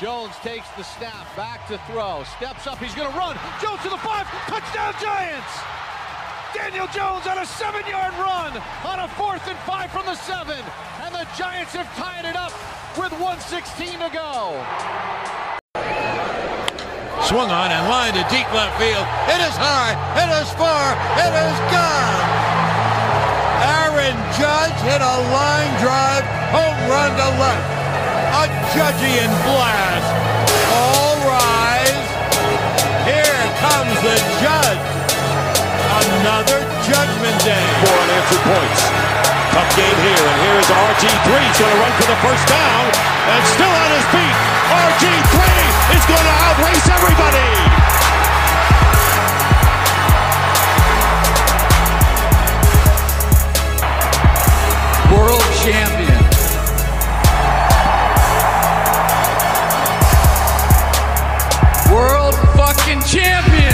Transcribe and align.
Jones 0.00 0.34
takes 0.42 0.68
the 0.76 0.82
snap, 0.82 1.26
back 1.36 1.66
to 1.68 1.78
throw, 1.90 2.24
steps 2.36 2.66
up, 2.66 2.78
he's 2.78 2.94
going 2.94 3.10
to 3.10 3.18
run. 3.18 3.38
Jones 3.60 3.82
to 3.82 3.90
the 3.90 3.98
five, 3.98 4.26
touchdown 4.48 4.94
Giants! 5.00 5.52
Daniel 6.54 6.86
Jones 6.88 7.26
on 7.26 7.38
a 7.38 7.46
seven-yard 7.46 8.12
run 8.14 8.52
on 8.84 9.00
a 9.00 9.08
fourth 9.16 9.46
and 9.48 9.58
five 9.60 9.90
from 9.90 10.04
the 10.06 10.14
seven, 10.14 10.58
and 11.00 11.14
the 11.14 11.26
Giants 11.36 11.72
have 11.72 11.88
tied 11.96 12.24
it 12.24 12.36
up 12.36 12.52
with 12.96 13.12
116 13.20 13.98
to 14.00 14.10
go. 14.12 14.60
Swung 17.24 17.48
on 17.48 17.70
and 17.72 17.88
lined 17.88 18.14
to 18.14 18.24
deep 18.28 18.48
left 18.52 18.76
field. 18.76 19.06
It 19.32 19.40
is 19.40 19.56
high, 19.56 19.96
it 20.18 20.28
is 20.42 20.50
far, 20.60 20.92
it 21.16 21.32
is 21.32 21.58
gone. 21.72 22.20
Aaron 23.64 24.18
Judge 24.36 24.78
hit 24.84 25.00
a 25.00 25.16
line 25.32 25.72
drive, 25.80 26.24
home 26.52 26.78
run 26.90 27.10
to 27.16 27.28
left. 27.40 27.81
A 28.72 28.74
Judgian 28.74 29.28
blast. 29.44 30.08
All 30.72 31.12
rise. 31.28 32.08
Here 33.04 33.36
comes 33.60 33.92
the 34.00 34.16
Judge. 34.40 34.80
Another 36.00 36.64
Judgment 36.80 37.36
Day. 37.44 37.60
Four 37.84 38.00
unanswered 38.00 38.40
points. 38.48 38.80
Tough 39.52 39.76
game 39.76 39.98
here, 40.00 40.24
and 40.24 40.38
here 40.40 40.56
is 40.56 40.68
RG3. 40.72 41.28
He's 41.36 41.58
going 41.60 41.68
to 41.68 41.80
run 41.84 41.92
for 42.00 42.08
the 42.08 42.16
first 42.24 42.48
down, 42.48 42.84
and 43.28 43.44
still 43.52 43.68
on 43.68 43.90
his 43.92 44.06
feet. 44.08 44.36
RG3 44.72 45.36
is 45.92 46.04
going 46.08 46.24
to 46.24 46.36
outrace 46.48 46.88
everybody. 46.88 47.52
World 55.12 55.44
champion. 55.60 56.11
Fucking 63.12 63.20
champion. 63.20 63.72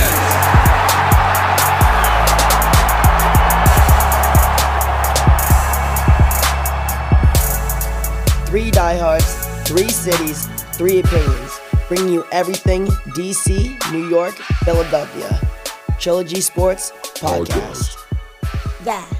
Three 8.47 8.70
diehards, 8.70 9.47
three 9.69 9.91
cities, 9.91 10.47
three 10.72 11.00
opinions, 11.00 11.61
bringing 11.89 12.08
you 12.12 12.25
everything 12.33 12.86
DC, 12.86 13.92
New 13.92 14.08
York, 14.08 14.34
Philadelphia. 14.64 15.41
Trilogy 15.98 16.41
Sports 16.41 16.92
Podcast. 17.14 17.97
Yeah, 18.08 18.25
yeah, 18.84 18.84
yeah, 18.84 19.06
yeah. 19.11 19.17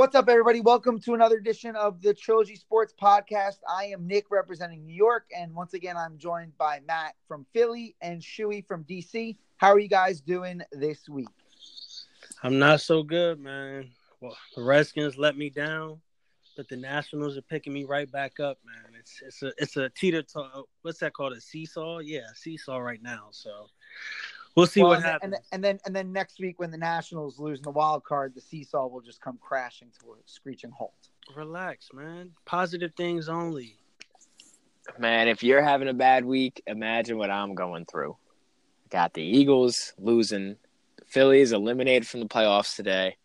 What's 0.00 0.16
up, 0.16 0.30
everybody? 0.30 0.62
Welcome 0.62 0.98
to 1.00 1.12
another 1.12 1.36
edition 1.36 1.76
of 1.76 2.00
the 2.00 2.14
Trilogy 2.14 2.56
Sports 2.56 2.94
Podcast. 2.98 3.58
I 3.68 3.84
am 3.88 4.06
Nick 4.06 4.30
representing 4.30 4.86
New 4.86 4.94
York, 4.94 5.26
and 5.38 5.54
once 5.54 5.74
again, 5.74 5.94
I'm 5.94 6.16
joined 6.16 6.56
by 6.56 6.80
Matt 6.86 7.16
from 7.28 7.44
Philly 7.52 7.94
and 8.00 8.22
Shuey 8.22 8.66
from 8.66 8.82
DC. 8.84 9.36
How 9.58 9.68
are 9.68 9.78
you 9.78 9.90
guys 9.90 10.22
doing 10.22 10.62
this 10.72 11.06
week? 11.06 11.28
I'm 12.42 12.58
not 12.58 12.80
so 12.80 13.02
good, 13.02 13.40
man. 13.40 13.90
Well, 14.22 14.34
the 14.56 14.62
Redskins 14.62 15.18
let 15.18 15.36
me 15.36 15.50
down, 15.50 16.00
but 16.56 16.66
the 16.70 16.78
Nationals 16.78 17.36
are 17.36 17.42
picking 17.42 17.74
me 17.74 17.84
right 17.84 18.10
back 18.10 18.40
up, 18.40 18.56
man. 18.64 18.98
It's 18.98 19.20
it's 19.20 19.42
a 19.42 19.52
it's 19.58 19.76
a 19.76 19.90
teeter 19.90 20.24
what's 20.80 21.00
that 21.00 21.12
called? 21.12 21.34
A 21.34 21.40
seesaw? 21.42 21.98
Yeah, 21.98 22.28
seesaw 22.34 22.78
right 22.78 23.02
now. 23.02 23.28
So 23.32 23.66
we'll 24.56 24.66
see 24.66 24.80
Well, 24.80 24.90
what 24.90 24.96
and, 24.98 25.04
then- 25.04 25.12
happens. 25.12 25.48
and 25.52 25.64
then 25.64 25.78
and 25.86 25.96
then 25.96 26.12
next 26.12 26.38
week, 26.40 26.58
when 26.58 26.70
the 26.70 26.78
Nationals 26.78 27.38
lose 27.38 27.58
in 27.58 27.62
the 27.64 27.70
wild 27.70 28.04
card, 28.04 28.34
the 28.34 28.40
seesaw 28.40 28.86
will 28.86 29.00
just 29.00 29.20
come 29.20 29.38
crashing 29.40 29.88
to 30.00 30.12
a 30.12 30.16
screeching 30.26 30.70
halt. 30.70 30.94
Relax, 31.36 31.88
man. 31.92 32.30
Positive 32.44 32.92
things 32.96 33.28
only. 33.28 33.76
Man, 34.98 35.28
if 35.28 35.42
you're 35.42 35.62
having 35.62 35.88
a 35.88 35.94
bad 35.94 36.24
week, 36.24 36.62
imagine 36.66 37.16
what 37.18 37.30
I'm 37.30 37.54
going 37.54 37.84
through. 37.84 38.16
Got 38.90 39.14
the 39.14 39.22
Eagles 39.22 39.92
losing, 39.98 40.56
the 40.96 41.04
Phillies 41.06 41.52
eliminated 41.52 42.08
from 42.08 42.20
the 42.20 42.26
playoffs 42.26 42.74
today. 42.74 43.16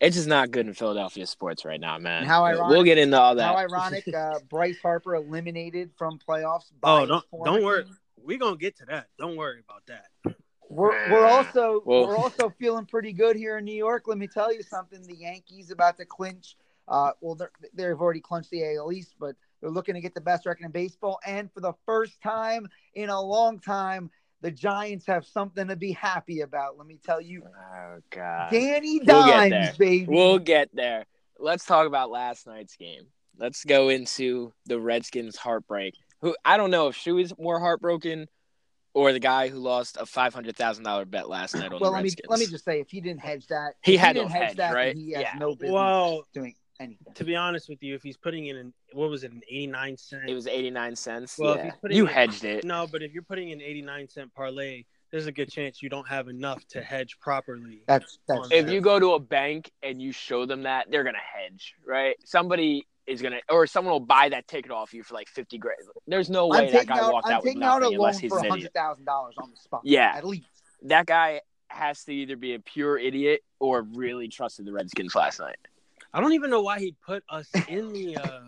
It's 0.00 0.16
just 0.16 0.28
not 0.28 0.50
good 0.50 0.66
in 0.66 0.74
Philadelphia 0.74 1.26
sports 1.26 1.64
right 1.64 1.80
now, 1.80 1.98
man. 1.98 2.18
And 2.22 2.26
how 2.26 2.42
We'll- 2.42 2.52
ironic- 2.58 2.70
We'll 2.70 2.82
get 2.84 2.98
into 2.98 3.20
all 3.20 3.34
that. 3.36 3.42
How 3.54 3.56
ironic! 3.56 4.04
Uh, 4.14 4.38
Bryce 4.48 4.78
Harper 4.80 5.14
eliminated 5.16 5.90
from 5.96 6.18
playoffs. 6.18 6.70
by 6.80 7.02
Oh, 7.02 7.06
don't 7.06 7.24
don't 7.44 7.62
worry. 7.64 7.84
We're 8.16 8.38
gonna 8.38 8.56
get 8.56 8.76
to 8.78 8.84
that. 8.86 9.08
Don't 9.18 9.36
worry 9.36 9.60
about 9.68 9.82
that. 9.86 10.36
We're, 10.72 11.10
we're 11.12 11.26
also 11.26 11.82
Well- 11.84 12.06
we're 12.06 12.16
also 12.16 12.48
feeling 12.58 12.86
pretty 12.86 13.12
good 13.12 13.36
here 13.36 13.58
in 13.58 13.64
New 13.64 13.74
York. 13.74 14.04
Let 14.06 14.16
me 14.18 14.26
tell 14.26 14.52
you 14.52 14.62
something: 14.62 15.02
the 15.02 15.16
Yankees 15.16 15.70
about 15.70 15.96
to 15.98 16.06
clinch. 16.06 16.56
Uh, 16.88 17.12
well, 17.20 17.34
they're, 17.34 17.52
they've 17.74 18.00
already 18.00 18.20
clinched 18.20 18.50
the 18.50 18.64
AL 18.76 18.90
East, 18.92 19.14
but 19.20 19.36
they're 19.60 19.70
looking 19.70 19.94
to 19.94 20.00
get 20.00 20.14
the 20.14 20.20
best 20.20 20.46
record 20.46 20.64
in 20.64 20.70
baseball. 20.72 21.20
And 21.26 21.52
for 21.52 21.60
the 21.60 21.74
first 21.86 22.20
time 22.22 22.66
in 22.94 23.08
a 23.08 23.20
long 23.20 23.60
time, 23.60 24.10
the 24.40 24.50
Giants 24.50 25.06
have 25.06 25.24
something 25.24 25.68
to 25.68 25.76
be 25.76 25.92
happy 25.92 26.40
about. 26.40 26.76
Let 26.78 26.86
me 26.86 26.98
tell 27.04 27.20
you, 27.20 27.44
Oh 27.46 27.98
God. 28.10 28.50
Danny 28.50 29.00
We'll 29.06 29.26
get 29.26 29.50
there. 29.50 29.74
baby. 29.78 30.06
We'll 30.08 30.38
get 30.40 30.70
there. 30.74 31.04
Let's 31.38 31.64
talk 31.64 31.86
about 31.86 32.10
last 32.10 32.46
night's 32.46 32.76
game. 32.76 33.04
Let's 33.38 33.64
go 33.64 33.88
into 33.88 34.52
the 34.66 34.80
Redskins 34.80 35.36
heartbreak. 35.36 35.94
Who 36.22 36.34
I 36.44 36.56
don't 36.56 36.70
know 36.70 36.88
if 36.88 36.96
she 36.96 37.12
was 37.12 37.32
more 37.38 37.60
heartbroken 37.60 38.26
or 38.94 39.12
the 39.12 39.20
guy 39.20 39.48
who 39.48 39.58
lost 39.58 39.96
a 40.00 40.06
five 40.06 40.34
hundred 40.34 40.56
thousand 40.56 40.84
dollar 40.84 41.04
bet 41.04 41.28
last 41.28 41.54
night 41.54 41.72
on 41.72 41.80
well, 41.80 41.90
the 41.90 41.96
let 41.96 42.04
me 42.04 42.10
let 42.28 42.38
me 42.40 42.46
just 42.46 42.64
say, 42.64 42.80
if 42.80 42.90
he 42.90 43.00
didn't 43.00 43.20
hedge 43.20 43.46
that, 43.48 43.74
He 43.82 43.96
had 43.96 44.14
didn't 44.14 44.28
no 44.30 44.34
hedge 44.34 44.48
hedge, 44.48 44.56
that, 44.58 44.74
right? 44.74 44.96
He 44.96 45.12
has 45.12 45.22
Yeah. 45.22 45.34
no 45.38 45.54
business 45.54 45.72
Well- 45.72 46.26
doing 46.34 46.54
anything. 46.80 47.14
To 47.14 47.24
be 47.24 47.36
honest 47.36 47.68
with 47.68 47.82
you, 47.82 47.94
if 47.94 48.02
he's 48.02 48.16
putting 48.16 48.46
in 48.46 48.56
an 48.56 48.74
what 48.92 49.08
was 49.08 49.24
it, 49.24 49.32
an 49.32 49.42
eighty 49.48 49.66
nine 49.66 49.96
cent 49.96 50.28
It 50.28 50.34
was 50.34 50.46
eighty 50.46 50.70
nine 50.70 50.94
cents. 50.96 51.38
Well, 51.38 51.52
if 51.52 51.58
yeah. 51.58 51.64
he's 51.64 51.74
putting 51.80 51.96
You 51.96 52.06
it- 52.06 52.12
hedged 52.12 52.44
it. 52.44 52.64
No, 52.64 52.86
but 52.86 53.02
if 53.02 53.12
you're 53.12 53.22
putting 53.22 53.52
an 53.52 53.60
89 53.62 54.08
cent 54.08 54.34
parlay, 54.34 54.84
there's 55.10 55.26
a 55.26 55.32
good 55.32 55.50
chance 55.50 55.82
you 55.82 55.88
don't 55.88 56.08
have 56.08 56.28
enough 56.28 56.66
to 56.68 56.82
hedge 56.82 57.18
properly. 57.20 57.82
That's 57.86 58.18
that's 58.28 58.48
If 58.50 58.70
you 58.70 58.80
go 58.80 58.98
to 58.98 59.12
a 59.14 59.18
bank 59.20 59.70
and 59.82 60.00
you 60.02 60.12
show 60.12 60.44
them 60.46 60.62
that, 60.64 60.90
they're 60.90 61.04
gonna 61.04 61.18
hedge, 61.18 61.74
right? 61.86 62.16
Somebody 62.24 62.86
is 63.06 63.22
gonna, 63.22 63.40
or 63.48 63.66
someone 63.66 63.92
will 63.92 64.00
buy 64.00 64.28
that 64.28 64.46
ticket 64.46 64.70
off 64.70 64.94
you 64.94 65.02
for 65.02 65.14
like 65.14 65.28
fifty 65.28 65.58
grand. 65.58 65.78
There's 66.06 66.30
no 66.30 66.46
way 66.46 66.58
I'm 66.58 66.64
that 66.66 66.72
taking 66.72 66.88
guy 66.88 66.98
out 67.00 67.12
walked 67.12 67.26
I'm 67.26 67.34
out 67.34 67.42
with 67.42 67.50
taking 67.50 67.62
out 67.62 67.82
a 67.82 67.86
loan 67.86 67.94
unless 67.94 68.18
he's 68.18 68.30
for 68.30 68.46
hundred 68.46 68.72
thousand 68.72 69.04
dollars 69.04 69.34
on 69.38 69.50
the 69.50 69.56
spot. 69.56 69.82
Yeah. 69.84 70.12
at 70.14 70.24
least. 70.24 70.46
That 70.82 71.06
guy 71.06 71.40
has 71.68 72.04
to 72.04 72.12
either 72.12 72.36
be 72.36 72.54
a 72.54 72.60
pure 72.60 72.98
idiot 72.98 73.42
or 73.58 73.82
really 73.82 74.28
trusted 74.28 74.66
the 74.66 74.72
Redskins 74.72 75.14
last 75.14 75.40
night. 75.40 75.56
I 76.12 76.20
don't 76.20 76.32
even 76.32 76.50
know 76.50 76.60
why 76.60 76.78
he 76.78 76.94
put 77.04 77.24
us 77.28 77.48
in 77.68 77.92
the. 77.92 78.16
Uh, 78.18 78.40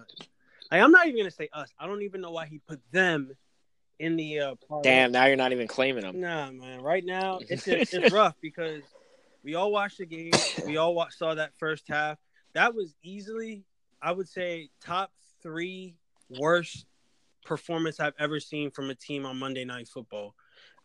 like, 0.70 0.82
I'm 0.82 0.92
not 0.92 1.06
even 1.06 1.18
gonna 1.18 1.30
say 1.30 1.48
us. 1.52 1.70
I 1.78 1.86
don't 1.86 2.02
even 2.02 2.20
know 2.20 2.30
why 2.30 2.46
he 2.46 2.58
put 2.58 2.80
them 2.92 3.30
in 3.98 4.16
the. 4.16 4.40
Uh. 4.40 4.54
Damn, 4.82 5.12
now 5.12 5.26
you're 5.26 5.36
not 5.36 5.52
even 5.52 5.66
claiming 5.66 6.02
them. 6.02 6.20
Nah, 6.20 6.50
man. 6.50 6.82
Right 6.82 7.04
now, 7.04 7.38
it's 7.48 7.64
just, 7.64 7.94
it's 7.94 8.12
rough 8.12 8.34
because 8.40 8.82
we 9.42 9.54
all 9.54 9.72
watched 9.72 9.98
the 9.98 10.06
game. 10.06 10.32
We 10.66 10.76
all 10.76 10.94
watched, 10.94 11.18
saw 11.18 11.34
that 11.34 11.52
first 11.58 11.84
half. 11.88 12.18
That 12.54 12.74
was 12.74 12.94
easily, 13.02 13.64
I 14.04 14.12
would 14.12 14.28
say, 14.28 14.68
top 14.82 15.12
three 15.42 15.96
worst 16.28 16.84
performance 17.46 18.00
I've 18.00 18.12
ever 18.18 18.38
seen 18.38 18.70
from 18.70 18.90
a 18.90 18.94
team 18.94 19.24
on 19.24 19.38
Monday 19.38 19.64
Night 19.64 19.88
Football, 19.88 20.34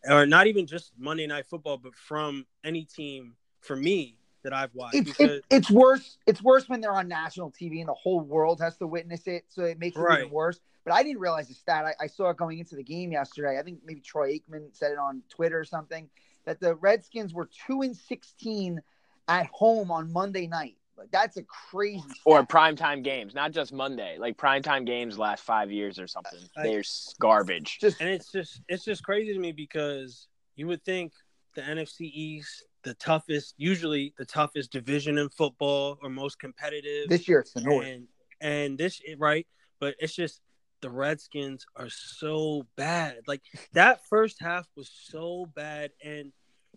or 0.08 0.24
not 0.24 0.46
even 0.46 0.66
just 0.66 0.92
Monday 0.98 1.26
Night 1.26 1.44
Football, 1.46 1.76
but 1.76 1.94
from 1.94 2.46
any 2.64 2.84
team 2.84 3.34
for 3.60 3.76
me 3.76 4.16
that 4.42 4.54
I've 4.54 4.74
watched. 4.74 4.94
It's 4.94 5.10
because 5.10 5.38
it, 5.40 5.44
it's 5.50 5.70
worse. 5.70 6.16
It's 6.26 6.42
worse 6.42 6.66
when 6.66 6.80
they're 6.80 6.94
on 6.94 7.08
national 7.08 7.50
TV 7.50 7.80
and 7.80 7.88
the 7.90 7.94
whole 7.94 8.20
world 8.20 8.58
has 8.62 8.78
to 8.78 8.86
witness 8.86 9.26
it, 9.26 9.44
so 9.48 9.64
it 9.64 9.78
makes 9.78 9.98
it 9.98 10.00
Right. 10.00 10.20
even 10.20 10.32
worse. 10.32 10.58
But 10.84 10.94
I 10.94 11.02
didn't 11.02 11.20
realize 11.20 11.48
the 11.48 11.54
stat. 11.54 11.84
I, 11.84 12.04
I 12.04 12.06
saw 12.06 12.30
it 12.30 12.38
going 12.38 12.58
into 12.58 12.74
the 12.74 12.82
game 12.82 13.12
yesterday. 13.12 13.58
I 13.58 13.62
think 13.62 13.80
maybe 13.84 14.00
Troy 14.00 14.32
Aikman 14.38 14.74
said 14.74 14.92
it 14.92 14.98
on 14.98 15.22
Twitter 15.28 15.60
or 15.60 15.64
something 15.64 16.08
that 16.46 16.58
the 16.58 16.74
Redskins 16.76 17.34
were 17.34 17.50
two 17.66 17.82
and 17.82 17.94
sixteen 17.94 18.80
at 19.28 19.46
home 19.52 19.90
on 19.90 20.10
Monday 20.10 20.46
night. 20.46 20.78
Like 21.00 21.10
that's 21.10 21.38
a 21.38 21.42
crazy. 21.44 22.04
Or 22.26 22.40
stat. 22.40 22.48
primetime 22.50 23.02
games, 23.02 23.34
not 23.34 23.52
just 23.52 23.72
Monday, 23.72 24.18
like 24.18 24.36
primetime 24.36 24.84
games 24.84 25.18
last 25.18 25.42
five 25.42 25.72
years 25.72 25.98
or 25.98 26.06
something. 26.06 26.38
I- 26.58 26.62
They're 26.64 26.82
garbage. 27.18 27.78
just 27.80 28.00
and 28.02 28.10
it's 28.10 28.30
just 28.30 28.60
it's 28.68 28.84
just 28.84 29.02
crazy 29.02 29.32
to 29.32 29.38
me 29.38 29.52
because 29.52 30.28
you 30.56 30.66
would 30.66 30.84
think 30.84 31.12
the 31.54 31.62
NFC 31.62 32.02
East, 32.02 32.64
the 32.82 32.92
toughest, 32.94 33.54
usually 33.56 34.12
the 34.18 34.26
toughest 34.26 34.72
division 34.72 35.16
in 35.16 35.30
football 35.30 35.96
or 36.02 36.10
most 36.10 36.38
competitive. 36.38 37.08
this 37.08 37.26
year 37.26 37.40
it's 37.40 37.54
the 37.54 37.62
North. 37.62 37.86
and 37.86 38.06
and 38.42 38.78
this 38.78 39.00
right, 39.18 39.46
but 39.80 39.94
it's 40.00 40.14
just 40.14 40.42
the 40.82 40.90
Redskins 40.90 41.64
are 41.76 41.88
so 41.88 42.66
bad. 42.76 43.20
Like 43.26 43.40
that 43.72 44.00
first 44.06 44.36
half 44.40 44.66
was 44.76 44.90
so 45.08 45.46
bad, 45.56 45.92
and 46.04 46.30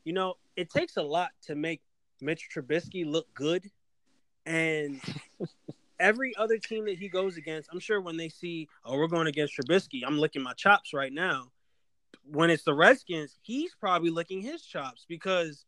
you 0.06 0.14
know 0.14 0.36
it 0.56 0.70
takes 0.70 0.96
a 0.96 1.04
lot 1.04 1.32
to 1.48 1.56
make 1.56 1.82
Mitch 2.22 2.48
Trubisky 2.56 3.06
look 3.06 3.28
good, 3.34 3.70
and 4.46 5.02
every 6.00 6.36
other 6.36 6.58
team 6.58 6.86
that 6.86 6.98
he 6.98 7.08
goes 7.08 7.38
against, 7.38 7.70
I'm 7.72 7.80
sure 7.80 8.02
when 8.02 8.18
they 8.18 8.30
see, 8.30 8.68
oh, 8.86 8.98
we're 8.98 9.08
going 9.08 9.28
against 9.28 9.58
Trubisky, 9.58 10.02
I'm 10.06 10.20
licking 10.20 10.44
my 10.44 10.54
chops 10.54 10.94
right 10.94 11.14
now. 11.14 11.50
When 12.26 12.50
it's 12.50 12.64
the 12.64 12.74
Redskins, 12.74 13.38
he's 13.42 13.76
probably 13.76 14.10
licking 14.10 14.42
his 14.42 14.64
chops 14.64 15.06
because 15.08 15.66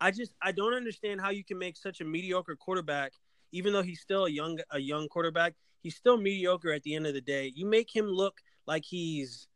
I 0.00 0.10
just 0.10 0.32
I 0.42 0.52
don't 0.52 0.74
understand 0.74 1.20
how 1.20 1.30
you 1.30 1.44
can 1.44 1.58
make 1.58 1.76
such 1.76 2.00
a 2.00 2.04
mediocre 2.04 2.56
quarterback, 2.56 3.12
even 3.52 3.72
though 3.72 3.82
he's 3.82 4.00
still 4.00 4.24
a 4.24 4.30
young 4.30 4.58
a 4.70 4.78
young 4.78 5.08
quarterback. 5.08 5.54
he's 5.82 5.96
still 5.96 6.16
mediocre 6.16 6.72
at 6.72 6.82
the 6.82 6.94
end 6.94 7.06
of 7.06 7.14
the 7.14 7.20
day. 7.20 7.52
You 7.54 7.66
make 7.66 7.94
him 7.94 8.06
look 8.06 8.40
like 8.66 8.84
he's 8.84 9.48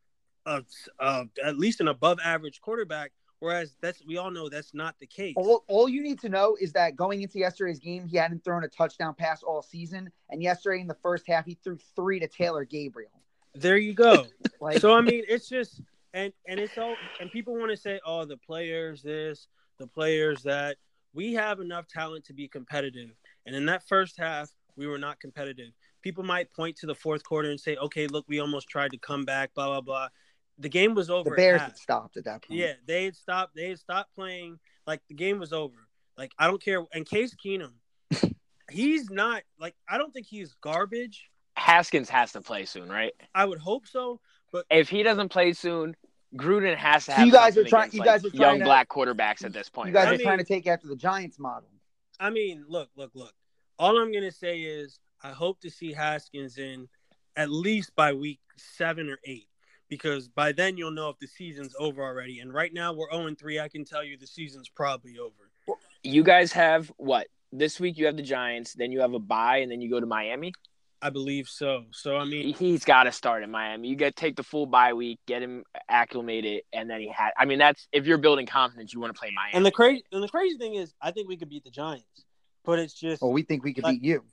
a, 0.47 0.63
a, 0.99 1.25
at 1.45 1.59
least 1.59 1.81
an 1.81 1.89
above 1.89 2.19
average 2.23 2.61
quarterback, 2.61 3.13
whereas 3.45 3.77
that's 3.83 4.03
we 4.07 4.17
all 4.17 4.31
know 4.31 4.49
that's 4.49 4.73
not 4.75 4.99
the 4.99 5.07
case. 5.07 5.35
All, 5.37 5.65
all 5.69 5.89
you 5.89 6.03
need 6.03 6.19
to 6.21 6.29
know 6.29 6.57
is 6.61 6.73
that 6.73 6.97
going 6.97 7.23
into 7.23 7.39
yesterday's 7.39 7.79
game, 7.79 8.07
he 8.07 8.17
hadn't 8.17 8.43
thrown 8.43 8.65
a 8.65 8.69
touchdown 8.69 9.15
pass 9.15 9.43
all 9.43 9.63
season, 9.63 10.11
and 10.31 10.43
yesterday 10.43 10.81
in 10.81 10.87
the 10.87 10.97
first 11.03 11.27
half, 11.29 11.45
he 11.45 11.59
threw 11.63 11.79
three 11.95 12.19
to 12.19 12.27
Taylor 12.27 12.65
Gabriel. 12.65 13.11
There 13.55 13.77
you 13.77 13.93
go. 13.93 14.27
Like, 14.61 14.79
so 14.79 14.95
I 14.95 15.03
mean, 15.03 15.25
it's 15.29 15.47
just 15.47 15.83
and 16.15 16.33
and 16.49 16.59
it's 16.59 16.79
all 16.79 16.97
and 17.21 17.31
people 17.31 17.55
want 17.55 17.71
to 17.71 17.77
say, 17.77 18.01
oh, 18.07 18.25
the 18.25 18.39
players 18.39 19.03
this, 19.03 19.49
the 19.79 19.87
players 19.87 20.43
that. 20.45 20.77
We 21.13 21.35
have 21.35 21.61
enough 21.61 21.87
talent 21.87 22.25
to 22.25 22.33
be 22.33 22.49
competitive, 22.49 23.11
and 23.47 23.55
in 23.55 23.67
that 23.67 23.87
first 23.87 24.19
half, 24.19 24.51
we 24.77 24.89
were 24.89 24.99
not 24.99 25.21
competitive. 25.21 25.73
People 26.03 26.25
might 26.25 26.53
point 26.53 26.77
to 26.79 26.87
the 26.87 26.95
fourth 26.95 27.23
quarter 27.23 27.51
and 27.51 27.61
say, 27.61 27.77
okay, 27.77 28.09
look, 28.09 28.25
we 28.27 28.41
almost 28.41 28.69
tried 28.69 28.91
to 28.91 28.99
come 28.99 29.25
back, 29.25 29.55
blah 29.55 29.67
blah 29.67 29.81
blah. 29.81 30.09
The 30.59 30.69
game 30.69 30.95
was 30.95 31.11
over. 31.11 31.31
the 31.31 31.37
Bears 31.37 31.61
had 31.61 31.77
stopped 31.77 32.17
at 32.17 32.25
that 32.25 32.43
point. 32.43 32.61
Yeah, 32.61 32.75
they 32.87 33.05
had 33.05 33.17
stopped. 33.17 33.55
They 33.57 33.71
had 33.71 33.79
stopped 33.79 34.15
playing. 34.15 34.59
Like 34.87 35.01
the 35.09 35.15
game 35.15 35.39
was 35.41 35.53
over. 35.53 35.77
Like 36.17 36.33
I 36.39 36.47
don't 36.47 36.63
care. 36.63 36.85
And 36.93 37.05
Case 37.07 37.35
Keenum, 37.35 37.73
he's 38.71 39.11
not 39.11 39.43
like 39.59 39.75
I 39.89 39.99
don't 39.99 40.13
think 40.13 40.27
he's 40.27 40.55
garbage. 40.61 41.31
Haskins 41.57 42.09
has 42.09 42.33
to 42.33 42.41
play 42.41 42.65
soon, 42.65 42.89
right? 42.89 43.13
I 43.35 43.45
would 43.45 43.59
hope 43.59 43.87
so, 43.87 44.21
but 44.53 44.65
If 44.71 44.89
he 44.89 45.03
doesn't 45.05 45.29
play 45.29 45.53
soon, 45.53 45.95
Gruden 46.37 46.77
has 46.77 47.07
to 47.07 47.13
So 47.15 47.23
you 47.23 47.31
guys 47.33 47.57
are 47.57 47.63
trying- 47.65 47.83
against, 47.91 47.95
you 47.95 48.01
like, 48.01 48.07
guys 48.09 48.25
are 48.25 48.37
young 48.37 48.59
to- 48.59 48.65
black 48.65 48.89
quarterbacks 48.89 49.45
at 49.45 49.53
this 49.53 49.69
point. 49.69 49.89
You 49.89 49.95
guys 49.95 50.07
I 50.07 50.09
are 50.09 50.13
mean- 50.17 50.23
trying 50.27 50.39
to 50.39 50.45
take 50.45 50.67
after 50.67 50.89
the 50.89 50.97
Giants 50.97 51.39
model. 51.39 51.69
I 52.19 52.31
mean, 52.31 52.65
look, 52.69 52.91
look, 52.97 53.13
look. 53.15 53.33
All 53.79 53.99
I'm 53.99 54.13
gonna 54.13 54.33
say 54.33 54.61
is 54.63 54.99
I 55.23 55.31
hope 55.31 55.61
to 55.61 55.71
see 55.71 55.93
Haskins 55.93 56.59
in 56.59 56.89
at 57.37 57.51
least 57.51 57.95
by 57.97 58.13
week 58.13 58.41
seven 58.57 59.09
or 59.09 59.19
eight, 59.25 59.49
because 59.89 60.29
by 60.29 60.53
then 60.53 60.77
you'll 60.77 60.91
know 60.91 61.09
if 61.11 61.19
the 61.19 61.27
season's 61.27 61.75
over 61.79 62.03
already. 62.03 62.41
And 62.41 62.53
right 62.53 62.73
now 62.73 62.93
we're 62.93 63.11
0 63.11 63.35
3. 63.39 63.61
I 63.61 63.69
can 63.69 63.85
tell 63.85 64.05
you 64.05 64.17
the 64.17 64.27
season's 64.27 64.69
probably 64.69 65.19
over. 65.19 65.79
you 66.03 66.23
guys 66.23 66.53
have 66.53 66.91
what 66.97 67.27
this 67.53 67.79
week? 67.81 67.97
You 67.99 68.07
have 68.07 68.17
the 68.17 68.23
Giants, 68.23 68.75
then 68.75 68.93
you 68.93 69.01
have 69.01 69.15
a 69.15 69.19
bye, 69.19 69.59
and 69.59 69.71
then 69.71 69.81
you 69.81 69.91
go 69.91 70.01
to 70.01 70.07
Miami. 70.07 70.53
I 71.03 71.11
believe 71.11 71.49
so. 71.49 71.85
So 71.93 72.17
I 72.17 72.25
mean, 72.25 72.55
He's 72.55 72.85
got 72.85 73.05
to 73.05 73.13
start 73.13 73.43
in 73.43 73.51
Miami. 73.51 73.89
You 73.89 73.97
got 73.97 74.07
to 74.07 74.13
take 74.13 74.37
the 74.37 74.43
full 74.43 74.65
bye 74.67 74.95
week, 74.95 75.19
get 75.27 75.43
him 75.43 75.65
acclimated, 75.89 76.63
and 76.73 76.89
then 76.89 77.01
he 77.01 77.09
had. 77.09 77.33
I 77.39 77.45
mean, 77.45 77.59
that's 77.59 77.87
if 77.93 78.07
you're 78.07 78.17
building 78.19 78.47
confidence, 78.47 78.95
you 78.95 79.01
want 79.01 79.15
to 79.15 79.19
play 79.19 79.31
Miami. 79.35 79.55
and 79.55 79.67
the 79.67 79.71
crazy 79.71 80.03
and 80.13 80.23
the 80.23 80.29
crazy 80.29 80.57
thing 80.57 80.75
is, 80.75 80.95
I 81.03 81.11
think 81.11 81.29
we 81.29 81.37
could 81.37 81.51
beat 81.51 81.65
the 81.65 81.71
Giants, 81.71 82.25
but 82.65 82.79
it's 82.79 82.95
just 82.95 83.21
Well, 83.21 83.33
we 83.33 83.43
think 83.43 83.65
we 83.65 83.75
could 83.75 83.85
Like- 83.85 84.01
beat 84.01 84.09
you. 84.09 84.25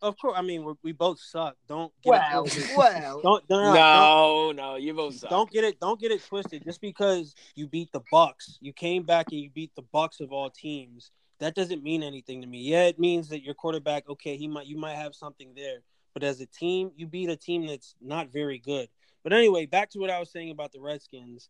Of 0.00 0.16
course, 0.18 0.34
I 0.36 0.42
mean 0.42 0.62
we're, 0.64 0.74
we 0.82 0.92
both 0.92 1.18
suck. 1.20 1.56
Don't 1.68 1.92
get 2.02 2.10
Well, 2.10 2.44
it 2.46 2.70
well. 2.76 3.20
Don't, 3.20 3.44
no, 3.50 3.62
no, 3.62 3.72
no, 3.72 3.74
no, 3.74 4.52
no, 4.52 4.76
you 4.76 4.94
both 4.94 5.16
suck. 5.16 5.30
don't 5.30 5.50
get 5.50 5.64
it. 5.64 5.80
Don't 5.80 6.00
get 6.00 6.12
it 6.12 6.24
twisted. 6.24 6.64
Just 6.64 6.80
because 6.80 7.34
you 7.56 7.66
beat 7.66 7.90
the 7.92 8.02
Bucks, 8.12 8.58
you 8.60 8.72
came 8.72 9.02
back 9.02 9.26
and 9.32 9.40
you 9.40 9.50
beat 9.50 9.74
the 9.74 9.82
Bucks 9.92 10.20
of 10.20 10.32
all 10.32 10.50
teams. 10.50 11.10
That 11.40 11.54
doesn't 11.54 11.82
mean 11.82 12.02
anything 12.02 12.40
to 12.42 12.46
me. 12.46 12.60
Yeah, 12.62 12.84
it 12.84 12.98
means 12.98 13.28
that 13.28 13.42
your 13.42 13.54
quarterback. 13.54 14.08
Okay, 14.08 14.36
he 14.36 14.48
might. 14.48 14.66
You 14.66 14.76
might 14.76 14.96
have 14.96 15.14
something 15.14 15.52
there. 15.54 15.82
But 16.14 16.22
as 16.22 16.40
a 16.40 16.46
team, 16.46 16.90
you 16.96 17.06
beat 17.06 17.28
a 17.30 17.36
team 17.36 17.66
that's 17.66 17.94
not 18.00 18.32
very 18.32 18.58
good. 18.58 18.88
But 19.22 19.32
anyway, 19.32 19.66
back 19.66 19.90
to 19.90 19.98
what 19.98 20.10
I 20.10 20.18
was 20.18 20.30
saying 20.30 20.50
about 20.50 20.72
the 20.72 20.80
Redskins. 20.80 21.48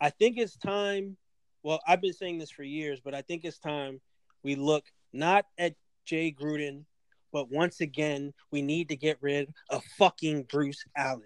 I 0.00 0.10
think 0.10 0.36
it's 0.38 0.56
time. 0.56 1.16
Well, 1.62 1.80
I've 1.86 2.00
been 2.00 2.12
saying 2.12 2.38
this 2.38 2.50
for 2.50 2.64
years, 2.64 3.00
but 3.00 3.14
I 3.14 3.22
think 3.22 3.44
it's 3.44 3.58
time 3.58 4.00
we 4.42 4.56
look 4.56 4.84
not 5.12 5.46
at 5.58 5.74
Jay 6.04 6.32
Gruden, 6.32 6.84
but 7.32 7.50
once 7.50 7.80
again, 7.80 8.32
we 8.50 8.62
need 8.62 8.88
to 8.90 8.96
get 8.96 9.18
rid 9.20 9.52
of 9.70 9.82
fucking 9.98 10.44
Bruce 10.44 10.84
Allen. 10.96 11.22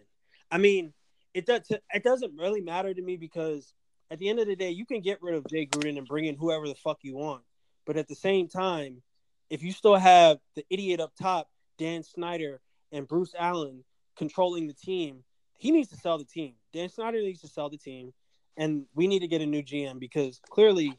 I 0.51 0.59
mean, 0.59 0.93
it 1.35 1.47
does. 1.47 1.71
It 1.93 2.05
doesn't 2.05 2.39
really 2.39 2.61
matter 2.61 2.95
to 2.95 3.03
me 3.03 3.17
because 3.17 3.75
at 4.11 4.19
the 4.19 4.29
end 4.29 4.39
of 4.39 4.47
the 4.47 4.57
day, 4.57 4.71
you 4.71 4.87
can 4.87 5.01
get 5.01 5.21
rid 5.21 5.35
of 5.35 5.47
Jay 5.49 5.67
Gruden 5.67 5.99
and 5.99 6.07
bring 6.07 6.27
in 6.27 6.37
whoever 6.37 6.69
the 6.69 6.75
fuck 6.75 6.99
you 7.03 7.17
want. 7.17 7.43
But 7.85 7.97
at 7.97 8.09
the 8.09 8.15
same 8.15 8.49
time, 8.49 9.03
if 9.51 9.63
you 9.63 9.73
still 9.73 9.97
have 9.97 10.39
the 10.55 10.65
idiot 10.71 11.01
up 11.01 11.13
top, 11.21 11.49
Dan 11.79 12.03
Snyder 12.03 12.61
and 12.93 13.07
Bruce 13.07 13.35
Allen 13.39 13.85
controlling 14.17 14.67
the 14.67 14.75
team, 14.75 15.25
he 15.59 15.71
needs 15.71 15.91
to 15.91 15.97
sell 15.97 16.19
the 16.19 16.25
team. 16.25 16.55
Dan 16.73 16.89
Snyder 16.89 17.19
needs 17.19 17.41
to 17.41 17.49
sell 17.49 17.69
the 17.69 17.79
team, 17.79 18.13
and 18.57 18.87
we 18.95 19.07
need 19.07 19.21
to 19.21 19.29
get 19.29 19.41
a 19.41 19.47
new 19.47 19.63
GM 19.63 19.99
because 19.99 20.41
clearly 20.51 20.93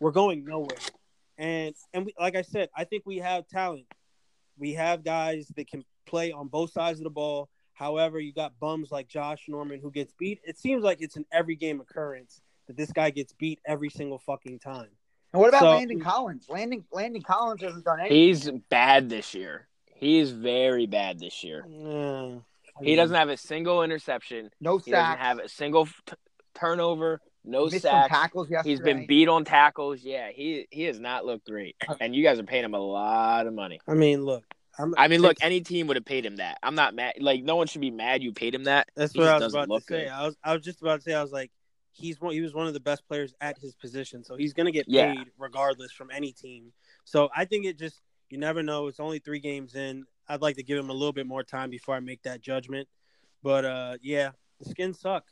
we're 0.00 0.12
going 0.12 0.44
nowhere. 0.44 0.78
And 1.38 1.74
and 1.92 2.06
we, 2.06 2.14
like 2.18 2.36
I 2.36 2.42
said, 2.42 2.68
I 2.76 2.84
think 2.84 3.04
we 3.06 3.18
have 3.18 3.46
talent. 3.48 3.86
We 4.58 4.74
have 4.74 5.04
guys 5.04 5.48
that 5.56 5.68
can 5.68 5.84
play 6.06 6.32
on 6.32 6.48
both 6.48 6.70
sides 6.72 7.00
of 7.00 7.04
the 7.04 7.10
ball. 7.10 7.48
However, 7.72 8.20
you 8.20 8.32
got 8.32 8.58
bums 8.60 8.92
like 8.92 9.08
Josh 9.08 9.46
Norman 9.48 9.80
who 9.80 9.90
gets 9.90 10.12
beat. 10.18 10.40
It 10.44 10.58
seems 10.58 10.84
like 10.84 11.00
it's 11.00 11.16
an 11.16 11.26
every 11.32 11.56
game 11.56 11.80
occurrence 11.80 12.40
that 12.68 12.76
this 12.76 12.92
guy 12.92 13.10
gets 13.10 13.32
beat 13.32 13.58
every 13.66 13.90
single 13.90 14.18
fucking 14.18 14.60
time. 14.60 14.88
And 15.32 15.40
what 15.40 15.48
about 15.48 15.62
So- 15.62 15.70
Landon 15.70 16.00
Collins? 16.00 16.46
Landon 16.48 16.84
Landon 16.92 17.22
Collins 17.22 17.62
hasn't 17.62 17.84
done 17.84 17.98
anything. 18.00 18.16
He's 18.16 18.50
bad 18.70 19.08
this 19.08 19.34
year. 19.34 19.66
He's 19.96 20.30
very 20.30 20.86
bad 20.86 21.18
this 21.18 21.42
year. 21.42 21.64
Yeah. 21.68 22.36
He 22.80 22.94
doesn't 22.96 23.16
have 23.16 23.28
a 23.28 23.36
single 23.36 23.82
interception. 23.82 24.50
no 24.60 24.78
He 24.78 24.90
doesn't 24.90 25.18
have 25.18 25.38
a 25.38 25.48
single 25.48 25.86
t- 25.86 26.14
turnover. 26.54 27.20
No 27.44 27.64
missed 27.66 27.82
sacks. 27.82 28.08
tackles 28.08 28.48
yesterday. 28.50 28.70
He's 28.70 28.80
been 28.80 29.06
beat 29.06 29.28
on 29.28 29.44
tackles. 29.44 30.00
Yeah, 30.02 30.30
he 30.30 30.66
he 30.70 30.84
has 30.84 30.98
not 30.98 31.24
looked 31.26 31.46
great. 31.46 31.76
And 32.00 32.14
you 32.14 32.22
guys 32.22 32.38
are 32.38 32.44
paying 32.44 32.64
him 32.64 32.74
a 32.74 32.78
lot 32.78 33.46
of 33.46 33.52
money. 33.54 33.80
I 33.86 33.94
mean, 33.94 34.24
look. 34.24 34.44
I'm, 34.78 34.92
I 34.98 35.06
mean, 35.06 35.20
look, 35.20 35.36
any 35.40 35.60
team 35.60 35.86
would 35.86 35.96
have 35.96 36.04
paid 36.04 36.26
him 36.26 36.36
that. 36.36 36.58
I'm 36.62 36.74
not 36.74 36.94
mad. 36.96 37.14
Like, 37.20 37.44
no 37.44 37.54
one 37.54 37.68
should 37.68 37.80
be 37.80 37.92
mad 37.92 38.24
you 38.24 38.32
paid 38.32 38.54
him 38.56 38.64
that. 38.64 38.88
That's 38.96 39.12
He 39.12 39.20
what 39.20 39.28
I 39.28 39.38
was 39.38 39.54
about 39.54 39.68
to 39.68 39.80
say. 39.80 40.04
good. 40.04 40.08
I 40.08 40.24
was 40.26 40.36
I 40.42 40.52
was 40.54 40.64
just 40.64 40.82
about 40.82 40.96
to 40.96 41.02
say 41.02 41.14
I 41.14 41.22
was 41.22 41.30
like, 41.30 41.52
he's 41.92 42.20
one 42.20 42.32
he 42.32 42.40
was 42.40 42.54
one 42.54 42.66
of 42.66 42.72
the 42.74 42.80
best 42.80 43.06
players 43.06 43.34
at 43.40 43.56
his 43.58 43.74
position, 43.74 44.24
so 44.24 44.34
he's 44.36 44.52
gonna 44.52 44.72
get 44.72 44.86
Yeah. 44.88 45.14
paid 45.14 45.30
regardless 45.38 45.92
from 45.92 46.10
any 46.10 46.32
team. 46.32 46.72
So 47.04 47.28
I 47.36 47.44
think 47.44 47.66
it 47.66 47.78
just 47.78 48.00
you 48.30 48.38
never 48.38 48.62
know. 48.62 48.88
It's 48.88 48.98
only 49.00 49.18
three 49.20 49.38
games 49.38 49.74
in. 49.76 50.06
I'd 50.28 50.40
like 50.42 50.56
to 50.56 50.62
give 50.62 50.78
him 50.78 50.88
a 50.90 50.94
little 50.94 51.12
bit 51.12 51.26
more 51.26 51.44
time 51.44 51.68
before 51.70 51.94
I 51.94 52.00
make 52.00 52.22
that 52.22 52.40
judgment. 52.40 52.88
But 53.42 53.64
uh, 53.64 53.98
yeah, 54.02 54.30
the 54.58 54.70
skins 54.70 54.98
suck. 54.98 55.24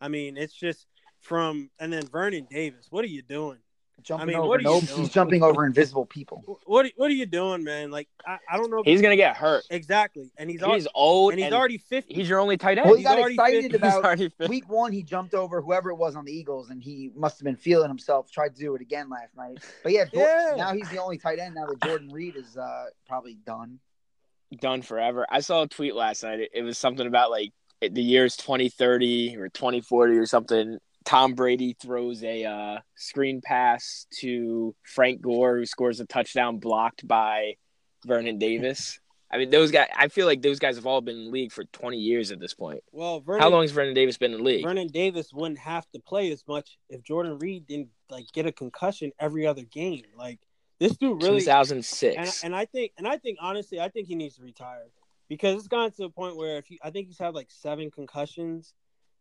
I 0.00 0.08
mean, 0.08 0.36
it's 0.36 0.54
just 0.54 0.86
from 1.28 1.70
and 1.78 1.92
then 1.92 2.06
Vernon 2.06 2.46
Davis. 2.50 2.86
What 2.90 3.04
are 3.04 3.08
you 3.08 3.22
doing? 3.22 3.58
jumping 4.00 4.22
I 4.22 4.26
mean, 4.28 4.36
over. 4.38 4.48
what 4.48 4.60
are 4.60 4.62
you 4.62 4.80
doing? 4.80 5.00
he's 5.00 5.08
jumping 5.10 5.42
over 5.42 5.66
invisible 5.66 6.06
people. 6.06 6.42
What 6.66 6.86
are, 6.86 6.90
what 6.96 7.10
are 7.10 7.14
you 7.14 7.26
doing, 7.26 7.64
man? 7.64 7.90
Like 7.90 8.08
I, 8.24 8.38
I 8.48 8.56
don't 8.56 8.70
know. 8.70 8.78
if- 8.78 8.86
He's 8.86 9.02
gonna 9.02 9.16
get 9.16 9.36
hurt. 9.36 9.64
exactly, 9.70 10.30
and 10.38 10.48
he's 10.48 10.60
He's, 10.60 10.64
already, 10.68 10.86
old 10.94 11.32
and 11.32 11.40
he's 11.40 11.46
and 11.46 11.54
already 11.54 11.78
fifty. 11.78 12.14
he's 12.14 12.28
your 12.28 12.38
only 12.38 12.56
tight 12.56 12.78
end. 12.78 12.86
Well, 12.86 12.94
he 12.94 13.00
He's 13.00 13.08
got 13.08 13.18
already 13.18 13.34
excited 13.34 13.62
fit- 13.62 13.70
He's 13.72 13.76
about 13.80 14.04
already 14.04 14.28
fit. 14.28 14.48
week 14.48 14.68
one. 14.68 14.92
He 14.92 15.02
jumped 15.02 15.34
over 15.34 15.60
whoever 15.60 15.90
it 15.90 15.96
was 15.96 16.14
on 16.14 16.24
the 16.24 16.32
Eagles, 16.32 16.70
and 16.70 16.80
he 16.80 17.10
must 17.16 17.40
have 17.40 17.44
been 17.44 17.56
feeling 17.56 17.88
himself. 17.88 18.30
Tried 18.30 18.54
to 18.54 18.60
do 18.60 18.74
it 18.76 18.80
again 18.80 19.10
last 19.10 19.36
night, 19.36 19.58
but 19.82 19.90
yeah, 19.92 20.04
Jor- 20.04 20.22
Yeah. 20.22 20.54
now 20.56 20.72
he's 20.74 20.88
the 20.90 21.02
only 21.02 21.18
tight 21.18 21.40
end. 21.40 21.56
Now 21.56 21.66
that 21.66 21.82
Jordan 21.82 22.08
Reed 22.10 22.36
is 22.36 22.56
uh, 22.56 22.84
probably 23.08 23.34
done. 23.46 23.80
done 24.60 24.80
forever. 24.82 25.26
I 25.28 25.40
saw 25.40 25.62
a 25.62 25.66
tweet 25.68 25.94
last 25.96 26.22
night. 26.22 26.38
It, 26.40 26.50
it 26.54 26.62
was 26.62 26.78
something 26.78 27.06
about 27.08 27.30
like 27.32 27.50
it- 27.80 27.94
the 27.94 28.02
years 28.02 28.36
2030 28.36 29.36
or 29.38 29.48
2040 29.48 30.16
or 30.16 30.26
something. 30.26 30.78
Tom 31.04 31.34
Brady 31.34 31.76
throws 31.80 32.22
a 32.22 32.44
uh, 32.44 32.78
screen 32.96 33.40
pass 33.42 34.06
to 34.20 34.74
Frank 34.82 35.20
Gore, 35.20 35.56
who 35.56 35.66
scores 35.66 36.00
a 36.00 36.06
touchdown 36.06 36.58
blocked 36.58 37.06
by 37.06 37.54
Vernon 38.04 38.38
Davis. 38.38 39.00
I 39.30 39.36
mean, 39.36 39.50
those 39.50 39.70
guys. 39.70 39.88
I 39.94 40.08
feel 40.08 40.26
like 40.26 40.40
those 40.40 40.58
guys 40.58 40.76
have 40.76 40.86
all 40.86 41.00
been 41.00 41.16
in 41.16 41.24
the 41.26 41.30
league 41.30 41.52
for 41.52 41.64
20 41.64 41.98
years 41.98 42.30
at 42.30 42.40
this 42.40 42.54
point. 42.54 42.82
well, 42.92 43.20
Vernon, 43.20 43.42
How 43.42 43.50
long 43.50 43.62
has 43.62 43.72
Vernon 43.72 43.94
Davis 43.94 44.16
been 44.16 44.32
in 44.32 44.38
the 44.38 44.44
league? 44.44 44.64
Vernon 44.64 44.88
Davis 44.88 45.32
wouldn't 45.32 45.58
have 45.58 45.86
to 45.92 46.00
play 46.00 46.32
as 46.32 46.44
much 46.48 46.78
if 46.88 47.02
Jordan 47.02 47.38
Reed 47.38 47.66
didn't 47.66 47.88
like 48.10 48.26
get 48.32 48.46
a 48.46 48.52
concussion 48.52 49.12
every 49.18 49.46
other 49.46 49.62
game. 49.62 50.04
Like 50.16 50.40
this 50.80 50.96
dude 50.96 51.22
really, 51.22 51.36
and, 51.36 51.44
2006. 51.44 52.44
and 52.44 52.56
I 52.56 52.64
think, 52.64 52.92
and 52.96 53.06
I 53.06 53.18
think 53.18 53.38
honestly, 53.40 53.80
I 53.80 53.88
think 53.88 54.08
he 54.08 54.14
needs 54.14 54.36
to 54.36 54.42
retire 54.42 54.86
because 55.28 55.56
it's 55.56 55.68
gotten 55.68 55.92
to 55.92 56.04
a 56.04 56.10
point 56.10 56.36
where 56.36 56.56
if 56.56 56.66
he, 56.66 56.80
I 56.82 56.90
think 56.90 57.08
he's 57.08 57.18
had 57.18 57.34
like 57.34 57.50
seven 57.50 57.90
concussions, 57.90 58.72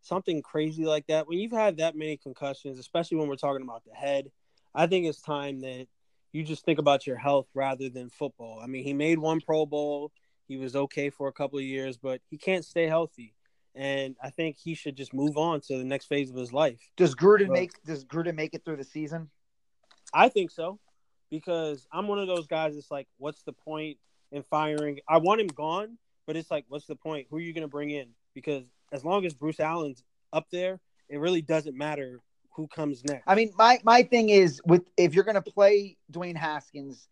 something 0.02 0.42
crazy 0.42 0.86
like 0.86 1.08
that. 1.08 1.28
When 1.28 1.40
you've 1.40 1.52
had 1.52 1.78
that 1.78 1.96
many 1.96 2.18
concussions, 2.18 2.80
especially 2.80 3.18
when 3.18 3.28
we're 3.28 3.36
talking 3.36 3.64
about 3.64 3.84
the 3.86 3.94
head, 3.94 4.32
I 4.74 4.88
think 4.88 5.06
it's 5.06 5.22
time 5.22 5.62
that 5.62 5.88
you 6.32 6.44
just 6.44 6.66
think 6.66 6.80
about 6.80 7.08
your 7.08 7.18
health 7.18 7.48
rather 7.54 7.90
than 7.90 8.10
football. 8.10 8.60
I 8.62 8.68
mean, 8.68 8.84
he 8.84 8.94
made 8.94 9.20
one 9.20 9.42
Pro 9.42 9.66
Bowl. 9.66 10.12
He 10.48 10.58
was 10.58 10.76
okay 10.76 11.10
for 11.10 11.28
a 11.28 11.34
couple 11.34 11.60
of 11.60 11.66
years, 11.66 11.98
but 11.98 12.22
he 12.30 12.38
can't 12.38 12.64
stay 12.64 12.88
healthy. 12.88 13.34
And 13.76 14.16
I 14.24 14.30
think 14.30 14.58
he 14.58 14.74
should 14.74 14.96
just 14.96 15.14
move 15.14 15.38
on 15.38 15.62
to 15.62 15.78
the 15.78 15.84
next 15.84 16.06
phase 16.06 16.30
of 16.30 16.36
his 16.36 16.52
life. 16.52 16.80
Does 16.96 17.16
Gruden 17.16 17.50
Right. 17.50 17.60
make 17.60 17.84
Does 17.84 18.06
Gruden 18.06 18.36
make 18.36 18.54
it 18.54 18.66
through 18.66 18.78
the 18.78 18.84
season? 18.84 19.30
I 20.14 20.30
think 20.30 20.52
so 20.52 20.80
because 21.30 21.88
I'm 21.92 22.08
one 22.08 22.20
of 22.20 22.28
those 22.28 22.48
guys 22.48 22.76
that's 22.76 22.92
like, 22.92 23.08
what's 23.18 23.44
the 23.44 23.54
point 23.54 23.98
in 24.32 24.44
firing? 24.44 25.00
I 25.08 25.18
want 25.18 25.42
him 25.42 25.48
gone, 25.48 25.98
but 26.26 26.36
it's 26.36 26.50
like, 26.50 26.66
what's 26.70 26.86
the 26.86 26.96
point? 26.96 27.28
Who 27.30 27.38
are 27.38 27.42
you 27.42 27.54
going 27.54 27.64
to 27.64 27.68
bring 27.68 27.92
in? 27.92 28.10
Because 28.34 28.64
as 28.92 29.04
long 29.04 29.26
as 29.26 29.34
Bruce 29.34 29.60
Allen's 29.60 30.04
up 30.34 30.48
there, 30.52 30.80
it 31.10 31.20
really 31.20 31.42
doesn't 31.42 31.78
matter 31.78 32.20
who 32.56 32.68
comes 32.68 33.04
next. 33.06 33.24
I 33.28 33.36
mean, 33.36 33.52
my 33.58 33.80
my 33.84 34.04
thing 34.04 34.30
is 34.30 34.62
with 34.66 34.84
if 34.98 35.14
you're 35.14 35.24
going 35.24 35.36
to 35.36 35.42
play 35.42 35.98
Dwayne 36.12 36.36
Haskins, 36.36 37.08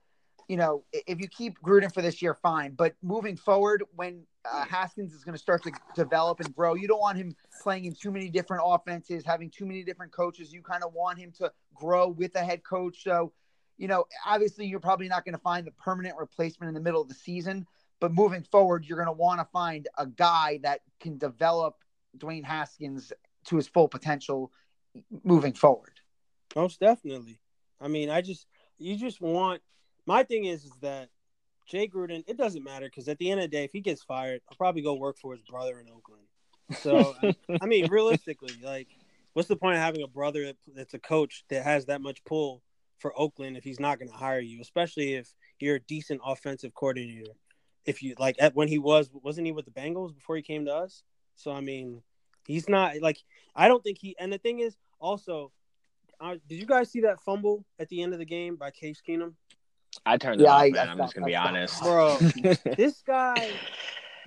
you 0.47 0.57
know, 0.57 0.83
if 0.91 1.19
you 1.19 1.27
keep 1.27 1.59
Gruden 1.61 1.93
for 1.93 2.01
this 2.01 2.21
year, 2.21 2.33
fine. 2.41 2.73
But 2.73 2.95
moving 3.01 3.37
forward, 3.37 3.83
when 3.95 4.23
uh, 4.51 4.65
Haskins 4.65 5.13
is 5.13 5.23
going 5.23 5.35
to 5.35 5.41
start 5.41 5.63
to 5.63 5.71
develop 5.95 6.39
and 6.39 6.53
grow, 6.55 6.73
you 6.75 6.87
don't 6.87 6.99
want 6.99 7.17
him 7.17 7.35
playing 7.63 7.85
in 7.85 7.93
too 7.93 8.11
many 8.11 8.29
different 8.29 8.63
offenses, 8.65 9.23
having 9.25 9.49
too 9.49 9.65
many 9.65 9.83
different 9.83 10.11
coaches. 10.11 10.53
You 10.53 10.61
kind 10.61 10.83
of 10.83 10.93
want 10.93 11.19
him 11.19 11.31
to 11.39 11.51
grow 11.73 12.07
with 12.09 12.35
a 12.35 12.43
head 12.43 12.63
coach. 12.63 13.03
So, 13.03 13.31
you 13.77 13.87
know, 13.87 14.05
obviously, 14.25 14.65
you're 14.65 14.79
probably 14.79 15.07
not 15.07 15.25
going 15.25 15.35
to 15.35 15.41
find 15.41 15.65
the 15.65 15.71
permanent 15.71 16.15
replacement 16.17 16.69
in 16.69 16.73
the 16.73 16.81
middle 16.81 17.01
of 17.01 17.07
the 17.07 17.15
season. 17.15 17.65
But 17.99 18.13
moving 18.13 18.43
forward, 18.43 18.85
you're 18.85 18.97
going 18.97 19.07
to 19.07 19.13
want 19.13 19.39
to 19.39 19.45
find 19.45 19.87
a 19.97 20.05
guy 20.05 20.59
that 20.63 20.81
can 20.99 21.17
develop 21.17 21.77
Dwayne 22.17 22.43
Haskins 22.43 23.13
to 23.45 23.55
his 23.55 23.67
full 23.67 23.87
potential 23.87 24.51
moving 25.23 25.53
forward. 25.53 25.99
Most 26.55 26.79
definitely. 26.79 27.39
I 27.79 27.87
mean, 27.87 28.09
I 28.09 28.21
just 28.21 28.47
you 28.77 28.95
just 28.97 29.21
want 29.21 29.61
my 30.05 30.23
thing 30.23 30.45
is, 30.45 30.65
is 30.65 30.73
that 30.81 31.09
Jay 31.67 31.87
Gruden, 31.87 32.23
it 32.27 32.37
doesn't 32.37 32.63
matter 32.63 32.85
because 32.85 33.07
at 33.07 33.17
the 33.17 33.31
end 33.31 33.39
of 33.39 33.45
the 33.45 33.57
day, 33.57 33.63
if 33.63 33.71
he 33.71 33.81
gets 33.81 34.03
fired, 34.03 34.41
I'll 34.49 34.57
probably 34.57 34.81
go 34.81 34.93
work 34.93 35.17
for 35.17 35.33
his 35.33 35.41
brother 35.41 35.79
in 35.79 35.87
Oakland. 35.89 36.23
So 36.79 37.15
I, 37.21 37.35
I 37.61 37.65
mean, 37.65 37.89
realistically, 37.89 38.53
like, 38.63 38.87
what's 39.33 39.47
the 39.47 39.55
point 39.55 39.75
of 39.75 39.81
having 39.81 40.03
a 40.03 40.07
brother 40.07 40.53
that's 40.75 40.93
a 40.93 40.99
coach 40.99 41.43
that 41.49 41.63
has 41.63 41.85
that 41.85 42.01
much 42.01 42.23
pull 42.23 42.61
for 42.99 43.17
Oakland 43.19 43.57
if 43.57 43.63
he's 43.63 43.79
not 43.79 43.99
going 43.99 44.09
to 44.09 44.17
hire 44.17 44.39
you, 44.39 44.61
especially 44.61 45.15
if 45.15 45.33
you're 45.59 45.75
a 45.77 45.81
decent 45.81 46.21
offensive 46.23 46.73
coordinator? 46.73 47.31
If 47.85 48.01
you 48.01 48.15
like, 48.17 48.35
at 48.39 48.55
when 48.55 48.67
he 48.67 48.79
was, 48.79 49.09
wasn't 49.13 49.45
he 49.47 49.51
with 49.53 49.65
the 49.65 49.71
Bengals 49.71 50.13
before 50.13 50.35
he 50.35 50.41
came 50.41 50.65
to 50.65 50.73
us? 50.73 51.03
So 51.35 51.51
I 51.51 51.61
mean, 51.61 52.01
he's 52.47 52.67
not 52.69 52.99
like 53.01 53.17
I 53.55 53.67
don't 53.67 53.83
think 53.83 53.97
he. 53.99 54.15
And 54.19 54.31
the 54.31 54.37
thing 54.37 54.59
is, 54.59 54.75
also, 54.99 55.51
uh, 56.19 56.35
did 56.47 56.59
you 56.59 56.65
guys 56.65 56.89
see 56.91 57.01
that 57.01 57.19
fumble 57.21 57.65
at 57.79 57.89
the 57.89 58.01
end 58.01 58.13
of 58.13 58.19
the 58.19 58.25
game 58.25 58.55
by 58.55 58.71
Case 58.71 59.01
Keenum? 59.07 59.33
I 60.05 60.17
turned 60.17 60.41
Yeah, 60.41 60.47
it 60.47 60.51
off, 60.51 60.61
I- 60.61 60.69
man. 60.69 60.89
I'm 60.89 60.97
just 60.97 61.13
gonna 61.13 61.25
be 61.27 61.35
honest, 61.35 61.81
Bro, 61.81 62.19
this 62.77 63.01
guy, 63.05 63.59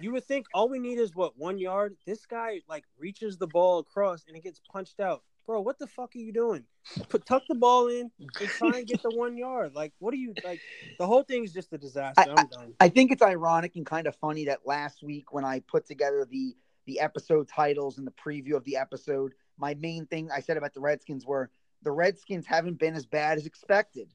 you 0.00 0.12
would 0.12 0.24
think 0.24 0.46
all 0.54 0.68
we 0.68 0.78
need 0.78 0.98
is 0.98 1.14
what 1.14 1.36
one 1.36 1.58
yard. 1.58 1.96
This 2.06 2.24
guy 2.26 2.60
like 2.68 2.84
reaches 2.98 3.36
the 3.38 3.46
ball 3.46 3.80
across 3.80 4.24
and 4.28 4.36
it 4.36 4.42
gets 4.44 4.60
punched 4.72 5.00
out. 5.00 5.22
Bro, 5.48 5.62
what 5.62 5.78
the 5.78 5.86
fuck 5.86 6.14
are 6.14 6.18
you 6.18 6.30
doing? 6.30 6.64
Put 7.08 7.24
tuck 7.24 7.42
the 7.48 7.54
ball 7.54 7.88
in 7.88 8.10
and 8.20 8.48
try 8.50 8.80
and 8.80 8.86
get 8.86 9.02
the 9.02 9.08
one 9.10 9.38
yard. 9.38 9.74
Like, 9.74 9.94
what 9.98 10.12
are 10.12 10.18
you 10.18 10.34
like? 10.44 10.60
The 10.98 11.06
whole 11.06 11.22
thing's 11.22 11.54
just 11.54 11.72
a 11.72 11.78
disaster. 11.78 12.20
I- 12.20 12.28
I'm 12.28 12.46
done. 12.48 12.74
I 12.80 12.90
think 12.90 13.10
it's 13.12 13.22
ironic 13.22 13.74
and 13.76 13.86
kind 13.86 14.06
of 14.06 14.14
funny 14.16 14.44
that 14.44 14.66
last 14.66 15.02
week 15.02 15.32
when 15.32 15.46
I 15.46 15.60
put 15.60 15.86
together 15.86 16.26
the 16.30 16.54
the 16.84 17.00
episode 17.00 17.48
titles 17.48 17.96
and 17.96 18.06
the 18.06 18.10
preview 18.12 18.56
of 18.56 18.64
the 18.64 18.76
episode, 18.76 19.32
my 19.56 19.72
main 19.74 20.04
thing 20.04 20.30
I 20.30 20.40
said 20.40 20.58
about 20.58 20.74
the 20.74 20.80
Redskins 20.80 21.24
were 21.24 21.48
the 21.82 21.92
Redskins 21.92 22.44
haven't 22.44 22.78
been 22.78 22.94
as 22.94 23.06
bad 23.06 23.38
as 23.38 23.46
expected. 23.46 24.12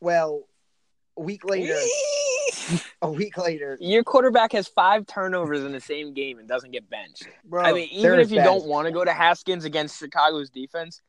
Well, 0.00 0.48
a 1.18 1.20
week 1.22 1.44
later, 1.44 1.74
a 3.02 3.10
week 3.10 3.36
later, 3.38 3.76
Your 3.80 4.02
quarterback 4.02 4.52
has 4.52 4.68
five 4.68 5.06
turnovers 5.06 5.64
in 5.64 5.72
the 5.72 5.80
same 5.80 6.14
game 6.14 6.38
and 6.38 6.48
doesn't 6.48 6.70
get 6.72 6.88
benched. 6.90 7.28
Bro, 7.44 7.62
I 7.64 7.72
mean, 7.72 7.88
even 7.92 8.18
if 8.20 8.30
you 8.30 8.38
bad 8.38 8.44
don't 8.44 8.66
want 8.66 8.86
to 8.86 8.92
go 8.92 9.04
to 9.04 9.12
Haskins 9.12 9.64
against 9.64 9.98
Chicago's 9.98 10.50
defense, 10.50 11.00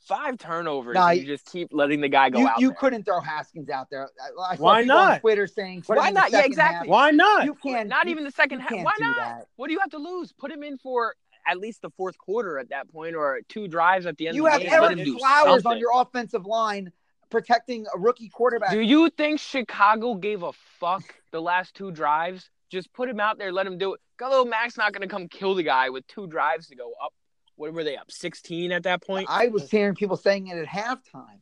five 0.00 0.38
turnovers, 0.38 0.94
Nah, 0.94 1.10
you 1.10 1.24
just 1.26 1.46
keep 1.46 1.68
letting 1.72 2.00
the 2.00 2.08
guy 2.08 2.30
go 2.30 2.40
you, 2.40 2.48
out 2.48 2.60
you 2.60 2.68
there. 2.68 2.76
couldn't 2.76 3.04
throw 3.04 3.20
Haskins 3.20 3.68
out 3.70 3.88
there. 3.90 4.08
I, 4.20 4.52
I 4.52 4.56
saw 4.56 4.62
Why 4.62 4.82
people 4.82 4.96
on 4.96 5.08
not? 5.08 5.20
Twitter 5.20 5.46
saying, 5.46 5.84
Why 5.86 6.10
not? 6.10 6.32
Yeah, 6.32 6.44
exactly. 6.44 6.78
half. 6.78 6.86
why 6.88 7.10
not? 7.10 7.44
You 7.44 7.54
can't. 7.54 7.88
Not 7.88 8.06
you- 8.06 8.12
even 8.12 8.24
the 8.24 8.30
second 8.32 8.60
half. 8.60 8.72
Why 8.72 8.92
not? 8.98 9.16
that. 9.16 9.46
What 9.56 9.68
do 9.68 9.72
you 9.74 9.80
have 9.80 9.90
to 9.90 9.98
lose? 9.98 10.32
Put 10.32 10.50
him 10.50 10.62
in 10.62 10.78
for 10.78 11.14
at 11.46 11.58
least 11.58 11.82
the 11.82 11.90
fourth 11.90 12.18
quarter 12.18 12.58
at 12.58 12.68
that 12.70 12.90
point, 12.92 13.14
or 13.16 13.40
two 13.48 13.68
drives 13.68 14.06
at 14.06 14.16
the 14.18 14.28
end 14.28 14.36
You 14.36 14.46
of 14.46 14.52
have 14.52 14.60
the 14.60 14.68
game. 14.68 14.80
Let 14.80 14.92
him 14.92 14.98
Ereck 14.98 15.04
do 15.04 15.18
Flowers 15.18 15.64
on 15.64 15.78
your 15.78 15.92
offensive 15.94 16.44
line 16.46 16.92
protecting 17.30 17.86
a 17.94 17.98
rookie 17.98 18.28
quarterback. 18.28 18.70
Do 18.70 18.80
you 18.80 19.10
think 19.10 19.40
Chicago 19.40 20.14
gave 20.14 20.42
a 20.42 20.52
fuck 20.80 21.02
the 21.30 21.40
last 21.40 21.74
two 21.74 21.90
drives? 21.90 22.50
Just 22.70 22.92
put 22.92 23.08
him 23.08 23.20
out 23.20 23.38
there, 23.38 23.52
let 23.52 23.66
him 23.66 23.78
do 23.78 23.94
it. 23.94 24.00
Khalil 24.18 24.44
Mack's 24.44 24.76
not 24.76 24.92
going 24.92 25.06
to 25.06 25.12
come 25.12 25.28
kill 25.28 25.54
the 25.54 25.62
guy 25.62 25.90
with 25.90 26.06
two 26.06 26.26
drives 26.26 26.68
to 26.68 26.76
go 26.76 26.92
up. 27.02 27.14
What 27.56 27.72
were 27.72 27.84
they 27.84 27.96
up? 27.96 28.10
16 28.10 28.72
at 28.72 28.82
that 28.84 29.02
point? 29.04 29.26
I 29.28 29.48
was 29.48 29.70
hearing 29.70 29.94
people 29.94 30.16
saying 30.16 30.48
it 30.48 30.58
at 30.58 30.66
halftime. 30.66 31.40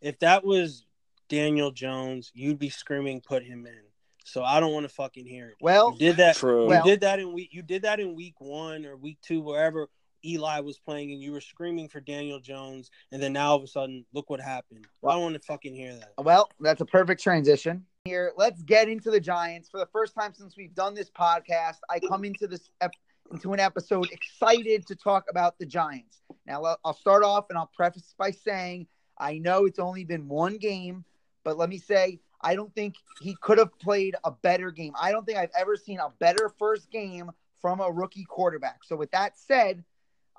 If 0.00 0.18
that 0.20 0.44
was 0.44 0.84
Daniel 1.28 1.70
Jones, 1.70 2.30
you'd 2.34 2.58
be 2.58 2.70
screaming, 2.70 3.20
"Put 3.20 3.42
him 3.44 3.66
in." 3.66 3.82
So 4.24 4.44
I 4.44 4.60
don't 4.60 4.72
want 4.72 4.84
to 4.88 4.94
fucking 4.94 5.26
hear 5.26 5.48
it. 5.48 5.56
Well, 5.60 5.92
You 5.92 5.98
did 5.98 6.16
that. 6.18 6.36
True. 6.36 6.62
You 6.64 6.68
Well- 6.68 6.84
did 6.84 7.00
that 7.00 7.18
in 7.18 7.32
week. 7.32 7.50
You 7.52 7.62
did 7.62 7.82
that 7.82 8.00
in 8.00 8.14
week 8.14 8.34
one 8.40 8.86
or 8.86 8.96
week 8.96 9.18
two, 9.22 9.40
wherever 9.40 9.88
Eli 10.24 10.60
was 10.60 10.78
playing, 10.78 11.12
and 11.12 11.22
you 11.22 11.32
were 11.32 11.40
screaming 11.40 11.88
for 11.88 12.00
Daniel 12.00 12.40
Jones, 12.40 12.90
and 13.12 13.22
then 13.22 13.32
now 13.32 13.50
all 13.50 13.56
of 13.56 13.62
a 13.62 13.66
sudden, 13.66 14.04
look 14.12 14.30
what 14.30 14.40
happened. 14.40 14.86
Well, 15.02 15.12
I 15.12 15.14
don't 15.16 15.22
want 15.24 15.34
to 15.34 15.40
fucking 15.40 15.74
hear 15.74 15.94
that. 15.94 16.12
Well, 16.18 16.50
that's 16.60 16.80
a 16.80 16.86
perfect 16.86 17.22
transition. 17.22 17.84
Here, 18.04 18.32
let's 18.36 18.62
get 18.62 18.88
into 18.88 19.10
the 19.10 19.20
Giants. 19.20 19.68
For 19.68 19.78
the 19.78 19.88
first 19.92 20.14
time 20.14 20.32
since 20.34 20.56
we've 20.56 20.74
done 20.74 20.94
this 20.94 21.10
podcast, 21.10 21.78
I 21.90 22.00
come 22.00 22.24
into 22.24 22.46
this 22.46 22.70
ep- 22.80 22.92
into 23.32 23.52
an 23.52 23.60
episode 23.60 24.10
excited 24.10 24.86
to 24.86 24.96
talk 24.96 25.26
about 25.30 25.58
the 25.58 25.66
Giants. 25.66 26.22
Now, 26.46 26.64
I'll- 26.64 26.80
I'll 26.84 26.94
start 26.94 27.22
off 27.22 27.46
and 27.50 27.58
I'll 27.58 27.70
preface 27.76 28.14
by 28.18 28.30
saying 28.30 28.86
I 29.18 29.38
know 29.38 29.66
it's 29.66 29.78
only 29.78 30.04
been 30.04 30.28
one 30.28 30.56
game, 30.56 31.04
but 31.44 31.56
let 31.58 31.68
me 31.68 31.78
say 31.78 32.20
I 32.40 32.54
don't 32.56 32.74
think 32.74 32.94
he 33.20 33.36
could 33.42 33.58
have 33.58 33.78
played 33.78 34.16
a 34.24 34.30
better 34.30 34.70
game. 34.70 34.94
I 34.98 35.12
don't 35.12 35.26
think 35.26 35.36
I've 35.36 35.52
ever 35.56 35.76
seen 35.76 35.98
a 36.00 36.08
better 36.18 36.48
first 36.58 36.90
game 36.90 37.30
from 37.60 37.80
a 37.80 37.90
rookie 37.92 38.24
quarterback. 38.24 38.82
So, 38.82 38.96
with 38.96 39.10
that 39.10 39.38
said, 39.38 39.84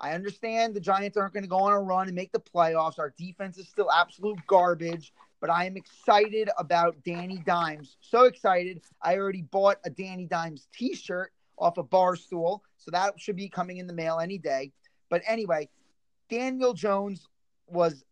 I 0.02 0.12
understand 0.14 0.74
the 0.74 0.80
Giants 0.80 1.16
aren't 1.16 1.32
going 1.32 1.44
to 1.44 1.48
go 1.48 1.58
on 1.58 1.72
a 1.72 1.80
run 1.80 2.08
and 2.08 2.16
make 2.16 2.32
the 2.32 2.40
playoffs. 2.40 2.98
Our 2.98 3.14
defense 3.16 3.56
is 3.56 3.68
still 3.68 3.90
absolute 3.90 4.38
garbage, 4.48 5.12
but 5.40 5.48
I 5.48 5.64
am 5.64 5.76
excited 5.76 6.50
about 6.58 6.96
Danny 7.04 7.38
Dimes. 7.46 7.96
So 8.00 8.24
excited. 8.24 8.82
I 9.00 9.16
already 9.16 9.42
bought 9.42 9.78
a 9.84 9.90
Danny 9.90 10.26
Dimes 10.26 10.66
t 10.72 10.96
shirt 10.96 11.32
off 11.56 11.78
a 11.78 11.84
Barstool. 11.84 12.60
So 12.78 12.90
that 12.90 13.18
should 13.20 13.36
be 13.36 13.48
coming 13.48 13.76
in 13.76 13.86
the 13.86 13.92
mail 13.92 14.18
any 14.18 14.38
day. 14.38 14.72
But 15.08 15.22
anyway, 15.24 15.68
Daniel 16.28 16.74
Jones 16.74 17.28
was 17.68 18.04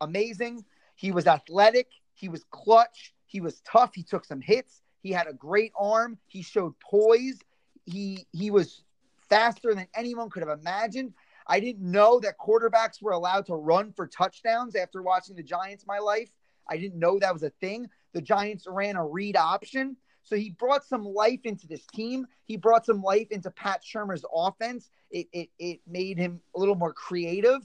amazing. 0.00 0.64
He 0.96 1.12
was 1.12 1.28
athletic. 1.28 1.88
He 2.14 2.28
was 2.28 2.44
clutch. 2.50 3.14
He 3.26 3.40
was 3.40 3.60
tough. 3.60 3.94
He 3.94 4.02
took 4.02 4.24
some 4.24 4.40
hits. 4.40 4.82
He 5.02 5.12
had 5.12 5.28
a 5.28 5.32
great 5.32 5.72
arm. 5.78 6.18
He 6.26 6.42
showed 6.42 6.74
poise. 6.80 7.38
He 7.84 8.26
he 8.32 8.50
was 8.50 8.82
faster 9.28 9.74
than 9.74 9.86
anyone 9.94 10.30
could 10.30 10.42
have 10.42 10.58
imagined. 10.58 11.12
I 11.46 11.60
didn't 11.60 11.90
know 11.90 12.20
that 12.20 12.38
quarterbacks 12.38 13.00
were 13.00 13.12
allowed 13.12 13.46
to 13.46 13.54
run 13.54 13.92
for 13.92 14.06
touchdowns 14.06 14.74
after 14.74 15.02
watching 15.02 15.36
the 15.36 15.42
Giants 15.42 15.84
my 15.86 15.98
life. 15.98 16.30
I 16.68 16.76
didn't 16.76 16.98
know 16.98 17.18
that 17.18 17.32
was 17.32 17.44
a 17.44 17.50
thing. 17.50 17.88
The 18.12 18.20
Giants 18.20 18.66
ran 18.68 18.96
a 18.96 19.06
read 19.06 19.36
option. 19.36 19.96
So 20.22 20.34
he 20.34 20.50
brought 20.50 20.84
some 20.84 21.04
life 21.04 21.40
into 21.44 21.68
this 21.68 21.86
team. 21.86 22.26
He 22.46 22.56
brought 22.56 22.84
some 22.84 23.00
life 23.00 23.28
into 23.30 23.50
Pat 23.52 23.82
Shurmur's 23.84 24.24
offense. 24.34 24.90
It, 25.12 25.28
it, 25.32 25.50
it 25.60 25.80
made 25.86 26.18
him 26.18 26.40
a 26.56 26.58
little 26.58 26.74
more 26.74 26.92
creative. 26.92 27.60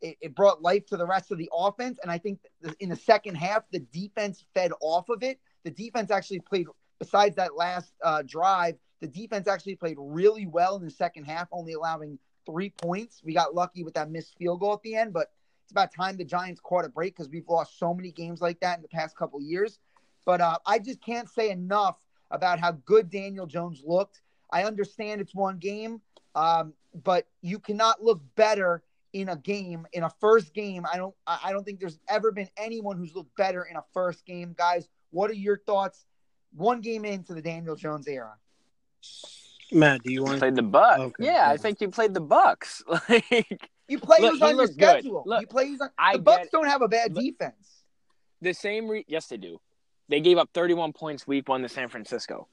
It, 0.00 0.16
it 0.22 0.34
brought 0.34 0.62
life 0.62 0.86
to 0.86 0.96
the 0.96 1.06
rest 1.06 1.30
of 1.30 1.36
the 1.36 1.50
offense. 1.52 1.98
And 2.02 2.10
I 2.10 2.16
think 2.16 2.40
in 2.80 2.88
the 2.88 2.96
second 2.96 3.34
half, 3.34 3.64
the 3.70 3.80
defense 3.80 4.46
fed 4.54 4.72
off 4.80 5.10
of 5.10 5.22
it. 5.22 5.38
The 5.64 5.70
defense 5.70 6.10
actually 6.10 6.40
played, 6.40 6.68
besides 6.98 7.36
that 7.36 7.54
last 7.54 7.92
uh, 8.02 8.22
drive, 8.22 8.76
the 9.02 9.08
defense 9.08 9.46
actually 9.46 9.76
played 9.76 9.96
really 10.00 10.46
well 10.46 10.76
in 10.76 10.84
the 10.84 10.90
second 10.90 11.24
half, 11.24 11.48
only 11.52 11.74
allowing 11.74 12.18
three 12.46 12.70
points. 12.70 13.20
We 13.24 13.34
got 13.34 13.54
lucky 13.54 13.82
with 13.82 13.94
that 13.94 14.10
missed 14.10 14.36
field 14.38 14.60
goal 14.60 14.74
at 14.74 14.82
the 14.82 14.94
end, 14.94 15.12
but 15.12 15.32
it's 15.64 15.72
about 15.72 15.92
time 15.92 16.16
the 16.16 16.24
Giants 16.24 16.60
caught 16.60 16.84
a 16.84 16.88
break 16.88 17.16
because 17.16 17.28
we've 17.28 17.48
lost 17.48 17.78
so 17.78 17.92
many 17.92 18.12
games 18.12 18.40
like 18.40 18.60
that 18.60 18.78
in 18.78 18.82
the 18.82 18.88
past 18.88 19.16
couple 19.16 19.40
years. 19.40 19.80
But 20.24 20.40
uh, 20.40 20.58
I 20.64 20.78
just 20.78 21.02
can't 21.02 21.28
say 21.28 21.50
enough 21.50 21.96
about 22.30 22.60
how 22.60 22.72
good 22.72 23.10
Daniel 23.10 23.46
Jones 23.46 23.82
looked. 23.84 24.20
I 24.50 24.64
understand 24.64 25.20
it's 25.20 25.34
one 25.34 25.58
game, 25.58 26.00
um, 26.34 26.72
but 27.04 27.26
you 27.42 27.58
cannot 27.58 28.02
look 28.02 28.20
better 28.36 28.82
in 29.12 29.28
a 29.28 29.36
game 29.36 29.86
in 29.92 30.02
a 30.02 30.10
first 30.20 30.54
game. 30.54 30.84
I 30.92 30.96
don't. 30.96 31.14
I 31.26 31.50
don't 31.52 31.64
think 31.64 31.80
there's 31.80 31.98
ever 32.08 32.32
been 32.32 32.48
anyone 32.56 32.96
who's 32.96 33.14
looked 33.14 33.34
better 33.36 33.64
in 33.64 33.76
a 33.76 33.84
first 33.92 34.24
game, 34.26 34.54
guys. 34.56 34.88
What 35.10 35.30
are 35.30 35.34
your 35.34 35.58
thoughts? 35.58 36.04
One 36.54 36.80
game 36.80 37.04
into 37.04 37.34
the 37.34 37.42
Daniel 37.42 37.76
Jones 37.76 38.06
era. 38.06 38.34
Matt, 39.72 40.02
do 40.02 40.12
you 40.12 40.22
want? 40.24 40.38
Played 40.38 40.54
the 40.56 40.62
Bucks. 40.62 41.00
Okay, 41.00 41.24
yeah, 41.24 41.48
I 41.50 41.56
think 41.56 41.80
you 41.80 41.88
played 41.90 42.14
the 42.14 42.20
Bucks. 42.20 42.82
Like 43.08 43.70
You 43.88 43.98
play 44.00 44.16
Look, 44.20 44.32
who's 44.32 44.42
on 44.42 44.56
your 44.56 44.66
schedule. 44.66 45.22
Look, 45.26 45.40
you 45.42 45.46
play 45.46 45.68
who's 45.68 45.80
on. 45.80 45.90
I 45.98 46.14
the 46.14 46.18
Bucks 46.22 46.44
get- 46.44 46.52
don't 46.52 46.66
have 46.66 46.82
a 46.82 46.88
bad 46.88 47.14
Look- 47.14 47.24
defense. 47.24 47.84
the 48.40 48.52
same. 48.52 48.88
Re- 48.88 49.04
yes, 49.08 49.26
they 49.28 49.36
do. 49.36 49.60
They 50.08 50.20
gave 50.20 50.38
up 50.38 50.50
31 50.54 50.92
points 50.92 51.26
week 51.26 51.48
one 51.48 51.62
to 51.62 51.68
San 51.68 51.88
Francisco. 51.88 52.46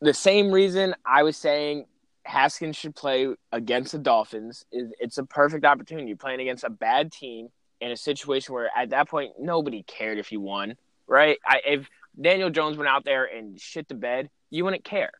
The 0.00 0.14
same 0.14 0.50
reason 0.50 0.94
I 1.04 1.22
was 1.22 1.36
saying 1.36 1.86
Haskins 2.24 2.76
should 2.76 2.94
play 2.96 3.28
against 3.52 3.92
the 3.92 3.98
Dolphins 3.98 4.64
is 4.72 4.90
it's 5.00 5.18
a 5.18 5.24
perfect 5.24 5.64
opportunity. 5.64 6.08
You're 6.08 6.16
playing 6.16 6.40
against 6.40 6.64
a 6.64 6.70
bad 6.70 7.10
team 7.12 7.48
in 7.80 7.90
a 7.90 7.96
situation 7.96 8.54
where 8.54 8.70
at 8.76 8.90
that 8.90 9.08
point 9.08 9.32
nobody 9.38 9.82
cared 9.82 10.18
if 10.18 10.30
you 10.32 10.40
won, 10.40 10.76
right? 11.06 11.38
I, 11.46 11.60
if 11.66 11.88
Daniel 12.20 12.50
Jones 12.50 12.76
went 12.76 12.88
out 12.88 13.04
there 13.04 13.24
and 13.24 13.58
shit 13.60 13.88
the 13.88 13.94
bed, 13.94 14.28
you 14.50 14.64
wouldn't 14.64 14.84
care. 14.84 15.12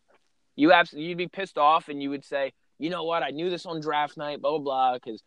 You 0.57 0.73
absolutely 0.73 1.09
you'd 1.09 1.19
be 1.19 1.29
pissed 1.29 1.59
off 1.59 1.89
and 1.89 2.03
you 2.03 2.11
would 2.11 2.25
say, 2.25 2.53
you 2.79 2.91
know 2.91 3.05
what? 3.05 3.23
I 3.23 3.31
knew 3.31 3.51
this 3.51 3.67
on 3.67 3.81
draft 3.81 4.17
night, 4.17 4.41
blah 4.41 4.51
blah 4.51 4.59
blah. 4.59 4.95
Because 4.95 5.23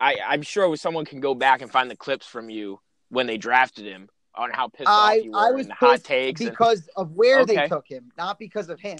I 0.00 0.16
I'm 0.26 0.42
sure 0.42 0.74
someone 0.76 1.04
can 1.04 1.20
go 1.20 1.34
back 1.34 1.62
and 1.62 1.70
find 1.70 1.90
the 1.90 1.96
clips 1.96 2.26
from 2.26 2.50
you 2.50 2.80
when 3.08 3.26
they 3.26 3.36
drafted 3.38 3.84
him 3.86 4.08
on 4.34 4.50
how 4.52 4.68
pissed 4.68 4.88
I 4.88 5.18
off 5.18 5.24
you 5.24 5.32
were 5.32 5.38
I 5.38 5.50
was 5.52 5.66
and 5.66 5.72
hot 5.74 6.04
takes. 6.04 6.40
and- 6.40 6.50
because 6.50 6.88
of 6.96 7.12
where 7.12 7.44
they 7.46 7.66
took 7.68 7.86
him, 7.88 8.12
not 8.18 8.38
because 8.38 8.68
of 8.68 8.78
him. 8.80 8.98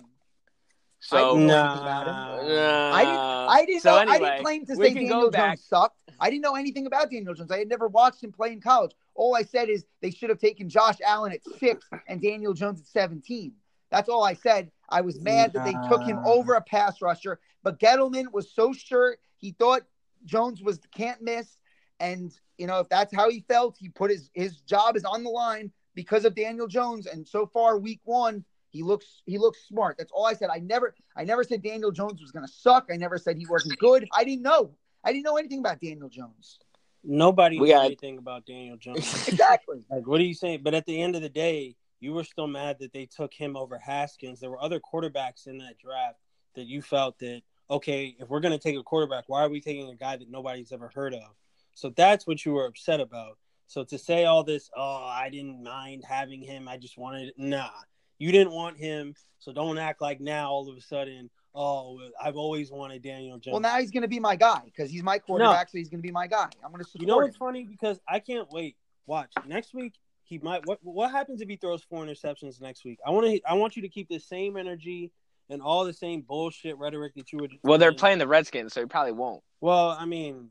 so 0.98 1.34
didn't 1.34 1.48
Nah. 1.48 1.82
about 1.82 2.06
him. 2.40 2.48
Nah. 2.48 2.92
I 2.94 3.04
didn't. 3.04 3.18
I 3.18 3.64
didn't 3.66 3.82
so 3.82 3.90
know. 4.04 4.10
I 4.10 4.18
didn't 4.18 4.42
claim 4.42 4.66
to 4.66 4.76
say 4.76 4.94
Daniel. 4.94 5.30
Jones 5.30 5.62
sucked. 5.64 6.00
I 6.18 6.30
didn't 6.30 6.42
know 6.42 6.56
anything 6.56 6.86
about 6.86 7.10
Daniel 7.10 7.34
Jones. 7.34 7.50
I 7.50 7.58
had 7.58 7.68
never 7.68 7.86
watched 7.86 8.24
him 8.24 8.32
play 8.32 8.52
in 8.52 8.60
college. 8.62 8.92
All 9.14 9.36
I 9.36 9.42
said 9.42 9.68
is 9.68 9.84
they 10.00 10.10
should 10.10 10.30
have 10.30 10.38
taken 10.38 10.68
Josh 10.70 10.96
Allen 11.06 11.32
at 11.32 11.40
six 11.58 11.86
and 12.08 12.20
Daniel 12.22 12.54
Jones 12.54 12.80
at 12.80 12.86
seventeen. 12.86 13.52
That's 13.90 14.08
all 14.08 14.24
I 14.24 14.34
said. 14.34 14.70
I 14.88 15.00
was 15.00 15.20
mad 15.20 15.52
that 15.52 15.64
they 15.64 15.74
took 15.88 16.02
him 16.02 16.18
over 16.24 16.54
a 16.54 16.60
pass 16.60 17.02
rusher, 17.02 17.40
but 17.62 17.78
Gettleman 17.80 18.32
was 18.32 18.50
so 18.52 18.72
sure 18.72 19.16
he 19.38 19.52
thought 19.52 19.82
Jones 20.24 20.62
was 20.62 20.80
can't 20.94 21.20
miss, 21.22 21.56
and 22.00 22.32
you 22.58 22.66
know 22.66 22.80
if 22.80 22.88
that's 22.88 23.14
how 23.14 23.28
he 23.30 23.40
felt, 23.48 23.76
he 23.78 23.88
put 23.88 24.10
his 24.10 24.30
his 24.34 24.56
job 24.62 24.96
is 24.96 25.04
on 25.04 25.24
the 25.24 25.30
line 25.30 25.70
because 25.94 26.24
of 26.24 26.34
Daniel 26.34 26.66
Jones. 26.66 27.06
And 27.06 27.26
so 27.26 27.46
far, 27.46 27.78
week 27.78 28.00
one, 28.04 28.44
he 28.70 28.82
looks 28.82 29.22
he 29.24 29.38
looks 29.38 29.58
smart. 29.66 29.96
That's 29.98 30.12
all 30.12 30.26
I 30.26 30.34
said. 30.34 30.50
I 30.52 30.58
never 30.58 30.94
I 31.16 31.24
never 31.24 31.42
said 31.44 31.62
Daniel 31.62 31.90
Jones 31.92 32.20
was 32.20 32.30
going 32.32 32.46
to 32.46 32.52
suck. 32.52 32.88
I 32.92 32.96
never 32.96 33.18
said 33.18 33.36
he 33.36 33.46
wasn't 33.46 33.78
good. 33.78 34.06
I 34.12 34.24
didn't 34.24 34.42
know. 34.42 34.70
I 35.04 35.12
didn't 35.12 35.24
know 35.24 35.36
anything 35.36 35.60
about 35.60 35.80
Daniel 35.80 36.08
Jones. 36.08 36.58
Nobody 37.04 37.58
We 37.60 37.68
knew 37.68 37.74
got- 37.74 37.86
anything 37.86 38.18
about 38.18 38.46
Daniel 38.46 38.76
Jones. 38.76 38.98
Exactly. 39.28 39.84
like, 39.90 40.06
what 40.06 40.20
are 40.20 40.24
you 40.24 40.34
saying? 40.34 40.60
But 40.64 40.74
at 40.74 40.86
the 40.86 41.00
end 41.00 41.14
of 41.14 41.22
the 41.22 41.28
day, 41.28 41.76
you 42.00 42.12
were 42.12 42.24
still 42.24 42.46
mad 42.46 42.78
that 42.80 42.92
they 42.92 43.06
took 43.06 43.32
him 43.32 43.56
over 43.56 43.78
Haskins. 43.78 44.40
There 44.40 44.50
were 44.50 44.62
other 44.62 44.80
quarterbacks 44.80 45.46
in 45.46 45.58
that 45.58 45.78
draft 45.78 46.18
that 46.54 46.66
you 46.66 46.82
felt 46.82 47.18
that 47.20 47.42
okay, 47.70 48.16
if 48.18 48.28
we're 48.28 48.40
going 48.40 48.56
to 48.56 48.62
take 48.62 48.78
a 48.78 48.82
quarterback, 48.82 49.24
why 49.26 49.42
are 49.42 49.48
we 49.48 49.60
taking 49.60 49.88
a 49.90 49.94
guy 49.94 50.16
that 50.16 50.30
nobody's 50.30 50.72
ever 50.72 50.90
heard 50.94 51.14
of? 51.14 51.34
So 51.74 51.90
that's 51.90 52.26
what 52.26 52.44
you 52.44 52.52
were 52.52 52.66
upset 52.66 53.00
about. 53.00 53.38
So 53.66 53.82
to 53.84 53.98
say 53.98 54.24
all 54.24 54.44
this, 54.44 54.70
oh, 54.76 55.04
I 55.04 55.28
didn't 55.30 55.62
mind 55.62 56.04
having 56.08 56.40
him. 56.40 56.68
I 56.68 56.76
just 56.76 56.96
wanted, 56.96 57.32
nah, 57.36 57.70
you 58.18 58.30
didn't 58.30 58.52
want 58.52 58.78
him. 58.78 59.14
So 59.38 59.52
don't 59.52 59.78
act 59.78 60.00
like 60.00 60.20
now 60.20 60.50
all 60.50 60.70
of 60.70 60.76
a 60.76 60.80
sudden, 60.80 61.28
oh, 61.54 62.00
I've 62.22 62.36
always 62.36 62.70
wanted 62.70 63.02
Daniel 63.02 63.38
Jones. 63.38 63.52
Well, 63.52 63.60
now 63.60 63.78
he's 63.78 63.90
going 63.90 64.02
to 64.02 64.08
be 64.08 64.20
my 64.20 64.36
guy 64.36 64.60
because 64.64 64.90
he's 64.90 65.02
my 65.02 65.18
quarterback, 65.18 65.68
so 65.68 65.78
he's 65.78 65.88
going 65.88 66.00
to 66.00 66.06
be 66.06 66.12
my 66.12 66.28
guy. 66.28 66.48
I'm 66.64 66.70
going 66.70 66.84
to 66.84 66.88
support 66.88 67.00
You 67.00 67.06
know 67.08 67.18
him. 67.18 67.24
what's 67.24 67.36
funny? 67.36 67.64
Because 67.64 68.00
I 68.08 68.20
can't 68.20 68.48
wait. 68.52 68.76
Watch 69.06 69.32
next 69.46 69.72
week. 69.74 69.94
He 70.26 70.38
might. 70.38 70.66
What 70.66 70.78
What 70.82 71.10
happens 71.10 71.40
if 71.40 71.48
he 71.48 71.56
throws 71.56 71.82
four 71.82 72.04
interceptions 72.04 72.60
next 72.60 72.84
week? 72.84 72.98
I 73.06 73.10
want 73.10 73.26
to. 73.26 73.40
I 73.48 73.54
want 73.54 73.76
you 73.76 73.82
to 73.82 73.88
keep 73.88 74.08
the 74.08 74.18
same 74.18 74.56
energy 74.56 75.12
and 75.48 75.62
all 75.62 75.84
the 75.84 75.92
same 75.92 76.20
bullshit 76.22 76.76
rhetoric 76.78 77.14
that 77.14 77.32
you 77.32 77.38
were. 77.38 77.48
well, 77.62 77.78
they're 77.78 77.92
playing 77.92 78.18
the 78.18 78.26
Redskins, 78.26 78.72
so 78.72 78.80
he 78.80 78.86
probably 78.86 79.12
won't. 79.12 79.42
Well, 79.60 79.90
I 79.90 80.04
mean, 80.04 80.48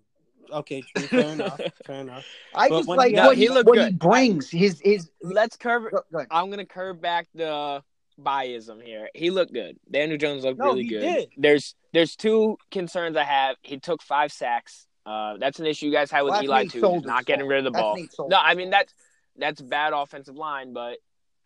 okay, 0.50 0.82
true, 0.82 1.08
fair 1.08 1.20
enough. 1.34 1.60
Fair 1.86 2.02
enough. 2.02 2.26
I 2.54 2.70
But 2.70 2.78
just 2.78 2.90
like 2.90 3.12
he- 3.12 3.20
what, 3.20 3.38
he 3.38 3.50
what 3.50 3.78
he 3.78 3.92
brings. 3.92 4.50
His 4.50 4.80
his. 4.84 5.10
Let's 5.22 5.58
curve. 5.58 5.92
Go. 5.92 6.26
I'm 6.32 6.50
gonna 6.50 6.66
curve 6.66 7.02
back 7.02 7.28
the 7.36 7.84
biasm 8.22 8.82
here. 8.82 9.10
He 9.14 9.30
looked 9.30 9.52
good. 9.54 9.78
Daniel 9.92 10.18
Jones 10.18 10.46
looked 10.46 10.60
No, 10.60 10.68
really 10.68 10.86
good. 10.86 11.02
did. 11.02 11.30
There's 11.36 11.76
there's 11.94 12.16
two 12.16 12.58
concerns 12.72 13.18
I 13.18 13.24
have. 13.26 13.58
He 13.62 13.78
took 13.78 14.02
five 14.02 14.32
sacks. 14.32 14.88
Uh, 15.06 15.38
that's 15.38 15.60
an 15.60 15.68
issue 15.68 15.86
you 15.86 15.92
guys 15.92 16.10
had 16.10 16.22
with 16.24 16.32
Well, 16.32 16.44
Eli 16.44 16.66
too. 16.66 17.02
Not 17.06 17.26
getting 17.26 17.46
rid 17.46 17.60
of 17.60 17.66
the 17.66 17.72
That's 17.72 18.16
ball. 18.16 18.28
No, 18.30 18.38
I 18.38 18.56
mean 18.56 18.70
that's 18.72 18.92
that's 19.38 19.62
bad 19.62 19.94
offensive 19.94 20.36
line, 20.36 20.74
but 20.74 20.98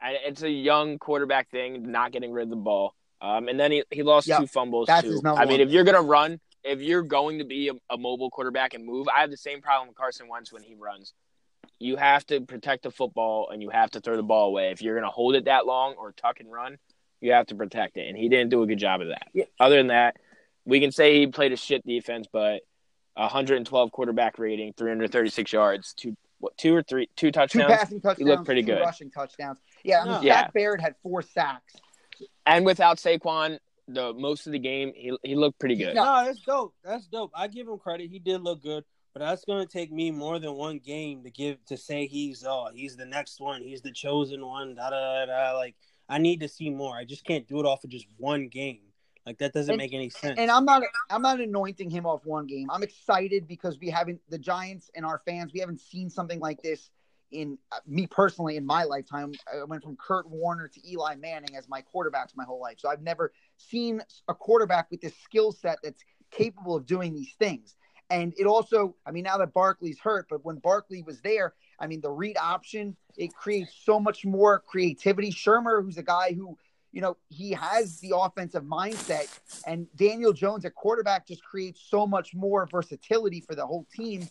it's 0.02 0.44
a 0.44 0.50
young 0.50 0.98
quarterback 0.98 1.50
thing, 1.50 1.92
not 1.92 2.12
getting 2.12 2.32
rid 2.32 2.44
of 2.44 2.50
the 2.50 2.56
ball. 2.56 2.96
Um, 3.22 3.48
and 3.48 3.60
then 3.60 3.72
he, 3.72 3.84
he 3.92 4.04
lost 4.04 4.28
Yep, 4.28 4.40
two 4.40 4.48
fumbles 4.48 4.88
that's 4.88 5.06
too. 5.06 5.22
I 5.26 5.46
mean, 5.46 5.60
if 5.60 5.70
you're 5.70 5.84
gonna 5.84 6.02
run, 6.02 6.40
if 6.64 6.82
you're 6.82 7.02
going 7.02 7.40
to 7.40 7.46
be 7.46 7.70
a, 7.70 7.74
a 7.94 7.98
mobile 7.98 8.30
quarterback 8.30 8.74
and 8.74 8.86
move, 8.86 9.08
I 9.10 9.22
have 9.22 9.32
the 9.32 9.38
same 9.38 9.62
problem 9.62 9.90
with 9.90 9.98
Carson 9.98 10.28
Wentz 10.30 10.54
when 10.54 10.64
he 10.64 10.76
runs. 10.76 11.14
You 11.80 11.98
have 11.98 12.26
to 12.28 12.42
protect 12.42 12.84
the 12.84 12.92
football 12.92 13.50
and 13.50 13.62
you 13.62 13.70
have 13.70 13.92
to 13.92 14.00
throw 14.00 14.16
the 14.16 14.24
ball 14.24 14.48
away. 14.48 14.72
If 14.72 14.82
you're 14.82 14.96
gonna 14.96 15.12
hold 15.12 15.36
it 15.36 15.46
that 15.46 15.66
long 15.66 15.96
or 15.96 16.14
tuck 16.14 16.40
and 16.40 16.52
run, 16.52 16.78
you 17.20 17.34
have 17.34 17.48
to 17.48 17.56
protect 17.56 17.98
it. 17.98 18.08
And 18.08 18.18
he 18.18 18.30
didn't 18.30 18.50
do 18.50 18.64
a 18.64 18.68
good 18.68 18.80
job 18.80 19.02
of 19.02 19.10
that. 19.10 19.28
Yeah. 19.34 19.46
Other 19.60 19.76
than 19.78 19.88
that, 19.88 20.16
we 20.66 20.80
can 20.80 20.92
say 20.92 21.20
he 21.20 21.28
played 21.28 21.52
a 21.52 21.58
shit 21.58 21.86
defense, 21.86 22.28
but 22.32 22.62
112 23.16 23.92
quarterback 23.92 24.40
rating, 24.40 24.74
336 24.78 25.52
yards, 25.52 25.94
two 25.94 26.16
what 26.40 26.58
two 26.58 26.76
or 26.76 26.82
three 26.84 27.08
two 27.16 27.32
touchdowns. 27.32 27.68
Two 27.68 27.76
passing 27.78 28.02
touchdowns, 28.02 28.18
He 28.20 28.24
looked 28.26 28.46
pretty 28.46 28.62
two 28.62 28.68
good. 28.68 28.80
rushing 28.82 29.12
touchdowns. 29.12 29.60
Yeah, 29.84 30.02
I 30.04 30.06
mean, 30.06 30.24
Yeah. 30.24 30.46
Shaq 30.48 30.54
Barrett 30.54 30.82
had 30.82 30.96
four 31.04 31.22
sacks. 31.22 31.76
And 32.46 32.66
without 32.66 32.98
Saquon, 32.98 33.60
the 33.88 34.14
most 34.14 34.46
of 34.46 34.54
the 34.54 34.60
game, 34.60 34.92
he 34.96 35.18
he 35.24 35.36
looked 35.36 35.60
pretty 35.60 35.76
good. 35.76 35.96
No. 35.96 36.04
No, 36.04 36.26
that's 36.26 36.42
dope. 36.42 36.74
That's 36.84 37.08
dope. 37.08 37.32
I 37.36 37.48
give 37.48 37.68
him 37.68 37.78
credit. 37.78 38.10
He 38.10 38.20
did 38.20 38.42
look 38.42 38.62
good, 38.62 38.84
but 39.14 39.22
that's 39.22 39.46
going 39.46 39.66
to 39.66 39.72
take 39.72 39.92
me 39.92 40.12
more 40.12 40.38
than 40.40 40.54
one 40.54 40.80
game 40.80 41.24
to 41.24 41.32
give 41.32 41.64
to 41.66 41.78
say 41.78 42.06
he's 42.08 42.44
oh 42.48 42.70
he's 42.74 42.96
the 42.96 43.06
next 43.06 43.40
one. 43.40 43.62
He's 43.64 43.82
the 43.82 43.92
chosen 43.92 44.46
one. 44.46 44.76
Da 44.76 44.90
da 44.90 45.26
da. 45.26 45.52
da. 45.52 45.58
Like 45.58 45.76
I 46.08 46.18
need 46.18 46.40
to 46.42 46.48
see 46.48 46.70
more. 46.70 46.96
I 46.96 47.06
just 47.06 47.24
can't 47.26 47.48
do 47.48 47.60
it 47.60 47.66
off 47.66 47.84
of 47.84 47.90
just 47.90 48.06
one 48.18 48.48
game. 48.48 48.82
Like 49.30 49.38
that 49.38 49.54
doesn't 49.54 49.74
And- 49.74 49.78
make 49.78 49.94
any 49.94 50.10
sense. 50.10 50.40
And 50.40 50.50
I'm 50.50 50.66
not 50.66 50.82
I'm 51.12 51.22
not 51.22 51.40
anointing 51.40 51.92
him 51.92 52.08
off 52.08 52.26
one 52.26 52.48
game. 52.48 52.68
I'm 52.72 52.82
excited 52.82 53.48
because 53.48 53.78
we 53.80 53.88
haven't 53.92 54.20
the 54.28 54.40
Giants 54.40 54.90
and 54.96 55.06
our 55.06 55.20
fans 55.20 55.54
we 55.54 55.60
haven't 55.60 55.82
seen 55.82 56.10
something 56.10 56.40
like 56.40 56.64
this 56.64 56.90
in 57.30 57.60
uh, 57.72 57.76
me 57.86 58.08
personally 58.08 58.58
in 58.58 58.66
my 58.66 58.86
lifetime. 58.86 59.34
I 59.54 59.64
went 59.66 59.84
from 59.84 59.96
Kurt 59.98 60.28
Warner 60.28 60.68
to 60.68 60.90
Eli 60.92 61.14
Manning 61.14 61.56
as 61.56 61.70
my 61.70 61.84
quarterbacks 61.94 62.36
my 62.36 62.44
whole 62.44 62.60
life. 62.60 62.78
So 62.80 62.90
I've 62.90 63.04
never 63.04 63.32
seen 63.58 64.02
a 64.28 64.34
quarterback 64.34 64.90
with 64.90 65.02
this 65.02 65.16
skill 65.18 65.52
set 65.52 65.78
that's 65.84 66.04
capable 66.32 66.76
of 66.76 66.88
doing 66.88 67.14
these 67.14 67.36
things. 67.38 67.76
And 68.10 68.34
it 68.36 68.48
also, 68.48 68.96
I 69.06 69.12
mean, 69.12 69.26
now 69.26 69.38
that 69.38 69.54
Barkley's 69.54 70.00
hurt, 70.00 70.26
but 70.28 70.44
when 70.44 70.58
Barkley 70.58 71.04
was 71.04 71.22
there, 71.22 71.54
I 71.80 71.86
mean, 71.86 72.02
the 72.02 72.10
read 72.10 72.38
option, 72.38 72.98
it 73.16 73.32
creates 73.36 73.76
so 73.84 74.00
much 74.00 74.26
more 74.26 74.64
creativity. 74.66 75.30
Shurmur, 75.32 75.84
who's 75.84 76.00
a 76.00 76.04
guy 76.04 76.34
who, 76.34 76.58
you 76.92 77.02
know, 77.02 77.18
he 77.30 77.52
has 77.52 78.00
the 78.00 78.14
offensive 78.16 78.64
mindset, 78.64 79.28
and 79.68 79.88
Daniel 79.96 80.34
Jones 80.34 80.66
at 80.66 80.74
quarterback 80.76 81.28
just 81.28 81.44
creates 81.44 81.82
so 81.88 82.08
much 82.08 82.34
more 82.34 82.68
versatility 82.72 83.42
for 83.42 83.56
the 83.56 83.66
whole 83.66 83.86
team. 83.94 84.28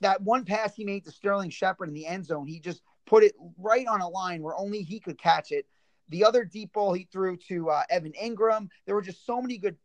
That 0.00 0.20
one 0.20 0.44
pass 0.44 0.74
he 0.74 0.84
made 0.84 1.04
to 1.04 1.10
Sterling 1.10 1.50
Shepard 1.50 1.88
in 1.88 1.94
the 1.94 2.06
end 2.06 2.26
zone, 2.26 2.46
he 2.46 2.60
just 2.60 2.82
put 3.06 3.22
it 3.22 3.34
right 3.58 3.86
on 3.86 4.00
a 4.00 4.08
line 4.08 4.42
where 4.42 4.56
only 4.56 4.82
he 4.82 5.00
could 5.00 5.18
catch 5.18 5.50
it. 5.50 5.66
The 6.10 6.24
other 6.24 6.44
deep 6.44 6.72
ball 6.72 6.92
he 6.92 7.08
threw 7.10 7.36
to 7.48 7.70
uh, 7.70 7.82
Evan 7.88 8.12
Engram, 8.12 8.68
there 8.84 8.94
were 8.94 9.02
just 9.02 9.24
so 9.24 9.40
many 9.40 9.56
good, 9.56 9.76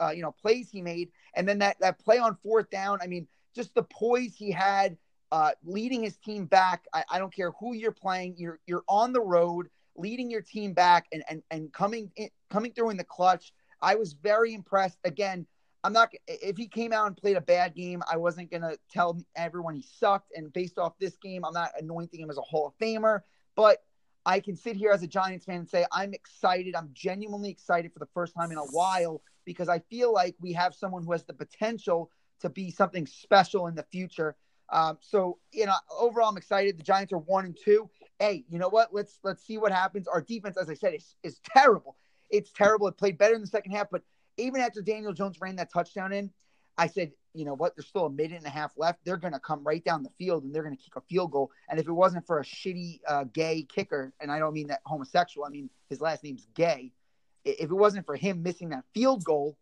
uh, 0.00 0.10
you 0.10 0.22
know, 0.22 0.32
plays 0.32 0.70
he 0.70 0.82
made. 0.82 1.10
And 1.34 1.48
then 1.48 1.58
that 1.60 1.78
that 1.80 2.00
play 2.00 2.18
on 2.18 2.36
fourth 2.42 2.70
down, 2.70 2.98
I 3.00 3.06
mean, 3.06 3.28
just 3.54 3.74
the 3.74 3.84
poise 3.84 4.34
he 4.36 4.50
had, 4.50 4.96
uh, 5.30 5.52
leading 5.64 6.02
his 6.02 6.16
team 6.16 6.46
back. 6.46 6.86
I, 6.92 7.04
I 7.08 7.18
don't 7.18 7.32
care 7.32 7.52
who 7.60 7.74
you're 7.74 7.92
playing, 7.92 8.34
you're 8.36 8.58
you're 8.66 8.84
on 8.88 9.12
the 9.12 9.20
road, 9.20 9.68
leading 10.00 10.30
your 10.30 10.42
team 10.42 10.72
back, 10.72 11.06
and 11.12 11.22
and 11.28 11.42
and 11.50 11.72
coming 11.72 12.10
in, 12.16 12.28
coming 12.50 12.72
through 12.72 12.90
in 12.90 12.96
the 12.96 13.04
clutch. 13.04 13.52
I 13.82 13.94
was 13.94 14.12
very 14.12 14.52
impressed. 14.52 14.98
Again, 15.04 15.46
I'm 15.82 15.92
not. 15.92 16.10
If 16.26 16.56
he 16.56 16.68
came 16.68 16.92
out 16.92 17.06
and 17.06 17.16
played 17.16 17.36
a 17.36 17.40
bad 17.40 17.74
game, 17.74 18.02
I 18.10 18.16
wasn't 18.16 18.50
gonna 18.50 18.76
tell 18.90 19.22
everyone 19.36 19.74
he 19.74 19.82
sucked. 19.82 20.32
And 20.34 20.52
based 20.52 20.78
off 20.78 20.98
this 20.98 21.16
game, 21.16 21.44
I'm 21.44 21.54
not 21.54 21.70
anointing 21.78 22.20
him 22.20 22.30
as 22.30 22.38
a 22.38 22.42
Hall 22.42 22.66
of 22.66 22.74
Famer. 22.78 23.20
But 23.56 23.78
I 24.26 24.40
can 24.40 24.56
sit 24.56 24.76
here 24.76 24.90
as 24.92 25.02
a 25.02 25.06
Giants 25.06 25.46
fan 25.46 25.56
and 25.56 25.68
say 25.68 25.86
I'm 25.92 26.12
excited. 26.12 26.74
I'm 26.74 26.90
genuinely 26.92 27.50
excited 27.50 27.92
for 27.92 27.98
the 27.98 28.08
first 28.12 28.34
time 28.34 28.52
in 28.52 28.58
a 28.58 28.66
while 28.66 29.22
because 29.44 29.68
I 29.68 29.78
feel 29.90 30.12
like 30.12 30.36
we 30.40 30.52
have 30.52 30.74
someone 30.74 31.04
who 31.04 31.12
has 31.12 31.24
the 31.24 31.32
potential 31.32 32.10
to 32.40 32.50
be 32.50 32.70
something 32.70 33.06
special 33.06 33.66
in 33.66 33.74
the 33.74 33.84
future. 33.90 34.36
Um, 34.70 34.98
so 35.00 35.38
you 35.52 35.66
know, 35.66 35.74
overall, 35.98 36.28
I'm 36.28 36.36
excited. 36.36 36.78
The 36.78 36.82
Giants 36.82 37.12
are 37.12 37.18
one 37.18 37.46
and 37.46 37.56
two. 37.64 37.88
Hey, 38.20 38.44
you 38.50 38.58
know 38.58 38.68
what? 38.68 38.92
Let's 38.92 39.18
let's 39.24 39.44
see 39.44 39.58
what 39.58 39.72
happens. 39.72 40.06
Our 40.06 40.20
defense, 40.20 40.58
as 40.58 40.68
I 40.68 40.74
said, 40.74 40.94
is 40.94 41.16
is 41.22 41.40
terrible. 41.44 41.96
It's 42.28 42.52
terrible. 42.52 42.86
It 42.86 42.98
played 42.98 43.18
better 43.18 43.34
in 43.34 43.40
the 43.40 43.46
second 43.46 43.72
half, 43.72 43.88
but 43.90 44.02
even 44.36 44.60
after 44.60 44.82
Daniel 44.82 45.12
Jones 45.12 45.40
ran 45.40 45.56
that 45.56 45.72
touchdown 45.72 46.12
in, 46.12 46.30
I 46.78 46.86
said, 46.86 47.12
you 47.34 47.44
know 47.44 47.54
what? 47.54 47.74
There's 47.74 47.88
still 47.88 48.06
a 48.06 48.10
minute 48.10 48.38
and 48.38 48.46
a 48.46 48.50
half 48.50 48.72
left. 48.76 49.00
They're 49.04 49.16
going 49.16 49.32
to 49.32 49.40
come 49.40 49.64
right 49.64 49.84
down 49.84 50.02
the 50.02 50.10
field 50.18 50.44
and 50.44 50.54
they're 50.54 50.62
going 50.62 50.76
to 50.76 50.82
kick 50.82 50.96
a 50.96 51.00
field 51.00 51.32
goal. 51.32 51.50
And 51.68 51.80
if 51.80 51.88
it 51.88 51.92
wasn't 51.92 52.26
for 52.26 52.38
a 52.38 52.44
shitty 52.44 53.00
uh, 53.08 53.24
gay 53.24 53.66
kicker, 53.68 54.12
and 54.20 54.30
I 54.30 54.38
don't 54.38 54.52
mean 54.52 54.68
that 54.68 54.80
homosexual, 54.84 55.46
I 55.46 55.50
mean 55.50 55.70
his 55.88 56.00
last 56.00 56.22
name's 56.22 56.46
Gay. 56.54 56.92
If 57.44 57.70
it 57.70 57.74
wasn't 57.74 58.06
for 58.06 58.16
him 58.16 58.42
missing 58.42 58.68
that 58.70 58.84
field 58.92 59.24
goal, 59.24 59.56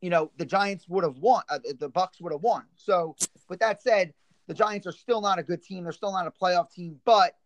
you 0.00 0.10
know 0.10 0.32
the 0.38 0.44
Giants 0.46 0.88
would 0.88 1.04
have 1.04 1.18
won. 1.18 1.44
Uh, 1.48 1.60
the 1.78 1.88
Bucks 1.88 2.20
would 2.20 2.32
have 2.32 2.42
won. 2.42 2.64
So, 2.74 3.14
with 3.48 3.60
that 3.60 3.82
said, 3.82 4.12
the 4.48 4.54
Giants 4.54 4.86
are 4.86 4.92
still 4.92 5.20
not 5.20 5.38
a 5.38 5.42
good 5.42 5.62
team. 5.62 5.84
They're 5.84 5.92
still 5.92 6.12
not 6.12 6.26
a 6.26 6.32
playoff 6.32 6.72
team, 6.72 6.98
but 7.04 7.36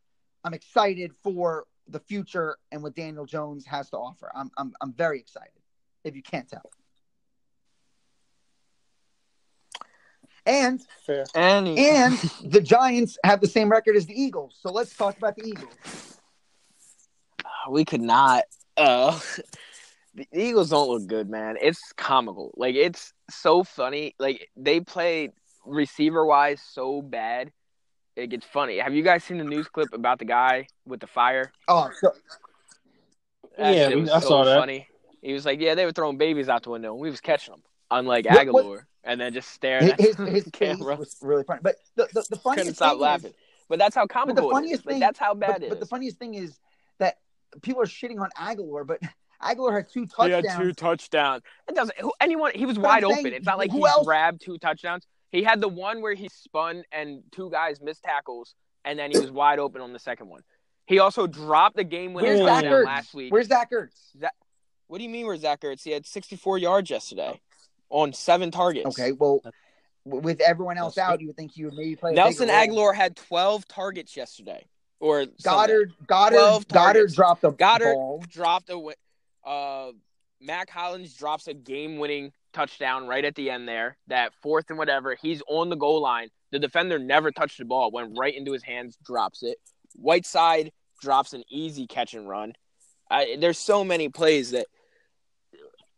I'm 0.44 0.54
excited 0.54 1.12
for 1.22 1.64
the 1.88 2.00
future 2.00 2.56
and 2.72 2.82
what 2.82 2.94
Daniel 2.94 3.26
Jones 3.26 3.66
has 3.66 3.90
to 3.90 3.96
offer. 3.96 4.30
I'm 4.34 4.50
I'm 4.56 4.74
I'm 4.80 4.92
very 4.92 5.18
excited. 5.18 5.50
If 6.04 6.14
you 6.14 6.22
can't 6.22 6.48
tell. 6.48 6.70
And 10.46 10.80
Fair. 11.06 11.24
And, 11.34 11.68
and 11.68 12.18
the 12.44 12.60
Giants 12.60 13.16
have 13.24 13.40
the 13.40 13.46
same 13.48 13.70
record 13.70 13.96
as 13.96 14.04
the 14.04 14.20
Eagles. 14.20 14.58
So 14.60 14.70
let's 14.70 14.94
talk 14.94 15.16
about 15.16 15.36
the 15.36 15.46
Eagles. 15.46 16.18
we 17.70 17.84
could 17.84 18.02
not. 18.02 18.44
Uh, 18.76 19.18
the 20.14 20.26
Eagles 20.32 20.70
don't 20.70 20.88
look 20.88 21.06
good, 21.06 21.30
man. 21.30 21.56
It's 21.60 21.92
comical. 21.96 22.52
Like 22.56 22.74
it's 22.74 23.12
so 23.30 23.64
funny. 23.64 24.14
Like 24.18 24.50
they 24.56 24.80
played 24.80 25.32
receiver 25.64 26.24
wise 26.26 26.60
so 26.60 27.00
bad. 27.00 27.50
It 28.16 28.28
gets 28.28 28.46
funny. 28.46 28.78
Have 28.78 28.94
you 28.94 29.02
guys 29.02 29.24
seen 29.24 29.38
the 29.38 29.44
news 29.44 29.66
clip 29.68 29.92
about 29.92 30.18
the 30.18 30.24
guy 30.24 30.68
with 30.86 31.00
the 31.00 31.06
fire? 31.06 31.50
Oh, 31.68 31.90
so, 32.00 32.12
Yeah, 33.58 33.88
shit 33.88 33.98
was 34.00 34.10
I 34.10 34.20
so 34.20 34.28
saw 34.28 34.44
that. 34.44 34.58
Funny. 34.58 34.88
He 35.22 35.32
was 35.32 35.46
like, 35.46 35.60
"Yeah, 35.60 35.74
they 35.74 35.84
were 35.84 35.92
throwing 35.92 36.18
babies 36.18 36.48
out 36.48 36.62
the 36.62 36.70
window, 36.70 36.92
and 36.92 37.00
we 37.00 37.10
was 37.10 37.20
catching 37.20 37.52
them." 37.54 37.62
Unlike 37.90 38.26
What- 38.26 38.46
Agholor, 38.46 38.68
what- 38.70 38.80
and 39.04 39.20
then 39.20 39.32
just 39.32 39.50
staring 39.50 39.90
at 39.90 40.00
his 40.00 40.16
his 40.16 40.48
camera. 40.52 40.96
was 40.96 41.16
really 41.22 41.44
funny. 41.44 41.60
But 41.62 41.76
the 41.96 42.06
the, 42.12 42.26
the 42.30 42.36
funniest 42.36 42.58
Couldn't 42.66 42.74
stop 42.74 42.92
thing 42.92 43.00
laughing. 43.00 43.30
Is, 43.30 43.36
But 43.68 43.78
that's 43.78 43.94
how 43.94 44.04
but 44.04 44.10
comical 44.10 44.34
the 44.36 44.42
it 44.42 44.46
is. 44.46 44.52
funniest 44.52 44.86
Like, 44.86 44.92
thing 44.94 45.00
that's 45.00 45.18
how 45.18 45.34
bad 45.34 45.52
but, 45.54 45.62
it 45.62 45.68
but 45.70 45.80
the 45.80 45.86
funniest 45.86 46.18
thing 46.18 46.34
is 46.34 46.58
that 46.98 47.18
people 47.62 47.80
are 47.82 47.86
shitting 47.86 48.20
on 48.20 48.28
Agholor, 48.38 48.86
but 48.86 49.00
Agholor 49.42 49.74
had 49.74 49.88
two 49.90 50.06
touchdowns. 50.06 50.26
He 50.28 50.32
had 50.32 50.44
touchdowns. 50.44 50.62
two 50.68 50.72
touchdowns. 50.74 51.42
It 51.68 51.74
doesn't. 51.74 51.98
Who, 52.00 52.12
anyone? 52.20 52.52
He 52.54 52.66
was 52.66 52.76
But 52.76 52.84
wide 52.84 53.04
I'm 53.04 53.12
open. 53.12 53.32
It's 53.32 53.46
not 53.46 53.58
like 53.58 53.70
who 53.70 53.78
he 53.78 53.86
else- 53.86 54.04
grabbed 54.06 54.40
two 54.42 54.58
touchdowns. 54.58 55.06
He 55.34 55.42
had 55.42 55.60
the 55.60 55.68
one 55.68 56.00
where 56.00 56.14
he 56.14 56.28
spun 56.28 56.84
and 56.92 57.24
two 57.32 57.50
guys 57.50 57.80
missed 57.80 58.04
tackles, 58.04 58.54
and 58.84 58.96
then 58.96 59.10
he 59.10 59.18
was 59.18 59.32
wide 59.32 59.58
open 59.58 59.80
on 59.80 59.92
the 59.92 59.98
second 59.98 60.28
one. 60.28 60.42
He 60.86 61.00
also 61.00 61.26
dropped 61.26 61.74
the 61.74 61.82
game-winning 61.82 62.46
touchdown 62.46 62.84
last 62.84 63.12
week. 63.14 63.32
Where's 63.32 63.48
Zach 63.48 63.72
Ertz? 63.72 64.12
What 64.86 64.98
do 64.98 65.04
you 65.04 65.10
mean? 65.10 65.26
Where's 65.26 65.40
Zach 65.40 65.60
Ertz? 65.62 65.82
He 65.82 65.90
had 65.90 66.06
64 66.06 66.58
yards 66.58 66.88
yesterday 66.88 67.40
on 67.90 68.12
seven 68.12 68.52
targets. 68.52 68.86
Okay, 68.86 69.10
well, 69.10 69.40
with 70.04 70.40
everyone 70.40 70.78
else 70.78 70.98
out, 70.98 71.20
you 71.20 71.26
would 71.26 71.36
think 71.36 71.50
he 71.50 71.64
would 71.64 71.74
maybe 71.74 71.96
play. 71.96 72.12
Nelson. 72.12 72.48
Agholor 72.48 72.94
had 72.94 73.16
12 73.16 73.66
targets 73.66 74.16
yesterday. 74.16 74.64
Or 75.00 75.24
Sunday. 75.38 75.74
Goedert, 75.74 75.92
Goedert, 76.06 76.68
Goedert 76.68 77.12
dropped 77.12 77.42
a 77.42 77.50
Goedert 77.50 77.94
ball. 77.94 78.22
dropped 78.28 78.70
a. 78.70 78.94
Uh, 79.44 79.90
Mack 80.40 80.70
Hollins 80.70 81.12
drops 81.14 81.48
a 81.48 81.54
game-winning 81.54 82.32
touchdown 82.54 83.06
right 83.06 83.24
at 83.24 83.34
the 83.34 83.50
end 83.50 83.68
there. 83.68 83.96
That 84.06 84.32
fourth 84.42 84.66
and 84.70 84.78
whatever, 84.78 85.16
he's 85.20 85.42
on 85.48 85.68
the 85.68 85.76
goal 85.76 86.00
line. 86.00 86.28
The 86.52 86.58
defender 86.58 86.98
never 86.98 87.30
touched 87.30 87.58
the 87.58 87.64
ball. 87.64 87.90
Went 87.90 88.16
right 88.16 88.34
into 88.34 88.52
his 88.52 88.62
hands, 88.62 88.96
drops 89.04 89.42
it. 89.42 89.58
Whiteside 89.96 90.72
drops 91.02 91.32
an 91.34 91.42
easy 91.50 91.86
catch 91.86 92.14
and 92.14 92.28
run. 92.28 92.54
I, 93.10 93.36
there's 93.38 93.58
so 93.58 93.84
many 93.84 94.08
plays 94.08 94.52
that 94.52 94.66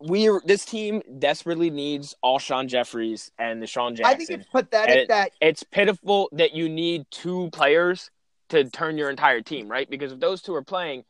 we 0.00 0.28
this 0.44 0.64
team 0.64 1.02
desperately 1.18 1.70
needs 1.70 2.14
Alshon 2.24 2.66
Jeffery 2.66 3.16
and 3.38 3.62
DeSean 3.62 3.96
Jackson. 3.96 4.04
I 4.06 4.14
think 4.14 4.30
it's 4.30 4.46
pathetic 4.50 4.96
And- 4.98 5.08
that 5.08 5.30
it's 5.40 5.62
pitiful 5.62 6.28
that 6.32 6.52
you 6.52 6.68
need 6.68 7.06
two 7.10 7.48
players 7.52 8.10
to 8.50 8.64
turn 8.64 8.98
your 8.98 9.10
entire 9.10 9.40
team, 9.40 9.68
right? 9.68 9.88
Because 9.88 10.12
if 10.12 10.20
those 10.20 10.42
two 10.42 10.54
are 10.54 10.62
playing, 10.62 11.04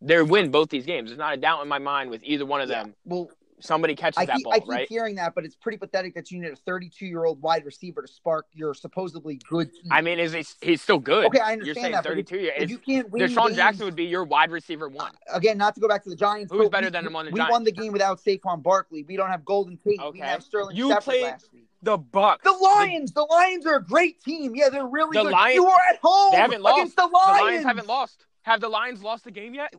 they 0.00 0.22
win 0.22 0.50
both 0.50 0.70
these 0.70 0.86
games. 0.86 1.10
There's 1.10 1.18
not 1.18 1.34
a 1.34 1.36
doubt 1.36 1.62
in 1.62 1.68
my 1.68 1.78
mind 1.78 2.10
with 2.10 2.22
either 2.24 2.46
one 2.46 2.60
of 2.60 2.68
them. 2.68 2.94
well, 3.04 3.28
Somebody 3.60 3.94
catches 3.94 4.18
I 4.18 4.26
that 4.26 4.36
keep, 4.36 4.44
ball, 4.44 4.52
I 4.52 4.58
keep 4.60 4.68
right? 4.68 4.88
hearing 4.88 5.14
that, 5.16 5.34
but 5.34 5.44
it's 5.46 5.56
pretty 5.56 5.78
pathetic 5.78 6.14
that 6.14 6.30
you 6.30 6.40
need 6.40 6.52
a 6.52 6.56
32 6.56 7.06
year 7.06 7.24
old 7.24 7.40
wide 7.40 7.64
receiver 7.64 8.02
to 8.02 8.08
spark 8.08 8.46
your 8.52 8.74
supposedly 8.74 9.40
good 9.48 9.72
team. 9.72 9.90
I 9.90 10.02
mean, 10.02 10.18
is 10.18 10.32
he, 10.34 10.44
he's 10.60 10.82
still 10.82 10.98
good? 10.98 11.26
Okay, 11.26 11.38
I 11.40 11.52
You're 11.52 11.60
understand 11.60 11.82
saying 11.82 11.92
that, 11.92 12.04
32 12.04 12.36
years. 12.36 12.52
if 12.58 12.70
you 12.70 12.78
can't 12.78 13.10
win 13.10 13.22
DeSean 13.22 13.46
games- 13.46 13.56
Jackson 13.56 13.84
would 13.86 13.96
be 13.96 14.04
your 14.04 14.24
wide 14.24 14.50
receiver 14.50 14.88
one. 14.88 15.12
again, 15.32 15.56
not 15.56 15.74
to 15.74 15.80
go 15.80 15.88
back 15.88 16.04
to 16.04 16.10
the 16.10 16.16
Giants. 16.16 16.52
Who's 16.52 16.68
better 16.68 16.88
we- 16.88 16.90
than 16.90 17.06
him 17.06 17.16
on 17.16 17.24
the 17.24 17.30
We 17.32 17.38
Giants? 17.38 17.52
won 17.52 17.64
the 17.64 17.72
game 17.72 17.92
without 17.92 18.20
Saquon 18.22 18.62
Barkley. 18.62 19.04
We 19.04 19.16
don't 19.16 19.30
have 19.30 19.44
Golden 19.44 19.76
Tate. 19.78 19.98
We 19.98 20.04
Okay. 20.04 20.18
didn't 20.18 20.28
have 20.30 20.42
Sterling 20.42 20.76
You 20.76 20.88
Shepard 20.90 21.04
played 21.04 21.22
last 21.22 21.48
week. 21.52 21.62
The 21.82 21.96
Bucks. 21.96 22.44
The 22.44 22.52
Lions, 22.52 23.12
the 23.12 23.22
Lions 23.24 23.64
are 23.66 23.76
a 23.76 23.84
great 23.84 24.20
team. 24.22 24.54
Yeah, 24.54 24.68
they're 24.68 24.86
really 24.86 25.16
The 25.16 25.22
good. 25.24 25.32
Lions- 25.32 25.54
you 25.54 25.64
were 25.64 25.70
at 25.90 25.98
home 26.02 26.30
They 26.32 26.36
haven't 26.38 26.66
against 26.66 26.96
the 26.96 27.02
The 27.02 27.08
Lions. 27.08 27.40
Lions 27.42 27.64
haven't 27.64 27.86
lost. 27.86 28.26
Have 28.42 28.60
the 28.60 28.68
Lions 28.68 29.02
lost 29.02 29.24
the 29.24 29.30
game 29.30 29.54
yet? 29.54 29.72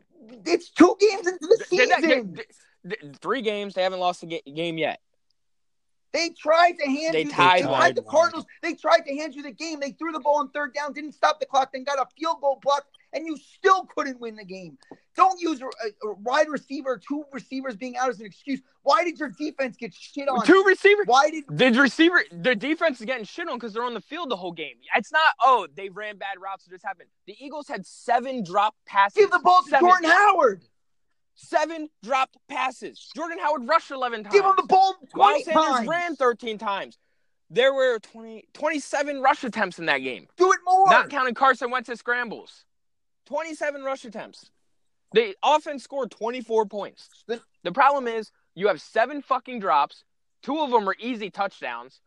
It's 0.46 0.70
two 0.70 0.96
games 1.00 1.26
into 1.26 1.46
the 1.46 1.64
Did 1.70 1.90
that- 1.90 2.00
season. 2.00 2.08
did- 2.08 2.34
did- 2.36 2.46
three 3.20 3.42
games. 3.42 3.74
They 3.74 3.82
haven't 3.82 4.00
lost 4.00 4.20
the 4.20 4.40
game 4.46 4.78
yet. 4.78 5.00
They 6.12 6.30
tried 6.30 6.72
to 6.78 6.86
hand 6.86 7.14
They 7.14 7.24
you. 7.24 7.30
tied 7.30 7.64
they 7.64 7.66
tried 7.66 7.96
the 7.96 8.02
Cardinals. 8.02 8.46
They 8.62 8.74
tried 8.74 9.00
to 9.00 9.14
hand 9.14 9.34
you 9.34 9.42
the 9.42 9.52
game. 9.52 9.78
They 9.78 9.90
threw 9.92 10.10
the 10.12 10.20
ball 10.20 10.38
on 10.38 10.50
third 10.50 10.72
down, 10.74 10.92
didn't 10.92 11.12
stop 11.12 11.38
the 11.38 11.46
clock, 11.46 11.72
then 11.72 11.84
got 11.84 11.98
a 11.98 12.06
field 12.18 12.40
goal 12.40 12.58
block, 12.62 12.86
and 13.12 13.26
you 13.26 13.36
still 13.36 13.86
couldn't 13.94 14.18
win 14.18 14.34
the 14.36 14.44
game. 14.44 14.78
Don't 15.16 15.38
use 15.40 15.60
a, 15.60 15.66
a 15.66 16.14
wide 16.22 16.48
receiver, 16.48 16.98
two 17.06 17.24
receivers 17.32 17.76
being 17.76 17.96
out 17.96 18.08
as 18.08 18.20
an 18.20 18.26
excuse. 18.26 18.60
Why 18.82 19.04
did 19.04 19.18
your 19.18 19.28
defense 19.28 19.76
get 19.76 19.92
shit 19.92 20.28
on? 20.28 20.46
Two 20.46 20.64
receivers. 20.66 21.06
Why 21.06 21.28
did 21.30 21.44
The 21.50 21.78
receiver, 21.78 22.24
the 22.32 22.54
defense 22.54 23.00
is 23.00 23.06
getting 23.06 23.24
shit 23.24 23.46
on 23.48 23.56
because 23.56 23.74
they're 23.74 23.84
on 23.84 23.94
the 23.94 24.00
field 24.00 24.30
the 24.30 24.36
whole 24.36 24.52
game. 24.52 24.76
It's 24.96 25.12
not, 25.12 25.34
oh, 25.42 25.66
they 25.76 25.90
ran 25.90 26.16
bad 26.16 26.38
routes, 26.42 26.64
so 26.64 26.70
this 26.70 26.82
happened. 26.82 27.10
The 27.26 27.36
Eagles 27.38 27.68
had 27.68 27.84
seven 27.84 28.42
drop 28.44 28.74
passes. 28.86 29.18
give 29.18 29.30
the 29.30 29.40
ball 29.40 29.62
to 29.62 29.68
Seven. 29.68 29.86
Jordan 29.86 30.10
Howard? 30.10 30.64
Seven 31.40 31.88
dropped 32.02 32.36
passes. 32.48 33.10
Jordan 33.14 33.38
Howard 33.38 33.68
rushed 33.68 33.92
11 33.92 34.24
times. 34.24 34.32
Give 34.34 34.44
him 34.44 34.54
the 34.56 34.64
ball 34.64 34.96
Miles 35.14 35.44
twenty 35.44 35.44
Sanders 35.44 35.86
ran 35.88 36.16
13 36.16 36.58
times. 36.58 36.98
There 37.48 37.72
were 37.72 38.00
20, 38.00 38.48
27 38.52 39.22
rush 39.22 39.44
attempts 39.44 39.78
in 39.78 39.86
that 39.86 39.98
game, 39.98 40.26
Do 40.36 40.50
it 40.52 40.58
more. 40.66 40.90
not 40.90 41.08
counting 41.10 41.34
Carson 41.34 41.70
Wentz's 41.70 42.00
scrambles. 42.00 42.64
27 43.26 43.82
rush 43.84 44.04
attempts. 44.04 44.50
The 45.12 45.34
offense 45.44 45.84
scored 45.84 46.10
24 46.10 46.66
points. 46.66 47.08
The 47.62 47.72
problem 47.72 48.08
is 48.08 48.32
you 48.56 48.66
have 48.66 48.80
seven 48.82 49.22
fucking 49.22 49.60
drops. 49.60 50.02
Two 50.42 50.58
of 50.58 50.70
them 50.72 50.88
are 50.88 50.96
easy 50.98 51.30
touchdowns. 51.30 52.00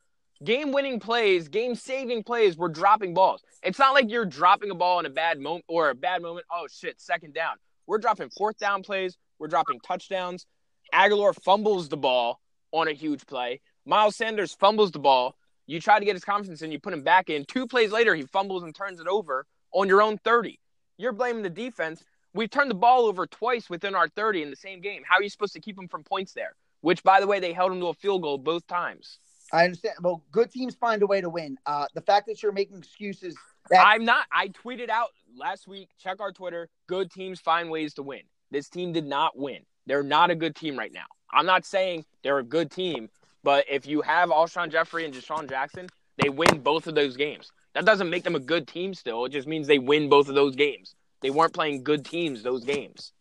Game 0.44 0.72
winning 0.74 1.00
plays, 1.00 1.48
game 1.48 1.74
saving 1.76 2.24
plays, 2.24 2.58
we're 2.58 2.68
dropping 2.68 3.14
balls. 3.14 3.44
It's 3.64 3.80
not 3.80 3.94
like 3.94 4.10
you're 4.10 4.26
dropping 4.26 4.72
a 4.72 4.76
ball 4.76 5.00
in 5.00 5.06
a 5.06 5.10
bad 5.10 5.40
moment 5.40 5.66
or 5.68 5.90
a 5.90 5.96
bad 5.96 6.22
moment. 6.22 6.46
Oh 6.52 6.68
shit, 6.70 7.00
second 7.00 7.34
down. 7.34 7.56
We're 7.92 7.98
dropping 7.98 8.30
fourth 8.30 8.58
down 8.58 8.84
plays. 8.84 9.18
We're 9.38 9.50
dropping 9.50 9.82
touchdowns. 9.82 10.46
Agholor 10.94 11.36
fumbles 11.44 11.90
the 11.90 11.98
ball 11.98 12.40
on 12.72 12.88
a 12.88 12.94
huge 12.94 13.26
play. 13.26 13.60
Miles 13.86 14.16
Sanders 14.16 14.54
fumbles 14.54 14.92
the 14.92 15.00
ball. 15.00 15.36
You 15.68 15.82
try 15.82 16.00
to 16.00 16.06
get 16.06 16.16
his 16.16 16.24
confidence 16.24 16.62
and 16.62 16.72
you 16.72 16.80
put 16.80 16.94
him 16.94 17.04
back 17.04 17.30
in. 17.30 17.44
Two 17.44 17.68
plays 17.68 17.92
later, 17.92 18.16
he 18.16 18.22
fumbles 18.22 18.64
and 18.64 18.74
turns 18.74 19.02
it 19.02 19.08
over 19.08 19.46
on 19.74 19.90
your 19.90 20.02
own 20.02 20.18
30. 20.20 20.58
You're 20.98 21.12
blaming 21.12 21.44
the 21.44 21.50
defense. 21.50 22.02
We've 22.34 22.50
turned 22.50 22.72
the 22.72 22.76
ball 22.76 23.08
over 23.08 23.28
twice 23.28 23.70
within 23.70 23.94
our 23.94 24.08
30 24.08 24.44
in 24.44 24.50
the 24.52 24.56
same 24.56 24.80
game. 24.80 25.04
How 25.06 25.18
are 25.18 25.24
you 25.24 25.30
supposed 25.30 25.52
to 25.56 25.60
keep 25.60 25.78
him 25.78 25.90
from 25.90 26.04
points 26.04 26.32
there? 26.32 26.56
Which, 26.80 27.04
by 27.04 27.20
the 27.20 27.28
way, 27.28 27.42
they 27.42 27.52
held 27.52 27.74
him 27.74 27.82
to 27.82 27.88
a 27.88 27.94
field 27.94 28.22
goal 28.22 28.38
both 28.38 28.66
times. 28.68 29.20
I 29.52 29.66
understand. 29.66 29.96
Well, 30.02 30.24
good 30.32 30.50
teams 30.50 30.76
find 30.76 31.02
a 31.02 31.08
way 31.08 31.20
to 31.20 31.30
win. 31.30 31.58
Uh, 31.66 31.88
the 31.94 32.00
fact 32.00 32.28
that 32.28 32.42
you're 32.42 32.54
making 32.54 32.78
excuses 32.78 33.36
that 33.70 33.86
I'm 33.86 34.06
not. 34.06 34.26
I 34.32 34.48
tweeted 34.48 34.90
out 34.90 35.10
last 35.36 35.68
week. 35.68 35.90
Check 36.00 36.20
our 36.20 36.32
Twitter. 36.32 36.70
Good 36.88 37.12
teams 37.12 37.40
find 37.40 37.70
ways 37.70 37.94
to 37.96 38.04
win. 38.04 38.22
This 38.52 38.70
team 38.70 38.92
did 38.94 39.06
not 39.06 39.38
win. 39.38 39.60
They're 39.88 40.04
not 40.04 40.30
a 40.32 40.36
good 40.36 40.56
team 40.56 40.78
right 40.78 40.92
now. 40.94 41.06
I'm 41.32 41.46
not 41.46 41.66
saying 41.66 42.06
they're 42.24 42.38
a 42.40 42.44
good 42.44 42.70
team, 42.72 43.10
but 43.44 43.66
if 43.70 43.86
you 43.88 44.02
have 44.02 44.30
Alshon 44.30 44.72
Jeffery 44.72 45.06
and 45.06 45.14
DeSean 45.14 45.50
Jackson, 45.50 45.88
they 46.22 46.30
win 46.30 46.60
both 46.60 46.88
of 46.88 46.96
those 46.96 47.16
games. 47.16 47.52
That 47.74 47.86
doesn't 47.86 48.10
make 48.10 48.24
them 48.24 48.36
a 48.36 48.40
good 48.40 48.68
team. 48.68 48.94
Still, 48.94 49.26
it 49.26 49.30
just 49.30 49.48
means 49.48 49.66
they 49.68 49.80
win 49.80 50.10
both 50.10 50.28
of 50.28 50.36
those 50.36 50.56
games. 50.56 50.96
They 51.22 51.30
weren't 51.30 51.54
playing 51.54 51.84
good 51.84 52.04
teams 52.04 52.44
those 52.44 52.66
games. 52.66 53.14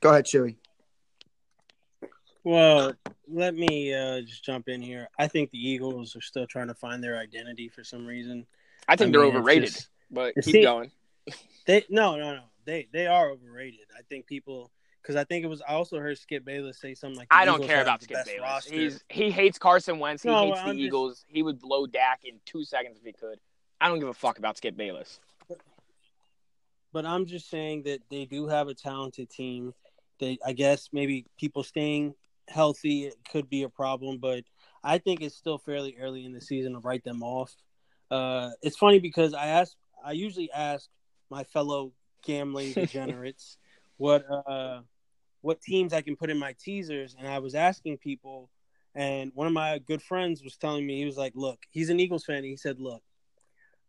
Go 0.00 0.10
ahead, 0.10 0.24
Chewy. 0.24 0.56
Well, 2.44 2.94
let 3.28 3.54
me 3.54 3.94
uh, 3.94 4.20
just 4.22 4.44
jump 4.44 4.68
in 4.68 4.82
here. 4.82 5.08
I 5.18 5.28
think 5.28 5.50
the 5.50 5.58
Eagles 5.58 6.16
are 6.16 6.20
still 6.20 6.46
trying 6.46 6.68
to 6.68 6.74
find 6.74 7.02
their 7.04 7.18
identity 7.18 7.68
for 7.68 7.84
some 7.84 8.04
reason. 8.06 8.46
I 8.88 8.96
think 8.96 9.08
I 9.08 9.12
they're 9.18 9.26
mean, 9.28 9.36
overrated. 9.36 9.68
just- 9.72 9.88
but 10.10 10.34
keep 10.36 10.44
seems- 10.44 10.64
going. 10.66 10.90
They 11.66 11.84
no 11.88 12.16
no 12.16 12.34
no 12.34 12.42
they 12.64 12.88
they 12.92 13.06
are 13.06 13.30
overrated. 13.30 13.86
I 13.96 14.02
think 14.08 14.26
people 14.26 14.70
because 15.00 15.16
I 15.16 15.24
think 15.24 15.44
it 15.44 15.48
was 15.48 15.62
I 15.62 15.74
also 15.74 15.98
heard 15.98 16.18
Skip 16.18 16.44
Bayless 16.44 16.80
say 16.80 16.94
something 16.94 17.16
like 17.18 17.28
the 17.28 17.34
I 17.36 17.44
don't 17.44 17.62
care 17.64 17.82
about 17.82 18.02
Skip 18.02 18.24
Bayless. 18.24 18.40
roster. 18.42 18.74
He's 18.74 19.04
he 19.08 19.30
hates 19.30 19.58
Carson 19.58 19.98
Wentz. 19.98 20.22
He 20.22 20.28
No, 20.28 20.46
hates 20.46 20.58
the 20.60 20.66
I'm 20.68 20.76
just- 20.76 20.80
Eagles. 20.86 21.24
He 21.28 21.42
would 21.42 21.60
blow 21.60 21.86
Dak 21.86 22.20
in 22.24 22.40
two 22.46 22.64
seconds 22.64 22.98
if 22.98 23.04
he 23.04 23.12
could. 23.12 23.38
I 23.80 23.88
don't 23.88 23.98
give 24.00 24.08
a 24.08 24.14
fuck 24.14 24.38
about 24.38 24.56
Skip 24.56 24.76
Bayless. 24.76 25.20
but 26.92 27.06
I'm 27.06 27.26
just 27.26 27.48
saying 27.48 27.84
that 27.84 28.00
they 28.10 28.24
do 28.26 28.46
have 28.48 28.68
a 28.68 28.74
talented 28.74 29.30
team. 29.30 29.72
They, 30.20 30.38
I 30.44 30.52
guess, 30.52 30.88
maybe 30.92 31.26
people 31.38 31.62
staying 31.62 32.14
healthy 32.48 33.06
it 33.06 33.14
could 33.30 33.48
be 33.48 33.62
a 33.62 33.68
problem, 33.68 34.18
but 34.18 34.44
I 34.84 34.98
think 34.98 35.22
it's 35.22 35.34
still 35.36 35.58
fairly 35.58 35.96
early 36.00 36.24
in 36.24 36.32
the 36.32 36.40
season 36.40 36.72
to 36.74 36.80
write 36.80 37.02
them 37.04 37.22
off. 37.22 37.54
Uh, 38.10 38.50
it's 38.62 38.76
funny 38.76 38.98
because 38.98 39.32
I 39.32 39.46
ask, 39.46 39.74
I 40.04 40.12
usually 40.12 40.50
ask 40.52 40.88
my 41.32 41.44
fellow 41.44 41.92
gambling 42.22 42.72
degenerates 42.74 43.56
what 43.96 44.24
uh, 44.30 44.80
what 45.40 45.60
teams 45.60 45.92
I 45.92 46.02
can 46.02 46.14
put 46.14 46.30
in 46.30 46.38
my 46.38 46.54
teasers, 46.60 47.16
and 47.18 47.26
I 47.26 47.38
was 47.40 47.54
asking 47.54 47.98
people, 47.98 48.50
and 48.94 49.32
one 49.34 49.46
of 49.46 49.52
my 49.52 49.78
good 49.78 50.02
friends 50.02 50.44
was 50.44 50.56
telling 50.56 50.86
me 50.86 50.98
he 50.98 51.04
was 51.04 51.16
like, 51.16 51.32
"Look, 51.34 51.60
he's 51.70 51.90
an 51.90 51.98
Eagles 51.98 52.24
fan." 52.24 52.44
He 52.44 52.56
said, 52.56 52.78
"Look, 52.78 53.02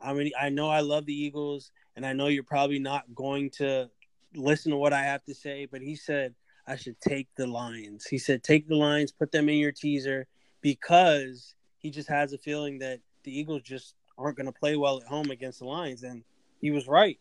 I 0.01 0.13
mean, 0.13 0.31
I 0.39 0.49
know 0.49 0.69
I 0.69 0.79
love 0.79 1.05
the 1.05 1.13
Eagles, 1.13 1.71
and 1.95 2.05
I 2.05 2.13
know 2.13 2.27
you're 2.27 2.43
probably 2.43 2.79
not 2.79 3.03
going 3.13 3.49
to 3.57 3.89
listen 4.35 4.71
to 4.71 4.77
what 4.77 4.93
I 4.93 5.03
have 5.03 5.23
to 5.25 5.35
say, 5.35 5.67
but 5.69 5.81
he 5.81 5.95
said 5.95 6.33
I 6.65 6.75
should 6.75 6.99
take 7.01 7.27
the 7.35 7.45
Lions. 7.45 8.05
He 8.05 8.17
said 8.17 8.43
take 8.43 8.67
the 8.67 8.75
Lions, 8.75 9.11
put 9.11 9.31
them 9.31 9.49
in 9.49 9.57
your 9.57 9.71
teaser 9.71 10.27
because 10.61 11.55
he 11.77 11.91
just 11.91 12.09
has 12.09 12.33
a 12.33 12.37
feeling 12.37 12.79
that 12.79 12.99
the 13.23 13.37
Eagles 13.37 13.61
just 13.61 13.95
aren't 14.17 14.37
going 14.37 14.45
to 14.47 14.59
play 14.59 14.75
well 14.75 15.01
at 15.01 15.07
home 15.07 15.31
against 15.31 15.59
the 15.59 15.65
Lions, 15.65 16.03
and 16.03 16.23
he 16.61 16.71
was 16.71 16.87
right. 16.87 17.19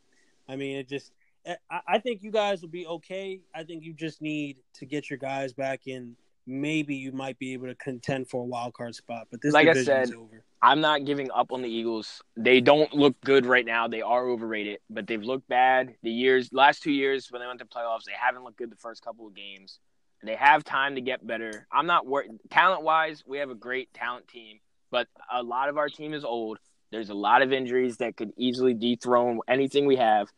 I 0.48 0.56
mean, 0.56 0.76
it 0.76 0.88
just. 0.88 1.12
Eh, 1.44 1.54
I, 1.70 1.80
I 1.88 1.98
think 1.98 2.22
you 2.22 2.30
guys 2.30 2.62
will 2.62 2.68
be 2.68 2.86
okay. 2.86 3.40
I 3.54 3.64
think 3.64 3.84
you 3.84 3.92
just 3.92 4.22
need 4.22 4.58
to 4.74 4.86
get 4.86 5.10
your 5.10 5.18
guys 5.18 5.52
back 5.52 5.86
in. 5.86 6.16
Maybe 6.46 6.96
you 6.96 7.12
might 7.12 7.38
be 7.38 7.52
able 7.52 7.68
to 7.68 7.74
contend 7.76 8.28
for 8.28 8.42
a 8.42 8.44
wild 8.44 8.74
card 8.74 8.94
spot, 8.94 9.28
but 9.30 9.40
this 9.40 9.52
Like 9.52 9.68
I 9.68 9.74
said, 9.84 10.12
over. 10.12 10.42
I'm 10.60 10.80
not 10.80 11.04
giving 11.04 11.30
up 11.32 11.52
on 11.52 11.62
the 11.62 11.68
Eagles. 11.68 12.22
They 12.36 12.60
don't 12.60 12.92
look 12.94 13.20
good 13.24 13.46
right 13.46 13.66
now. 13.66 13.88
They 13.88 14.02
are 14.02 14.28
overrated, 14.28 14.78
but 14.90 15.06
they've 15.06 15.22
looked 15.22 15.48
bad 15.48 15.94
the 16.02 16.10
years 16.10 16.52
last 16.52 16.82
two 16.82 16.92
years 16.92 17.30
when 17.30 17.40
they 17.40 17.46
went 17.46 17.58
to 17.60 17.64
playoffs. 17.64 18.04
They 18.04 18.12
haven't 18.18 18.44
looked 18.44 18.58
good 18.58 18.70
the 18.70 18.76
first 18.76 19.04
couple 19.04 19.26
of 19.26 19.34
games. 19.34 19.78
They 20.24 20.36
have 20.36 20.62
time 20.62 20.94
to 20.94 21.00
get 21.00 21.26
better. 21.26 21.66
I'm 21.72 21.86
not 21.86 22.06
worried. 22.06 22.30
Talent 22.50 22.82
wise, 22.82 23.24
we 23.26 23.38
have 23.38 23.50
a 23.50 23.56
great 23.56 23.92
talent 23.92 24.28
team, 24.28 24.60
but 24.90 25.08
a 25.32 25.42
lot 25.42 25.68
of 25.68 25.78
our 25.78 25.88
team 25.88 26.14
is 26.14 26.24
old. 26.24 26.58
There's 26.92 27.08
a 27.08 27.14
lot 27.14 27.40
of 27.40 27.52
injuries 27.52 27.96
that 27.96 28.16
could 28.16 28.32
easily 28.36 28.74
dethrone 28.74 29.40
anything 29.48 29.86
we 29.86 29.96
have. 29.96 30.28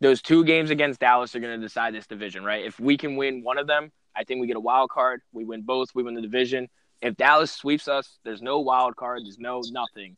Those 0.00 0.20
two 0.20 0.44
games 0.44 0.70
against 0.70 1.00
Dallas 1.00 1.34
are 1.34 1.40
going 1.40 1.58
to 1.58 1.66
decide 1.66 1.94
this 1.94 2.06
division, 2.06 2.44
right? 2.44 2.64
If 2.64 2.78
we 2.78 2.96
can 2.98 3.16
win 3.16 3.42
one 3.42 3.56
of 3.58 3.66
them, 3.66 3.90
I 4.14 4.24
think 4.24 4.40
we 4.40 4.46
get 4.46 4.56
a 4.56 4.60
wild 4.60 4.90
card. 4.90 5.22
We 5.32 5.44
win 5.44 5.62
both, 5.62 5.94
we 5.94 6.02
win 6.02 6.14
the 6.14 6.20
division. 6.20 6.68
If 7.00 7.16
Dallas 7.16 7.50
sweeps 7.50 7.88
us, 7.88 8.18
there's 8.22 8.42
no 8.42 8.60
wild 8.60 8.96
card, 8.96 9.22
there's 9.24 9.38
no 9.38 9.62
nothing. 9.70 10.16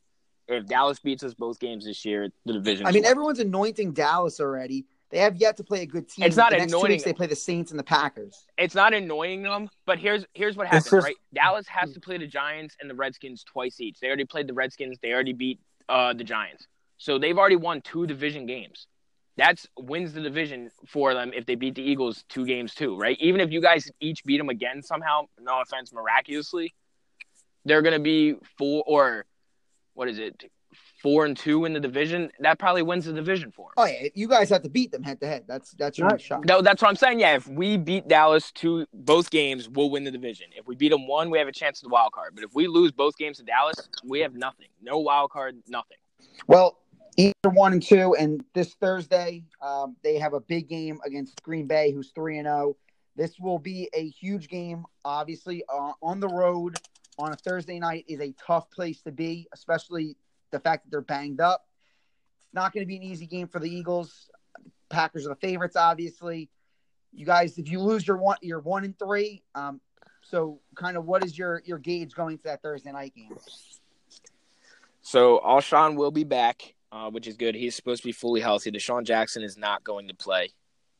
If 0.48 0.66
Dallas 0.66 0.98
beats 0.98 1.22
us 1.22 1.34
both 1.34 1.60
games 1.60 1.84
this 1.84 2.04
year, 2.04 2.30
the 2.44 2.54
division. 2.54 2.86
I 2.86 2.90
mean, 2.90 3.04
everyone's 3.04 3.38
anointing 3.38 3.92
Dallas 3.92 4.40
already. 4.40 4.86
They 5.10 5.18
have 5.18 5.36
yet 5.36 5.56
to 5.56 5.64
play 5.64 5.82
a 5.82 5.86
good 5.86 6.08
team. 6.08 6.24
It's 6.24 6.36
not 6.36 6.50
the 6.52 6.58
next 6.58 6.72
anointing 6.72 6.86
two 6.88 6.92
weeks 6.92 7.04
they 7.04 7.12
play 7.12 7.26
the 7.26 7.36
Saints 7.36 7.70
and 7.72 7.78
the 7.78 7.84
Packers. 7.84 8.46
it's 8.56 8.74
not 8.74 8.94
annoying 8.94 9.42
them, 9.42 9.68
but 9.84 9.98
here's 9.98 10.24
here's 10.34 10.56
what 10.56 10.66
happens, 10.68 10.84
just- 10.84 11.04
right? 11.04 11.16
Dallas 11.34 11.66
has 11.66 11.92
to 11.92 12.00
play 12.00 12.16
the 12.18 12.26
Giants 12.26 12.76
and 12.80 12.88
the 12.88 12.94
Redskins 12.94 13.42
twice 13.44 13.80
each. 13.80 13.98
They 14.00 14.06
already 14.06 14.24
played 14.24 14.46
the 14.46 14.54
Redskins. 14.54 14.98
They 15.02 15.12
already 15.12 15.32
beat 15.32 15.58
uh, 15.88 16.12
the 16.12 16.24
Giants, 16.24 16.66
so 16.98 17.18
they've 17.18 17.36
already 17.36 17.56
won 17.56 17.80
two 17.82 18.06
division 18.06 18.46
games. 18.46 18.86
That's 19.36 19.66
wins 19.78 20.12
the 20.12 20.20
division 20.20 20.70
for 20.86 21.14
them 21.14 21.32
if 21.34 21.46
they 21.46 21.54
beat 21.54 21.74
the 21.74 21.82
Eagles 21.82 22.24
two 22.28 22.44
games 22.46 22.74
too, 22.74 22.96
right? 22.96 23.16
Even 23.20 23.40
if 23.40 23.50
you 23.50 23.60
guys 23.60 23.90
each 23.98 24.22
beat 24.24 24.38
them 24.38 24.48
again 24.50 24.82
somehow, 24.82 25.26
no 25.40 25.60
offense, 25.62 25.92
miraculously, 25.92 26.74
they're 27.64 27.82
gonna 27.82 27.98
be 27.98 28.34
four 28.58 28.84
or 28.86 29.24
what 29.94 30.08
is 30.08 30.18
it, 30.18 30.50
four 31.02 31.24
and 31.24 31.36
two 31.36 31.64
in 31.64 31.72
the 31.72 31.80
division. 31.80 32.30
That 32.40 32.58
probably 32.58 32.82
wins 32.82 33.06
the 33.06 33.12
division 33.12 33.50
for 33.50 33.68
them. 33.68 33.74
Oh 33.76 33.84
yeah, 33.86 34.08
you 34.14 34.28
guys 34.28 34.50
have 34.50 34.62
to 34.62 34.68
beat 34.68 34.92
them 34.92 35.02
head 35.02 35.20
to 35.20 35.26
head. 35.26 35.44
That's 35.46 35.72
that's 35.72 35.98
your 35.98 36.08
next 36.08 36.24
shot. 36.24 36.44
No, 36.44 36.62
that's 36.62 36.82
what 36.82 36.88
I'm 36.88 36.96
saying. 36.96 37.20
Yeah, 37.20 37.36
if 37.36 37.48
we 37.48 37.76
beat 37.76 38.08
Dallas 38.08 38.52
two 38.52 38.86
both 38.92 39.30
games, 39.30 39.68
we'll 39.68 39.90
win 39.90 40.04
the 40.04 40.10
division. 40.10 40.48
If 40.56 40.66
we 40.66 40.76
beat 40.76 40.90
them 40.90 41.06
one, 41.06 41.30
we 41.30 41.38
have 41.38 41.48
a 41.48 41.52
chance 41.52 41.80
at 41.80 41.84
the 41.84 41.88
wild 41.88 42.12
card. 42.12 42.34
But 42.34 42.44
if 42.44 42.54
we 42.54 42.66
lose 42.66 42.92
both 42.92 43.16
games 43.16 43.38
to 43.38 43.44
Dallas, 43.44 43.88
we 44.04 44.20
have 44.20 44.34
nothing. 44.34 44.68
No 44.82 44.98
wild 44.98 45.30
card, 45.30 45.56
nothing. 45.68 45.98
Well, 46.46 46.78
either 47.16 47.34
one 47.50 47.72
and 47.72 47.82
two, 47.82 48.14
and 48.14 48.44
this 48.54 48.74
Thursday 48.74 49.44
um, 49.62 49.96
they 50.02 50.18
have 50.18 50.34
a 50.34 50.40
big 50.40 50.68
game 50.68 51.00
against 51.04 51.42
Green 51.42 51.66
Bay, 51.66 51.92
who's 51.92 52.10
three 52.14 52.38
and 52.38 52.46
zero. 52.46 52.76
This 53.16 53.38
will 53.38 53.58
be 53.58 53.90
a 53.92 54.08
huge 54.08 54.48
game. 54.48 54.84
Obviously, 55.04 55.64
uh, 55.68 55.92
on 56.02 56.20
the 56.20 56.28
road 56.28 56.76
on 57.18 57.32
a 57.32 57.36
Thursday 57.36 57.78
night 57.78 58.04
is 58.08 58.20
a 58.20 58.32
tough 58.46 58.70
place 58.70 59.02
to 59.02 59.12
be, 59.12 59.46
especially 59.52 60.16
the 60.50 60.60
fact 60.60 60.84
that 60.84 60.90
they're 60.90 61.00
banged 61.00 61.40
up. 61.40 61.64
It's 62.38 62.54
not 62.54 62.72
going 62.72 62.82
to 62.82 62.88
be 62.88 62.96
an 62.96 63.02
easy 63.02 63.26
game 63.26 63.48
for 63.48 63.58
the 63.58 63.70
Eagles. 63.70 64.30
Packers 64.88 65.26
are 65.26 65.30
the 65.30 65.36
favorites, 65.36 65.76
obviously. 65.76 66.50
You 67.12 67.26
guys, 67.26 67.58
if 67.58 67.70
you 67.70 67.80
lose 67.80 68.06
your 68.06 68.16
one, 68.16 68.36
you're 68.42 68.60
one 68.60 68.84
and 68.84 68.98
three. 68.98 69.42
Um, 69.54 69.80
so, 70.22 70.60
kind 70.74 70.96
of, 70.96 71.06
what 71.06 71.24
is 71.24 71.36
your 71.36 71.62
your 71.64 71.78
gauge 71.78 72.14
going 72.14 72.38
to 72.38 72.44
that 72.44 72.62
Thursday 72.62 72.92
night 72.92 73.14
game? 73.14 73.36
So 75.02 75.40
Alshon 75.44 75.96
will 75.96 76.10
be 76.10 76.24
back, 76.24 76.74
uh, 76.92 77.10
which 77.10 77.26
is 77.26 77.36
good. 77.36 77.54
He's 77.54 77.74
supposed 77.74 78.02
to 78.02 78.08
be 78.08 78.12
fully 78.12 78.40
healthy. 78.40 78.70
DeSean 78.70 79.04
Jackson 79.04 79.42
is 79.42 79.56
not 79.56 79.82
going 79.82 80.08
to 80.08 80.14
play. 80.14 80.50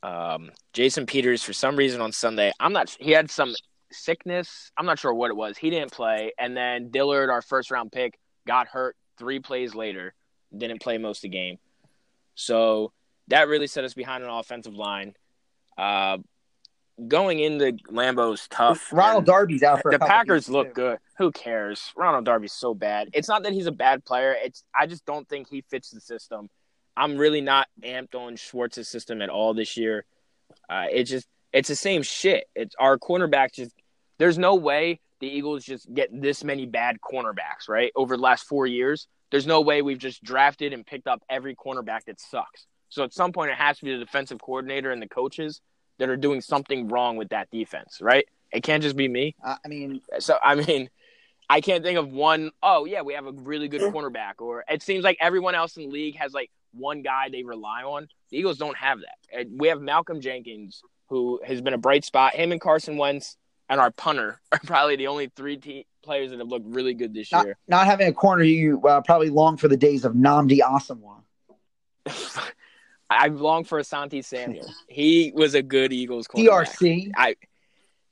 Um, 0.03 0.51
Jason 0.73 1.07
Peters, 1.07 1.43
for 1.43 1.53
some 1.53 1.77
reason 1.77 2.01
on 2.01 2.13
Sunday, 2.13 2.53
I'm 2.59 2.73
not. 2.73 2.97
He 2.99 3.11
had 3.11 3.31
some 3.31 3.55
sickness. 3.93 4.73
I'm 4.77 4.87
not 4.87 4.99
sure 4.99 5.13
what 5.13 5.31
it 5.31 5.37
was. 5.37 5.59
He 5.59 5.71
didn't 5.71 5.93
play, 5.93 6.33
and 6.39 6.57
then 6.57 6.91
Dillard, 6.91 7.31
our 7.31 7.43
first 7.43 7.71
round 7.71 7.93
pick, 7.93 8.19
got 8.47 8.69
hurt 8.69 8.97
three 9.21 9.39
plays 9.39 9.75
later. 9.75 10.15
Didn't 10.57 10.83
play 10.83 10.99
most 10.99 11.19
of 11.19 11.23
the 11.23 11.29
game. 11.29 11.59
So 12.35 12.93
that 13.29 13.47
really 13.47 13.69
set 13.69 13.85
us 13.85 13.95
behind 13.95 14.25
an 14.25 14.31
offensive 14.31 14.75
line. 14.75 15.15
Uh, 15.79 16.19
going 17.07 17.39
into 17.39 17.73
Lambeau's 17.89 18.49
tough. 18.49 18.93
Ronald 18.93 19.27
Darby's 19.27 19.63
out 19.63 19.83
for 19.83 19.93
the 19.93 19.99
couple 19.99 20.09
Packers 20.09 20.49
look 20.49 20.69
too. 20.69 20.75
good. 20.75 20.99
Who 21.19 21.31
cares? 21.31 21.93
Ronald 21.97 22.25
Darby's 22.25 22.53
so 22.53 22.75
bad. 22.75 23.11
It's 23.13 23.29
not 23.29 23.45
that 23.45 23.53
he's 23.53 23.67
a 23.67 23.73
bad 23.73 24.05
player. 24.05 24.35
It's 24.37 24.65
I 24.75 24.87
just 24.87 25.07
don't 25.07 25.29
think 25.29 25.49
he 25.49 25.63
fits 25.71 25.91
the 25.91 26.01
system. 26.01 26.49
I'm 26.97 27.17
really 27.17 27.41
not 27.41 27.69
amped 27.83 28.15
on 28.15 28.37
Schwartz's 28.37 28.89
system 28.89 29.23
at 29.23 29.29
all 29.29 29.55
this 29.55 29.77
year. 29.77 30.05
Uh, 30.69 30.87
it 30.91 31.05
just 31.05 31.29
it's 31.53 31.69
the 31.69 31.77
same 31.77 32.03
shit. 32.03 32.45
It's 32.55 32.75
our 32.79 32.99
cornerback 32.99 33.53
just. 33.53 33.75
There's 34.19 34.39
no 34.39 34.57
way 34.57 35.01
the 35.21 35.29
Eagles 35.29 35.65
just 35.65 35.93
get 35.93 36.09
this 36.13 36.43
many 36.45 36.67
bad 36.67 36.99
cornerbacks 37.01 37.69
right 37.69 37.93
over 37.95 38.17
the 38.17 38.23
last 38.23 38.45
four 38.45 38.67
years. 38.67 39.07
There's 39.31 39.47
no 39.47 39.61
way 39.61 39.83
we've 39.83 39.99
just 39.99 40.25
drafted 40.25 40.73
and 40.73 40.85
picked 40.85 41.07
up 41.07 41.23
every 41.31 41.55
cornerback 41.55 42.05
that 42.07 42.21
sucks. 42.21 42.67
So 42.89 43.05
at 43.05 43.13
some 43.13 43.33
point, 43.33 43.51
it 43.51 43.57
has 43.57 43.79
to 43.79 43.85
be 43.85 43.93
the 43.93 44.05
defensive 44.05 44.41
coordinator 44.41 44.91
and 44.91 45.01
the 45.01 45.09
coaches 45.09 45.61
that 45.99 46.09
are 46.09 46.17
doing 46.17 46.41
something 46.41 46.89
wrong 46.89 47.17
with 47.17 47.29
that 47.29 47.49
defense, 47.51 47.99
right? 48.01 48.27
It 48.51 48.63
can't 48.63 48.83
just 48.83 48.97
be 48.97 49.07
me. 49.07 49.37
Uh, 49.45 49.57
I 49.65 49.69
mean, 49.69 50.01
So 50.19 50.37
I 50.43 50.57
mean, 50.57 50.91
I 51.49 51.61
can't 51.61 51.85
think 51.85 51.99
of 51.99 52.09
one 52.09 52.51
oh 52.63 52.85
yeah, 52.85 53.03
we 53.03 53.15
have 53.15 53.27
a 53.27 53.33
really 53.33 53.69
good 53.69 53.83
cornerback. 53.93 54.35
Or 54.39 54.65
it 54.69 54.83
seems 54.83 55.05
like 55.05 55.19
everyone 55.21 55.55
else 55.55 55.77
in 55.77 55.85
the 55.85 55.89
league 55.91 56.17
has 56.17 56.33
like 56.33 56.51
one 56.73 57.03
guy 57.03 57.29
they 57.31 57.43
rely 57.43 57.83
on. 57.83 58.09
The 58.31 58.39
Eagles 58.39 58.59
don't 58.59 58.77
have 58.77 59.01
that. 59.01 59.47
We 59.51 59.69
have 59.69 59.81
Malcolm 59.81 60.21
Jenkins, 60.21 60.83
who 61.09 61.41
has 61.45 61.61
been 61.61 61.75
a 61.75 61.79
bright 61.79 62.05
spot. 62.05 62.35
Him 62.35 62.53
and 62.53 62.61
Carson 62.61 62.97
Wentz 62.97 63.37
and 63.71 63.81
our 63.81 63.91
punter 63.91 64.39
are 64.53 64.61
probably 64.67 64.97
the 64.97 65.07
only 65.07 65.31
three 65.35 65.57
te- 65.57 65.87
players 66.03 66.31
that 66.31 66.41
have 66.41 66.49
looked 66.49 66.67
really 66.67 66.93
good 66.93 67.15
this 67.15 67.33
not, 67.33 67.47
year. 67.47 67.57
not 67.69 67.87
having 67.87 68.09
a 68.09 68.13
corner, 68.13 68.43
you 68.43 68.83
uh, 68.87 69.01
probably 69.01 69.31
long 69.31 69.57
for 69.57 69.69
the 69.69 69.77
days 69.77 70.05
of 70.05 70.13
Nnamdi 70.13 70.59
Asomugha. 70.59 71.23
I 73.11 73.29
long 73.29 73.65
for 73.65 73.81
Asante 73.81 74.25
Samuel. 74.25 74.69
He 74.87 75.33
was 75.35 75.55
a 75.55 75.63
good 75.63 75.93
Eagles 75.93 76.29
cornerback. 76.29 76.79
DRC. 76.79 77.11
I 77.17 77.37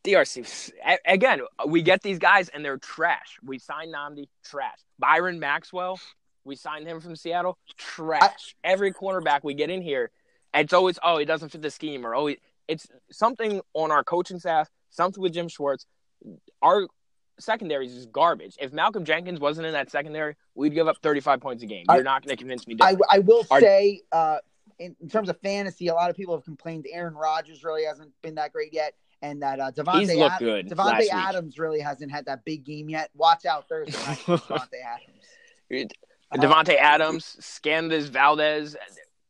DRC 0.05 0.71
again. 1.07 1.41
We 1.67 1.83
get 1.83 2.03
these 2.03 2.19
guys 2.19 2.49
and 2.49 2.65
they're 2.65 2.79
trash. 2.79 3.39
We 3.45 3.59
signed 3.59 3.95
Nnamdi, 3.95 4.29
trash. 4.45 4.79
Byron 4.99 5.39
Maxwell, 5.39 6.01
we 6.45 6.57
signed 6.57 6.87
him 6.87 7.01
from 7.01 7.15
Seattle, 7.15 7.59
trash. 7.77 8.57
Every 8.65 8.93
cornerback 8.93 9.41
we 9.45 9.55
get 9.55 9.71
in 9.71 9.83
here, 9.83 10.11
it's 10.53 10.73
always 10.73 10.99
oh 11.03 11.19
he 11.19 11.25
doesn't 11.25 11.51
fit 11.51 11.63
the 11.63 11.71
scheme 11.71 12.05
or 12.05 12.15
oh 12.15 12.27
he, 12.27 12.39
it's 12.67 12.89
something 13.11 13.61
on 13.75 13.91
our 13.93 14.03
coaching 14.03 14.41
staff, 14.41 14.69
something 14.91 15.23
with 15.23 15.33
Jim 15.33 15.49
Schwartz. 15.49 15.87
Our 16.63 16.87
secondary 17.39 17.87
is 17.87 17.95
just 17.95 18.13
garbage. 18.13 18.57
If 18.61 18.73
Malcolm 18.73 19.05
Jenkins 19.05 19.41
wasn't 19.41 19.67
in 19.67 19.73
that 19.73 19.91
secondary, 19.91 20.35
we'd 20.55 20.75
give 20.75 20.89
up 20.89 20.97
35 21.03 21.41
points 21.41 21.63
a 21.63 21.67
game. 21.67 21.85
You're 21.89 21.99
I- 22.01 22.03
not 22.03 22.25
going 22.25 22.37
to 22.37 22.41
convince 22.41 22.67
me. 22.67 22.77
I. 22.81 22.97
I 23.09 23.19
will 23.21 23.45
Our- 23.51 23.61
say, 23.61 24.03
uh, 24.13 24.39
in, 24.79 24.95
in 25.01 25.09
terms 25.09 25.29
of 25.29 25.39
fantasy, 25.41 25.89
a 25.89 25.95
lot 25.95 26.11
of 26.11 26.17
people 26.17 26.37
have 26.37 26.45
complained 26.45 26.87
Aaron 26.93 27.15
Rodgers 27.15 27.65
really 27.65 27.85
hasn't 27.85 28.13
been 28.23 28.37
that 28.37 28.53
great 28.53 28.73
yet, 28.73 28.95
and 29.23 29.43
that 29.43 29.59
uh, 29.61 29.73
Davante, 29.73 30.09
Ad- 30.25 30.41
Davante 30.69 30.77
last 30.77 31.01
week. 31.01 31.15
Adams 31.15 31.59
really 31.59 31.81
hasn't 31.81 32.13
had 32.13 32.27
that 32.27 32.45
big 32.45 32.65
game 32.65 32.89
yet. 32.89 33.11
Watch 33.15 33.45
out 33.47 33.69
Thursday 33.69 33.99
night, 34.07 34.19
for 34.19 34.37
Davante 34.39 34.69
Adams. 34.85 35.93
Davante 36.35 36.77
Adams, 36.77 37.37
Scandis 37.41 38.09
Valdez. 38.09 38.77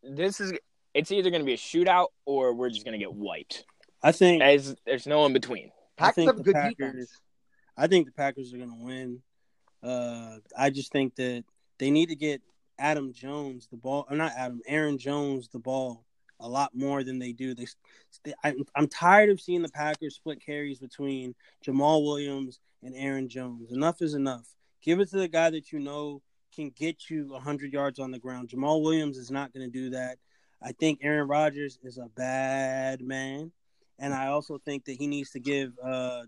This 0.02 0.40
is 0.40 0.52
it's 0.94 1.10
either 1.12 1.30
going 1.30 1.42
to 1.42 1.46
be 1.46 1.54
a 1.54 1.58
shootout 1.58 2.08
or 2.24 2.54
we're 2.54 2.70
just 2.70 2.84
going 2.84 2.92
to 2.92 2.98
get 2.98 3.12
wiped. 3.12 3.64
I 4.02 4.12
think 4.12 4.42
As 4.42 4.76
there's 4.86 5.06
no 5.06 5.26
in 5.26 5.32
between. 5.32 5.70
I 5.98 6.12
think 6.12 6.28
have 6.28 6.36
the 6.36 6.44
good 6.44 6.54
Packers, 6.54 6.76
defense. 6.76 7.20
I 7.76 7.86
think 7.86 8.06
the 8.06 8.12
Packers 8.12 8.54
are 8.54 8.58
going 8.58 8.70
to 8.70 8.84
win. 8.84 9.22
Uh, 9.82 10.38
I 10.56 10.70
just 10.70 10.92
think 10.92 11.16
that 11.16 11.44
they 11.78 11.90
need 11.90 12.08
to 12.08 12.16
get 12.16 12.40
Adam 12.78 13.12
Jones 13.12 13.68
the 13.70 13.76
ball, 13.76 14.06
or 14.08 14.16
not 14.16 14.32
Adam, 14.36 14.60
Aaron 14.66 14.98
Jones 14.98 15.48
the 15.48 15.58
ball 15.58 16.04
a 16.40 16.48
lot 16.48 16.74
more 16.74 17.02
than 17.02 17.18
they 17.18 17.32
do. 17.32 17.54
They, 17.54 17.66
they 18.24 18.34
I, 18.44 18.54
I'm 18.76 18.86
tired 18.86 19.30
of 19.30 19.40
seeing 19.40 19.62
the 19.62 19.68
Packers 19.68 20.14
split 20.14 20.44
carries 20.44 20.78
between 20.78 21.34
Jamaal 21.66 22.04
Williams 22.04 22.60
and 22.82 22.94
Aaron 22.94 23.28
Jones. 23.28 23.72
Enough 23.72 24.02
is 24.02 24.14
enough. 24.14 24.46
Give 24.82 25.00
it 25.00 25.10
to 25.10 25.16
the 25.16 25.28
guy 25.28 25.50
that 25.50 25.72
you 25.72 25.80
know 25.80 26.22
can 26.54 26.70
get 26.70 27.10
you 27.10 27.28
100 27.30 27.72
yards 27.72 27.98
on 27.98 28.10
the 28.10 28.18
ground. 28.18 28.48
Jamaal 28.48 28.82
Williams 28.82 29.18
is 29.18 29.30
not 29.30 29.52
going 29.52 29.66
to 29.66 29.72
do 29.72 29.90
that. 29.90 30.18
I 30.62 30.72
think 30.72 31.00
Aaron 31.02 31.28
Rodgers 31.28 31.78
is 31.82 31.98
a 31.98 32.08
bad 32.16 33.00
man, 33.00 33.52
and 33.98 34.14
I 34.14 34.28
also 34.28 34.58
think 34.58 34.84
that 34.84 34.96
he 34.96 35.06
needs 35.06 35.30
to 35.30 35.40
give 35.40 35.72
uh, 35.82 36.22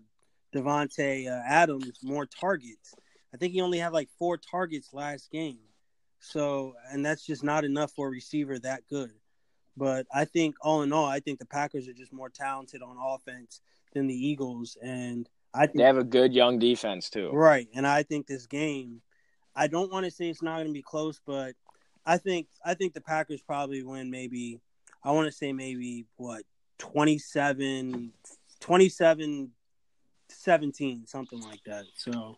Davante 0.53 1.27
uh, 1.27 1.41
Adams 1.47 1.99
more 2.03 2.25
targets. 2.25 2.93
I 3.33 3.37
think 3.37 3.53
he 3.53 3.61
only 3.61 3.79
had 3.79 3.93
like 3.93 4.09
four 4.19 4.37
targets 4.37 4.93
last 4.93 5.31
game, 5.31 5.59
so 6.19 6.75
and 6.91 7.05
that's 7.05 7.25
just 7.25 7.43
not 7.43 7.63
enough 7.63 7.91
for 7.93 8.07
a 8.07 8.11
receiver 8.11 8.59
that 8.59 8.87
good. 8.89 9.11
But 9.77 10.05
I 10.13 10.25
think 10.25 10.55
all 10.61 10.81
in 10.81 10.91
all, 10.91 11.05
I 11.05 11.21
think 11.21 11.39
the 11.39 11.45
Packers 11.45 11.87
are 11.87 11.93
just 11.93 12.11
more 12.11 12.29
talented 12.29 12.81
on 12.81 12.97
offense 12.99 13.61
than 13.93 14.07
the 14.07 14.15
Eagles, 14.15 14.77
and 14.81 15.29
I 15.53 15.65
think 15.65 15.77
They 15.77 15.83
have 15.83 15.97
a 15.97 16.03
good 16.03 16.33
young 16.33 16.59
defense 16.59 17.09
too. 17.09 17.29
Right, 17.31 17.67
and 17.73 17.87
I 17.87 18.03
think 18.03 18.27
this 18.27 18.47
game, 18.47 19.01
I 19.55 19.67
don't 19.67 19.91
want 19.91 20.05
to 20.05 20.11
say 20.11 20.29
it's 20.29 20.41
not 20.41 20.57
going 20.57 20.67
to 20.67 20.73
be 20.73 20.81
close, 20.81 21.21
but 21.25 21.55
I 22.05 22.17
think 22.17 22.47
I 22.65 22.73
think 22.73 22.93
the 22.93 23.01
Packers 23.01 23.41
probably 23.41 23.83
win. 23.83 24.11
Maybe 24.11 24.59
I 25.03 25.11
want 25.11 25.27
to 25.27 25.31
say 25.31 25.53
maybe 25.53 26.05
what 26.17 26.43
27, 26.81 28.11
27 28.59 29.51
17, 30.29 31.05
something 31.05 31.41
like 31.41 31.59
that. 31.65 31.83
So 31.95 32.37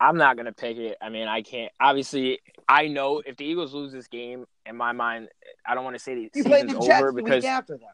I'm 0.00 0.16
not 0.18 0.36
gonna 0.36 0.52
pick 0.52 0.76
it. 0.76 0.98
I 1.00 1.08
mean, 1.08 1.26
I 1.28 1.40
can't. 1.42 1.72
Obviously, 1.80 2.40
I 2.68 2.88
know 2.88 3.22
if 3.24 3.36
the 3.36 3.44
Eagles 3.44 3.72
lose 3.72 3.92
this 3.92 4.08
game, 4.08 4.44
in 4.66 4.76
my 4.76 4.92
mind, 4.92 5.28
I 5.66 5.74
don't 5.74 5.84
want 5.84 5.94
to 5.96 6.02
say 6.02 6.14
the 6.14 6.30
You 6.34 6.44
played 6.44 6.62
season's 6.68 6.80
the 6.80 6.86
Jets 6.86 7.00
over 7.02 7.12
the 7.12 7.22
because 7.22 7.44
week 7.44 7.50
after 7.50 7.74
them. 7.78 7.88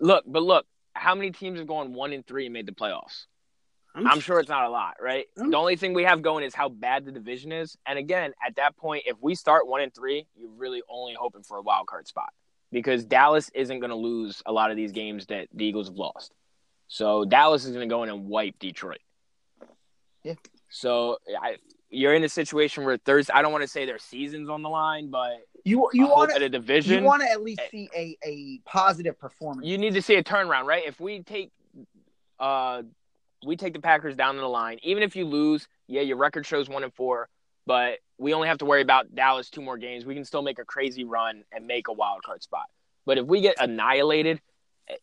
look, 0.00 0.24
but 0.26 0.42
look, 0.42 0.66
how 0.94 1.14
many 1.14 1.30
teams 1.30 1.58
have 1.58 1.68
gone 1.68 1.94
one 1.94 2.12
and 2.12 2.26
three 2.26 2.46
and 2.46 2.52
made 2.52 2.66
the 2.66 2.72
playoffs? 2.72 3.26
I'm 3.96 4.18
sure 4.18 4.40
it's 4.40 4.48
not 4.48 4.64
a 4.64 4.68
lot, 4.70 4.94
right? 5.00 5.26
I'm- 5.38 5.50
The 5.50 5.56
only 5.56 5.76
thing 5.76 5.94
we 5.94 6.02
have 6.02 6.20
going 6.20 6.42
is 6.44 6.52
how 6.52 6.68
bad 6.68 7.04
the 7.04 7.12
division 7.12 7.52
is. 7.52 7.78
And 7.86 7.96
again, 7.96 8.34
at 8.44 8.56
that 8.56 8.76
point, 8.76 9.04
if 9.06 9.16
we 9.20 9.36
start 9.36 9.68
one 9.68 9.80
and 9.82 9.94
three, 9.94 10.26
you're 10.34 10.50
really 10.50 10.82
only 10.88 11.14
hoping 11.14 11.44
for 11.44 11.58
a 11.58 11.62
wild 11.62 11.86
card 11.86 12.08
spot 12.08 12.30
because 12.74 13.04
Dallas 13.04 13.50
isn't 13.54 13.78
going 13.80 13.90
to 13.90 13.96
lose 13.96 14.42
a 14.44 14.52
lot 14.52 14.70
of 14.70 14.76
these 14.76 14.92
games 14.92 15.26
that 15.26 15.48
the 15.54 15.64
Eagles 15.64 15.88
have 15.88 15.96
lost. 15.96 16.34
So 16.88 17.24
Dallas 17.24 17.64
is 17.64 17.72
going 17.74 17.88
to 17.88 17.92
go 17.92 18.02
in 18.02 18.10
and 18.10 18.26
wipe 18.26 18.58
Detroit. 18.58 18.98
Yeah. 20.22 20.34
So 20.68 21.18
I, 21.40 21.56
you're 21.88 22.14
in 22.14 22.24
a 22.24 22.28
situation 22.28 22.84
where 22.84 22.96
Thursday. 22.98 23.32
I 23.32 23.40
don't 23.42 23.52
want 23.52 23.62
to 23.62 23.68
say 23.68 23.86
their 23.86 23.98
season's 23.98 24.50
on 24.50 24.62
the 24.62 24.68
line, 24.68 25.10
but 25.10 25.36
You 25.64 25.88
you 25.92 26.06
want 26.08 26.32
at 26.32 26.38
a 26.38 26.40
to 26.40 26.48
division. 26.48 26.98
you 26.98 27.04
want 27.04 27.22
to 27.22 27.30
at 27.30 27.42
least 27.42 27.60
see 27.70 27.88
a, 27.96 28.16
a 28.24 28.58
positive 28.68 29.18
performance. 29.18 29.66
you 29.66 29.78
need 29.78 29.94
to 29.94 30.02
see 30.02 30.16
a 30.16 30.24
turnaround, 30.24 30.64
right? 30.64 30.82
If 30.84 31.00
we 31.00 31.22
take 31.22 31.50
uh 32.40 32.82
we 33.46 33.56
take 33.56 33.74
the 33.74 33.80
Packers 33.80 34.16
down 34.16 34.34
to 34.34 34.40
the 34.40 34.48
line, 34.48 34.78
even 34.82 35.02
if 35.02 35.14
you 35.14 35.26
lose, 35.26 35.68
yeah, 35.86 36.00
your 36.00 36.16
record 36.16 36.46
shows 36.46 36.68
one 36.68 36.82
and 36.82 36.92
four, 36.94 37.28
but 37.66 37.98
we 38.18 38.34
only 38.34 38.48
have 38.48 38.58
to 38.58 38.64
worry 38.64 38.82
about 38.82 39.14
Dallas 39.14 39.50
two 39.50 39.62
more 39.62 39.76
games. 39.76 40.04
We 40.04 40.14
can 40.14 40.24
still 40.24 40.42
make 40.42 40.58
a 40.58 40.64
crazy 40.64 41.04
run 41.04 41.44
and 41.52 41.66
make 41.66 41.88
a 41.88 41.92
wild 41.92 42.22
card 42.22 42.42
spot. 42.42 42.66
But 43.06 43.18
if 43.18 43.26
we 43.26 43.40
get 43.40 43.56
annihilated, 43.58 44.40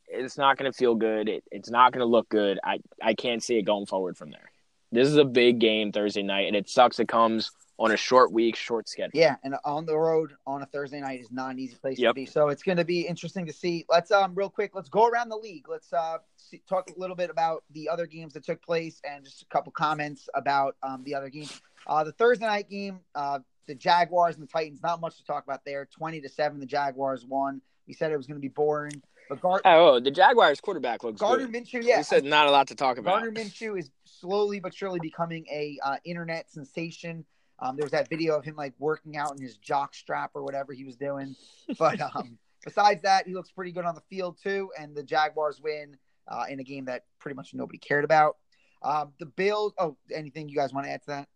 it's 0.07 0.37
not 0.37 0.57
going 0.57 0.71
to 0.71 0.77
feel 0.77 0.95
good. 0.95 1.27
It, 1.27 1.43
it's 1.51 1.69
not 1.69 1.91
going 1.91 2.01
to 2.01 2.05
look 2.05 2.29
good. 2.29 2.59
I, 2.63 2.79
I 3.01 3.13
can't 3.13 3.43
see 3.43 3.57
it 3.57 3.63
going 3.63 3.85
forward 3.85 4.17
from 4.17 4.31
there. 4.31 4.51
This 4.91 5.07
is 5.07 5.17
a 5.17 5.25
big 5.25 5.59
game 5.59 5.91
Thursday 5.91 6.23
night, 6.23 6.47
and 6.47 6.55
it 6.55 6.69
sucks 6.69 6.99
it 6.99 7.07
comes 7.07 7.51
on 7.81 7.91
a 7.91 7.97
short 7.97 8.31
week, 8.31 8.55
short 8.55 8.87
schedule. 8.87 9.09
Yeah, 9.19 9.37
and 9.43 9.55
on 9.65 9.87
the 9.87 9.97
road 9.97 10.33
on 10.45 10.61
a 10.61 10.67
Thursday 10.67 11.01
night 11.01 11.19
is 11.19 11.31
not 11.31 11.49
an 11.51 11.59
easy 11.59 11.75
place 11.75 11.97
to 11.99 12.13
be. 12.13 12.27
So 12.27 12.49
it's 12.49 12.61
going 12.61 12.77
to 12.77 12.85
be 12.85 13.01
interesting 13.01 13.47
to 13.47 13.53
see. 13.53 13.85
Let's 13.89 14.11
um 14.11 14.35
real 14.35 14.49
quick. 14.51 14.75
Let's 14.75 14.87
go 14.89 15.07
around 15.07 15.29
the 15.29 15.37
league. 15.37 15.67
Let's 15.67 15.91
uh 15.91 16.19
see, 16.37 16.61
talk 16.69 16.91
a 16.95 16.99
little 16.99 17.15
bit 17.15 17.31
about 17.31 17.63
the 17.71 17.89
other 17.89 18.05
games 18.05 18.33
that 18.33 18.45
took 18.45 18.61
place 18.61 19.01
and 19.03 19.25
just 19.25 19.41
a 19.41 19.45
couple 19.45 19.71
comments 19.71 20.29
about 20.35 20.75
um 20.83 21.03
the 21.03 21.15
other 21.15 21.29
games. 21.29 21.59
Uh, 21.87 22.03
the 22.03 22.11
Thursday 22.11 22.45
night 22.45 22.69
game, 22.69 22.99
uh, 23.15 23.39
the 23.65 23.73
Jaguars 23.73 24.35
and 24.35 24.47
the 24.47 24.51
Titans. 24.51 24.79
Not 24.83 25.01
much 25.01 25.17
to 25.17 25.23
talk 25.25 25.43
about 25.43 25.65
there. 25.65 25.87
Twenty 25.91 26.21
to 26.21 26.29
seven, 26.29 26.59
the 26.59 26.67
Jaguars 26.67 27.25
won. 27.25 27.61
We 27.87 27.95
said 27.95 28.11
it 28.11 28.17
was 28.17 28.27
going 28.27 28.37
to 28.37 28.41
be 28.41 28.47
boring, 28.47 29.01
but 29.27 29.41
Gar- 29.41 29.61
Oh, 29.65 29.99
the 29.99 30.11
Jaguars 30.11 30.61
quarterback 30.61 31.03
looks 31.03 31.19
Gardner 31.19 31.47
good. 31.47 31.65
Minshew, 31.65 31.83
yeah, 31.83 31.97
We 31.97 32.03
said 32.03 32.23
not 32.25 32.45
a 32.45 32.51
lot 32.51 32.67
to 32.67 32.75
talk 32.75 32.99
about. 32.99 33.21
Gardner 33.23 33.31
Minshew 33.31 33.77
is 33.79 33.89
slowly 34.05 34.59
but 34.59 34.71
surely 34.71 34.99
becoming 34.99 35.47
a 35.51 35.79
uh, 35.83 35.95
internet 36.05 36.49
sensation. 36.51 37.25
Um, 37.61 37.75
there 37.75 37.85
was 37.85 37.91
that 37.91 38.09
video 38.09 38.35
of 38.35 38.43
him 38.43 38.55
like 38.55 38.73
working 38.79 39.17
out 39.17 39.31
in 39.35 39.41
his 39.41 39.57
jock 39.57 39.93
strap 39.93 40.31
or 40.33 40.43
whatever 40.43 40.73
he 40.73 40.83
was 40.83 40.95
doing. 40.95 41.35
But 41.77 42.01
um, 42.01 42.37
besides 42.65 43.03
that, 43.03 43.27
he 43.27 43.33
looks 43.33 43.51
pretty 43.51 43.71
good 43.71 43.85
on 43.85 43.95
the 43.95 44.01
field 44.09 44.37
too. 44.41 44.71
And 44.77 44.95
the 44.95 45.03
Jaguars 45.03 45.61
win 45.61 45.95
uh, 46.27 46.45
in 46.49 46.59
a 46.59 46.63
game 46.63 46.85
that 46.85 47.05
pretty 47.19 47.35
much 47.35 47.53
nobody 47.53 47.77
cared 47.77 48.03
about. 48.03 48.37
Um, 48.81 49.13
the 49.19 49.27
Bills. 49.27 49.73
Oh, 49.77 49.95
anything 50.13 50.49
you 50.49 50.55
guys 50.55 50.73
want 50.73 50.87
to 50.87 50.91
add 50.91 51.01
to 51.03 51.07
that? 51.07 51.27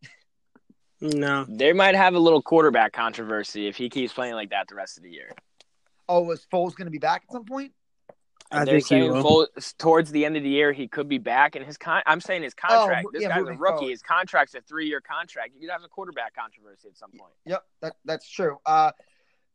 No. 1.01 1.45
They 1.47 1.73
might 1.73 1.95
have 1.95 2.15
a 2.15 2.19
little 2.19 2.41
quarterback 2.41 2.93
controversy 2.93 3.67
if 3.67 3.77
he 3.77 3.89
keeps 3.89 4.13
playing 4.13 4.33
like 4.33 4.49
that 4.49 4.67
the 4.67 4.75
rest 4.75 4.97
of 4.97 5.03
the 5.03 5.11
year. 5.11 5.31
Oh, 6.07 6.21
was 6.21 6.45
Foles 6.51 6.75
going 6.75 6.85
to 6.85 6.91
be 6.91 6.97
back 6.97 7.23
at 7.27 7.31
some 7.31 7.45
point? 7.45 7.71
I 8.56 8.65
they're 8.65 8.76
think 8.76 8.88
saying 8.88 9.12
will. 9.12 9.48
Towards 9.78 10.12
the 10.12 10.26
end 10.26 10.38
of 10.38 10.44
the 10.44 10.50
year 10.50 10.72
he 10.74 10.88
could 10.88 11.08
be 11.08 11.18
back, 11.18 11.56
and 11.56 11.65
his 11.65 11.78
con- 11.78 12.04
I'm 12.06 12.22
saying 12.22 12.44
his 12.44 12.54
contract. 12.54 13.06
Oh, 13.08 13.12
this 13.13 13.24
yeah, 13.24 13.30
guy's 13.30 13.48
a 13.48 13.54
rookie. 13.54 13.58
forward. 13.58 13.89
His 13.91 14.02
contract's 14.02 14.56
a 14.56 14.62
three 14.62 14.88
year 14.88 15.02
contract. 15.02 15.52
You 15.54 15.62
could 15.62 15.72
have 15.72 15.84
a 15.84 15.88
quarterback 15.88 16.36
controversy 16.36 16.88
at 16.88 16.98
some 16.98 17.12
point. 17.12 17.34
Yep, 17.46 17.63
that, 17.82 17.96
that's 18.06 18.30
true. 18.30 18.58
Uh, 18.65 18.91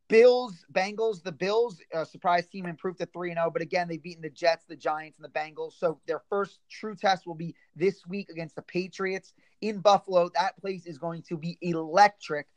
Bills, 0.09 0.65
Bengals. 0.73 1.23
The 1.23 1.33
Bills, 1.33 1.81
uh, 1.95 2.05
surprise 2.05 2.49
team, 2.49 2.67
improved 2.67 2.99
to 2.99 3.07
three 3.07 3.31
and 3.31 3.39
zero. 3.39 3.51
But 3.51 3.63
again, 3.63 3.89
they've 3.89 4.03
beaten 4.03 4.23
the 4.23 4.31
Jets, 4.31 4.65
the 4.69 4.77
Giants, 4.77 5.19
and 5.19 5.25
the 5.25 5.39
Bengals. 5.39 5.79
So 5.79 6.01
their 6.07 6.21
first 6.29 6.59
true 6.69 6.97
test 6.97 7.27
will 7.27 7.37
be 7.37 7.55
this 7.77 8.07
week 8.07 8.29
against 8.29 8.57
the 8.57 8.63
Patriots 8.63 9.33
in 9.61 9.79
Buffalo. 9.79 10.29
That 10.35 10.57
place 10.61 10.85
is 10.85 10.99
going 10.99 11.23
to 11.29 11.37
be 11.37 11.59
electric. 11.63 12.49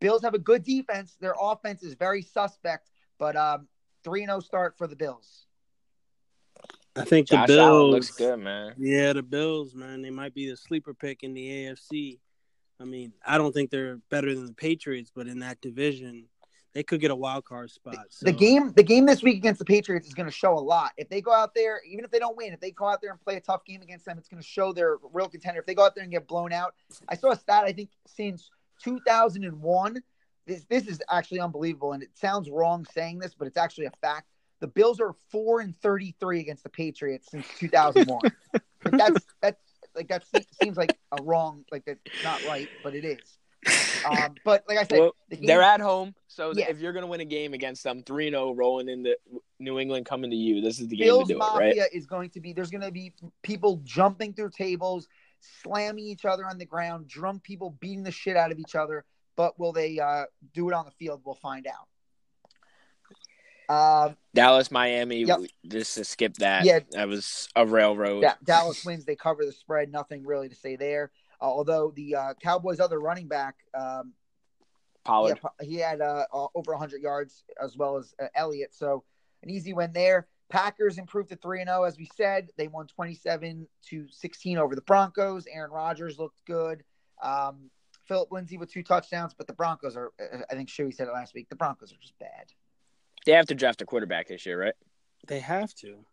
Bills 0.00 0.22
have 0.22 0.34
a 0.34 0.38
good 0.38 0.64
defense. 0.64 1.16
Their 1.20 1.34
offense 1.40 1.82
is 1.82 1.94
very 1.94 2.22
suspect, 2.22 2.90
but 3.18 3.36
um, 3.36 3.68
three 4.02 4.22
and 4.22 4.30
zero 4.30 4.40
start 4.40 4.76
for 4.78 4.86
the 4.86 4.96
Bills. 4.96 5.46
I 6.94 7.04
think 7.04 7.28
Josh 7.28 7.48
the 7.48 7.58
Allen 7.58 7.72
Bills 7.72 7.94
looks 7.94 8.10
good, 8.10 8.38
man. 8.38 8.74
Yeah, 8.78 9.12
the 9.14 9.22
Bills, 9.22 9.74
man, 9.74 10.02
they 10.02 10.10
might 10.10 10.34
be 10.34 10.50
the 10.50 10.56
sleeper 10.56 10.94
pick 10.94 11.22
in 11.22 11.32
the 11.34 11.48
AFC. 11.48 12.18
I 12.80 12.84
mean, 12.84 13.12
I 13.26 13.38
don't 13.38 13.52
think 13.52 13.70
they're 13.70 13.98
better 14.10 14.34
than 14.34 14.46
the 14.46 14.52
Patriots, 14.52 15.10
but 15.14 15.26
in 15.26 15.38
that 15.38 15.60
division, 15.60 16.26
they 16.74 16.82
could 16.82 17.00
get 17.00 17.10
a 17.10 17.16
wild 17.16 17.44
card 17.44 17.70
spot. 17.70 18.06
So. 18.10 18.26
The 18.26 18.32
game, 18.32 18.72
the 18.72 18.82
game 18.82 19.06
this 19.06 19.22
week 19.22 19.36
against 19.36 19.58
the 19.58 19.64
Patriots 19.64 20.06
is 20.06 20.14
going 20.14 20.28
to 20.28 20.34
show 20.34 20.54
a 20.54 20.60
lot. 20.60 20.92
If 20.96 21.08
they 21.08 21.20
go 21.20 21.32
out 21.32 21.54
there, 21.54 21.80
even 21.88 22.04
if 22.04 22.10
they 22.10 22.18
don't 22.18 22.36
win, 22.36 22.52
if 22.52 22.60
they 22.60 22.70
go 22.70 22.86
out 22.86 23.00
there 23.00 23.10
and 23.10 23.20
play 23.20 23.36
a 23.36 23.40
tough 23.40 23.64
game 23.64 23.82
against 23.82 24.04
them, 24.04 24.18
it's 24.18 24.28
going 24.28 24.42
to 24.42 24.48
show 24.48 24.72
they're 24.72 24.94
a 24.94 24.98
real 25.12 25.28
contender. 25.28 25.60
If 25.60 25.66
they 25.66 25.74
go 25.74 25.84
out 25.84 25.94
there 25.94 26.02
and 26.02 26.12
get 26.12 26.26
blown 26.26 26.52
out, 26.52 26.74
I 27.08 27.16
saw 27.16 27.30
a 27.30 27.36
stat. 27.36 27.64
I 27.64 27.72
think 27.72 27.90
since 28.06 28.50
2001, 28.82 30.02
this 30.46 30.64
this 30.68 30.86
is 30.88 31.00
actually 31.10 31.40
unbelievable, 31.40 31.92
and 31.92 32.02
it 32.02 32.10
sounds 32.14 32.50
wrong 32.50 32.84
saying 32.92 33.18
this, 33.18 33.34
but 33.34 33.46
it's 33.46 33.56
actually 33.56 33.86
a 33.86 33.92
fact. 34.00 34.26
The 34.62 34.68
Bills 34.68 35.00
are 35.00 35.12
four 35.30 35.60
and 35.60 35.76
33 35.76 36.38
against 36.38 36.62
the 36.62 36.68
Patriots 36.68 37.28
since 37.32 37.44
2001. 37.58 38.20
like 38.54 38.62
that's 38.92 39.26
that's 39.40 39.60
like 39.96 40.06
that 40.06 40.22
seems 40.62 40.76
like 40.76 40.96
a 41.10 41.20
wrong, 41.20 41.64
like 41.72 41.84
that's 41.84 42.00
not 42.22 42.40
right, 42.46 42.68
but 42.84 42.94
it 42.94 43.04
is. 43.04 43.18
Um, 44.04 44.36
but 44.44 44.64
like 44.68 44.78
I 44.78 44.84
said, 44.84 45.00
Well, 45.00 45.16
the 45.28 45.36
game- 45.36 45.46
they're 45.46 45.62
at 45.62 45.80
home, 45.80 46.14
so 46.28 46.52
Yeah. 46.54 46.70
if 46.70 46.78
you're 46.78 46.92
going 46.92 47.02
to 47.02 47.08
win 47.08 47.20
a 47.20 47.24
game 47.24 47.54
against 47.54 47.82
them, 47.82 48.04
three 48.04 48.28
and 48.28 48.34
0 48.34 48.52
rolling 48.54 48.88
into 48.88 49.18
New 49.58 49.80
England 49.80 50.06
coming 50.06 50.30
to 50.30 50.36
you, 50.36 50.60
this 50.60 50.78
is 50.78 50.86
the 50.86 50.96
game 50.96 51.06
Bills 51.06 51.26
to 51.26 51.34
do 51.34 51.38
Mafia 51.38 51.66
it, 51.66 51.78
right? 51.80 51.88
is 51.92 52.06
going 52.06 52.30
to 52.30 52.40
be 52.40 52.52
there's 52.52 52.70
going 52.70 52.82
to 52.82 52.92
be 52.92 53.12
people 53.42 53.80
jumping 53.82 54.32
through 54.32 54.50
tables, 54.50 55.08
slamming 55.40 56.04
each 56.04 56.24
other 56.24 56.46
on 56.46 56.56
the 56.56 56.66
ground, 56.66 57.08
drunk 57.08 57.42
people 57.42 57.70
beating 57.80 58.04
the 58.04 58.12
shit 58.12 58.36
out 58.36 58.52
of 58.52 58.60
each 58.60 58.76
other. 58.76 59.04
But 59.34 59.58
will 59.58 59.72
they 59.72 59.98
uh, 59.98 60.26
do 60.54 60.68
it 60.68 60.72
on 60.72 60.84
the 60.84 60.92
field? 60.92 61.22
We'll 61.24 61.34
find 61.34 61.66
out. 61.66 61.88
Um, 63.68 64.16
Dallas, 64.34 64.70
Miami. 64.70 65.24
Yep. 65.24 65.40
Just 65.66 65.94
to 65.96 66.04
skip 66.04 66.34
that. 66.34 66.64
Yeah. 66.64 66.80
that 66.92 67.08
was 67.08 67.48
a 67.56 67.66
railroad. 67.66 68.22
Yeah, 68.22 68.34
Dallas 68.44 68.84
wins. 68.84 69.04
They 69.04 69.16
cover 69.16 69.44
the 69.44 69.52
spread. 69.52 69.90
Nothing 69.90 70.24
really 70.24 70.48
to 70.48 70.54
say 70.54 70.76
there. 70.76 71.10
Uh, 71.40 71.46
although 71.46 71.92
the 71.94 72.14
uh, 72.14 72.34
Cowboys' 72.42 72.80
other 72.80 73.00
running 73.00 73.28
back, 73.28 73.56
um, 73.74 74.12
Pollard. 75.04 75.40
yeah, 75.42 75.66
he 75.66 75.76
had 75.76 76.00
uh, 76.00 76.26
uh, 76.32 76.46
over 76.54 76.72
100 76.72 77.02
yards 77.02 77.44
as 77.60 77.76
well 77.76 77.96
as 77.96 78.14
uh, 78.22 78.26
Elliott. 78.34 78.74
So 78.74 79.04
an 79.42 79.50
easy 79.50 79.72
win 79.72 79.92
there. 79.92 80.28
Packers 80.50 80.98
improved 80.98 81.30
to 81.30 81.36
3 81.36 81.62
and 81.62 81.68
0, 81.68 81.84
as 81.84 81.96
we 81.96 82.08
said. 82.14 82.50
They 82.56 82.68
won 82.68 82.86
27 82.86 83.66
to 83.88 84.06
16 84.08 84.58
over 84.58 84.74
the 84.74 84.82
Broncos. 84.82 85.46
Aaron 85.50 85.70
Rodgers 85.70 86.18
looked 86.18 86.36
good. 86.46 86.84
Um, 87.22 87.70
Philip 88.06 88.30
Lindsay 88.30 88.58
with 88.58 88.70
two 88.70 88.82
touchdowns, 88.82 89.32
but 89.34 89.46
the 89.46 89.52
Broncos 89.54 89.96
are, 89.96 90.12
uh, 90.20 90.38
I 90.50 90.54
think 90.54 90.68
Shuey 90.68 90.92
said 90.92 91.08
it 91.08 91.12
last 91.12 91.34
week, 91.34 91.48
the 91.48 91.56
Broncos 91.56 91.92
are 91.92 92.00
just 92.00 92.18
bad. 92.18 92.52
They 93.26 93.32
have 93.32 93.46
to 93.46 93.54
draft 93.54 93.82
a 93.82 93.86
quarterback 93.86 94.28
this 94.28 94.44
year, 94.46 94.60
right? 94.60 94.74
They 95.28 95.40
have 95.40 95.72
to. 95.76 96.04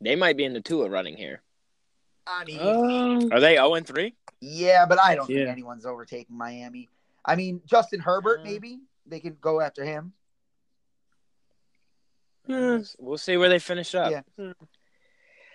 They 0.00 0.16
might 0.16 0.36
be 0.36 0.44
in 0.44 0.52
the 0.54 0.60
Tua 0.60 0.88
running 0.88 1.16
here. 1.16 1.42
I 2.26 2.44
mean, 2.44 2.58
Um, 2.60 3.32
Are 3.32 3.40
they 3.40 3.56
0 3.56 3.80
3? 3.80 4.14
yeah, 4.40 4.86
but 4.86 4.98
I 4.98 5.14
don't 5.14 5.26
think 5.26 5.48
anyone's 5.48 5.84
overtaking 5.84 6.36
Miami. 6.36 6.88
I 7.24 7.36
mean, 7.36 7.60
Justin 7.66 8.00
Herbert, 8.00 8.40
Uh, 8.40 8.44
maybe 8.44 8.80
they 9.06 9.20
can 9.20 9.36
go 9.40 9.60
after 9.60 9.84
him. 9.84 10.14
eh, 12.48 12.82
We'll 12.98 13.18
see 13.18 13.36
where 13.36 13.48
they 13.48 13.58
finish 13.58 13.94
up. 13.94 14.10
Yeah. 14.38 14.52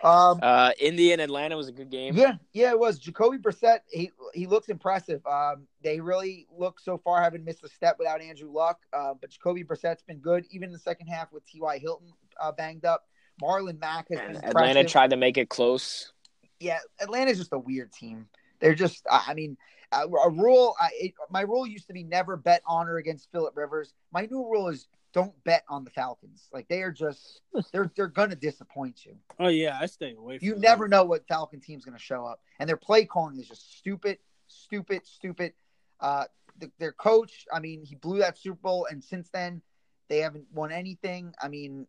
Um, 0.01 0.39
Uh, 0.41 0.71
Indy 0.79 1.11
and 1.11 1.21
Atlanta 1.21 1.57
was 1.57 1.67
a 1.67 1.71
good 1.71 1.89
game. 1.89 2.15
Yeah, 2.15 2.35
yeah, 2.53 2.69
it 2.71 2.79
was. 2.79 2.99
Jacoby 2.99 3.37
Brissett, 3.37 3.79
he 3.91 4.11
he 4.33 4.47
looks 4.47 4.69
impressive. 4.69 5.25
Um, 5.25 5.67
they 5.81 5.99
really 5.99 6.47
look 6.57 6.79
so 6.79 6.97
far 6.97 7.21
haven't 7.21 7.43
missed 7.43 7.63
a 7.63 7.69
step 7.69 7.97
without 7.99 8.21
Andrew 8.21 8.51
Luck. 8.51 8.79
Uh, 8.93 9.13
but 9.19 9.29
Jacoby 9.29 9.63
Brissett's 9.63 10.03
been 10.03 10.19
good, 10.19 10.45
even 10.51 10.67
in 10.69 10.73
the 10.73 10.79
second 10.79 11.07
half 11.07 11.31
with 11.33 11.45
T.Y. 11.45 11.77
Hilton 11.79 12.13
uh, 12.39 12.51
banged 12.51 12.85
up. 12.85 13.05
Marlon 13.41 13.79
Mack 13.79 14.07
has 14.09 14.19
been 14.19 14.35
Atlanta 14.37 14.69
impressive. 14.81 14.87
tried 14.91 15.09
to 15.11 15.17
make 15.17 15.37
it 15.37 15.49
close. 15.49 16.11
yeah, 16.59 16.79
Atlanta's 16.99 17.37
just 17.37 17.53
a 17.53 17.59
weird 17.59 17.91
team. 17.93 18.27
They're 18.59 18.75
just, 18.75 19.05
I 19.09 19.33
mean, 19.33 19.55
a, 19.93 20.01
a 20.05 20.29
rule. 20.29 20.75
I, 20.79 20.89
it, 20.93 21.13
my 21.29 21.41
rule 21.41 21.65
used 21.65 21.87
to 21.87 21.93
be 21.93 22.03
never 22.03 22.35
bet 22.35 22.61
on 22.67 22.87
or 22.89 22.97
against 22.97 23.31
Philip 23.31 23.55
Rivers. 23.55 23.93
My 24.11 24.27
new 24.29 24.43
rule 24.49 24.67
is 24.67 24.87
don't 25.13 25.33
bet 25.43 25.63
on 25.69 25.83
the 25.83 25.89
Falcons. 25.89 26.47
Like 26.53 26.67
they 26.67 26.81
are 26.81 26.91
just, 26.91 27.41
they're 27.71 27.91
they're 27.95 28.07
gonna 28.07 28.35
disappoint 28.35 29.05
you. 29.05 29.15
oh 29.39 29.47
yeah, 29.47 29.77
I 29.81 29.85
stay 29.87 30.13
away. 30.15 30.37
from 30.37 30.45
You 30.45 30.53
them. 30.53 30.61
never 30.61 30.87
know 30.87 31.03
what 31.03 31.27
Falcon 31.27 31.59
team's 31.59 31.85
going 31.85 31.97
to 31.97 32.03
show 32.03 32.25
up, 32.25 32.39
and 32.59 32.67
their 32.69 32.77
play 32.77 33.05
calling 33.05 33.39
is 33.39 33.47
just 33.47 33.77
stupid, 33.77 34.19
stupid, 34.47 35.05
stupid. 35.05 35.53
Uh, 35.99 36.25
the, 36.57 36.71
their 36.79 36.91
coach, 36.91 37.45
I 37.53 37.59
mean, 37.59 37.83
he 37.83 37.95
blew 37.95 38.19
that 38.19 38.37
Super 38.37 38.59
Bowl, 38.61 38.87
and 38.89 39.03
since 39.03 39.29
then 39.29 39.61
they 40.09 40.19
haven't 40.19 40.45
won 40.53 40.71
anything. 40.71 41.33
I 41.41 41.47
mean, 41.47 41.87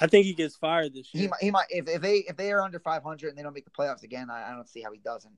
I 0.00 0.06
think 0.06 0.26
he 0.26 0.34
gets 0.34 0.56
fired 0.56 0.94
this 0.94 1.08
he 1.10 1.20
year. 1.20 1.28
might, 1.30 1.40
he 1.40 1.50
might 1.50 1.66
if, 1.70 1.88
if 1.88 2.00
they 2.02 2.18
if 2.18 2.36
they 2.36 2.52
are 2.52 2.62
under 2.62 2.78
500 2.78 3.28
and 3.28 3.36
they 3.38 3.42
don't 3.42 3.54
make 3.54 3.64
the 3.64 3.70
playoffs 3.70 4.02
again, 4.04 4.30
I, 4.30 4.50
I 4.50 4.54
don't 4.54 4.68
see 4.68 4.82
how 4.82 4.92
he 4.92 4.98
doesn't. 4.98 5.34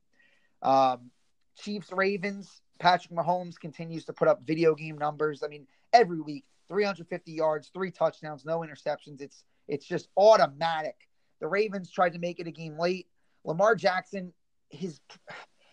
Um, 0.63 1.11
Chiefs 1.59 1.91
Ravens. 1.93 2.61
Patrick 2.79 3.13
Mahomes 3.13 3.59
continues 3.59 4.07
to 4.07 4.15
put 4.15 4.27
up 4.27 4.43
video 4.47 4.75
game 4.75 4.97
numbers. 4.97 5.43
I 5.45 5.49
mean, 5.49 5.67
every 5.93 6.19
week, 6.21 6.47
350 6.71 7.33
yards, 7.33 7.71
three 7.75 7.91
touchdowns, 7.91 8.45
no 8.47 8.61
interceptions. 8.61 9.21
It's 9.21 9.45
it's 9.69 9.87
just 9.87 10.09
automatic. 10.17 10.97
The 11.41 11.49
Ravens 11.49 11.91
tried 11.91 12.15
to 12.15 12.19
make 12.19 12.41
it 12.41 12.47
a 12.47 12.51
game 12.51 12.79
late. 12.79 13.07
Lamar 13.45 13.75
Jackson, 13.75 14.33
his 14.71 15.01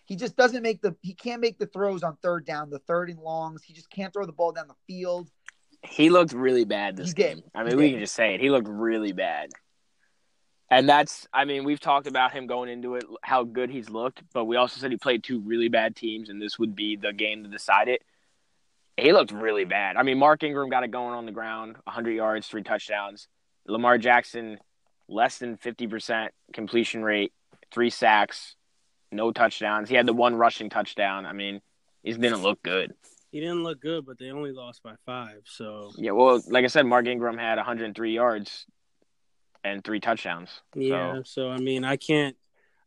he 0.06 0.16
just 0.16 0.36
doesn't 0.36 0.62
make 0.62 0.82
the 0.82 0.94
he 1.00 1.14
can't 1.14 1.40
make 1.40 1.58
the 1.58 1.66
throws 1.66 2.02
on 2.02 2.16
third 2.22 2.44
down, 2.44 2.68
the 2.70 2.80
third 2.80 3.08
and 3.10 3.18
longs. 3.20 3.62
He 3.62 3.72
just 3.72 3.88
can't 3.90 4.12
throw 4.12 4.26
the 4.26 4.32
ball 4.32 4.52
down 4.52 4.68
the 4.68 4.74
field. 4.86 5.30
He 5.82 6.10
looked 6.10 6.32
really 6.32 6.64
bad 6.64 6.96
this 6.96 7.08
He 7.08 7.14
game. 7.14 7.36
did. 7.36 7.44
I 7.54 7.62
He 7.62 7.68
mean, 7.68 7.76
we 7.76 7.84
did. 7.86 7.90
can 7.92 8.00
just 8.00 8.14
say 8.14 8.34
it. 8.34 8.40
He 8.40 8.50
looked 8.50 8.68
really 8.68 9.12
bad. 9.12 9.50
And 10.70 10.86
that's, 10.86 11.26
I 11.32 11.46
mean, 11.46 11.64
we've 11.64 11.80
talked 11.80 12.06
about 12.06 12.32
him 12.32 12.46
going 12.46 12.68
into 12.68 12.96
it, 12.96 13.04
how 13.22 13.42
good 13.44 13.70
he's 13.70 13.88
looked, 13.88 14.22
but 14.34 14.44
we 14.44 14.56
also 14.56 14.78
said 14.78 14.90
he 14.90 14.98
played 14.98 15.24
two 15.24 15.40
really 15.40 15.68
bad 15.68 15.96
teams, 15.96 16.28
and 16.28 16.42
this 16.42 16.58
would 16.58 16.76
be 16.76 16.96
the 16.96 17.12
game 17.12 17.42
to 17.44 17.48
decide 17.48 17.88
it. 17.88 18.02
He 18.98 19.12
looked 19.12 19.30
really 19.30 19.64
bad. 19.64 19.96
I 19.96 20.02
mean, 20.02 20.18
Mark 20.18 20.42
Ingram 20.42 20.70
got 20.70 20.82
it 20.82 20.90
going 20.90 21.14
on 21.14 21.24
the 21.24 21.32
ground, 21.32 21.76
100 21.84 22.10
yards, 22.10 22.48
three 22.48 22.64
touchdowns. 22.64 23.28
Lamar 23.66 23.96
Jackson, 23.96 24.58
less 25.08 25.38
than 25.38 25.56
50% 25.56 26.28
completion 26.52 27.04
rate, 27.04 27.32
three 27.72 27.90
sacks, 27.90 28.56
no 29.12 29.30
touchdowns. 29.30 29.88
He 29.88 29.94
had 29.94 30.06
the 30.06 30.12
one 30.12 30.34
rushing 30.34 30.68
touchdown. 30.68 31.26
I 31.26 31.32
mean, 31.32 31.60
he 32.02 32.12
didn't 32.12 32.42
look 32.42 32.60
good. 32.62 32.94
He 33.30 33.40
didn't 33.40 33.62
look 33.62 33.80
good, 33.80 34.04
but 34.04 34.18
they 34.18 34.30
only 34.30 34.52
lost 34.52 34.82
by 34.82 34.94
five. 35.06 35.42
So 35.44 35.92
Yeah, 35.96 36.12
well, 36.12 36.42
like 36.48 36.64
I 36.64 36.68
said, 36.68 36.86
Mark 36.86 37.06
Ingram 37.06 37.38
had 37.38 37.56
103 37.56 38.12
yards 38.12 38.66
and 39.62 39.84
three 39.84 40.00
touchdowns. 40.00 40.50
yeah. 40.74 41.16
So, 41.16 41.22
So 41.24 41.50
I 41.50 41.58
mean, 41.58 41.84
I 41.84 41.96
can't, 41.96 42.36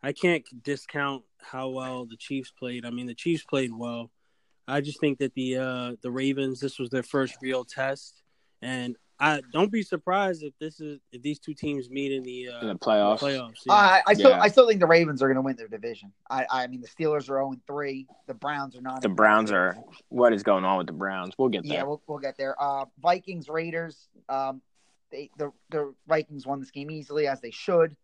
I 0.03 0.11
can't 0.11 0.43
discount 0.63 1.23
how 1.37 1.69
well 1.69 2.05
the 2.05 2.17
Chiefs 2.17 2.51
played. 2.51 2.85
I 2.85 2.89
mean, 2.89 3.07
the 3.07 3.15
Chiefs 3.15 3.43
played 3.45 3.71
well. 3.73 4.11
I 4.67 4.81
just 4.81 4.99
think 4.99 5.19
that 5.19 5.33
the 5.33 5.57
uh 5.57 5.95
the 6.01 6.11
Ravens, 6.11 6.59
this 6.59 6.79
was 6.79 6.89
their 6.89 7.03
first 7.03 7.37
real 7.41 7.65
test, 7.65 8.21
and 8.61 8.95
I 9.21 9.41
don't 9.53 9.71
be 9.71 9.83
surprised 9.83 10.41
if 10.41 10.57
this 10.59 10.79
is 10.79 10.99
if 11.11 11.21
these 11.21 11.37
two 11.37 11.53
teams 11.53 11.91
meet 11.91 12.11
in 12.11 12.23
the 12.23 12.49
uh, 12.49 12.61
in 12.61 12.67
the 12.69 12.75
playoffs. 12.75 13.19
playoffs. 13.19 13.53
yeah. 13.67 13.73
I, 13.73 14.01
I 14.07 14.13
still 14.15 14.31
Yeah. 14.31 14.41
I 14.41 14.47
still 14.47 14.67
think 14.67 14.79
the 14.79 14.87
Ravens 14.87 15.21
are 15.21 15.27
going 15.27 15.35
to 15.35 15.43
win 15.43 15.55
their 15.55 15.67
division. 15.67 16.11
I 16.27 16.45
I 16.49 16.67
mean 16.67 16.81
the 16.81 16.87
Steelers 16.87 17.29
are 17.29 17.37
0 17.37 17.55
3. 17.67 18.07
The 18.25 18.33
Browns 18.33 18.75
are 18.75 18.81
not. 18.81 19.03
The 19.03 19.09
Browns 19.09 19.51
are. 19.51 19.77
What 20.09 20.33
is 20.33 20.41
going 20.41 20.65
on 20.65 20.79
with 20.79 20.87
the 20.87 20.93
Browns? 20.93 21.35
We'll 21.37 21.49
get 21.49 21.63
there. 21.63 21.73
Yeah, 21.73 21.83
we'll, 21.83 22.01
we'll 22.07 22.17
get 22.17 22.35
there. 22.35 22.55
Uh, 22.59 22.85
Vikings 22.99 23.47
Raiders. 23.47 24.09
Um, 24.27 24.61
they 25.11 25.29
the 25.37 25.51
the 25.69 25.93
Vikings 26.07 26.47
won 26.47 26.59
this 26.59 26.71
game 26.71 26.89
easily 26.89 27.27
as 27.27 27.41
they 27.41 27.51
should. 27.51 27.95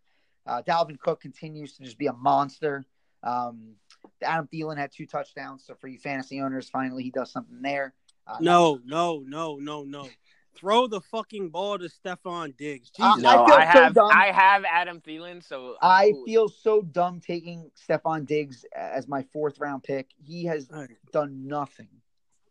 Uh, 0.45 0.61
Dalvin 0.61 0.99
Cook 0.99 1.19
continues 1.19 1.73
to 1.77 1.83
just 1.83 1.97
be 1.97 2.05
a 2.05 2.13
monster. 2.13 2.85
Um, 3.23 3.73
Adam 4.21 4.47
Thielen 4.51 4.77
had 4.77 4.91
two 4.91 5.05
touchdowns, 5.05 5.63
so 5.65 5.75
for 5.75 5.87
you 5.87 5.97
fantasy 5.99 6.41
owners, 6.41 6.69
finally 6.69 7.03
he 7.03 7.11
does 7.11 7.31
something 7.31 7.61
there. 7.61 7.93
Uh, 8.25 8.37
no, 8.41 8.79
no, 8.85 9.23
no, 9.25 9.55
no, 9.57 9.83
no. 9.83 10.07
Throw 10.55 10.87
the 10.87 11.01
fucking 11.01 11.49
ball 11.49 11.77
to 11.77 11.87
Stefon 11.87 12.57
Diggs. 12.57 12.89
Uh, 12.99 13.13
Jesus. 13.15 13.23
no, 13.23 13.29
I 13.29 13.45
feel 13.45 13.55
I, 13.55 13.73
so 13.73 13.79
have 13.83 13.93
dumb. 13.93 14.09
I 14.11 14.25
have 14.31 14.63
Adam 14.65 15.01
Thielen, 15.01 15.43
so 15.47 15.75
I 15.81 16.05
I'm- 16.05 16.23
feel 16.25 16.49
so 16.49 16.81
dumb 16.81 17.19
taking 17.21 17.69
Stefon 17.87 18.25
Diggs 18.25 18.65
as 18.75 19.07
my 19.07 19.21
fourth 19.31 19.59
round 19.59 19.83
pick. 19.83 20.09
He 20.23 20.45
has 20.45 20.67
Right. 20.71 20.89
done 21.13 21.47
nothing. 21.47 21.89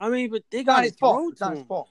I 0.01 0.09
mean, 0.11 0.31
but 0.31 0.45
they 0.51 0.63
got 0.63 0.79
to 0.79 0.83
his 0.85 0.93
throw 0.95 1.09
fault. 1.15 1.31
It's 1.33 1.39
to 1.41 1.45
not 1.47 1.51
his 1.53 1.61
him. 1.63 1.67
fault. 1.67 1.91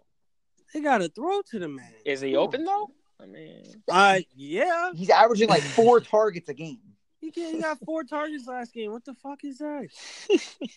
They 0.73 0.79
got 0.81 0.97
to 0.99 1.09
throw 1.09 1.41
to 1.41 1.59
the 1.59 1.67
man. 1.67 1.91
is 2.05 2.21
he 2.21 2.35
open 2.35 2.63
though? 2.63 2.91
I 3.19 3.25
mean, 3.27 3.83
Uh, 3.89 4.19
yeah. 4.35 4.91
He's 4.95 5.09
averaging 5.09 5.49
like 5.49 5.61
four 5.63 5.99
targets 6.01 6.47
a 6.49 6.53
game. 6.53 6.79
He, 7.25 7.31
get, 7.31 7.55
he 7.55 7.61
got 7.61 7.79
four 7.83 8.03
targets 8.03 8.47
last 8.47 8.71
game. 8.73 8.91
What 8.91 9.03
the 9.03 9.15
fuck 9.15 9.43
is 9.43 9.57
that? 9.57 9.87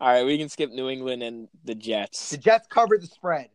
all 0.00 0.08
right, 0.08 0.24
we 0.24 0.38
can 0.38 0.48
skip 0.48 0.70
New 0.70 0.88
England 0.88 1.22
and 1.22 1.48
the 1.64 1.74
Jets. 1.74 2.30
The 2.30 2.38
Jets 2.38 2.66
covered 2.68 3.02
the 3.02 3.06
spread. 3.06 3.48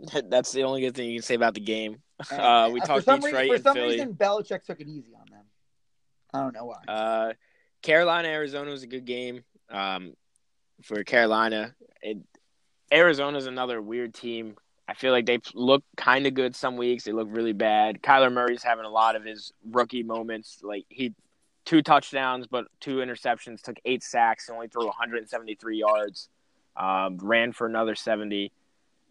That's 0.28 0.50
the 0.50 0.64
only 0.64 0.80
good 0.80 0.96
thing 0.96 1.08
you 1.08 1.18
can 1.18 1.22
say 1.22 1.34
about 1.34 1.54
the 1.54 1.60
game. 1.60 1.92
And- 1.92 2.40
Uh, 2.40 2.70
we 2.72 2.80
and 2.80 2.88
talked 2.88 3.04
for 3.04 3.10
some 3.12 3.20
Detroit 3.20 3.42
reason, 3.42 3.48
for 3.48 3.54
and 3.54 3.64
some 3.64 3.74
Philly. 3.74 3.88
reason, 3.94 4.14
Belichick 4.14 4.64
took 4.64 4.80
it 4.80 4.88
easy 4.88 5.12
on 5.14 5.26
them. 5.30 5.44
I 6.32 6.40
don't 6.40 6.54
know 6.54 6.64
why. 6.66 6.92
Uh, 6.92 7.32
Carolina, 7.82 8.28
Arizona 8.28 8.70
was 8.70 8.82
a 8.82 8.86
good 8.86 9.04
game. 9.04 9.42
Um, 9.70 10.14
for 10.82 11.02
Carolina, 11.04 11.74
it, 12.00 12.18
Arizona's 12.92 13.46
another 13.46 13.80
weird 13.80 14.14
team. 14.14 14.56
I 14.88 14.94
feel 14.94 15.12
like 15.12 15.26
they 15.26 15.38
look 15.54 15.82
kind 15.96 16.26
of 16.26 16.34
good 16.34 16.54
some 16.54 16.76
weeks. 16.76 17.04
They 17.04 17.12
look 17.12 17.28
really 17.30 17.52
bad. 17.52 18.02
Kyler 18.02 18.32
Murray's 18.32 18.62
having 18.62 18.84
a 18.84 18.90
lot 18.90 19.16
of 19.16 19.24
his 19.24 19.52
rookie 19.68 20.02
moments. 20.02 20.60
Like 20.62 20.84
he, 20.88 21.14
two 21.64 21.82
touchdowns, 21.82 22.46
but 22.46 22.66
two 22.80 22.96
interceptions. 22.96 23.62
Took 23.62 23.78
eight 23.84 24.02
sacks. 24.02 24.50
Only 24.50 24.68
threw 24.68 24.86
173 24.86 25.78
yards. 25.78 26.28
Um, 26.76 27.18
ran 27.18 27.52
for 27.52 27.66
another 27.66 27.94
70. 27.94 28.50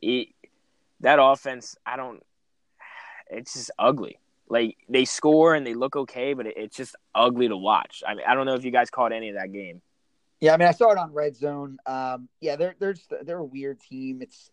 He, 0.02 0.34
that 1.02 1.20
offense, 1.22 1.76
I 1.86 1.96
don't. 1.98 2.24
It's 3.30 3.54
just 3.54 3.72
ugly 3.80 4.20
like 4.52 4.76
they 4.90 5.06
score 5.06 5.56
and 5.56 5.66
they 5.66 5.74
look 5.74 5.96
okay, 5.96 6.34
but 6.34 6.46
it, 6.46 6.56
it's 6.58 6.76
just 6.76 6.96
ugly 7.16 7.48
to 7.48 7.56
watch. 7.56 8.04
I 8.06 8.14
mean, 8.14 8.26
I 8.28 8.36
don't 8.36 8.46
know 8.46 8.56
if 8.56 8.66
you 8.66 8.72
guys 8.72 8.90
caught 8.90 9.14
any 9.14 9.30
of 9.30 9.36
that 9.36 9.54
game. 9.54 9.82
Yeah, 10.42 10.54
I 10.54 10.58
mean, 10.58 10.68
I 10.68 10.72
saw 10.72 10.92
it 10.92 10.98
on 10.98 11.14
Red 11.14 11.38
Zone. 11.38 11.78
Um, 11.86 12.28
yeah, 12.42 12.58
they're 12.58 12.76
they're 12.78 12.94
just, 12.94 13.14
they're 13.24 13.38
a 13.38 13.44
weird 13.44 13.80
team. 13.80 14.22
It's, 14.22 14.52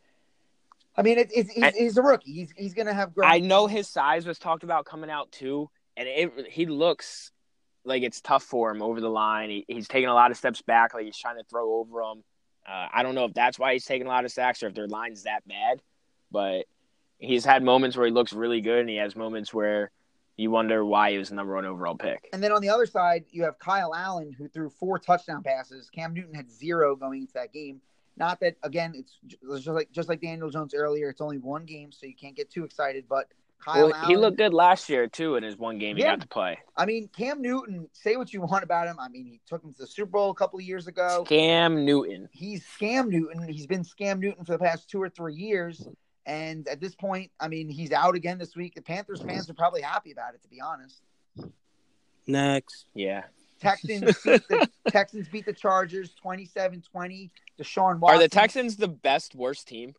I 0.96 1.03
mean, 1.03 1.18
it, 1.18 1.30
it's 1.34 1.51
he's, 1.51 1.64
I- 1.64 1.72
he's 1.72 1.96
a 1.96 2.03
rookie. 2.03 2.32
He's 2.32 2.53
he's 2.57 2.74
gonna 2.74 2.94
have. 2.94 3.14
Growth. 3.14 3.28
I 3.30 3.40
know 3.40 3.66
his 3.66 3.88
size 3.88 4.24
was 4.24 4.38
talked 4.38 4.62
about 4.62 4.84
coming 4.84 5.11
out 5.11 5.32
too, 5.32 5.68
and 5.96 6.07
it, 6.07 6.46
he 6.49 6.66
looks 6.66 7.32
like 7.89 8.03
it's 8.03 8.20
tough 8.20 8.45
for 8.45 8.70
him 8.70 8.82
over 8.82 9.01
the 9.01 9.09
line. 9.09 9.51
He, 9.51 9.64
he's 9.68 9.89
taking 9.89 10.09
a 10.09 10.14
lot 10.14 10.30
of 10.30 10.36
steps 10.36 10.62
back, 10.62 10.95
like 10.95 11.05
he's 11.05 11.18
trying 11.18 11.36
to 11.36 11.45
throw 11.45 11.74
over 11.74 12.01
them. 12.03 12.22
Uh, 12.66 12.86
I 12.93 13.03
don't 13.03 13.14
know 13.14 13.24
if 13.24 13.34
that's 13.34 13.59
why 13.59 13.72
he's 13.72 13.84
taking 13.84 14.07
a 14.07 14.11
lot 14.11 14.24
of 14.24 14.30
sacks 14.30 14.62
or 14.62 14.68
if 14.68 14.74
their 14.74 14.86
line's 14.86 15.22
that 15.24 15.47
bad, 15.49 15.80
but 16.30 16.66
he's 17.18 17.45
had 17.45 17.62
moments 17.62 17.97
where 17.97 18.07
he 18.07 18.12
looks 18.12 18.32
really 18.32 18.61
good, 18.61 18.80
and 18.80 18.89
he 18.89 18.97
has 18.97 19.16
moments 19.16 19.53
where 19.53 19.91
you 20.36 20.51
wonder 20.51 20.84
why 20.84 21.11
he 21.11 21.18
was 21.18 21.30
the 21.30 21.34
number 21.34 21.55
one 21.55 21.64
overall 21.64 21.97
pick. 21.97 22.28
And 22.32 22.43
then 22.43 22.53
on 22.53 22.62
the 22.62 22.68
other 22.68 22.86
side, 22.86 23.24
you 23.30 23.43
have 23.43 23.59
Kyle 23.59 23.95
Allen 23.95 24.32
who 24.32 24.49
threw 24.49 24.70
four 24.70 24.99
touchdown 24.99 25.43
passes. 25.43 25.91
Cam 25.91 26.14
Newton 26.14 26.34
had 26.34 26.51
zero 26.51 26.95
going 26.95 27.22
into 27.22 27.32
that 27.34 27.53
game. 27.53 27.80
Not 28.16 28.41
that 28.41 28.57
again, 28.62 28.93
it's 28.95 29.18
just 29.30 29.66
like 29.66 29.91
just 29.93 30.09
like 30.09 30.20
Daniel 30.20 30.51
Jones 30.51 30.74
earlier. 30.74 31.09
It's 31.09 31.20
only 31.20 31.39
one 31.39 31.64
game, 31.64 31.93
so 31.93 32.07
you 32.07 32.14
can't 32.14 32.36
get 32.36 32.51
too 32.51 32.64
excited. 32.64 33.05
But 33.09 33.28
Kyle 33.65 33.87
Well, 33.87 33.95
Allen, 33.95 34.09
he 34.11 34.17
looked 34.17 34.37
good 34.39 34.55
last 34.55 34.89
year 34.89 35.09
too 35.09 35.37
in 35.37 35.43
his 35.43 35.57
one 35.57 35.79
game 35.79 35.97
he 35.97 36.03
Yeah. 36.03 36.13
got 36.13 36.21
to 36.23 36.29
play. 36.29 36.59
I 36.77 36.87
mean, 36.87 37.09
Cam 37.09 37.43
Newton. 37.43 37.89
Say 37.93 38.17
what 38.17 38.33
you 38.33 38.41
want 38.41 38.63
about 38.65 38.87
him. 38.87 38.99
I 39.01 39.09
mean, 39.09 39.27
he 39.27 39.41
took 39.47 39.63
him 39.63 39.73
to 39.73 39.79
the 39.79 39.87
Super 39.87 40.11
Bowl 40.13 40.31
a 40.31 40.35
couple 40.35 40.59
of 40.59 40.65
years 40.65 40.87
ago. 40.87 41.25
Cam 41.29 41.85
Newton. 41.85 42.29
He's 42.33 42.65
Scam 42.65 43.09
Newton. 43.09 43.49
He's 43.49 43.67
been 43.67 43.83
Scam 43.85 44.21
Newton 44.21 44.45
for 44.45 44.53
the 44.53 44.59
past 44.59 44.89
two 44.89 45.03
or 45.03 45.09
three 45.09 45.35
years. 45.35 45.87
And 46.25 46.69
at 46.69 46.81
this 46.81 46.95
point, 46.95 47.31
I 47.41 47.49
mean, 47.49 47.69
he's 47.69 47.91
out 47.91 48.15
again 48.15 48.39
this 48.39 48.55
week. 48.55 48.75
The 48.75 48.83
Panthers 48.83 49.23
fans 49.23 49.49
are 49.49 49.55
probably 49.55 49.81
happy 49.81 50.13
about 50.13 50.35
it, 50.35 50.43
to 50.43 50.49
be 50.49 50.61
honest. 50.61 51.01
Next. 52.27 52.87
Yeah. 52.95 53.25
Texans 53.61 54.05
beat 54.25 54.47
the 54.49 54.69
Texans 54.91 55.29
beat 55.29 55.47
the 55.47 55.53
Chargers 55.53 56.15
27-20. 56.25 57.31
Deshaun 57.59 57.99
Watson. 57.99 58.17
Are 58.17 58.19
the 58.23 58.29
Texans 58.29 58.77
the 58.77 58.89
best 58.89 59.35
worst 59.35 59.67
team? 59.67 59.95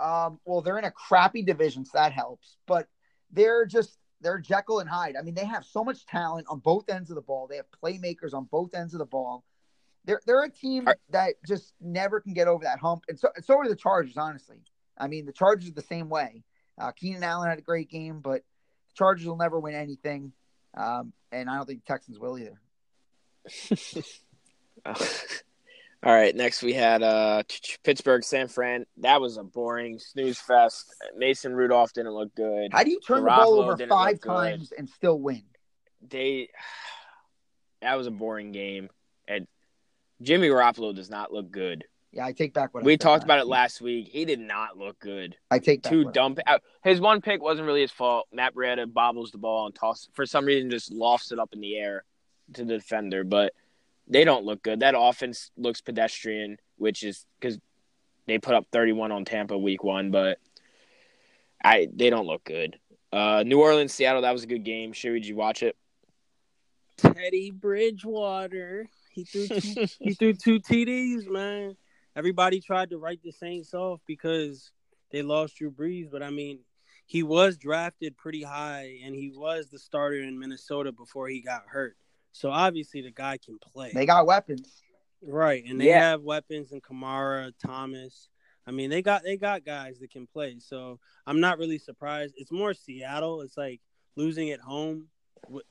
Um, 0.00 0.40
well, 0.44 0.60
they're 0.60 0.78
in 0.78 0.84
a 0.84 0.90
crappy 0.90 1.42
division, 1.42 1.84
so 1.84 1.92
that 1.94 2.12
helps. 2.12 2.56
But 2.66 2.88
they're 3.30 3.66
just 3.66 3.98
they're 4.20 4.38
Jekyll 4.38 4.80
and 4.80 4.88
Hyde. 4.88 5.16
I 5.18 5.22
mean, 5.22 5.34
they 5.34 5.44
have 5.44 5.64
so 5.64 5.84
much 5.84 6.06
talent 6.06 6.46
on 6.48 6.58
both 6.58 6.88
ends 6.88 7.10
of 7.10 7.16
the 7.16 7.22
ball. 7.22 7.46
They 7.46 7.56
have 7.56 7.66
playmakers 7.82 8.34
on 8.34 8.48
both 8.50 8.74
ends 8.74 8.94
of 8.94 8.98
the 8.98 9.06
ball. 9.06 9.44
They're 10.04 10.20
they're 10.26 10.42
a 10.42 10.50
team 10.50 10.88
that 11.10 11.34
just 11.46 11.74
never 11.80 12.20
can 12.20 12.34
get 12.34 12.48
over 12.48 12.64
that 12.64 12.78
hump. 12.78 13.04
And 13.08 13.18
so 13.18 13.28
so 13.42 13.58
are 13.58 13.68
the 13.68 13.76
Chargers, 13.76 14.16
honestly. 14.16 14.58
I 14.98 15.08
mean, 15.08 15.26
the 15.26 15.32
Chargers 15.32 15.68
are 15.70 15.74
the 15.74 15.82
same 15.82 16.08
way. 16.08 16.44
Uh, 16.78 16.92
Keenan 16.92 17.22
Allen 17.22 17.48
had 17.48 17.58
a 17.58 17.62
great 17.62 17.90
game, 17.90 18.20
but 18.20 18.40
the 18.40 18.94
Chargers 18.96 19.26
will 19.26 19.36
never 19.36 19.58
win 19.58 19.74
anything. 19.74 20.32
Um, 20.76 21.12
and 21.30 21.48
I 21.48 21.56
don't 21.56 21.66
think 21.66 21.84
the 21.84 21.92
Texans 21.92 22.18
will 22.18 22.38
either. 22.38 22.60
All 26.04 26.12
right, 26.12 26.36
next 26.36 26.62
we 26.62 26.74
had 26.74 27.02
uh 27.02 27.42
Pittsburgh 27.82 28.22
San 28.22 28.48
Fran. 28.48 28.84
That 28.98 29.22
was 29.22 29.38
a 29.38 29.42
boring 29.42 29.98
snooze 29.98 30.38
fest. 30.38 30.94
Mason 31.16 31.54
Rudolph 31.54 31.94
didn't 31.94 32.12
look 32.12 32.34
good. 32.34 32.72
How 32.72 32.84
do 32.84 32.90
you 32.90 33.00
turn 33.00 33.24
the 33.24 33.30
ball 33.30 33.58
over 33.58 33.76
five 33.86 34.20
good. 34.20 34.28
times 34.28 34.72
and 34.76 34.86
still 34.86 35.18
win? 35.18 35.42
They 36.06 36.50
that 37.80 37.94
was 37.94 38.06
a 38.06 38.10
boring 38.10 38.52
game. 38.52 38.90
And 39.26 39.46
Jimmy 40.20 40.48
Garoppolo 40.48 40.94
does 40.94 41.08
not 41.08 41.32
look 41.32 41.50
good. 41.50 41.84
Yeah, 42.12 42.26
I 42.26 42.32
take 42.32 42.52
back 42.52 42.74
what 42.74 42.82
I 42.82 42.86
We 42.86 42.98
talked 42.98 43.24
about 43.24 43.38
it 43.38 43.46
last 43.46 43.80
week. 43.80 44.08
He 44.08 44.26
did 44.26 44.40
not 44.40 44.76
look 44.76 45.00
good. 45.00 45.36
I 45.50 45.58
take 45.58 45.82
back 45.82 45.90
Two 45.90 46.04
what 46.04 46.10
I 46.10 46.12
dump. 46.12 46.38
uh, 46.46 46.58
His 46.84 47.00
one 47.00 47.22
pick 47.22 47.42
wasn't 47.42 47.66
really 47.66 47.80
his 47.80 47.90
fault. 47.90 48.28
Matt 48.30 48.54
Breida 48.54 48.92
bobbles 48.92 49.30
the 49.30 49.38
ball 49.38 49.66
and 49.66 49.74
toss 49.74 50.06
for 50.12 50.26
some 50.26 50.44
reason 50.44 50.68
just 50.70 50.92
lofts 50.92 51.32
it 51.32 51.38
up 51.38 51.54
in 51.54 51.60
the 51.60 51.76
air 51.78 52.04
to 52.52 52.64
the 52.64 52.74
defender. 52.74 53.24
But 53.24 53.54
they 54.08 54.24
don't 54.24 54.44
look 54.44 54.62
good. 54.62 54.80
That 54.80 54.94
offense 54.96 55.50
looks 55.56 55.80
pedestrian, 55.80 56.58
which 56.76 57.02
is 57.02 57.24
because 57.40 57.58
they 58.26 58.38
put 58.38 58.54
up 58.54 58.66
31 58.72 59.12
on 59.12 59.24
Tampa 59.24 59.56
week 59.56 59.84
one, 59.84 60.10
but 60.10 60.38
I 61.62 61.88
they 61.92 62.10
don't 62.10 62.26
look 62.26 62.44
good. 62.44 62.78
Uh, 63.12 63.44
New 63.46 63.60
Orleans, 63.60 63.92
Seattle, 63.92 64.22
that 64.22 64.32
was 64.32 64.42
a 64.42 64.48
good 64.48 64.64
game. 64.64 64.92
Sherry, 64.92 65.20
did 65.20 65.28
you 65.28 65.36
watch 65.36 65.62
it? 65.62 65.76
Teddy 66.96 67.50
Bridgewater. 67.50 68.88
He 69.10 69.24
threw 69.24 69.46
two, 69.46 69.86
he 70.00 70.14
threw 70.14 70.32
two 70.32 70.60
TDs, 70.60 71.28
man. 71.28 71.76
Everybody 72.16 72.60
tried 72.60 72.90
to 72.90 72.98
write 72.98 73.22
the 73.22 73.32
Saints 73.32 73.74
off 73.74 74.00
because 74.06 74.70
they 75.10 75.22
lost 75.22 75.56
Drew 75.56 75.70
Brees, 75.70 76.10
but 76.10 76.22
I 76.22 76.30
mean, 76.30 76.60
he 77.06 77.22
was 77.22 77.56
drafted 77.56 78.16
pretty 78.16 78.42
high 78.42 78.98
and 79.04 79.14
he 79.14 79.32
was 79.34 79.68
the 79.68 79.78
starter 79.78 80.20
in 80.20 80.38
Minnesota 80.38 80.92
before 80.92 81.28
he 81.28 81.40
got 81.40 81.64
hurt. 81.66 81.96
So 82.34 82.50
obviously 82.50 83.00
the 83.00 83.12
guy 83.12 83.38
can 83.38 83.58
play. 83.58 83.92
They 83.94 84.06
got 84.06 84.26
weapons. 84.26 84.82
Right, 85.22 85.64
and 85.66 85.80
they 85.80 85.86
Yeah. 85.86 86.00
have 86.00 86.22
weapons 86.22 86.72
in 86.72 86.80
Kamara, 86.80 87.52
Thomas. 87.64 88.28
I 88.66 88.72
mean, 88.72 88.90
they 88.90 89.02
got 89.02 89.22
they 89.22 89.36
got 89.36 89.64
guys 89.64 90.00
that 90.00 90.10
can 90.10 90.26
play. 90.26 90.58
So 90.58 90.98
I'm 91.26 91.40
not 91.40 91.58
really 91.58 91.78
surprised. 91.78 92.34
It's 92.36 92.50
more 92.50 92.74
Seattle. 92.74 93.40
It's 93.42 93.56
like 93.56 93.80
losing 94.16 94.50
at 94.50 94.60
home 94.60 95.08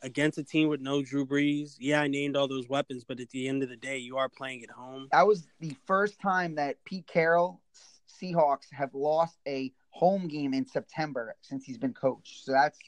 against 0.01 0.37
a 0.37 0.43
team 0.43 0.69
with 0.69 0.79
no 0.79 1.01
Drew 1.03 1.25
Brees. 1.25 1.75
Yeah, 1.79 2.01
I 2.01 2.07
named 2.07 2.37
all 2.37 2.47
those 2.47 2.69
weapons, 2.69 3.03
but 3.03 3.19
at 3.19 3.29
the 3.31 3.47
end 3.47 3.61
of 3.61 3.69
the 3.69 3.75
day, 3.75 3.97
you 3.97 4.17
are 4.17 4.29
playing 4.29 4.63
at 4.63 4.69
home. 4.69 5.09
That 5.11 5.27
was 5.27 5.47
the 5.59 5.75
first 5.85 6.19
time 6.21 6.55
that 6.55 6.83
Pete 6.85 7.07
Carroll 7.07 7.61
Seahawks 8.07 8.71
have 8.71 8.93
lost 8.93 9.37
a 9.47 9.73
home 9.89 10.27
game 10.27 10.53
in 10.53 10.65
September 10.65 11.35
since 11.41 11.65
he's 11.65 11.77
been 11.77 11.93
coached. 11.93 12.45
So 12.45 12.51
that's 12.53 12.79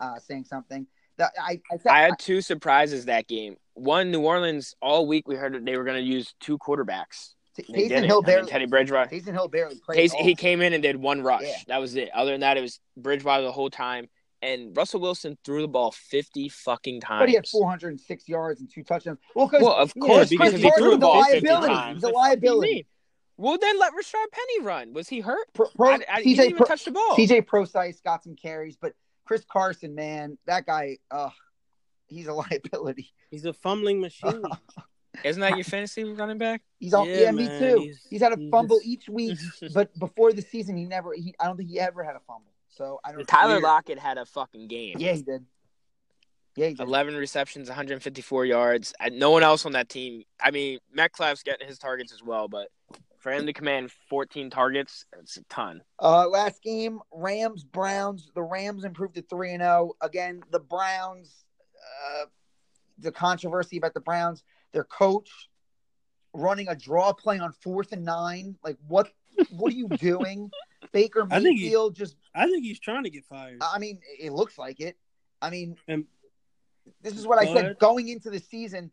uh, 0.00 0.18
saying 0.18 0.44
something. 0.44 0.86
That 1.20 1.32
I 1.38 1.60
I, 1.70 1.88
I 1.88 2.00
had 2.00 2.18
two 2.18 2.40
surprises 2.40 3.04
that 3.04 3.28
game. 3.28 3.56
One, 3.74 4.10
New 4.10 4.20
Orleans 4.20 4.74
all 4.80 5.06
week 5.06 5.28
we 5.28 5.36
heard 5.36 5.54
that 5.54 5.64
they 5.64 5.76
were 5.76 5.84
going 5.84 5.98
to 5.98 6.02
use 6.02 6.34
two 6.40 6.58
quarterbacks. 6.58 7.34
Taysom. 7.58 8.06
Hill 8.06 8.22
I 8.26 8.36
mean. 8.36 8.46
Teddy 8.46 8.66
Bridgewater. 8.66 9.10
Taysom 9.10 9.32
Hill 9.32 9.48
barely 9.48 9.76
played. 9.76 9.98
Taysom, 9.98 10.20
he 10.20 10.34
came 10.34 10.62
in 10.62 10.72
and 10.72 10.82
did 10.82 10.96
one 10.96 11.22
rush. 11.22 11.42
Yeah. 11.42 11.56
That 11.68 11.78
was 11.78 11.94
it. 11.94 12.08
Other 12.14 12.32
than 12.32 12.40
that, 12.40 12.56
it 12.56 12.62
was 12.62 12.80
Bridgewater 12.96 13.42
the 13.42 13.52
whole 13.52 13.70
time. 13.70 14.08
And 14.42 14.74
Russell 14.74 15.00
Wilson 15.00 15.36
threw 15.44 15.60
the 15.60 15.68
ball 15.68 15.92
fifty 15.92 16.48
fucking 16.48 17.02
times. 17.02 17.20
But 17.20 17.28
he 17.28 17.34
had 17.34 17.46
406 17.46 18.26
yards 18.26 18.60
and 18.60 18.70
two 18.72 18.82
touchdowns. 18.82 19.18
Well, 19.34 19.50
Well, 19.52 19.74
of 19.74 19.92
course, 20.00 20.30
because 20.30 20.52
because 20.52 20.62
he 20.62 20.70
threw 20.78 20.92
the 20.92 20.98
ball 20.98 21.22
50 21.24 21.46
times. 21.46 21.96
He's 21.96 22.04
a 22.04 22.06
the 22.06 22.12
fuck 22.12 22.40
do 22.40 22.46
you 22.46 22.52
liability. 22.54 22.86
Well, 23.36 23.58
then 23.58 23.78
let 23.78 23.92
Rashard 23.92 24.30
Penny 24.32 24.66
run. 24.66 24.92
Was 24.92 25.08
he 25.08 25.20
hurt? 25.20 25.46
Pro, 25.54 25.66
Pro, 25.74 25.90
I, 25.90 25.98
I, 26.12 26.20
he 26.20 26.34
didn't 26.34 26.46
even 26.46 26.56
Pro, 26.58 26.66
touch 26.66 26.84
the 26.84 26.90
ball. 26.90 27.16
CJ 27.16 27.46
Procise 27.46 28.02
got 28.02 28.22
some 28.22 28.36
carries, 28.36 28.76
but 28.76 28.92
Chris 29.30 29.44
Carson, 29.48 29.94
man, 29.94 30.36
that 30.46 30.66
guy, 30.66 30.98
uh, 31.08 31.30
he's 32.08 32.26
a 32.26 32.32
liability. 32.50 33.12
He's 33.30 33.44
a 33.44 33.52
fumbling 33.52 34.00
machine. 34.00 34.42
Isn't 35.24 35.40
that 35.40 35.54
your 35.54 35.62
fantasy 35.62 36.02
running 36.02 36.36
back? 36.36 36.62
He's 36.80 36.92
on. 36.94 37.08
Yeah, 37.08 37.20
Yeah, 37.20 37.30
me 37.30 37.46
too. 37.46 37.78
he's- 37.82 38.06
He's, 38.10 38.22
had 38.22 38.32
a 38.32 38.36
he's 38.36 38.50
fumble 38.50 38.80
each 38.84 39.08
week, 39.08 39.38
but 39.72 39.96
before 40.00 40.32
the 40.32 40.42
season, 40.42 40.76
he 40.76 40.84
never. 40.84 41.12
He, 41.14 41.32
I 41.38 41.44
don't 41.46 41.56
think 41.56 41.70
he 41.70 41.78
ever 41.78 42.02
had 42.02 42.16
a 42.16 42.20
fumble. 42.26 42.50
So 42.70 42.98
I 43.04 43.12
don't. 43.12 43.24
Tyler 43.24 43.52
weird. 43.52 43.62
Lockett 43.62 43.98
had 44.00 44.18
a 44.18 44.26
fucking 44.26 44.66
game. 44.66 44.96
Yeah, 44.98 45.12
he 45.12 45.22
did. 45.22 45.46
Yeah, 46.56 46.66
he 46.66 46.74
did. 46.74 46.88
11 46.88 47.14
receptions, 47.14 47.68
154 47.68 48.46
yards. 48.46 48.94
And 48.98 49.16
no 49.20 49.30
one 49.30 49.44
else 49.44 49.64
on 49.64 49.70
that 49.72 49.88
team. 49.88 50.24
I 50.42 50.50
mean, 50.50 50.80
Metcalf's 50.92 51.44
getting 51.44 51.68
his 51.68 51.78
targets 51.78 52.12
as 52.12 52.20
well, 52.20 52.48
but 52.48 52.66
for 53.20 53.30
him 53.30 53.46
to 53.46 53.52
command 53.52 53.92
14 54.08 54.50
targets, 54.50 55.04
it's 55.20 55.36
a 55.36 55.44
ton. 55.44 55.82
Uh, 56.00 56.26
last 56.28 56.62
game, 56.62 57.00
Rams 57.12 57.62
Browns. 57.64 58.30
The 58.34 58.42
Rams 58.42 58.84
improved 58.84 59.14
to 59.14 59.22
three 59.22 59.52
and 59.52 59.62
zero. 59.62 59.92
Again, 60.00 60.42
the 60.50 60.58
Browns. 60.58 61.44
Uh, 62.12 62.24
the 62.98 63.12
controversy 63.12 63.76
about 63.76 63.94
the 63.94 64.00
Browns. 64.00 64.42
Their 64.72 64.84
coach 64.84 65.30
running 66.32 66.68
a 66.68 66.74
draw 66.74 67.12
play 67.12 67.38
on 67.38 67.52
fourth 67.52 67.92
and 67.92 68.04
nine. 68.04 68.56
Like 68.64 68.78
what? 68.88 69.10
What 69.50 69.72
are 69.72 69.76
you 69.76 69.88
doing? 69.88 70.50
Baker 70.92 71.26
I 71.30 71.40
think 71.40 71.58
he- 71.58 71.66
Mayfield 71.66 71.94
just. 71.94 72.16
I 72.34 72.46
think 72.46 72.64
he's 72.64 72.80
trying 72.80 73.04
to 73.04 73.10
get 73.10 73.24
fired. 73.26 73.58
I 73.60 73.78
mean, 73.78 74.00
it 74.18 74.32
looks 74.32 74.58
like 74.58 74.80
it. 74.80 74.96
I 75.42 75.50
mean, 75.50 75.76
And- 75.88 76.06
this 77.02 77.16
is 77.16 77.26
what 77.26 77.38
I 77.38 77.52
said 77.52 77.78
going 77.78 78.08
into 78.08 78.30
the 78.30 78.40
season. 78.40 78.90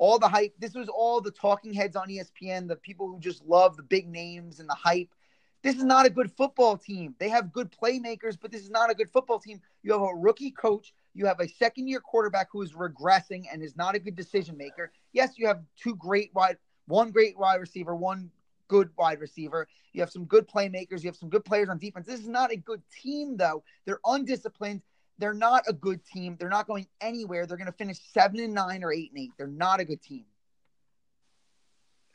All 0.00 0.18
the 0.18 0.28
hype. 0.28 0.54
This 0.58 0.74
was 0.74 0.88
all 0.88 1.20
the 1.20 1.30
talking 1.30 1.74
heads 1.74 1.94
on 1.94 2.08
ESPN, 2.08 2.66
the 2.66 2.76
people 2.76 3.06
who 3.06 3.20
just 3.20 3.44
love 3.44 3.76
the 3.76 3.82
big 3.82 4.08
names 4.08 4.58
and 4.58 4.66
the 4.66 4.74
hype. 4.74 5.10
This 5.62 5.76
is 5.76 5.84
not 5.84 6.06
a 6.06 6.10
good 6.10 6.32
football 6.32 6.78
team. 6.78 7.14
They 7.18 7.28
have 7.28 7.52
good 7.52 7.70
playmakers, 7.70 8.38
but 8.40 8.50
this 8.50 8.62
is 8.62 8.70
not 8.70 8.90
a 8.90 8.94
good 8.94 9.10
football 9.10 9.38
team. 9.38 9.60
You 9.82 9.92
have 9.92 10.00
a 10.00 10.14
rookie 10.14 10.52
coach. 10.52 10.94
You 11.12 11.26
have 11.26 11.38
a 11.38 11.46
second 11.46 11.86
year 11.86 12.00
quarterback 12.00 12.48
who 12.50 12.62
is 12.62 12.72
regressing 12.72 13.44
and 13.52 13.62
is 13.62 13.76
not 13.76 13.94
a 13.94 13.98
good 13.98 14.16
decision 14.16 14.56
maker. 14.56 14.90
Yes, 15.12 15.32
you 15.36 15.46
have 15.46 15.60
two 15.76 15.96
great 15.96 16.30
wide, 16.34 16.56
one 16.86 17.10
great 17.10 17.38
wide 17.38 17.60
receiver, 17.60 17.94
one 17.94 18.30
good 18.68 18.88
wide 18.96 19.20
receiver. 19.20 19.68
You 19.92 20.00
have 20.00 20.10
some 20.10 20.24
good 20.24 20.48
playmakers. 20.48 21.02
You 21.02 21.08
have 21.08 21.16
some 21.16 21.28
good 21.28 21.44
players 21.44 21.68
on 21.68 21.76
defense. 21.76 22.06
This 22.06 22.20
is 22.20 22.28
not 22.28 22.52
a 22.52 22.56
good 22.56 22.80
team, 23.02 23.36
though. 23.36 23.62
They're 23.84 24.00
undisciplined. 24.06 24.80
They're 25.20 25.34
not 25.34 25.64
a 25.68 25.72
good 25.72 26.04
team. 26.04 26.36
They're 26.40 26.48
not 26.48 26.66
going 26.66 26.86
anywhere. 27.00 27.46
They're 27.46 27.58
going 27.58 27.66
to 27.66 27.72
finish 27.72 27.98
seven 28.12 28.40
and 28.40 28.54
nine 28.54 28.82
or 28.82 28.92
eight 28.92 29.10
and 29.14 29.20
eight. 29.22 29.30
They're 29.36 29.46
not 29.46 29.78
a 29.78 29.84
good 29.84 30.02
team. 30.02 30.24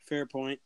Fair 0.08 0.26
point. 0.26 0.60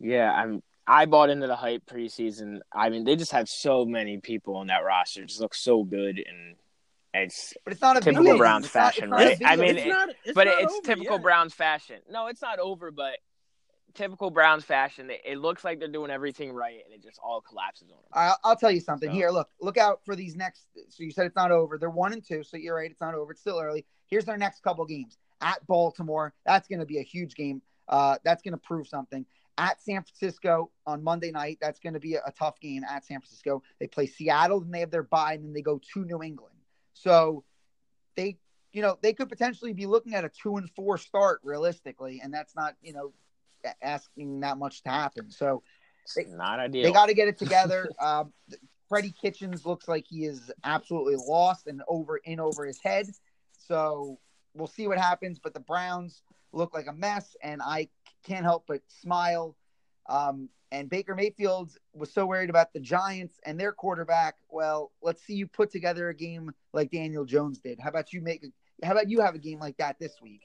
Yeah, 0.00 0.32
I'm. 0.32 0.62
I 0.86 1.06
bought 1.06 1.30
into 1.30 1.46
the 1.46 1.54
hype 1.54 1.86
preseason. 1.86 2.58
I 2.72 2.88
mean, 2.90 3.04
they 3.04 3.14
just 3.14 3.30
have 3.32 3.48
so 3.48 3.84
many 3.84 4.18
people 4.18 4.56
on 4.56 4.66
that 4.66 4.84
roster. 4.84 5.22
It 5.22 5.26
just 5.28 5.40
looks 5.40 5.60
so 5.62 5.84
good, 5.84 6.18
and 6.18 6.56
it's 7.14 7.54
But 7.64 7.72
it's 7.72 7.80
not 7.82 7.96
a 7.96 8.00
Typical. 8.00 8.36
Browns 8.36 8.66
It's 8.66 8.74
not- 8.74 8.88
it's 8.88 8.96
fashion, 8.96 9.10
not 9.10 9.16
right? 9.16 9.38
I 9.44 9.56
mean, 9.56 9.76
game. 9.76 9.76
it's 9.76 9.86
not. 9.86 10.08
It's 10.24 10.34
but 10.34 10.46
it's 10.48 10.72
over 10.72 10.82
typical 10.82 11.16
yet. 11.16 11.22
Browns 11.22 11.54
fashion. 11.54 12.00
No, 12.10 12.26
it's 12.26 12.42
not 12.42 12.58
over, 12.58 12.90
but 12.90 13.18
typical 13.94 14.30
Browns 14.30 14.64
fashion. 14.64 15.10
It, 15.10 15.20
it 15.24 15.38
looks 15.38 15.64
like 15.64 15.78
they're 15.78 15.88
doing 15.88 16.10
everything 16.10 16.52
right, 16.52 16.80
and 16.84 16.92
it 16.94 17.02
just 17.02 17.18
all 17.22 17.40
collapses 17.40 17.90
on 17.90 17.96
them. 17.96 18.10
I'll, 18.12 18.38
I'll 18.44 18.56
tell 18.56 18.70
you 18.70 18.80
something. 18.80 19.08
So- 19.10 19.14
Here, 19.14 19.30
look, 19.30 19.48
look 19.60 19.78
out 19.78 20.00
for 20.04 20.14
these 20.16 20.36
next. 20.36 20.66
So 20.88 21.02
you 21.04 21.10
said 21.10 21.26
it's 21.26 21.36
not 21.36 21.50
over. 21.50 21.78
They're 21.78 21.90
one 21.90 22.12
and 22.12 22.24
two. 22.24 22.42
So 22.42 22.56
you're 22.56 22.76
right. 22.76 22.90
It's 22.90 23.00
not 23.00 23.14
over. 23.14 23.32
It's 23.32 23.40
still 23.40 23.60
early. 23.60 23.84
Here's 24.06 24.24
their 24.24 24.36
next 24.36 24.62
couple 24.62 24.84
games 24.84 25.16
at 25.40 25.66
Baltimore. 25.66 26.34
That's 26.46 26.68
going 26.68 26.80
to 26.80 26.86
be 26.86 26.98
a 26.98 27.02
huge 27.02 27.34
game. 27.34 27.62
Uh, 27.88 28.16
that's 28.24 28.42
going 28.42 28.52
to 28.52 28.58
prove 28.58 28.86
something. 28.88 29.24
At 29.58 29.80
San 29.82 30.02
Francisco 30.02 30.70
on 30.86 31.02
Monday 31.04 31.30
night. 31.30 31.58
That's 31.60 31.78
going 31.78 31.92
to 31.94 32.00
be 32.00 32.14
a, 32.14 32.22
a 32.26 32.32
tough 32.32 32.58
game 32.60 32.84
at 32.84 33.04
San 33.04 33.20
Francisco. 33.20 33.62
They 33.78 33.86
play 33.86 34.06
Seattle, 34.06 34.60
then 34.60 34.70
they 34.70 34.80
have 34.80 34.90
their 34.90 35.02
bye, 35.02 35.34
and 35.34 35.44
then 35.44 35.52
they 35.52 35.60
go 35.62 35.78
to 35.92 36.04
New 36.04 36.22
England. 36.22 36.56
So 36.94 37.44
they, 38.16 38.38
you 38.72 38.80
know, 38.82 38.98
they 39.02 39.12
could 39.12 39.28
potentially 39.28 39.72
be 39.74 39.86
looking 39.86 40.14
at 40.14 40.24
a 40.24 40.30
two 40.30 40.56
and 40.56 40.70
four 40.70 40.96
start 40.98 41.40
realistically, 41.42 42.20
and 42.22 42.32
that's 42.32 42.54
not, 42.56 42.74
you 42.82 42.92
know, 42.92 43.06
a- 43.06 43.12
asking 43.82 44.40
that 44.40 44.58
much 44.58 44.82
to 44.82 44.90
happen. 44.90 45.30
So 45.30 45.62
It's 46.16 46.32
not 46.32 46.58
ideal. 46.60 46.84
they 46.84 46.92
got 46.92 47.06
to 47.06 47.14
get 47.14 47.28
it 47.28 47.38
together. 47.44 47.88
um, 48.00 48.32
Freddie 48.88 49.14
Kitchens 49.18 49.64
looks 49.64 49.88
like 49.88 50.04
he 50.06 50.24
is 50.26 50.50
absolutely 50.64 51.16
lost 51.16 51.66
and 51.66 51.82
over 51.88 52.18
in 52.18 52.38
over 52.40 52.66
his 52.66 52.78
head. 52.82 53.06
So 53.56 54.18
we'll 54.54 54.66
see 54.66 54.86
what 54.86 54.98
happens. 54.98 55.38
But 55.38 55.54
the 55.54 55.60
Browns 55.60 56.22
look 56.52 56.74
like 56.74 56.86
a 56.88 56.92
mess, 56.92 57.34
and 57.42 57.62
I 57.62 57.88
can't 58.24 58.44
help 58.44 58.64
but 58.66 58.82
smile. 58.88 59.56
Um, 60.08 60.48
and 60.70 60.88
Baker 60.90 61.14
Mayfield 61.14 61.70
was 61.94 62.12
so 62.12 62.26
worried 62.26 62.50
about 62.50 62.72
the 62.72 62.80
Giants 62.80 63.38
and 63.44 63.58
their 63.58 63.72
quarterback. 63.72 64.36
Well, 64.50 64.90
let's 65.02 65.22
see 65.22 65.34
you 65.34 65.46
put 65.46 65.70
together 65.70 66.08
a 66.08 66.14
game 66.14 66.50
like 66.72 66.90
Daniel 66.90 67.24
Jones 67.24 67.60
did. 67.60 67.78
How 67.80 67.88
about 67.90 68.12
you 68.12 68.20
make? 68.20 68.44
A, 68.44 68.86
how 68.86 68.92
about 68.92 69.08
you 69.08 69.20
have 69.20 69.34
a 69.34 69.38
game 69.38 69.58
like 69.58 69.76
that 69.78 69.98
this 69.98 70.20
week? 70.20 70.42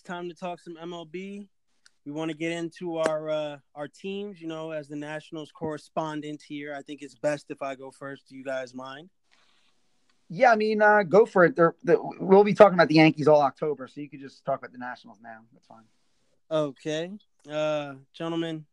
It's 0.00 0.08
time 0.08 0.30
to 0.30 0.34
talk 0.34 0.60
some 0.60 0.78
MLB. 0.82 1.46
We 2.06 2.12
want 2.12 2.30
to 2.30 2.36
get 2.36 2.52
into 2.52 2.96
our 2.96 3.28
uh, 3.28 3.56
our 3.74 3.86
teams. 3.86 4.40
You 4.40 4.48
know, 4.48 4.70
as 4.70 4.88
the 4.88 4.96
Nationals 4.96 5.52
correspondent 5.52 6.40
here, 6.40 6.74
I 6.74 6.80
think 6.80 7.02
it's 7.02 7.16
best 7.16 7.50
if 7.50 7.60
I 7.60 7.74
go 7.74 7.90
first. 7.90 8.26
Do 8.26 8.34
you 8.34 8.42
guys 8.42 8.74
mind? 8.74 9.10
Yeah, 10.30 10.52
I 10.52 10.56
mean, 10.56 10.80
uh, 10.80 11.02
go 11.02 11.26
for 11.26 11.44
it. 11.44 11.54
They're, 11.54 11.74
they 11.84 11.96
we'll 12.18 12.44
be 12.44 12.54
talking 12.54 12.72
about 12.72 12.88
the 12.88 12.94
Yankees 12.94 13.28
all 13.28 13.42
October, 13.42 13.86
so 13.88 14.00
you 14.00 14.08
could 14.08 14.20
just 14.20 14.42
talk 14.42 14.60
about 14.60 14.72
the 14.72 14.78
Nationals 14.78 15.18
now. 15.22 15.40
That's 15.52 15.66
fine. 15.66 15.84
Okay, 16.50 17.10
uh, 17.52 17.96
gentlemen, 18.14 18.64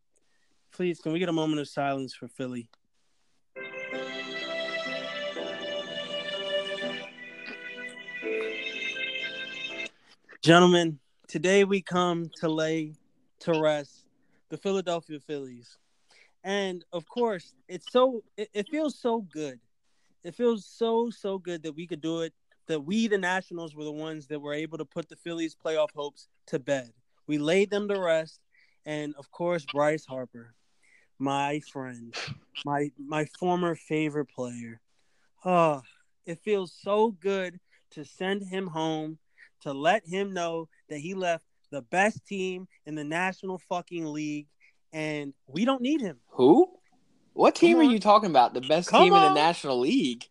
please 0.72 0.98
can 0.98 1.12
we 1.12 1.18
get 1.18 1.28
a 1.28 1.32
moment 1.32 1.60
of 1.60 1.68
silence 1.68 2.14
for 2.14 2.26
Philly? 2.26 2.70
Gentlemen, 10.40 11.00
today 11.28 11.64
we 11.64 11.82
come 11.82 12.30
to 12.36 12.48
lay 12.48 12.94
to 13.40 13.60
rest 13.60 14.06
the 14.48 14.56
Philadelphia 14.56 15.20
Phillies. 15.20 15.76
And 16.42 16.84
of 16.92 17.06
course, 17.08 17.54
it's 17.68 17.92
so 17.92 18.22
it, 18.36 18.48
it 18.54 18.68
feels 18.68 18.98
so 18.98 19.20
good. 19.20 19.60
It 20.24 20.34
feels 20.34 20.64
so 20.64 21.10
so 21.10 21.38
good 21.38 21.62
that 21.62 21.74
we 21.76 21.86
could 21.86 22.00
do 22.00 22.22
it. 22.22 22.32
That 22.66 22.80
we, 22.80 23.06
the 23.06 23.16
Nationals, 23.16 23.74
were 23.74 23.84
the 23.84 23.92
ones 23.92 24.26
that 24.26 24.40
were 24.40 24.52
able 24.52 24.76
to 24.76 24.84
put 24.84 25.08
the 25.08 25.16
Phillies' 25.16 25.56
playoff 25.56 25.88
hopes 25.94 26.28
to 26.48 26.58
bed. 26.58 26.92
We 27.26 27.38
laid 27.38 27.70
them 27.70 27.88
to 27.88 27.98
rest, 27.98 28.40
and 28.84 29.14
of 29.16 29.30
course, 29.30 29.64
Bryce 29.64 30.04
Harper, 30.04 30.54
my 31.18 31.60
friend, 31.60 32.14
my 32.64 32.90
my 32.98 33.24
former 33.38 33.74
favorite 33.74 34.28
player. 34.28 34.80
Oh, 35.44 35.82
it 36.26 36.40
feels 36.40 36.72
so 36.72 37.12
good 37.12 37.58
to 37.92 38.04
send 38.04 38.42
him 38.42 38.66
home, 38.66 39.18
to 39.62 39.72
let 39.72 40.06
him 40.06 40.32
know 40.32 40.68
that 40.88 40.98
he 40.98 41.14
left 41.14 41.44
the 41.70 41.82
best 41.82 42.26
team 42.26 42.66
in 42.86 42.94
the 42.94 43.04
National 43.04 43.58
fucking 43.68 44.06
League, 44.06 44.46
and 44.92 45.34
we 45.46 45.64
don't 45.64 45.82
need 45.82 46.00
him. 46.00 46.18
Who? 46.30 46.68
What 47.34 47.54
team 47.54 47.78
are 47.78 47.84
you 47.84 48.00
talking 48.00 48.30
about? 48.30 48.54
The 48.54 48.60
best 48.60 48.88
Come 48.88 49.04
team 49.04 49.14
in 49.14 49.22
the 49.22 49.34
National 49.34 49.80
League. 49.80 50.24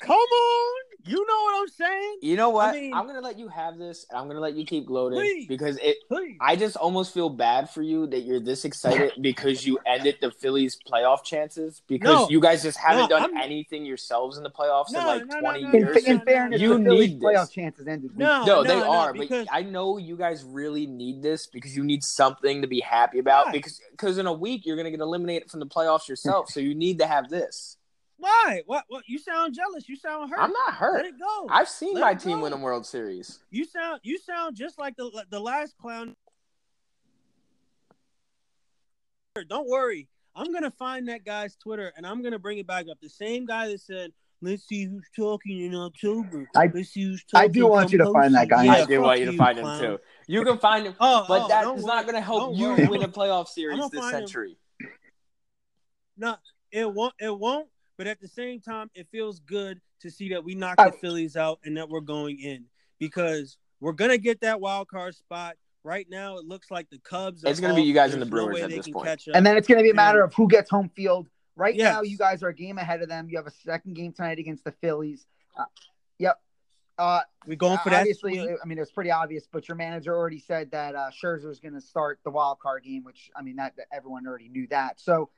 Come 0.00 0.16
on, 0.16 0.83
you 1.06 1.16
know 1.26 1.42
what 1.44 1.60
I'm 1.62 1.68
saying? 1.68 2.18
You 2.22 2.36
know 2.36 2.50
what? 2.50 2.74
I 2.74 2.80
mean- 2.80 2.94
I'm 2.94 3.06
gonna 3.06 3.20
let 3.20 3.38
you 3.38 3.48
have 3.48 3.78
this. 3.78 4.06
and 4.10 4.18
I'm 4.18 4.26
gonna 4.28 4.40
let 4.40 4.54
you 4.54 4.64
keep 4.64 4.86
gloating 4.86 5.18
Please. 5.18 5.46
because 5.48 5.76
it. 5.82 5.96
Please. 6.08 6.36
I 6.40 6.56
just 6.56 6.76
almost 6.76 7.12
feel 7.12 7.28
bad 7.28 7.68
for 7.70 7.82
you 7.82 8.06
that 8.08 8.20
you're 8.20 8.40
this 8.40 8.64
excited 8.64 9.12
because 9.20 9.66
you 9.66 9.78
ended 9.86 10.16
the 10.20 10.30
Phillies' 10.30 10.78
playoff 10.90 11.24
chances 11.24 11.82
because 11.86 12.14
No. 12.14 12.28
you 12.30 12.40
guys 12.40 12.62
just 12.62 12.78
haven't 12.78 13.02
No, 13.10 13.18
done 13.18 13.22
I'm- 13.22 13.36
anything 13.36 13.84
yourselves 13.84 14.36
in 14.36 14.42
the 14.42 14.50
playoffs 14.50 14.88
in 14.88 14.94
No, 14.94 15.06
like 15.06 15.26
no, 15.26 15.34
no, 15.34 15.40
20 15.40 15.62
no, 15.62 15.68
In, 15.70 15.74
years. 15.74 15.96
in 16.04 16.20
fairness, 16.20 16.60
You 16.60 16.78
the 16.78 16.84
Phillies 16.84 17.10
need 17.10 17.20
this. 17.20 17.24
playoff 17.24 17.50
chances 17.52 17.86
ended. 17.86 18.16
No, 18.16 18.44
No, 18.44 18.62
they 18.62 18.76
no, 18.76 18.90
are, 18.90 19.12
because 19.12 19.46
but 19.46 19.54
I 19.54 19.62
know 19.62 19.98
you 19.98 20.16
guys 20.16 20.44
really 20.44 20.86
need 20.86 21.22
this 21.22 21.46
because 21.46 21.76
you 21.76 21.84
need 21.84 22.02
something 22.02 22.62
to 22.62 22.68
be 22.68 22.80
happy 22.80 23.18
about 23.18 23.46
Why? 23.46 23.52
because 23.52 23.80
because 23.90 24.18
in 24.18 24.26
a 24.26 24.32
week 24.32 24.64
you're 24.66 24.76
gonna 24.76 24.90
get 24.90 25.00
eliminated 25.00 25.50
from 25.50 25.60
the 25.60 25.66
playoffs 25.66 26.08
yourself, 26.08 26.48
so 26.50 26.60
you 26.60 26.74
need 26.74 26.98
to 27.00 27.06
have 27.06 27.28
this. 27.28 27.76
Why? 28.16 28.62
What? 28.66 28.84
What? 28.88 29.04
You 29.08 29.18
sound 29.18 29.54
jealous. 29.54 29.88
You 29.88 29.96
sound 29.96 30.30
hurt. 30.30 30.38
I'm 30.38 30.52
not 30.52 30.74
hurt. 30.74 30.94
Let 30.94 31.04
hurt. 31.06 31.14
it 31.14 31.18
go. 31.20 31.46
I've 31.50 31.68
seen 31.68 31.94
Let 31.94 32.00
my 32.00 32.14
team 32.14 32.40
win 32.40 32.52
a 32.52 32.56
World 32.56 32.86
Series. 32.86 33.40
You 33.50 33.64
sound. 33.64 34.00
You 34.02 34.18
sound 34.18 34.56
just 34.56 34.78
like 34.78 34.96
the 34.96 35.24
the 35.30 35.40
last 35.40 35.76
clown. 35.78 36.14
Don't 39.48 39.68
worry. 39.68 40.08
I'm 40.36 40.52
gonna 40.52 40.70
find 40.70 41.08
that 41.08 41.24
guy's 41.24 41.56
Twitter 41.56 41.92
and 41.96 42.06
I'm 42.06 42.22
gonna 42.22 42.38
bring 42.38 42.58
it 42.58 42.66
back 42.66 42.86
up. 42.90 42.98
The 43.00 43.08
same 43.08 43.46
guy 43.46 43.68
that 43.68 43.80
said, 43.80 44.12
"Let's 44.40 44.64
see 44.66 44.84
who's 44.84 45.08
talking 45.16 45.60
in 45.62 45.74
October." 45.74 46.48
I- 46.56 46.70
Let's 46.72 46.90
see 46.90 47.02
who's 47.04 47.24
I 47.34 47.48
do 47.48 47.66
want 47.66 47.90
you 47.92 47.98
to 47.98 48.04
come 48.04 48.12
find 48.14 48.34
that 48.34 48.48
guy. 48.48 48.64
Yeah, 48.64 48.72
I 48.74 48.84
do 48.86 49.00
want 49.00 49.20
you 49.20 49.26
to 49.26 49.36
find 49.36 49.58
clown. 49.58 49.84
him 49.84 49.96
too. 49.96 50.02
You 50.28 50.44
can 50.44 50.58
find 50.58 50.86
him, 50.86 50.94
Oh, 51.00 51.24
but 51.28 51.42
oh, 51.42 51.48
that 51.48 51.62
don't 51.62 51.76
worry. 51.76 51.84
not 51.86 52.04
going 52.04 52.14
to 52.14 52.20
help 52.20 52.40
Don't 52.40 52.54
you 52.56 52.68
worry. 52.70 52.86
win 52.86 53.02
a 53.02 53.08
playoff 53.08 53.48
series 53.48 53.78
this 53.90 54.00
find 54.00 54.14
him. 54.16 54.20
century. 54.26 54.56
No, 56.16 56.36
it 56.70 56.92
won't. 56.92 57.14
It 57.20 57.36
won't. 57.36 57.68
But 57.96 58.06
at 58.06 58.20
the 58.20 58.28
same 58.28 58.60
time, 58.60 58.90
it 58.94 59.06
feels 59.10 59.40
good 59.40 59.80
to 60.00 60.10
see 60.10 60.30
that 60.30 60.44
we 60.44 60.54
knocked 60.54 60.78
the 60.84 60.92
Phillies 60.92 61.36
out 61.36 61.60
and 61.64 61.76
that 61.76 61.88
we're 61.88 62.00
going 62.00 62.40
in 62.40 62.64
because 62.98 63.56
we're 63.80 63.92
gonna 63.92 64.18
get 64.18 64.40
that 64.40 64.60
wild 64.60 64.88
card 64.88 65.14
spot. 65.14 65.56
Right 65.84 66.06
now, 66.08 66.38
it 66.38 66.46
looks 66.46 66.70
like 66.70 66.88
the 66.88 66.98
Cubs. 66.98 67.44
Are 67.44 67.48
It's 67.48 67.60
gonna 67.60 67.74
be 67.74 67.82
you 67.82 67.92
guys 67.92 68.14
and 68.14 68.22
the 68.22 68.26
Brewers 68.26 68.58
no 68.58 68.64
at 68.64 68.70
this 68.70 68.88
point. 68.88 69.06
catch 69.06 69.28
up. 69.28 69.36
And 69.36 69.44
then 69.44 69.56
it's 69.58 69.68
going 69.68 69.78
to 69.78 69.82
be 69.82 69.90
a 69.90 69.94
matter 69.94 70.24
of 70.24 70.32
who 70.34 70.48
gets 70.48 70.70
home 70.70 70.88
field. 70.96 71.28
Right 71.56 71.74
Yes. 71.74 71.92
now, 71.92 72.02
you 72.02 72.16
guys 72.16 72.42
are 72.42 72.48
a 72.48 72.54
game 72.54 72.78
ahead 72.78 73.02
of 73.02 73.08
them. 73.10 73.28
You 73.28 73.36
have 73.36 73.46
a 73.46 73.50
second 73.50 73.94
game 73.94 74.12
tonight 74.12 74.38
against 74.38 74.64
the 74.64 74.72
Phillies. 74.72 75.26
Uh, 75.56 75.64
yep. 76.18 76.40
Uh, 76.96 77.20
we're 77.46 77.56
going 77.56 77.78
for 77.78 77.90
that. 77.90 78.00
obviously, 78.00 78.38
sweep. 78.38 78.58
I 78.62 78.66
mean, 78.66 78.78
it's 78.78 78.92
pretty 78.92 79.10
obvious, 79.10 79.46
but 79.52 79.68
your 79.68 79.76
manager 79.76 80.16
already 80.16 80.38
said 80.38 80.70
that 80.70 80.94
uh, 80.94 81.10
Scherzer 81.10 81.50
is 81.50 81.60
going 81.60 81.74
to 81.74 81.80
start 81.80 82.18
the 82.24 82.30
wild 82.30 82.60
card 82.60 82.82
game, 82.82 83.04
which 83.04 83.30
I 83.36 83.42
mean, 83.42 83.56
that, 83.56 83.76
that 83.76 83.86
everyone 83.92 84.26
already 84.26 84.48
knew 84.48 84.66
that. 84.68 85.00
So, 85.00 85.28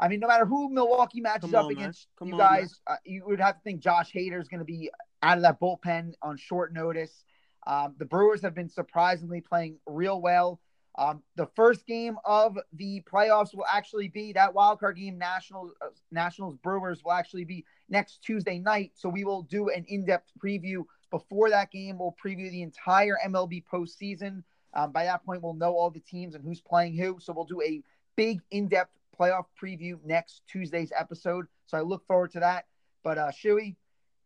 I 0.00 0.08
mean, 0.08 0.18
no 0.18 0.28
matter 0.28 0.46
who 0.46 0.72
Milwaukee 0.72 1.20
matches 1.20 1.50
Come 1.50 1.66
up 1.66 1.70
against 1.70 2.08
Come 2.18 2.28
you 2.28 2.34
on, 2.34 2.40
guys, 2.40 2.80
uh, 2.86 2.96
you 3.04 3.22
would 3.26 3.38
have 3.38 3.56
to 3.56 3.60
think 3.62 3.80
Josh 3.80 4.12
Hader 4.12 4.40
is 4.40 4.48
going 4.48 4.60
to 4.60 4.64
be 4.64 4.90
out 5.22 5.36
of 5.36 5.42
that 5.42 5.60
bullpen 5.60 6.14
on 6.22 6.38
short 6.38 6.72
notice. 6.72 7.24
Um, 7.66 7.94
the 7.98 8.06
Brewers 8.06 8.40
have 8.40 8.54
been 8.54 8.70
surprisingly 8.70 9.42
playing 9.42 9.76
real 9.86 10.20
well. 10.20 10.58
Um, 10.98 11.22
the 11.36 11.46
first 11.54 11.86
game 11.86 12.16
of 12.24 12.58
the 12.72 13.02
playoffs 13.02 13.54
will 13.54 13.66
actually 13.70 14.08
be 14.08 14.32
that 14.32 14.54
wild 14.54 14.80
card 14.80 14.96
game. 14.96 15.18
Nationals, 15.18 15.72
uh, 15.82 15.90
Nationals 16.10 16.56
Brewers 16.56 17.04
will 17.04 17.12
actually 17.12 17.44
be 17.44 17.64
next 17.88 18.22
Tuesday 18.22 18.58
night. 18.58 18.92
So 18.94 19.08
we 19.08 19.24
will 19.24 19.42
do 19.42 19.68
an 19.68 19.84
in-depth 19.86 20.32
preview 20.42 20.84
before 21.10 21.50
that 21.50 21.70
game. 21.70 21.98
We'll 21.98 22.16
preview 22.24 22.50
the 22.50 22.62
entire 22.62 23.18
MLB 23.26 23.64
postseason. 23.72 24.42
Um, 24.72 24.92
by 24.92 25.04
that 25.04 25.24
point, 25.24 25.42
we'll 25.42 25.54
know 25.54 25.74
all 25.74 25.90
the 25.90 26.00
teams 26.00 26.34
and 26.34 26.42
who's 26.42 26.60
playing 26.60 26.96
who. 26.96 27.18
So 27.20 27.32
we'll 27.32 27.44
do 27.44 27.60
a 27.62 27.82
big 28.16 28.40
in-depth 28.50 28.99
playoff 29.20 29.44
preview 29.62 29.98
next 30.04 30.42
Tuesday's 30.50 30.92
episode. 30.98 31.46
So 31.66 31.76
I 31.76 31.82
look 31.82 32.06
forward 32.06 32.30
to 32.32 32.40
that. 32.40 32.66
But 33.04 33.18
uh, 33.18 33.30
Shuey, 33.30 33.76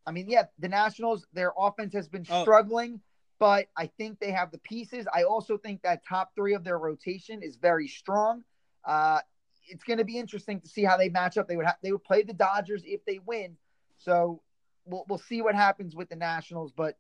I 0.07 0.13
mean, 0.13 0.29
yeah, 0.29 0.45
the 0.59 0.69
Nationals, 0.69 1.27
their 1.33 1.53
offense 1.59 1.93
has 1.95 2.09
been 2.09 2.25
Oh. 2.31 2.43
struggling 2.43 3.01
but 3.41 3.67
I 3.77 3.87
think 3.99 4.21
they 4.21 4.31
have 4.31 4.53
the 4.53 4.59
pieces. 4.59 5.07
I 5.13 5.25
also 5.25 5.59
think 5.59 5.83
that 5.83 6.07
top 6.07 6.35
three 6.37 6.55
of 6.55 6.63
their 6.63 6.79
rotation 6.79 7.43
is 7.43 7.57
very 7.57 7.89
strong. 7.89 8.45
Uh, 8.85 9.19
it's 9.67 9.83
going 9.83 9.99
to 9.99 10.05
be 10.05 10.19
interesting 10.19 10.61
to 10.61 10.69
see 10.69 10.85
how 10.85 10.97
they 10.97 11.09
match 11.09 11.37
up. 11.37 11.49
They 11.49 11.57
would 11.57 11.67
ha- 11.67 11.77
they 11.83 11.91
would 11.91 12.05
play 12.05 12.23
the 12.23 12.33
Dodgers 12.33 12.83
if 12.87 13.05
they 13.05 13.19
win, 13.27 13.57
so 13.99 14.41
we'll 14.87 15.05
we'll 15.09 15.19
see 15.19 15.43
what 15.43 15.57
happens 15.57 15.97
with 15.97 16.09
the 16.09 16.17
Nationals. 16.17 16.73
But 16.73 16.97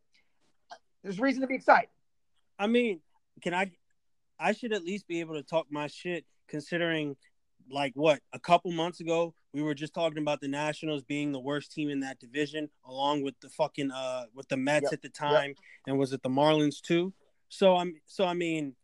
there's 1.02 1.20
reason 1.20 1.40
to 1.42 1.46
be 1.46 1.54
excited. 1.54 1.88
I 2.58 2.66
mean, 2.66 3.00
can 3.40 3.54
I? 3.54 3.70
I 4.38 4.52
should 4.52 4.72
at 4.72 4.82
least 4.84 5.06
be 5.06 5.20
able 5.20 5.34
to 5.36 5.42
talk 5.42 5.66
my 5.70 5.86
shit, 5.86 6.26
considering, 6.48 7.16
like, 7.70 7.92
what 7.94 8.20
a 8.32 8.38
couple 8.38 8.70
months 8.72 9.00
ago 9.00 9.34
we 9.52 9.62
were 9.62 9.74
just 9.74 9.94
talking 9.94 10.18
about 10.18 10.40
the 10.40 10.48
Nationals 10.48 11.02
being 11.04 11.32
the 11.32 11.40
worst 11.40 11.72
team 11.72 11.88
in 11.90 12.00
that 12.00 12.18
division, 12.18 12.68
along 12.86 13.22
with 13.22 13.34
the 13.40 13.48
fucking 13.48 13.90
uh 13.90 14.24
with 14.34 14.48
the 14.48 14.56
Mets 14.56 14.84
Yep. 14.84 14.92
at 14.94 15.02
the 15.02 15.08
time, 15.08 15.54
and 15.86 15.98
was 15.98 16.12
it 16.12 16.22
the 16.22 16.28
Marlins 16.28 16.80
too? 16.80 17.12
So 17.48 17.76
I'm 17.76 17.94
so 18.06 18.24
I 18.24 18.34
mean, 18.34 18.74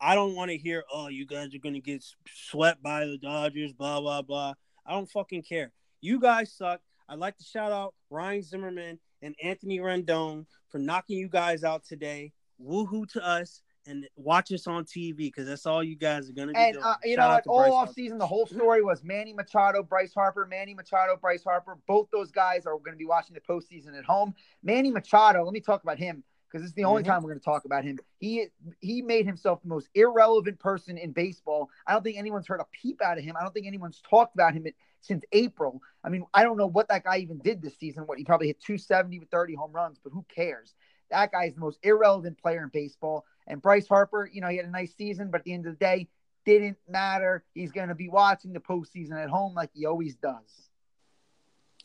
I 0.00 0.14
don't 0.14 0.34
want 0.34 0.50
to 0.50 0.58
hear, 0.58 0.84
oh, 0.92 1.08
you 1.08 1.26
guys 1.26 1.54
are 1.54 1.58
gonna 1.58 1.80
get 1.80 2.04
swept 2.26 2.82
by 2.82 3.06
the 3.06 3.18
Dodgers, 3.18 3.72
blah 3.72 4.00
blah 4.00 4.22
blah. 4.22 4.54
I 4.86 4.92
don't 4.92 5.10
fucking 5.10 5.42
care. 5.42 5.72
You 6.00 6.20
guys 6.20 6.52
suck. 6.52 6.80
I'd 7.08 7.18
like 7.18 7.38
to 7.38 7.44
shout 7.44 7.72
out 7.72 7.94
Ryan 8.10 8.42
Zimmerman 8.42 8.98
and 9.22 9.34
Anthony 9.42 9.78
Rendon 9.78 10.44
for 10.68 10.78
knocking 10.78 11.16
you 11.18 11.28
guys 11.28 11.64
out 11.64 11.84
today. 11.84 12.32
Woohoo 12.62 13.08
to 13.12 13.24
us 13.26 13.62
and 13.88 14.06
watch 14.16 14.52
us 14.52 14.66
on 14.66 14.84
TV 14.84 15.16
because 15.16 15.46
that's 15.46 15.66
all 15.66 15.82
you 15.82 15.96
guys 15.96 16.28
are 16.28 16.32
gonna 16.32 16.52
be 16.52 16.58
And 16.58 16.72
doing. 16.74 16.84
uh, 16.84 16.94
you 17.04 17.14
Shout 17.14 17.30
know 17.30 17.40
to 17.40 17.48
All 17.50 17.62
Bryce 17.62 17.72
off 17.88 17.94
season, 17.94 18.18
the 18.18 18.26
whole 18.26 18.46
story 18.46 18.82
was 18.82 19.02
Manny 19.02 19.32
Machado, 19.32 19.82
Bryce 19.82 20.12
Harper. 20.14 20.46
Manny 20.46 20.74
Machado, 20.74 21.16
Bryce 21.16 21.42
Harper. 21.42 21.78
Both 21.86 22.08
those 22.12 22.30
guys 22.30 22.66
are 22.66 22.72
going 22.78 22.92
to 22.92 22.96
be 22.96 23.06
watching 23.06 23.34
the 23.34 23.40
postseason 23.40 23.96
at 23.98 24.04
home. 24.04 24.34
Manny 24.62 24.90
Machado. 24.90 25.42
Let 25.42 25.52
me 25.54 25.60
talk 25.60 25.82
about 25.82 25.98
him 25.98 26.22
because 26.50 26.64
it's 26.64 26.74
the 26.74 26.84
only 26.84 27.02
Mhm. 27.02 27.06
time 27.06 27.22
we're 27.22 27.30
going 27.30 27.40
to 27.40 27.44
talk 27.44 27.64
about 27.64 27.84
him. 27.84 27.98
He 28.18 28.46
he 28.80 29.02
made 29.02 29.26
himself 29.26 29.62
the 29.62 29.68
most 29.68 29.88
irrelevant 29.94 30.58
person 30.60 30.98
in 30.98 31.12
baseball. 31.12 31.70
I 31.86 31.92
don't 31.92 32.02
think 32.02 32.18
anyone's 32.18 32.46
heard 32.46 32.60
a 32.60 32.66
peep 32.72 33.00
out 33.02 33.18
of 33.18 33.24
him. 33.24 33.36
I 33.38 33.42
don't 33.42 33.52
think 33.54 33.66
anyone's 33.66 34.00
talked 34.02 34.34
about 34.34 34.52
him 34.54 34.66
since 35.00 35.24
April. 35.32 35.80
I 36.04 36.08
mean, 36.08 36.24
I 36.34 36.42
don't 36.42 36.56
know 36.56 36.66
what 36.66 36.88
that 36.88 37.04
guy 37.04 37.18
even 37.18 37.38
did 37.38 37.62
this 37.62 37.76
season. 37.78 38.04
What 38.04 38.18
he 38.18 38.24
probably 38.24 38.48
hit 38.48 38.60
270 38.60 39.18
with 39.20 39.30
30 39.30 39.54
home 39.54 39.72
runs, 39.72 39.98
but 40.02 40.12
who 40.12 40.24
cares? 40.28 40.74
That 41.10 41.32
guy 41.32 41.44
is 41.44 41.54
the 41.54 41.60
most 41.60 41.78
irrelevant 41.82 42.38
player 42.38 42.62
in 42.62 42.68
baseball. 42.68 43.24
And 43.46 43.62
Bryce 43.62 43.86
Harper, 43.88 44.28
you 44.32 44.40
know, 44.40 44.48
he 44.48 44.56
had 44.56 44.66
a 44.66 44.70
nice 44.70 44.94
season, 44.94 45.30
but 45.30 45.38
at 45.38 45.44
the 45.44 45.54
end 45.54 45.66
of 45.66 45.72
the 45.72 45.78
day, 45.78 46.08
didn't 46.44 46.78
matter. 46.88 47.44
He's 47.54 47.72
going 47.72 47.88
to 47.88 47.94
be 47.94 48.08
watching 48.08 48.52
the 48.52 48.60
postseason 48.60 49.12
at 49.22 49.28
home 49.28 49.54
like 49.54 49.70
he 49.74 49.86
always 49.86 50.14
does. 50.16 50.68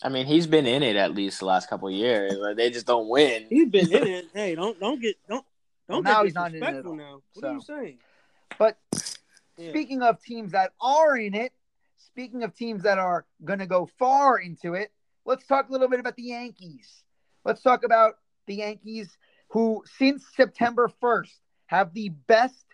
I 0.02 0.10
mean, 0.10 0.26
he's 0.26 0.48
been 0.48 0.66
in 0.66 0.84
it 0.84 0.96
at 0.96 1.14
least 1.14 1.40
the 1.40 1.46
last 1.46 1.70
couple 1.70 1.88
of 1.88 1.94
years. 1.94 2.34
Like, 2.36 2.58
they 2.58 2.70
just 2.70 2.86
don't 2.86 3.08
win. 3.08 3.48
He's 3.50 3.70
been 3.70 3.92
in 3.92 4.08
it. 4.08 4.26
Hey, 4.34 4.56
don't 4.56 4.80
don't 4.80 5.02
get 5.02 5.16
don't 5.28 5.46
don't 5.88 6.04
now 6.04 6.22
get 6.22 6.26
he's 6.26 6.36
not 6.36 6.54
in 6.54 6.64
it 6.64 6.74
at 6.74 6.86
all, 6.86 6.96
now. 6.96 7.22
What 7.34 7.46
are 7.46 7.54
you 7.54 7.62
saying? 7.62 8.00
But 8.58 8.78
Yeah. 9.58 9.70
speaking 9.70 10.02
of 10.02 10.22
teams 10.22 10.52
that 10.52 10.74
are 10.82 11.16
in 11.18 11.34
it, 11.34 11.54
speaking 11.98 12.44
of 12.44 12.56
teams 12.56 12.84
that 12.84 12.98
are 12.98 13.26
going 13.44 13.60
to 13.60 13.68
go 13.68 13.90
far 13.98 14.40
into 14.40 14.74
it, 14.74 14.92
let's 15.26 15.46
talk 15.46 15.70
a 15.70 15.72
little 15.72 15.88
bit 15.88 16.00
about 16.00 16.16
the 16.16 16.24
Yankees. 16.24 17.04
Let's 17.46 17.62
talk 17.62 17.84
about 17.84 18.16
the 18.48 18.56
Yankees, 18.56 19.18
who 19.50 19.84
since 19.98 20.26
September 20.36 20.90
1st 21.02 21.40
have 21.68 21.94
the 21.94 22.10
best 22.10 22.66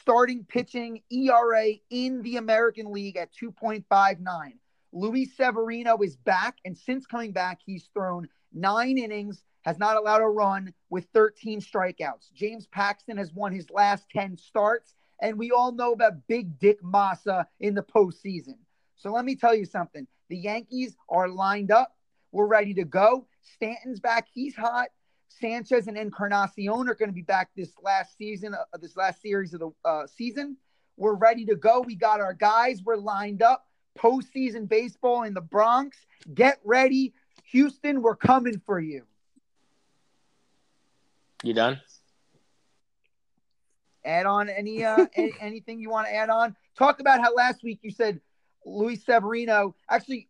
starting 0.00 0.44
pitching 0.44 1.02
ERA 1.10 1.72
in 1.90 2.22
the 2.22 2.36
American 2.36 2.92
League 2.92 3.16
at 3.16 3.30
2.59. 3.34 4.52
Luis 4.92 5.36
Severino 5.36 5.96
is 5.98 6.16
back, 6.16 6.58
and 6.64 6.76
since 6.76 7.06
coming 7.06 7.32
back, 7.32 7.60
he's 7.64 7.88
thrown 7.94 8.28
nine 8.52 8.98
innings, 8.98 9.44
has 9.62 9.78
not 9.78 9.96
allowed 9.96 10.20
a 10.20 10.26
run 10.26 10.74
with 10.90 11.06
13 11.14 11.60
strikeouts. 11.60 12.32
James 12.34 12.66
Paxton 12.66 13.16
has 13.16 13.32
won 13.32 13.52
his 13.52 13.70
last 13.70 14.08
10 14.10 14.36
starts, 14.36 14.94
and 15.20 15.38
we 15.38 15.50
all 15.50 15.72
know 15.72 15.92
about 15.92 16.26
Big 16.26 16.58
Dick 16.58 16.82
Massa 16.82 17.46
in 17.60 17.74
the 17.74 17.82
postseason. 17.82 18.56
So 18.96 19.12
let 19.12 19.24
me 19.24 19.36
tell 19.36 19.54
you 19.54 19.64
something. 19.64 20.06
The 20.28 20.36
Yankees 20.36 20.96
are 21.08 21.28
lined 21.28 21.70
up. 21.70 21.96
We're 22.32 22.46
ready 22.46 22.74
to 22.74 22.84
go. 22.84 23.26
Stanton's 23.42 24.00
back. 24.00 24.26
He's 24.32 24.54
hot. 24.54 24.88
Sanchez 25.40 25.86
and 25.86 25.96
Encarnacion 25.96 26.88
are 26.88 26.94
going 26.94 27.08
to 27.08 27.14
be 27.14 27.22
back 27.22 27.50
this 27.56 27.72
last 27.82 28.16
season, 28.16 28.54
uh, 28.54 28.78
this 28.80 28.96
last 28.96 29.20
series 29.22 29.54
of 29.54 29.60
the 29.60 29.70
uh, 29.84 30.06
season. 30.06 30.56
We're 30.96 31.14
ready 31.14 31.44
to 31.46 31.56
go. 31.56 31.80
We 31.80 31.94
got 31.94 32.20
our 32.20 32.34
guys. 32.34 32.82
We're 32.84 32.96
lined 32.96 33.42
up. 33.42 33.66
Postseason 33.98 34.68
baseball 34.68 35.22
in 35.22 35.34
the 35.34 35.40
Bronx. 35.40 35.98
Get 36.34 36.58
ready. 36.64 37.12
Houston, 37.46 38.02
we're 38.02 38.16
coming 38.16 38.60
for 38.64 38.80
you. 38.80 39.04
You 41.42 41.54
done? 41.54 41.80
Add 44.04 44.26
on 44.26 44.48
any, 44.48 44.84
uh, 44.84 45.06
any 45.16 45.32
anything 45.40 45.80
you 45.80 45.90
want 45.90 46.06
to 46.06 46.14
add 46.14 46.30
on? 46.30 46.56
Talk 46.76 47.00
about 47.00 47.20
how 47.20 47.34
last 47.34 47.62
week 47.62 47.80
you 47.82 47.90
said 47.90 48.20
Luis 48.64 49.04
Severino. 49.04 49.74
Actually, 49.88 50.28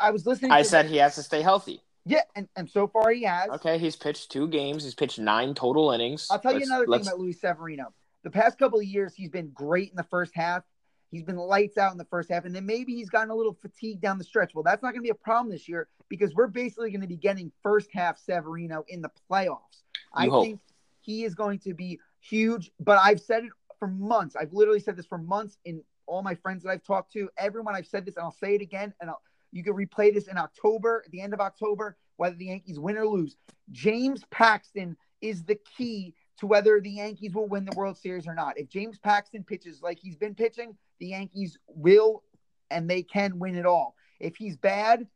I 0.00 0.10
was 0.10 0.26
listening. 0.26 0.52
I 0.52 0.62
said 0.62 0.86
he 0.86 0.96
has 0.98 1.16
to 1.16 1.22
stay 1.22 1.42
healthy. 1.42 1.82
Yeah, 2.04 2.22
and, 2.34 2.48
and 2.56 2.68
so 2.68 2.86
far 2.86 3.10
he 3.10 3.22
has. 3.24 3.50
Okay, 3.50 3.78
he's 3.78 3.96
pitched 3.96 4.30
two 4.30 4.48
games. 4.48 4.84
He's 4.84 4.94
pitched 4.94 5.18
nine 5.18 5.54
total 5.54 5.90
innings. 5.92 6.28
I'll 6.30 6.38
tell 6.38 6.52
you 6.52 6.58
Let's- 6.58 6.68
another 6.70 6.84
thing 6.84 6.90
let's- 6.92 7.08
about 7.08 7.20
Luis 7.20 7.40
Severino. 7.40 7.92
The 8.22 8.30
past 8.30 8.58
couple 8.58 8.78
of 8.78 8.84
years, 8.86 9.14
he's 9.14 9.28
been 9.28 9.50
great 9.50 9.90
in 9.90 9.96
the 9.96 10.04
first 10.04 10.34
half. 10.34 10.62
He's 11.10 11.22
been 11.22 11.36
lights 11.36 11.76
out 11.78 11.92
in 11.92 11.98
the 11.98 12.06
first 12.06 12.30
half, 12.30 12.44
and 12.44 12.54
then 12.54 12.66
maybe 12.66 12.94
he's 12.94 13.10
gotten 13.10 13.30
a 13.30 13.34
little 13.34 13.56
fatigued 13.60 14.00
down 14.00 14.18
the 14.18 14.24
stretch. 14.24 14.54
Well, 14.54 14.64
that's 14.64 14.82
not 14.82 14.92
going 14.92 15.00
to 15.00 15.06
be 15.06 15.10
a 15.10 15.14
problem 15.14 15.50
this 15.52 15.68
year 15.68 15.88
because 16.08 16.34
we're 16.34 16.48
basically 16.48 16.90
going 16.90 17.02
to 17.02 17.06
be 17.06 17.16
getting 17.16 17.52
first 17.62 17.88
half 17.92 18.18
Severino 18.18 18.84
in 18.88 19.02
the 19.02 19.10
playoffs. 19.30 19.82
I 20.12 20.26
hope. 20.26 20.44
think 20.44 20.60
he 21.00 21.24
is 21.24 21.34
going 21.34 21.58
to 21.60 21.74
be 21.74 22.00
huge, 22.20 22.70
but 22.80 22.98
I've 22.98 23.20
said 23.20 23.44
it 23.44 23.50
for 23.78 23.86
months. 23.86 24.34
I've 24.34 24.52
literally 24.52 24.80
said 24.80 24.96
this 24.96 25.06
for 25.06 25.18
months 25.18 25.58
in 25.64 25.82
all 26.06 26.22
my 26.22 26.34
friends 26.34 26.62
that 26.64 26.70
I've 26.70 26.82
talked 26.82 27.12
to. 27.12 27.28
Everyone 27.38 27.76
I've 27.76 27.86
said 27.86 28.06
this, 28.06 28.16
and 28.16 28.24
I'll 28.24 28.32
say 28.32 28.54
it 28.54 28.62
again, 28.62 28.94
and 29.00 29.10
I'll, 29.10 29.20
you 29.54 29.62
can 29.62 29.74
replay 29.74 30.12
this 30.12 30.26
in 30.26 30.36
October, 30.36 31.02
at 31.06 31.12
the 31.12 31.20
end 31.20 31.32
of 31.32 31.40
October, 31.40 31.96
whether 32.16 32.34
the 32.34 32.46
Yankees 32.46 32.80
win 32.80 32.98
or 32.98 33.06
lose. 33.06 33.36
James 33.70 34.24
Paxton 34.30 34.96
is 35.20 35.44
the 35.44 35.58
key 35.76 36.14
to 36.38 36.46
whether 36.46 36.80
the 36.80 36.90
Yankees 36.90 37.34
will 37.34 37.46
win 37.46 37.64
the 37.64 37.76
World 37.76 37.96
Series 37.96 38.26
or 38.26 38.34
not. 38.34 38.58
If 38.58 38.68
James 38.68 38.98
Paxton 38.98 39.44
pitches 39.44 39.80
like 39.80 40.00
he's 40.00 40.16
been 40.16 40.34
pitching, 40.34 40.76
the 40.98 41.06
Yankees 41.06 41.56
will 41.68 42.24
and 42.70 42.90
they 42.90 43.02
can 43.02 43.38
win 43.38 43.54
it 43.54 43.64
all. 43.64 43.94
If 44.18 44.34
he's 44.36 44.56
bad, 44.56 45.06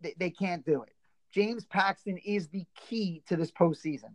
they, 0.00 0.14
they 0.18 0.30
can't 0.30 0.64
do 0.64 0.82
it. 0.82 0.94
James 1.30 1.66
Paxton 1.66 2.16
is 2.24 2.48
the 2.48 2.64
key 2.88 3.22
to 3.28 3.36
this 3.36 3.50
postseason. 3.50 4.12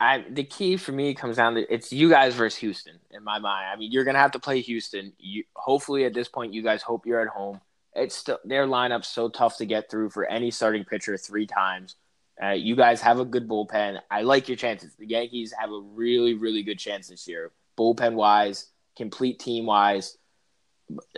I 0.00 0.24
the 0.30 0.44
key 0.44 0.76
for 0.78 0.92
me 0.92 1.14
comes 1.14 1.36
down 1.36 1.54
to 1.54 1.72
it's 1.72 1.92
you 1.92 2.08
guys 2.08 2.34
versus 2.34 2.58
Houston 2.58 2.98
in 3.10 3.22
my 3.22 3.38
mind. 3.38 3.66
I 3.72 3.76
mean, 3.76 3.92
you're 3.92 4.04
gonna 4.04 4.18
have 4.18 4.32
to 4.32 4.38
play 4.38 4.60
Houston. 4.60 5.12
You 5.18 5.44
hopefully 5.54 6.04
at 6.04 6.14
this 6.14 6.28
point 6.28 6.54
you 6.54 6.62
guys 6.62 6.82
hope 6.82 7.06
you're 7.06 7.20
at 7.20 7.28
home. 7.28 7.60
It's 7.94 8.14
still 8.14 8.38
their 8.44 8.66
lineup's 8.66 9.08
so 9.08 9.28
tough 9.28 9.56
to 9.58 9.66
get 9.66 9.90
through 9.90 10.10
for 10.10 10.24
any 10.26 10.50
starting 10.50 10.84
pitcher 10.84 11.16
three 11.16 11.46
times. 11.46 11.96
Uh, 12.42 12.50
you 12.50 12.74
guys 12.76 13.00
have 13.02 13.18
a 13.20 13.24
good 13.24 13.46
bullpen. 13.48 13.98
I 14.10 14.22
like 14.22 14.48
your 14.48 14.56
chances. 14.56 14.94
The 14.96 15.06
Yankees 15.06 15.52
have 15.58 15.70
a 15.70 15.80
really, 15.80 16.34
really 16.34 16.62
good 16.62 16.78
chance 16.78 17.08
this 17.08 17.28
year, 17.28 17.52
bullpen 17.78 18.14
wise, 18.14 18.70
complete 18.96 19.38
team 19.38 19.66
wise. 19.66 20.16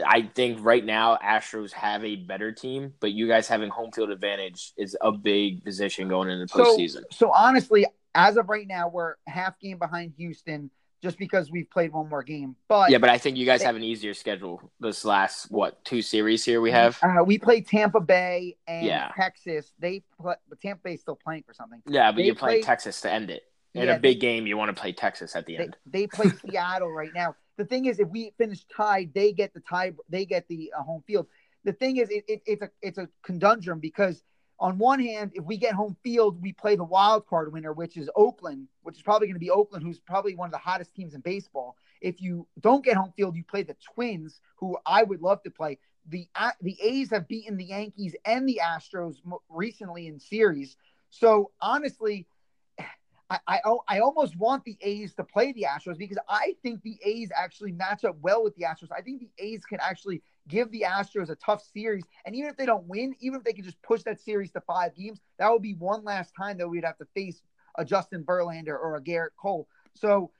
I 0.05 0.31
think 0.35 0.59
right 0.63 0.85
now 0.85 1.17
Astros 1.25 1.73
have 1.73 2.05
a 2.05 2.17
better 2.17 2.53
team, 2.53 2.93
but 3.01 3.13
you 3.13 3.27
guys 3.29 3.49
having 3.49 3.71
home 3.71 3.91
field 3.93 4.11
advantage 4.11 4.73
is 4.77 4.97
a 5.01 5.13
big 5.13 5.65
position 5.65 6.09
going 6.09 6.29
into 6.29 6.45
the 6.47 6.49
So, 6.49 6.77
postseason. 6.77 7.03
so 7.11 7.31
honestly, 7.33 7.87
as 8.15 8.37
of 8.37 8.49
right 8.51 8.67
now, 8.67 8.89
we're 8.89 9.15
half 9.27 9.59
game 9.61 9.79
behind 9.79 10.13
Houston 10.19 10.71
just 11.03 11.19
because 11.19 11.51
we've 11.51 11.69
played 11.71 11.93
one 11.93 12.09
more 12.09 12.23
game. 12.23 12.55
But 12.69 12.91
Yeah, 12.91 12.99
but 12.99 13.11
I 13.11 13.19
think 13.19 13.37
you 13.37 13.45
guys 13.45 13.63
have 13.63 13.75
an 13.77 13.83
easier 13.83 14.15
schedule 14.15 14.71
this 14.81 15.05
last 15.05 15.51
what 15.51 15.85
two 15.85 16.01
series 16.01 16.45
here 16.45 16.61
we 16.61 16.71
have. 16.71 16.99
uh, 17.03 17.25
we 17.25 17.39
play 17.39 17.61
Tampa 17.61 18.01
Bay 18.01 18.57
and 18.69 18.87
Yeah. 18.87 19.11
Texas. 19.17 19.73
They 19.79 20.03
play, 20.21 20.37
but 20.49 20.61
Tampa 20.61 20.81
Bay's 20.85 21.01
still 21.01 21.17
playing 21.23 21.43
for 21.47 21.55
something. 21.55 21.83
Yeah, 21.87 22.13
but 22.13 22.19
They 22.19 22.25
you 22.27 22.35
play 22.35 22.55
played- 22.55 22.65
Texas 22.65 23.01
to 23.03 23.11
end 23.13 23.31
it. 23.31 23.43
In 23.75 23.85
Yeah, 23.85 23.95
a 23.97 23.99
big 23.99 24.21
game, 24.21 24.47
you 24.47 24.59
want 24.59 24.75
to 24.75 24.79
play 24.79 24.93
Texas 24.93 25.35
at 25.35 25.47
the 25.47 25.57
They, 25.57 25.63
end. 25.65 25.77
they 25.87 26.07
play 26.07 26.27
Seattle 26.47 26.93
right 26.93 27.11
now. 27.15 27.35
The 27.57 27.65
thing 27.65 27.87
is, 27.87 27.99
if 28.01 28.09
we 28.09 28.33
finish 28.37 28.65
tied, 28.67 29.13
they 29.15 29.33
get 29.33 29.55
the 29.55 29.61
tie. 29.61 29.93
They 30.11 30.27
get 30.27 30.47
the 30.49 30.73
uh, 30.79 30.83
home 30.83 31.03
field. 31.07 31.27
The 31.65 31.73
thing 31.73 31.97
is, 31.97 32.11
it, 32.11 32.25
it, 32.29 32.43
it's 32.45 32.63
a 32.63 32.71
it's 32.83 32.99
a 32.99 33.09
conundrum 33.23 33.81
because 33.81 34.23
on 34.63 34.79
one 34.79 35.01
hand, 35.01 35.33
if 35.35 35.45
we 35.45 35.57
get 35.57 35.75
home 35.75 35.97
field, 36.05 36.41
we 36.41 36.53
play 36.53 36.77
the 36.77 36.85
wild 36.85 37.27
card 37.27 37.53
winner, 37.53 37.73
which 37.73 37.97
is 37.97 38.09
Oakland, 38.15 38.69
which 38.83 38.97
is 38.97 39.03
probably 39.03 39.27
going 39.27 39.35
to 39.35 39.41
be 39.41 39.51
Oakland, 39.51 39.85
who's 39.85 39.99
probably 39.99 40.37
one 40.37 40.47
of 40.47 40.53
the 40.53 40.59
hottest 40.59 40.95
teams 40.95 41.15
in 41.15 41.21
baseball. 41.21 41.77
If 42.01 42.23
you 42.23 42.47
don't 42.61 42.85
get 42.85 42.97
home 42.97 43.13
field, 43.17 43.35
you 43.35 43.43
play 43.43 43.65
the 43.65 43.75
Twins, 43.93 44.41
who 44.55 44.79
I 44.87 45.03
would 45.03 45.21
love 45.21 45.43
to 45.43 45.51
play. 45.51 45.79
The 46.09 46.29
uh, 46.37 46.53
the 46.61 46.77
A's 46.81 47.11
have 47.11 47.27
beaten 47.27 47.57
the 47.57 47.65
Yankees 47.65 48.15
and 48.25 48.49
the 48.49 48.61
Astros 48.63 49.17
recently 49.49 50.07
in 50.07 50.21
series. 50.21 50.77
So 51.11 51.51
honestly, 51.61 52.29
I, 53.31 53.41
I 53.49 53.61
I 53.89 53.99
almost 53.99 54.37
want 54.37 54.65
the 54.65 54.77
A's 54.81 55.13
to 55.15 55.25
play 55.25 55.53
the 55.53 55.67
Astros 55.69 55.99
because 55.99 56.19
I 56.29 56.55
think 56.63 56.83
the 56.83 56.99
A's 57.05 57.31
actually 57.37 57.73
match 57.73 58.05
up 58.05 58.17
well 58.23 58.45
with 58.45 58.55
the 58.55 58.63
Astros. 58.63 58.93
I 58.97 59.01
think 59.01 59.21
the 59.21 59.31
A's 59.39 59.65
can 59.65 59.81
actually 59.81 60.23
give 60.49 60.71
the 60.71 60.85
Astros 60.89 61.31
a 61.31 61.37
tough 61.37 61.63
series, 61.73 62.05
and 62.25 62.35
even 62.35 62.51
if 62.51 62.57
they 62.57 62.67
don't 62.67 62.85
win, 62.85 63.15
even 63.21 63.39
if 63.39 63.45
they 63.45 63.53
can 63.53 63.65
just 63.65 63.81
push 63.83 64.03
that 64.03 64.21
series 64.21 64.51
to 64.53 64.61
five 64.61 64.95
games, 64.95 65.21
that 65.39 65.51
would 65.51 65.63
be 65.63 65.75
one 65.75 66.05
last 66.05 66.33
time 66.37 66.59
that 66.59 66.69
we'd 66.69 66.85
have 66.85 66.99
to 66.99 67.07
face 67.15 67.43
a 67.77 67.85
Justin 67.85 68.25
Verlander 68.25 68.69
or 68.69 68.97
a 68.97 69.01
Gerrit 69.01 69.31
Cole. 69.37 69.69
So 69.95 70.31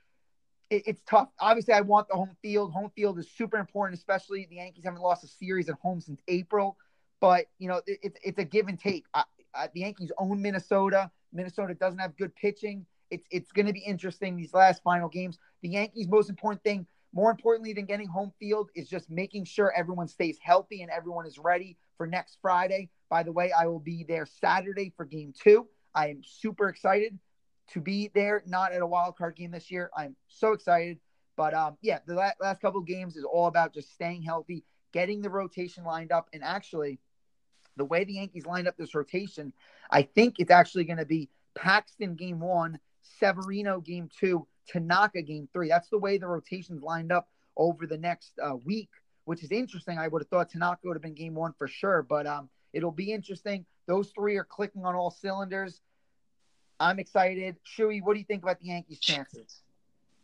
it, 0.71 0.83
it's 0.87 1.03
tough. 1.07 1.29
Obviously, 1.39 1.75
I 1.75 1.81
want 1.83 2.09
the 2.09 2.15
home 2.15 2.37
field. 2.43 2.73
Home 2.73 2.91
field 2.95 3.19
is 3.19 3.31
super 3.31 3.59
important, 3.59 3.99
especially 3.99 4.47
the 4.49 4.57
Yankees 4.57 4.85
haven't 4.85 5.01
lost 5.01 5.25
a 5.25 5.29
series 5.29 5.69
at 5.69 5.77
home 5.77 6.01
since 6.01 6.21
April. 6.29 6.77
But 7.21 7.47
you 7.59 7.69
know, 7.69 7.81
it, 7.87 7.99
it's 8.03 8.19
it's 8.25 8.39
a 8.39 8.45
give 8.45 8.69
and 8.69 8.79
take. 8.79 9.05
I, 9.15 9.25
I, 9.55 9.69
the 9.73 9.81
Yankees 9.81 10.11
own 10.19 10.43
Minnesota. 10.43 11.11
Minnesota 11.33 11.75
doesn't 11.75 11.99
have 11.99 12.17
good 12.17 12.35
pitching. 12.35 12.87
It's 13.11 13.25
it's 13.31 13.53
going 13.53 13.67
to 13.67 13.73
be 13.73 13.81
interesting 13.81 14.37
these 14.37 14.55
last 14.55 14.83
final 14.83 15.09
games. 15.09 15.39
The 15.63 15.69
Yankees' 15.69 16.09
most 16.09 16.31
important 16.31 16.63
thing, 16.65 16.87
more 17.13 17.31
importantly 17.31 17.73
than 17.73 17.85
getting 17.85 18.09
home 18.09 18.33
field, 18.39 18.71
is 18.75 18.89
just 18.89 19.11
making 19.11 19.45
sure 19.45 19.73
everyone 19.77 20.09
stays 20.09 20.39
healthy 20.43 20.83
and 20.83 20.91
everyone 20.91 21.27
is 21.27 21.39
ready 21.39 21.77
for 21.97 22.07
next 22.07 22.39
Friday. 22.41 22.91
By 23.11 23.23
the 23.23 23.33
way, 23.33 23.53
I 23.53 23.67
will 23.67 23.81
be 23.81 24.05
there 24.05 24.27
Saturday 24.27 24.93
for 24.97 25.05
Game 25.05 25.33
Two. 25.39 25.67
I 25.95 26.09
am 26.09 26.23
super 26.25 26.69
excited 26.69 27.19
to 27.73 27.81
be 27.81 28.11
there, 28.15 28.43
not 28.47 28.73
at 28.73 28.83
a 28.83 28.87
wild 28.87 29.17
card 29.17 29.37
game 29.37 29.51
this 29.51 29.71
year. 29.71 29.91
I'm 29.97 30.17
so 30.29 30.53
excited. 30.53 30.99
But 31.37 31.55
um, 31.55 31.77
yeah, 31.81 32.01
the 32.07 32.15
la- 32.15 32.31
last 32.41 32.61
couple 32.61 32.81
of 32.81 32.87
games 32.87 33.17
is 33.17 33.25
all 33.25 33.47
about 33.47 33.75
just 33.75 33.93
staying 33.93 34.23
healthy, 34.23 34.65
getting 34.93 35.23
the 35.23 35.31
rotation 35.31 35.85
lined 35.85 36.13
up, 36.13 36.29
and 36.33 36.43
actually, 36.43 36.99
the 37.77 37.85
way 37.85 38.05
the 38.05 38.15
Yankees 38.15 38.45
lined 38.45 38.69
up 38.69 38.77
this 38.77 38.95
rotation, 38.95 39.53
I 39.91 40.03
think 40.03 40.37
it's 40.39 40.51
actually 40.51 40.85
going 40.85 40.99
to 40.99 41.07
be 41.07 41.31
Paxton 41.55 42.17
game 42.17 42.41
one, 42.41 42.79
Severino 43.19 43.81
game 43.81 44.11
two, 44.19 44.47
Tanaka 44.69 45.23
game 45.23 45.49
three. 45.53 45.69
That's 45.69 45.89
the 45.89 45.99
way 45.99 46.19
the 46.19 46.27
rotation's 46.27 46.83
lined 46.83 47.13
up 47.13 47.29
over 47.57 47.87
the 47.87 47.99
next 47.99 48.33
uh, 48.43 48.57
week, 48.57 48.91
which 49.25 49.43
is 49.43 49.51
interesting. 49.51 49.99
I 49.99 50.09
would 50.09 50.23
have 50.23 50.29
thought 50.29 50.51
Tanaka 50.51 50.81
would 50.85 50.97
have 50.97 51.03
been 51.03 51.15
game 51.15 51.35
one 51.35 51.55
for 51.59 51.69
sure, 51.69 52.03
but 52.03 52.27
um, 52.27 52.49
it'll 52.73 52.93
be 52.93 53.13
interesting. 53.13 53.65
Those 53.87 54.11
three 54.11 54.37
are 54.37 54.45
clicking 54.45 54.85
on 54.85 54.95
all 54.95 55.11
cylinders. 55.11 55.81
I'm 56.81 56.99
excited. 56.99 57.57
Shuey, 57.65 58.03
what 58.03 58.15
do 58.15 58.19
you 58.19 58.25
think 58.25 58.43
about 58.43 58.61
the 58.61 58.67
Yankees' 58.67 59.01
chances? 59.01 59.63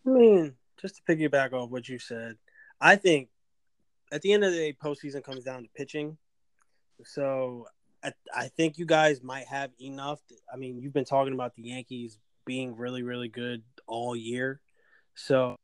I 0.07 0.11
mean, 0.11 0.55
just 0.81 0.97
to 0.97 1.03
piggyback 1.03 1.53
off 1.53 1.71
what 1.71 1.89
you 1.89 1.99
said, 1.99 2.37
I 2.81 2.97
think 2.97 3.29
at 4.11 4.23
the 4.23 4.33
end 4.33 4.45
of 4.45 4.53
the 4.53 4.59
day, 4.59 4.73
postseason 4.73 5.23
comes 5.23 5.45
down 5.45 5.63
to 5.63 5.69
pitching. 5.77 6.17
So 7.05 7.67
I, 8.03 8.13
I 8.35 8.49
think 8.49 8.79
you 8.79 8.87
guys 8.87 9.23
might 9.23 9.47
have 9.47 9.71
enough. 9.81 10.21
I 10.53 10.57
mean, 10.57 10.81
you've 10.81 10.93
been 10.93 11.05
talking 11.05 11.35
about 11.35 11.55
the 11.55 11.63
Yankees 11.63 12.19
being 12.45 12.77
really, 12.77 13.03
really 13.03 13.29
good 13.29 13.63
all 13.89 14.15
year. 14.15 14.61
So 15.15 15.57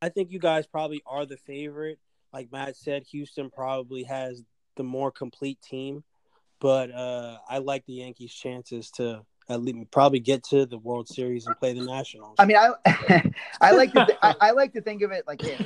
I 0.00 0.08
think 0.08 0.32
you 0.32 0.38
guys 0.38 0.66
probably 0.66 1.02
are 1.06 1.26
the 1.26 1.36
favorite. 1.36 1.98
Like 2.32 2.50
Matt 2.50 2.76
said, 2.76 3.04
Houston 3.10 3.50
probably 3.50 4.02
has 4.04 4.42
the 4.76 4.82
more 4.82 5.12
complete 5.12 5.60
team. 5.62 6.02
But 6.60 6.92
uh, 6.92 7.38
I 7.48 7.58
like 7.58 7.84
the 7.86 7.94
Yankees' 7.94 8.32
chances 8.32 8.90
to 8.92 9.24
at 9.48 9.60
least 9.60 9.90
probably 9.90 10.20
get 10.20 10.44
to 10.44 10.66
the 10.66 10.78
World 10.78 11.08
Series 11.08 11.46
and 11.46 11.56
play 11.58 11.72
the 11.72 11.84
Nationals. 11.84 12.36
I 12.38 12.44
mean, 12.44 12.56
I 12.56 12.70
I 13.60 13.72
like 13.72 13.92
to 13.92 14.06
th- 14.06 14.18
I, 14.22 14.34
I 14.40 14.50
like 14.52 14.72
to 14.74 14.80
think 14.80 15.02
of 15.02 15.10
it 15.10 15.24
like 15.26 15.40
this. 15.40 15.60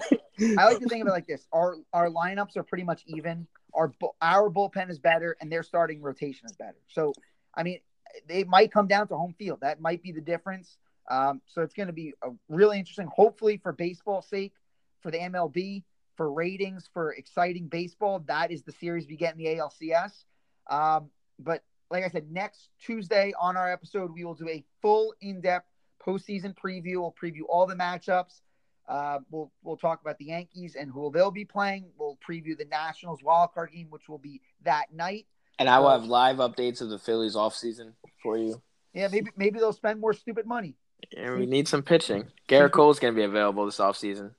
I 0.58 0.64
like 0.64 0.80
to 0.80 0.88
think 0.88 1.02
of 1.02 1.08
it 1.08 1.12
like 1.12 1.26
this. 1.26 1.46
Our 1.52 1.76
our 1.92 2.08
lineups 2.08 2.56
are 2.56 2.62
pretty 2.62 2.84
much 2.84 3.02
even. 3.06 3.46
Our 3.74 3.92
our 4.22 4.50
bullpen 4.50 4.90
is 4.90 4.98
better, 4.98 5.36
and 5.40 5.52
their 5.52 5.62
starting 5.62 6.00
rotation 6.00 6.46
is 6.46 6.56
better. 6.56 6.78
So, 6.88 7.12
I 7.54 7.62
mean, 7.62 7.80
they 8.26 8.44
might 8.44 8.72
come 8.72 8.86
down 8.86 9.08
to 9.08 9.16
home 9.16 9.34
field. 9.38 9.60
That 9.60 9.80
might 9.80 10.02
be 10.02 10.12
the 10.12 10.20
difference. 10.20 10.78
Um, 11.08 11.40
so 11.46 11.62
it's 11.62 11.74
going 11.74 11.86
to 11.86 11.92
be 11.92 12.14
a 12.22 12.30
really 12.48 12.78
interesting. 12.78 13.08
Hopefully, 13.14 13.56
for 13.56 13.72
baseball's 13.72 14.28
sake, 14.28 14.54
for 15.00 15.10
the 15.10 15.18
MLB, 15.18 15.84
for 16.16 16.32
ratings, 16.32 16.88
for 16.92 17.12
exciting 17.12 17.68
baseball, 17.68 18.20
that 18.26 18.50
is 18.50 18.62
the 18.62 18.72
series 18.72 19.06
we 19.06 19.16
get 19.16 19.32
in 19.32 19.38
the 19.38 19.46
ALCS. 19.46 20.24
Um, 20.68 21.10
but 21.38 21.62
like 21.90 22.04
I 22.04 22.08
said, 22.08 22.30
next 22.30 22.70
Tuesday 22.80 23.32
on 23.38 23.56
our 23.56 23.70
episode, 23.70 24.12
we 24.12 24.24
will 24.24 24.34
do 24.34 24.48
a 24.48 24.64
full 24.82 25.14
in-depth 25.20 25.68
postseason 26.04 26.54
preview. 26.56 26.96
We'll 26.96 27.14
preview 27.20 27.42
all 27.48 27.66
the 27.66 27.74
matchups. 27.74 28.40
Uh, 28.88 29.18
we'll 29.30 29.50
we'll 29.62 29.76
talk 29.76 30.00
about 30.00 30.16
the 30.18 30.26
Yankees 30.26 30.76
and 30.78 30.90
who 30.90 31.10
they'll 31.12 31.32
be 31.32 31.44
playing. 31.44 31.90
We'll 31.98 32.18
preview 32.28 32.56
the 32.56 32.66
Nationals 32.66 33.22
wild 33.22 33.52
card 33.52 33.72
game, 33.72 33.88
which 33.90 34.08
will 34.08 34.18
be 34.18 34.40
that 34.64 34.92
night. 34.94 35.26
And 35.58 35.68
I 35.68 35.80
will 35.80 35.90
have 35.90 36.04
live 36.04 36.36
updates 36.36 36.80
of 36.80 36.90
the 36.90 36.98
Phillies 36.98 37.34
offseason 37.34 37.94
for 38.22 38.36
you. 38.36 38.62
Yeah, 38.92 39.08
maybe 39.08 39.30
maybe 39.36 39.58
they'll 39.58 39.72
spend 39.72 40.00
more 40.00 40.12
stupid 40.12 40.46
money. 40.46 40.76
And 41.16 41.38
we 41.38 41.46
need 41.46 41.68
some 41.68 41.82
pitching. 41.82 42.24
Gerrit 42.48 42.70
Cole's 42.72 42.98
going 42.98 43.14
to 43.14 43.18
be 43.18 43.24
available 43.24 43.64
this 43.66 43.78
offseason. 43.78 44.32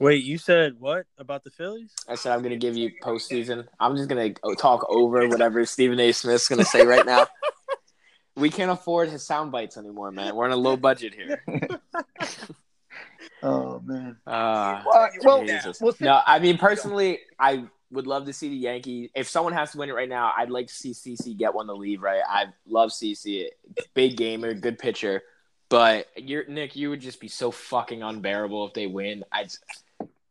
Wait, 0.00 0.24
you 0.24 0.38
said 0.38 0.80
what 0.80 1.06
about 1.18 1.44
the 1.44 1.50
Phillies? 1.50 1.92
I 2.08 2.16
said 2.16 2.32
I'm 2.32 2.40
going 2.40 2.50
to 2.50 2.56
give 2.56 2.76
you 2.76 2.90
postseason. 3.02 3.66
I'm 3.78 3.96
just 3.96 4.08
going 4.08 4.34
to 4.34 4.54
talk 4.56 4.84
over 4.88 5.28
whatever 5.28 5.64
Stephen 5.64 6.00
A. 6.00 6.10
Smith's 6.12 6.48
going 6.48 6.58
to 6.58 6.64
say 6.64 6.84
right 6.86 7.06
now. 7.06 7.26
We 8.36 8.50
can't 8.50 8.70
afford 8.70 9.08
his 9.08 9.26
sound 9.26 9.50
bites 9.50 9.76
anymore, 9.76 10.12
man. 10.12 10.36
We're 10.36 10.44
on 10.44 10.52
a 10.52 10.56
low 10.56 10.76
budget 10.76 11.12
here. 11.12 11.42
Oh 13.42 13.80
man. 13.84 14.16
Uh, 14.26 14.82
Well, 14.84 15.10
well, 15.22 15.46
Jesus. 15.46 15.80
we'll. 15.80 15.94
No, 16.00 16.20
I 16.26 16.38
mean 16.38 16.58
personally, 16.58 17.20
I 17.38 17.64
would 17.90 18.06
love 18.06 18.26
to 18.26 18.32
see 18.32 18.48
the 18.48 18.56
Yankees. 18.56 19.10
If 19.14 19.28
someone 19.28 19.52
has 19.52 19.72
to 19.72 19.78
win 19.78 19.88
it 19.88 19.92
right 19.92 20.08
now, 20.08 20.32
I'd 20.36 20.50
like 20.50 20.66
to 20.66 20.74
see 20.74 20.92
CC 20.92 21.36
get 21.36 21.54
one 21.54 21.66
to 21.66 21.74
leave. 21.74 22.02
Right, 22.02 22.20
I 22.26 22.46
love 22.66 22.90
CC, 22.90 23.46
big 23.94 24.16
gamer, 24.16 24.54
good 24.54 24.78
pitcher. 24.78 25.22
But 25.68 26.08
you're 26.16 26.46
Nick, 26.46 26.76
you 26.76 26.90
would 26.90 27.00
just 27.00 27.20
be 27.20 27.28
so 27.28 27.50
fucking 27.50 28.02
unbearable 28.02 28.66
if 28.66 28.74
they 28.74 28.86
win. 28.86 29.24
I, 29.32 29.46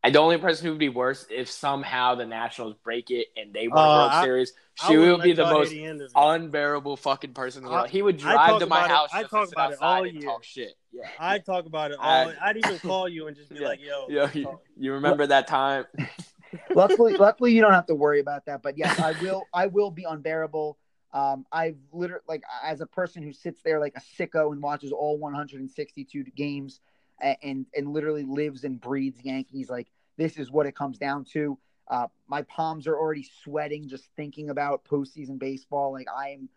And 0.03 0.15
the 0.15 0.19
only 0.19 0.37
person 0.37 0.65
who 0.65 0.71
would 0.71 0.79
be 0.79 0.89
worse 0.89 1.25
if 1.29 1.49
somehow 1.49 2.15
the 2.15 2.25
Nationals 2.25 2.75
break 2.83 3.11
it 3.11 3.27
and 3.35 3.53
they 3.53 3.67
win 3.67 3.77
Uh, 3.77 3.81
a 3.81 3.97
World 3.97 4.11
I- 4.13 4.23
Series. 4.23 4.53
She 4.87 4.95
wouldn't 4.95 5.17
would 5.17 5.23
be 5.23 5.33
the 5.33 5.43
most 5.45 5.71
the 5.71 5.83
end 5.85 6.01
of 6.01 6.07
it. 6.07 6.13
unbearable 6.15 6.97
fucking 6.97 7.33
person. 7.33 7.63
in 7.63 7.69
the 7.69 7.71
I- 7.75 7.79
world. 7.79 7.89
He 7.89 8.01
would 8.03 8.17
drive 8.17 8.59
to 8.59 8.67
my 8.67 8.85
about 8.85 8.89
it- 8.89 8.93
house 8.93 9.09
I 9.11 9.23
talk 9.23 9.45
sit 9.47 9.53
about 9.53 9.71
it 9.71 9.73
outside 9.75 9.85
all 9.97 10.03
and 10.03 10.13
year. 10.13 10.21
talk 10.29 10.43
shit. 10.43 10.75
Yeah. 10.91 11.09
I 11.19 11.39
talk 11.39 11.65
about 11.65 11.91
it 11.91 11.97
I- 12.01 12.23
all. 12.25 12.33
I'd 12.41 12.57
even 12.57 12.79
call 12.79 13.09
you 13.09 13.27
and 13.27 13.35
just 13.35 13.49
be 13.49 13.55
Yeah. 13.59 13.67
like, 13.67 13.81
"Yo, 13.83 14.07
Yo, 14.07 14.29
you, 14.33 14.59
you 14.77 14.93
remember 14.93 15.25
that 15.27 15.47
time? 15.47 15.85
luckily, 16.75 17.15
luckily, 17.17 17.51
you 17.53 17.61
don't 17.61 17.73
have 17.73 17.87
to 17.87 17.95
worry 17.95 18.19
about 18.19 18.45
that. 18.45 18.61
But 18.61 18.77
yes, 18.77 18.99
I 18.99 19.13
will. 19.21 19.43
I 19.53 19.67
will 19.67 19.91
be 19.91 20.03
unbearable. 20.03 20.77
Um, 21.13 21.45
I've 21.51 21.77
literally, 21.91 22.23
like, 22.27 22.43
as 22.63 22.81
a 22.81 22.85
person 22.85 23.23
who 23.23 23.33
sits 23.33 23.61
there 23.63 23.79
like 23.79 23.95
a 23.95 24.01
sicko 24.01 24.51
and 24.51 24.61
watches 24.61 24.91
all 24.91 25.17
162 25.17 26.23
games, 26.35 26.79
and 27.21 27.37
and, 27.41 27.65
and 27.75 27.93
literally 27.93 28.23
lives 28.23 28.63
and 28.63 28.79
breathes 28.79 29.19
Yankees. 29.23 29.69
Like, 29.69 29.87
this 30.17 30.37
is 30.37 30.51
what 30.51 30.65
it 30.65 30.75
comes 30.75 30.97
down 30.97 31.25
to. 31.33 31.57
Uh, 31.87 32.07
my 32.27 32.41
palms 32.43 32.85
are 32.87 32.97
already 32.97 33.25
sweating 33.43 33.87
just 33.87 34.05
thinking 34.17 34.49
about 34.49 34.83
postseason 34.85 35.39
baseball. 35.39 35.91
Like, 35.93 36.07
I 36.15 36.29
am 36.29 36.49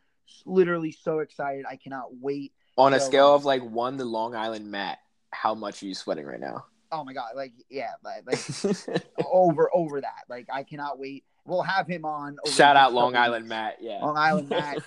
literally 0.44 0.92
so 0.92 1.20
excited. 1.20 1.64
I 1.68 1.76
cannot 1.76 2.16
wait. 2.20 2.52
On 2.76 2.92
a 2.94 3.00
So, 3.00 3.06
scale 3.06 3.28
um, 3.28 3.34
of 3.34 3.44
like 3.44 3.62
one 3.62 3.98
to 3.98 4.04
Long 4.04 4.34
Island 4.34 4.70
Matt, 4.70 4.98
how 5.30 5.54
much 5.54 5.82
are 5.82 5.86
you 5.86 5.94
sweating 5.94 6.26
right 6.26 6.40
now? 6.40 6.64
Oh 6.92 7.04
my 7.04 7.12
god! 7.12 7.32
Like, 7.36 7.52
yeah, 7.68 7.92
like, 8.02 8.26
like 8.26 9.04
over 9.32 9.70
over 9.72 10.00
that. 10.00 10.24
Like, 10.28 10.48
I 10.52 10.64
cannot 10.64 10.98
wait. 10.98 11.24
We'll 11.46 11.62
have 11.62 11.86
him 11.86 12.04
on. 12.04 12.36
over 12.44 12.52
Shout 12.54 12.76
out 12.76 12.92
Long 12.92 13.12
couple 13.12 13.24
Island. 13.34 13.48
Matt. 13.48 13.78
Yeah. 13.80 14.00
Long 14.04 14.16
Island 14.16 14.48
Matt. 14.50 14.78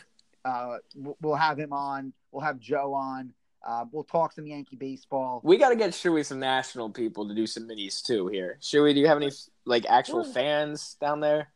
uh, 0.46 0.78
we'll- 0.96 1.18
we'll 1.22 1.36
have 1.36 1.58
him 1.60 1.74
on. 1.74 2.14
We'll 2.32 2.44
have 2.44 2.60
Joe 2.60 2.94
on. 2.94 3.34
Uh, 3.66 3.86
we'll 3.92 4.04
talk 4.04 4.34
some 4.34 4.46
Yankee 4.46 4.76
baseball. 4.76 5.40
We 5.44 5.58
got 5.58 5.70
to 5.70 5.76
get 5.78 5.92
Shuey 5.92 6.26
some 6.26 6.40
national 6.40 6.90
people 6.90 7.28
to 7.30 7.34
do 7.34 7.48
some 7.48 7.64
minis 7.64 8.02
too 8.04 8.28
here. 8.28 8.58
Shuey, 8.62 8.94
do 8.94 9.00
you 9.00 9.08
have 9.08 9.18
any 9.18 9.32
like 9.66 9.86
actual 9.88 10.24
fans 10.26 10.96
down 11.00 11.20
there? 11.22 11.48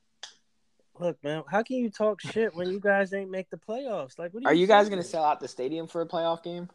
look, 1.00 1.24
man, 1.24 1.44
how 1.48 1.62
can 1.62 1.76
you 1.78 1.92
talk 1.92 2.20
shit 2.20 2.56
when 2.56 2.72
you 2.72 2.80
guys 2.80 3.14
ain't 3.14 3.30
make 3.30 3.48
the 3.52 3.58
playoffs? 3.58 4.18
Like, 4.18 4.34
what 4.34 4.46
Are 4.48 4.54
you 4.54 4.66
guys 4.66 4.90
going 4.90 5.00
to 5.00 5.08
sell 5.08 5.24
out 5.24 5.40
the 5.40 5.48
stadium 5.48 5.86
for 5.86 6.02
a 6.02 6.08
playoff 6.08 6.42
game? 6.42 6.70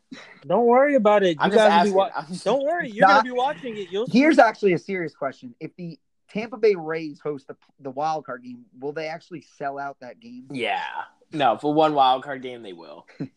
Don't 0.47 0.67
worry 0.67 0.95
about 0.95 1.25
it. 1.25 1.31
You 1.31 1.37
I'm 1.41 1.51
just 1.51 1.59
guys 1.59 1.69
be 1.71 1.73
asking. 1.79 1.95
wa- 1.95 2.11
I'm 2.15 2.27
just- 2.29 2.45
Don't 2.45 2.63
worry, 2.63 2.91
you're 2.91 3.05
Nah. 3.09 3.15
gonna 3.15 3.25
be 3.25 3.31
watching 3.33 3.77
it. 3.77 3.89
You'll 3.91 4.07
see. 4.07 4.19
Here's 4.21 4.39
actually 4.39 4.75
a 4.75 4.79
serious 4.79 5.13
question: 5.15 5.57
If 5.59 5.75
the 5.77 5.99
Tampa 6.33 6.57
Bay 6.57 6.75
Rays 6.77 7.21
host 7.21 7.47
the 7.49 7.57
the 7.81 7.91
wild 7.91 8.25
card 8.25 8.43
game, 8.45 8.65
will 8.79 8.93
they 8.93 9.07
actually 9.07 9.45
sell 9.59 9.79
out 9.79 9.99
that 10.01 10.21
game? 10.21 10.47
Yeah. 10.51 10.85
No, 11.33 11.57
for 11.57 11.73
one 11.73 11.95
wild 11.95 12.23
card 12.25 12.43
game 12.43 12.63
they 12.63 12.73
will. 12.73 13.07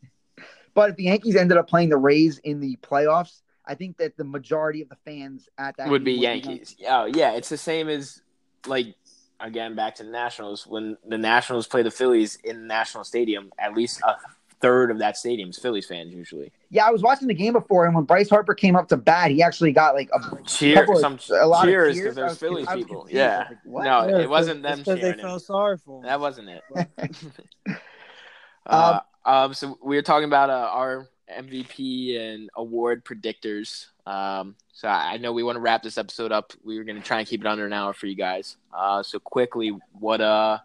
But 0.76 0.90
if 0.92 0.96
the 0.98 1.04
Yankees 1.04 1.36
ended 1.36 1.58
up 1.58 1.68
playing 1.68 1.90
the 1.90 1.98
Rays 1.98 2.38
in 2.40 2.60
the 2.60 2.76
playoffs, 2.84 3.42
I 3.66 3.74
think 3.74 3.98
that 3.98 4.18
the 4.18 4.26
majority 4.26 4.82
of 4.82 4.90
the 4.90 4.98
fans 5.06 5.50
at 5.58 5.78
that 5.78 5.88
would 5.88 6.04
be 6.04 6.14
Yankees. 6.14 6.76
Oh 6.88 7.06
yeah, 7.06 7.32
it's 7.32 7.50
the 7.50 7.58
same 7.58 7.90
as 7.90 8.22
like 8.68 8.94
again 9.40 9.74
back 9.74 9.96
to 9.96 10.04
the 10.04 10.12
Nationals 10.12 10.68
when 10.68 10.98
the 11.08 11.18
Nationals 11.18 11.66
play 11.66 11.82
the 11.82 11.90
Phillies 11.90 12.38
in 12.44 12.62
the 12.62 12.68
National 12.68 13.04
Stadium. 13.06 13.52
At 13.58 13.74
least 13.74 14.02
a 14.02 14.18
third 14.62 14.92
of 14.92 15.00
that 15.00 15.18
stadium's 15.18 15.58
Phillies 15.60 15.86
fans 15.86 16.14
usually. 16.14 16.52
Yeah, 16.70 16.86
I 16.88 16.92
was 16.92 17.02
watching 17.02 17.28
the 17.28 17.34
game 17.34 17.54
before, 17.54 17.86
and 17.86 17.96
when 17.96 18.04
Bryce 18.06 18.30
Harper 18.30 18.54
came 18.54 18.76
up 18.76 18.88
to 18.90 18.98
bat, 18.98 19.32
he 19.32 19.42
actually 19.44 19.72
got 19.72 19.96
like 19.96 20.10
a 20.14 20.20
Cheer, 20.46 20.76
couple 20.76 20.96
of- 20.96 21.02
some 21.02 21.20
a 21.42 21.46
lot 21.48 21.66
of 21.66 21.70
cheers 21.72 21.96
cheers. 21.96 22.04
because 22.04 22.16
there's 22.16 22.38
Phillies 22.38 22.68
people. 22.68 23.02
confused. 23.02 23.14
Yeah, 23.16 23.48
like, 23.66 23.86
no, 23.86 24.08
Yeah, 24.08 24.20
it 24.24 24.30
wasn't 24.30 24.64
them 24.64 24.80
because 24.80 25.00
they 25.02 25.14
felt 25.14 25.34
him. 25.34 25.40
sorry 25.40 25.78
for 25.78 26.00
him. 26.00 26.06
That 26.06 26.20
wasn't 26.20 26.50
it. 26.50 26.64
uh, 28.66 29.00
um, 29.26 29.54
so 29.54 29.78
we 29.84 29.96
were 29.96 30.02
talking 30.02 30.26
about 30.28 30.50
uh, 30.50 30.70
our 30.72 31.08
MVP 31.36 32.20
and 32.20 32.50
award 32.56 33.04
predictors. 33.04 33.88
Um, 34.06 34.56
so 34.72 34.88
I 34.88 35.14
I 35.14 35.18
know 35.18 35.34
we 35.34 35.44
want 35.44 35.56
to 35.56 35.60
wrap 35.62 35.82
this 35.84 35.98
episode 35.98 36.32
up. 36.32 36.54
We 36.64 36.78
were 36.78 36.84
going 36.84 36.98
to 36.98 37.04
try 37.04 37.20
and 37.20 37.28
keep 37.28 37.42
it 37.42 37.48
under 37.48 37.66
an 37.66 37.74
hour 37.74 37.94
for 37.94 38.08
you 38.08 38.16
guys. 38.16 38.58
Uh, 38.74 39.02
so 39.04 39.20
quickly, 39.20 39.70
what 39.94 40.22
uh, 40.22 40.60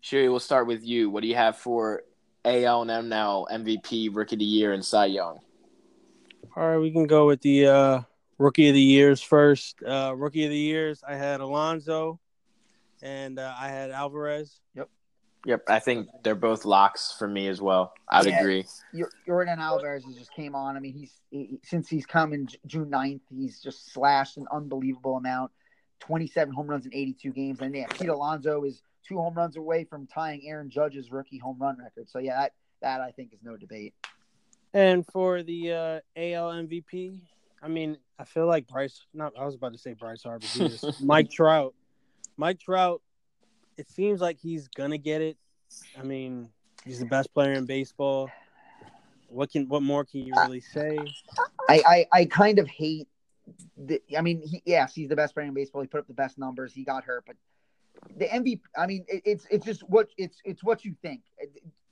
Sherry, 0.00 0.28
we'll 0.28 0.40
start 0.40 0.66
with 0.66 0.84
you. 0.84 1.10
What 1.10 1.22
do 1.22 1.28
you 1.28 1.34
have 1.34 1.56
for 1.56 2.02
AL 2.44 2.82
and 2.82 3.10
NL 3.10 3.46
MVP, 3.50 4.14
Rookie 4.14 4.36
of 4.36 4.38
the 4.40 4.44
Year, 4.44 4.72
and 4.72 4.84
Cy 4.84 5.06
Young? 5.06 5.38
All 6.56 6.68
right, 6.68 6.78
we 6.78 6.90
can 6.92 7.06
go 7.06 7.26
with 7.26 7.40
the 7.40 7.66
uh, 7.66 8.00
rookie 8.38 8.68
of 8.68 8.74
the 8.74 8.80
years 8.80 9.20
first. 9.20 9.82
Uh, 9.82 10.14
rookie 10.16 10.44
of 10.44 10.50
the 10.50 10.56
years, 10.58 11.02
I 11.06 11.16
had 11.16 11.40
Alonso, 11.40 12.20
and 13.02 13.38
uh, 13.38 13.54
I 13.58 13.68
had 13.68 13.90
Alvarez. 13.90 14.60
Yep, 14.74 14.88
Yep, 15.46 15.62
I 15.68 15.78
think 15.78 16.08
they're 16.22 16.34
both 16.34 16.64
locks 16.64 17.14
for 17.18 17.26
me 17.26 17.48
as 17.48 17.60
well. 17.60 17.92
I'd 18.08 18.26
Yeah. 18.26 18.40
agree. 18.40 18.64
Jor- 18.94 19.10
Jordan 19.26 19.58
Alvarez 19.58 20.04
has 20.04 20.14
just 20.14 20.32
came 20.32 20.54
on. 20.54 20.76
I 20.76 20.80
mean, 20.80 20.94
he's 20.94 21.20
he, 21.30 21.58
since 21.64 21.88
he's 21.88 22.06
come 22.06 22.32
in 22.32 22.48
June 22.66 22.90
9th, 22.90 23.20
he's 23.34 23.60
just 23.60 23.92
slashed 23.92 24.36
an 24.36 24.46
unbelievable 24.52 25.16
amount. 25.16 25.50
27 26.00 26.52
home 26.54 26.66
runs 26.66 26.86
in 26.86 26.94
82 26.94 27.32
games. 27.32 27.60
And 27.60 27.74
yeah, 27.74 27.86
Pete 27.88 28.08
Alonso 28.10 28.62
is 28.64 28.82
two 29.06 29.16
home 29.16 29.34
runs 29.34 29.56
away 29.56 29.84
from 29.84 30.06
tying 30.06 30.42
Aaron 30.46 30.70
Judge's 30.70 31.10
rookie 31.10 31.38
home 31.38 31.58
run 31.58 31.78
record. 31.78 32.08
So 32.08 32.18
yeah, 32.18 32.36
that, 32.36 32.52
that 32.82 33.00
I 33.00 33.10
think 33.10 33.32
is 33.32 33.40
no 33.42 33.56
debate. 33.56 33.94
And 34.72 35.06
for 35.06 35.42
the 35.42 35.72
uh, 35.72 36.00
AL 36.16 36.50
MVP, 36.52 37.20
I 37.62 37.68
mean, 37.68 37.96
I 38.18 38.24
feel 38.24 38.46
like 38.46 38.66
Bryce. 38.66 39.06
Not, 39.14 39.32
I 39.38 39.44
was 39.44 39.54
about 39.54 39.72
to 39.72 39.78
say 39.78 39.94
Bryce 39.94 40.22
Harper. 40.22 40.46
Jesus. 40.46 41.00
Mike 41.02 41.30
Trout. 41.30 41.74
Mike 42.36 42.58
Trout. 42.58 43.00
It 43.76 43.88
seems 43.90 44.20
like 44.20 44.38
he's 44.38 44.68
gonna 44.68 44.98
get 44.98 45.20
it. 45.20 45.36
I 45.98 46.02
mean, 46.02 46.48
he's 46.84 47.00
the 47.00 47.06
best 47.06 47.32
player 47.34 47.52
in 47.52 47.66
baseball. 47.66 48.30
What 49.28 49.50
can? 49.50 49.68
What 49.68 49.82
more 49.82 50.04
can 50.04 50.20
you 50.20 50.34
really 50.36 50.60
say? 50.60 50.98
I, 51.68 51.82
I, 51.86 52.20
I 52.20 52.24
kind 52.26 52.58
of 52.58 52.68
hate 52.68 53.08
the, 53.76 54.00
I 54.16 54.20
mean, 54.20 54.42
he, 54.42 54.62
yes, 54.64 54.94
he's 54.94 55.08
the 55.08 55.16
best 55.16 55.34
player 55.34 55.46
in 55.46 55.54
baseball. 55.54 55.82
He 55.82 55.88
put 55.88 56.00
up 56.00 56.06
the 56.06 56.14
best 56.14 56.38
numbers. 56.38 56.72
He 56.72 56.84
got 56.84 57.04
hurt, 57.04 57.24
but 57.26 57.36
the 58.16 58.26
MVP, 58.26 58.60
I 58.76 58.86
mean, 58.86 59.04
it, 59.08 59.22
it's, 59.24 59.46
it's 59.50 59.64
just 59.64 59.82
what 59.88 60.08
it's, 60.16 60.38
it's 60.44 60.62
what 60.62 60.84
you 60.84 60.94
think. 61.02 61.22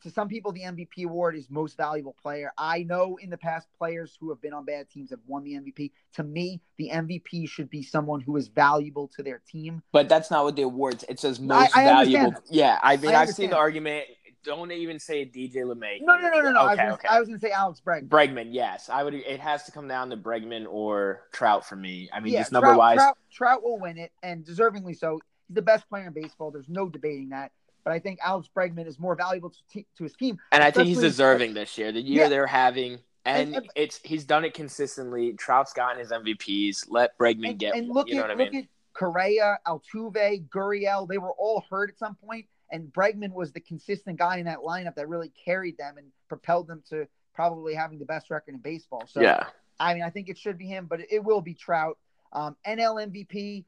To 0.02 0.10
some 0.10 0.26
people, 0.26 0.50
the 0.50 0.62
MVP 0.62 1.04
award 1.04 1.36
is 1.36 1.48
most 1.48 1.76
valuable 1.76 2.16
player. 2.20 2.52
I 2.58 2.82
know 2.82 3.18
in 3.22 3.30
the 3.30 3.38
past, 3.38 3.68
players 3.78 4.16
who 4.18 4.30
have 4.30 4.42
been 4.42 4.52
on 4.52 4.64
bad 4.64 4.90
teams 4.90 5.10
have 5.10 5.20
won 5.28 5.44
the 5.44 5.52
MVP. 5.52 5.92
To 6.14 6.24
me, 6.24 6.60
the 6.76 6.90
MVP 6.92 7.48
should 7.48 7.70
be 7.70 7.84
someone 7.84 8.20
who 8.20 8.36
is 8.36 8.48
valuable 8.48 9.06
to 9.16 9.22
their 9.22 9.40
team. 9.48 9.80
But 9.92 10.08
that's 10.08 10.28
not 10.28 10.42
what 10.44 10.56
the 10.56 10.62
awards. 10.62 11.04
It 11.08 11.20
says 11.20 11.38
most 11.38 11.76
I 11.76 11.86
understand 11.86 12.20
valuable. 12.22 12.42
Yeah, 12.50 12.80
I 12.82 12.96
mean, 12.96 13.14
I 13.14 13.20
I've 13.22 13.28
seen 13.30 13.50
the 13.50 13.56
argument. 13.56 14.06
Don't 14.44 14.72
even 14.72 14.98
say 14.98 15.24
DJ 15.24 15.58
LeMahieu. 15.58 16.00
No, 16.00 16.18
no, 16.18 16.28
no, 16.30 16.40
no, 16.40 16.50
no. 16.50 16.60
I 16.60 16.64
was 16.64 16.72
Okay, 16.72 16.82
gonna, 16.82 16.94
okay. 16.94 17.08
I 17.08 17.18
was 17.20 17.28
going 17.28 17.38
to 17.38 17.46
say 17.46 17.52
Alex 17.52 17.80
Bregman. 17.86 18.08
Bregman, 18.08 18.48
yes, 18.50 18.90
I 18.92 19.04
would. 19.04 19.14
It 19.14 19.38
has 19.38 19.62
to 19.64 19.72
come 19.72 19.86
down 19.86 20.10
to 20.10 20.16
Bregman 20.16 20.66
or 20.68 21.28
Trout 21.32 21.64
for 21.64 21.76
me. 21.76 22.10
I 22.12 22.18
mean, 22.18 22.32
yeah, 22.32 22.40
just 22.40 22.50
number 22.50 22.66
Trout, 22.66 22.78
wise. 22.78 22.96
Trout, 22.96 23.18
Trout 23.30 23.62
will 23.62 23.78
win 23.78 23.98
it, 23.98 24.10
and 24.24 24.44
deservingly 24.44 24.98
so. 24.98 25.20
He's 25.52 25.56
the 25.56 25.62
best 25.62 25.86
player 25.90 26.06
in 26.06 26.14
baseball. 26.14 26.50
There's 26.50 26.68
no 26.70 26.88
debating 26.88 27.28
that. 27.28 27.52
But 27.84 27.92
I 27.92 27.98
think 27.98 28.20
Alex 28.24 28.48
Bregman 28.56 28.86
is 28.86 28.98
more 28.98 29.14
valuable 29.14 29.50
to, 29.50 29.58
te- 29.70 29.86
to 29.98 30.04
his 30.04 30.14
team. 30.14 30.38
And 30.50 30.62
I 30.62 30.70
think 30.70 30.88
he's 30.88 31.00
deserving 31.00 31.52
this 31.52 31.76
year. 31.76 31.92
The 31.92 32.00
year 32.00 32.22
Yeah. 32.22 32.28
they're 32.30 32.46
having, 32.46 33.00
and, 33.26 33.54
And- 33.56 33.68
it's 33.76 34.00
he's 34.02 34.24
done 34.24 34.44
it 34.46 34.54
consistently. 34.54 35.34
Trout's 35.34 35.74
gotten 35.74 35.98
his 35.98 36.10
MVPs. 36.10 36.86
Let 36.88 37.18
Bregman 37.18 37.50
And, 37.50 37.58
get. 37.58 37.74
and 37.74 37.88
look 37.88 38.08
you 38.08 38.14
know 38.14 38.22
at 38.22 38.28
what 38.28 38.40
I 38.40 38.44
look 38.44 38.52
mean? 38.54 38.62
at 38.62 38.68
Correa, 38.94 39.58
Altuve, 39.66 40.48
Gurriel. 40.48 41.06
They 41.06 41.18
were 41.18 41.32
all 41.32 41.64
hurt 41.68 41.90
at 41.90 41.98
some 41.98 42.14
point, 42.14 42.46
and 42.70 42.90
Bregman 42.92 43.32
was 43.32 43.52
the 43.52 43.60
consistent 43.60 44.18
guy 44.18 44.38
in 44.38 44.46
that 44.46 44.58
lineup 44.60 44.94
that 44.94 45.08
really 45.08 45.32
carried 45.44 45.76
them 45.76 45.98
and 45.98 46.06
propelled 46.28 46.68
them 46.68 46.82
to 46.88 47.06
probably 47.34 47.74
having 47.74 47.98
the 47.98 48.04
best 48.06 48.30
record 48.30 48.54
in 48.54 48.60
baseball. 48.60 49.02
So 49.06 49.20
yeah, 49.20 49.46
I 49.78 49.92
mean, 49.92 50.02
I 50.04 50.08
think 50.10 50.28
it 50.30 50.38
should 50.38 50.56
be 50.56 50.66
him, 50.66 50.86
but 50.86 51.00
it 51.10 51.22
will 51.22 51.40
be 51.42 51.52
Trout. 51.54 51.98
Um, 52.32 52.56
NL 52.66 52.96
MVP. 53.10 53.64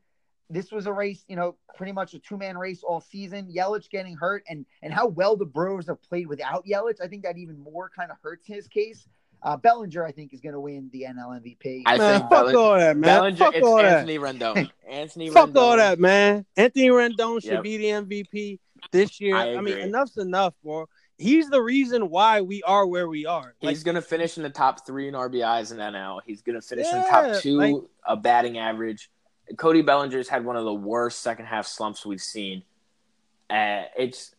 This 0.50 0.70
was 0.70 0.86
a 0.86 0.92
race, 0.92 1.24
you 1.28 1.36
know, 1.36 1.56
pretty 1.76 1.92
much 1.92 2.14
a 2.14 2.18
two 2.18 2.36
man 2.36 2.56
race 2.58 2.82
all 2.82 3.00
season. 3.00 3.50
Yelich 3.54 3.88
getting 3.88 4.14
hurt, 4.16 4.44
and 4.48 4.66
and 4.82 4.92
how 4.92 5.06
well 5.06 5.36
the 5.36 5.46
Brewers 5.46 5.86
have 5.86 6.02
played 6.02 6.26
without 6.26 6.66
Yelich. 6.66 7.00
I 7.02 7.08
think 7.08 7.22
that 7.22 7.36
even 7.38 7.58
more 7.58 7.90
kind 7.94 8.10
of 8.10 8.18
hurts 8.22 8.46
his 8.46 8.68
case. 8.68 9.06
Uh, 9.42 9.58
Bellinger, 9.58 10.02
I 10.02 10.10
think, 10.10 10.32
is 10.32 10.40
going 10.40 10.54
to 10.54 10.60
win 10.60 10.88
the 10.90 11.02
NL 11.06 11.38
MVP. 11.38 11.82
I 11.84 11.98
Man, 11.98 12.20
think 12.20 12.30
fuck 12.30 12.46
Belling- 12.46 12.56
all 12.56 12.74
that, 12.78 12.96
man. 12.96 13.02
Bellinger. 13.02 13.36
fuck 13.36 13.54
It's 13.54 13.66
all 13.66 13.78
Anthony 13.78 14.18
Rendon. 14.18 14.70
Anthony. 14.88 15.28
that. 15.28 15.34
Fuck 15.34 15.50
Rendon. 15.50 15.56
all 15.60 15.76
that, 15.76 16.00
man. 16.00 16.46
Anthony 16.56 16.88
Rendon 16.88 17.42
should 17.42 17.52
Yep. 17.52 17.62
be 17.62 17.76
the 17.76 17.84
MVP 17.90 18.58
this 18.90 19.20
year. 19.20 19.36
I 19.36 19.56
I, 19.56 19.60
mean, 19.60 19.76
enough's 19.76 20.16
enough, 20.16 20.54
bro. 20.64 20.88
He's 21.18 21.50
the 21.50 21.60
reason 21.60 22.08
why 22.08 22.40
we 22.40 22.62
are 22.62 22.86
where 22.86 23.06
we 23.06 23.26
are. 23.26 23.54
Like, 23.60 23.70
He's 23.74 23.82
gonna 23.84 24.00
finish 24.02 24.38
in 24.38 24.42
the 24.44 24.50
top 24.50 24.86
three 24.86 25.08
in 25.08 25.14
RBIs 25.14 25.72
in 25.72 25.78
NL. 25.78 26.20
He's 26.26 26.40
gonna 26.40 26.62
finish 26.62 26.90
in 26.90 27.00
the 27.00 27.04
top 27.06 27.40
two 27.42 27.56
like- 27.58 27.74
a 28.06 28.16
batting 28.16 28.56
average. 28.58 29.10
Cody 29.58 29.82
Bellinger's 29.82 30.28
had 30.28 30.44
one 30.44 30.56
of 30.56 30.64
the 30.64 30.74
worst 30.74 31.20
second 31.20 31.46
half 31.46 31.66
slumps 31.66 32.04
we've 32.06 32.20
seen. 32.22 32.62
Uh, 33.50 33.84
it's 33.98 34.34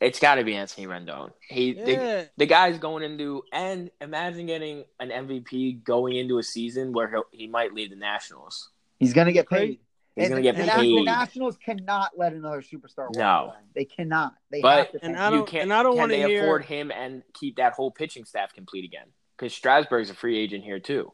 it's 0.00 0.18
got 0.18 0.36
to 0.36 0.44
be 0.44 0.54
Anthony 0.54 0.86
Rendon. 0.86 1.32
He 1.48 1.72
the, 1.72 1.92
yeah. 1.92 2.24
the 2.36 2.46
guy's 2.46 2.78
going 2.78 3.02
into 3.02 3.42
and 3.52 3.90
imagine 4.00 4.46
getting 4.46 4.84
an 5.00 5.08
MVP 5.10 5.82
going 5.84 6.14
into 6.16 6.38
a 6.38 6.42
season 6.42 6.92
where 6.92 7.08
he'll, 7.10 7.24
he 7.32 7.46
might 7.46 7.72
lead 7.74 7.90
the 7.90 7.96
Nationals. 7.96 8.70
He's 8.98 9.12
going 9.12 9.26
to 9.26 9.32
get 9.32 9.48
paid. 9.48 9.78
He's 10.14 10.26
And 10.26 10.32
gonna 10.32 10.42
get 10.42 10.56
the, 10.56 10.66
Na- 10.66 10.80
the. 10.80 11.02
Nationals 11.02 11.56
cannot 11.56 12.12
let 12.16 12.32
another 12.34 12.62
superstar 12.62 13.06
walk 13.08 13.16
No. 13.16 13.44
away. 13.46 13.54
They 13.74 13.84
cannot. 13.84 14.34
They 14.52 14.60
But- 14.60 14.76
have 14.92 14.92
to. 15.00 15.04
And 15.04 15.16
I 15.16 15.30
you 15.30 15.36
don't- 15.38 15.48
can't. 15.48 15.62
and 15.64 15.72
I 15.74 15.82
don't 15.82 15.92
can 15.94 15.98
wanna 15.98 16.12
they 16.14 16.28
hear- 16.28 16.44
afford 16.44 16.64
him 16.66 16.92
and 16.92 17.24
keep 17.32 17.56
that 17.56 17.72
whole 17.72 17.90
pitching 17.90 18.24
staff 18.24 18.52
complete 18.54 18.84
again? 18.84 19.08
Because 19.36 19.52
Strasburg's 19.52 20.10
a 20.10 20.14
free 20.14 20.38
agent 20.38 20.62
here 20.62 20.78
too. 20.78 21.12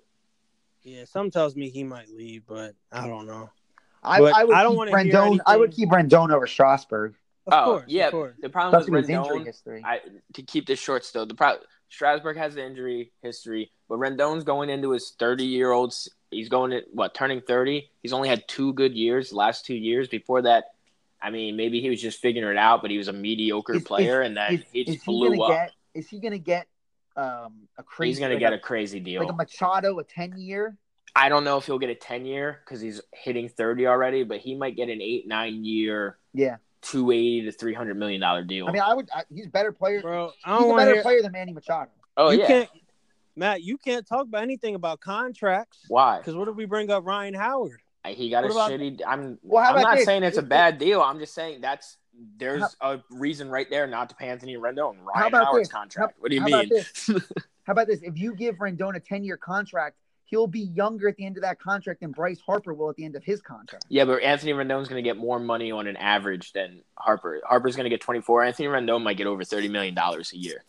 Yeah, 0.83 1.05
some 1.05 1.31
tells 1.31 1.57
me 1.57 1.69
he 1.69 1.85
might 1.85 2.09
leave, 2.09 2.45
but 2.47 2.75
I 2.91 3.07
don't 3.07 3.27
know. 3.27 3.51
I, 4.03 4.19
I 4.19 4.45
would 4.45 4.55
I 4.55 4.63
don't 4.63 4.73
keep 4.73 4.79
wanna 4.79 5.03
hear 5.03 5.13
Rendon. 5.13 5.41
I 5.47 5.57
would 5.57 5.73
keep 5.73 5.91
Rendon 5.91 6.33
over 6.33 6.47
Strasburg. 6.47 7.15
Of 7.47 7.53
oh, 7.53 7.65
course, 7.65 7.85
yeah. 7.89 8.07
of 8.07 8.13
course. 8.13 8.37
The 8.41 8.49
problem 8.49 8.81
Especially 8.81 8.93
with 8.93 9.09
with 9.09 9.11
his 9.11 9.33
injury 9.33 9.45
history. 9.45 9.83
I, 9.85 10.01
to 10.35 10.43
keep 10.43 10.67
this 10.67 10.79
short 10.79 11.05
still, 11.05 11.27
the 11.27 11.35
pro- 11.35 11.59
Strasburg 11.89 12.37
has 12.37 12.55
the 12.55 12.65
injury 12.65 13.13
history, 13.23 13.73
but 13.89 13.99
Rendon's 13.99 14.45
going 14.45 14.71
into 14.71 14.91
his 14.91 15.15
30 15.19 15.45
year 15.45 15.73
old. 15.73 15.95
He's 16.31 16.49
going 16.49 16.71
to 16.71 16.83
what 16.93 17.15
turning 17.15 17.41
30. 17.41 17.91
He's 18.03 18.13
only 18.13 18.29
had 18.29 18.47
two 18.47 18.73
good 18.75 18.95
years, 18.95 19.33
last 19.33 19.67
two 19.67 19.75
years. 19.75 20.07
Before 20.09 20.43
that, 20.43 20.65
I 21.21 21.31
mean, 21.31 21.57
maybe 21.57 21.81
he 21.81 21.91
was 21.91 22.01
just 22.01 22.21
figuring 22.21 22.57
it 22.57 22.59
out, 22.59 22.83
but 22.83 22.91
he 22.91 22.99
was 22.99 23.09
a 23.09 23.13
mediocre 23.13 23.77
Is- 23.77 23.85
player, 23.85 24.23
is- 24.23 24.27
and 24.29 24.37
then 24.37 24.55
is, 24.55 24.63
he 24.73 24.85
just 24.85 25.05
blew 25.05 25.31
gonna 25.31 25.43
up. 25.43 25.51
get? 25.51 25.73
Is 25.95 26.09
he 26.09 26.21
gonna 26.21 26.39
get 26.39 26.69
um 27.21 27.69
a 27.79 27.83
crazy? 27.83 28.11
he's 28.11 28.19
going 28.19 28.31
to 28.31 28.35
like 28.37 28.41
get 28.41 28.53
a, 28.53 28.57
a 28.57 28.59
crazy 28.59 29.01
deal. 29.01 29.21
like 29.23 29.31
a 29.33 29.37
Machado, 29.37 29.99
a 29.99 30.05
ten 30.05 30.37
year. 30.39 30.77
I 31.15 31.29
don't 31.29 31.43
know 31.45 31.57
if 31.59 31.67
he'll 31.67 31.81
get 31.81 31.91
a 31.91 31.95
10 31.97 32.25
year 32.25 32.61
because 32.65 32.81
he's 32.81 33.01
hitting 33.13 33.49
30 33.49 33.89
already, 33.89 34.23
but 34.23 34.39
he 34.39 34.55
might 34.55 34.77
get 34.77 34.89
an 34.89 35.01
eight, 35.03 35.27
nine 35.27 35.65
year, 35.65 36.19
Yeah, 36.33 36.59
280 36.83 37.47
to 37.47 37.53
300 37.53 37.97
million 37.99 38.21
dollar 38.21 38.45
deal. 38.45 38.69
I 38.69 38.71
mean, 38.73 38.81
I 38.81 38.95
would. 38.95 39.09
I, 39.13 39.25
he's 39.29 39.47
a 39.47 39.51
better 39.51 39.73
player. 39.73 40.01
Bro, 40.03 40.31
I 40.45 40.53
he's 40.57 40.61
don't 40.63 40.73
a 40.73 40.77
better 40.77 40.93
hear. 40.95 41.03
player 41.03 41.21
than 41.23 41.33
Manny 41.33 41.53
Machado. 41.53 41.91
oh, 42.17 42.31
you 42.31 42.39
yeah. 42.41 42.47
can't, 42.47 42.71
Matt. 43.35 43.63
You 43.63 43.77
can't 43.77 44.07
talk 44.07 44.23
about 44.27 44.43
anything 44.43 44.77
about 44.77 45.01
contracts. 45.01 45.81
Why? 45.89 46.19
Because 46.19 46.37
what 46.37 46.47
if 46.47 46.55
we 46.55 46.65
bring 46.65 46.91
up 46.93 47.05
Ryan 47.05 47.35
Howard? 47.35 47.81
He 48.07 48.31
got 48.31 48.45
a 48.45 48.47
What 48.47 48.53
about- 48.53 48.71
shitty. 48.71 49.01
I'm. 49.07 49.39
Well, 49.43 49.65
how 49.65 49.71
I'm 49.71 49.77
about 49.79 49.89
not 49.89 49.97
this? 49.97 50.07
saying 50.07 50.23
it's 50.23 50.39
a 50.39 50.43
bad 50.43 50.79
deal. 50.79 51.01
I'm 51.03 51.19
just 51.19 51.35
saying 51.35 51.61
that's 51.61 51.97
there's 52.37 52.77
a 52.81 53.01
reason 53.11 53.49
right 53.51 53.69
there 53.71 53.87
not 53.87 54.09
to 54.11 54.15
pay 54.15 54.29
Anthony 54.29 54.57
Rendon. 54.57 54.97
Ryan 55.03 55.15
How 55.15 55.27
about 55.29 55.45
Howard's 55.47 55.69
this? 55.69 55.73
contract. 55.73 56.15
How- 56.17 56.23
what 56.23 56.31
do 56.31 56.35
you 56.37 56.41
how 56.43 56.49
about 56.49 56.67
mean? 56.69 56.85
How 57.65 57.73
about 57.73 57.87
this? 57.87 58.01
If 58.03 58.19
you 58.19 58.35
give 58.35 58.57
Rendon 58.57 58.97
a 58.97 59.01
ten 59.01 59.23
year 59.23 59.37
contract, 59.37 59.97
he'll 60.25 60.47
be 60.47 60.61
younger 60.61 61.09
at 61.09 61.17
the 61.17 61.25
end 61.25 61.37
of 61.37 61.43
that 61.43 61.61
contract 61.61 62.01
than 62.01 62.11
Bryce 62.11 62.41
Harper 62.41 62.75
will 62.75 62.91
at 62.91 62.97
the 62.97 63.05
end 63.05 63.17
of 63.17 63.23
his 63.25 63.41
contract. 63.41 63.85
yeah, 63.89 64.05
but 64.05 64.23
Anthony 64.23 64.53
Rendon's 64.53 64.89
going 64.89 65.03
to 65.03 65.09
get 65.09 65.17
more 65.17 65.39
money 65.39 65.71
on 65.71 65.87
an 65.87 65.97
average 65.97 66.53
than 66.53 66.83
Harper. 66.97 67.41
Harper's 67.45 67.77
going 67.77 67.85
to 67.85 67.91
get 67.91 68.01
24. 68.01 68.45
Anthony 68.45 68.69
Rendon 68.69 69.03
might 69.03 69.17
get 69.17 69.27
over 69.27 69.45
30 69.45 69.69
million 69.69 69.95
dollars 69.95 70.33
a 70.33 70.37
year. 70.39 70.65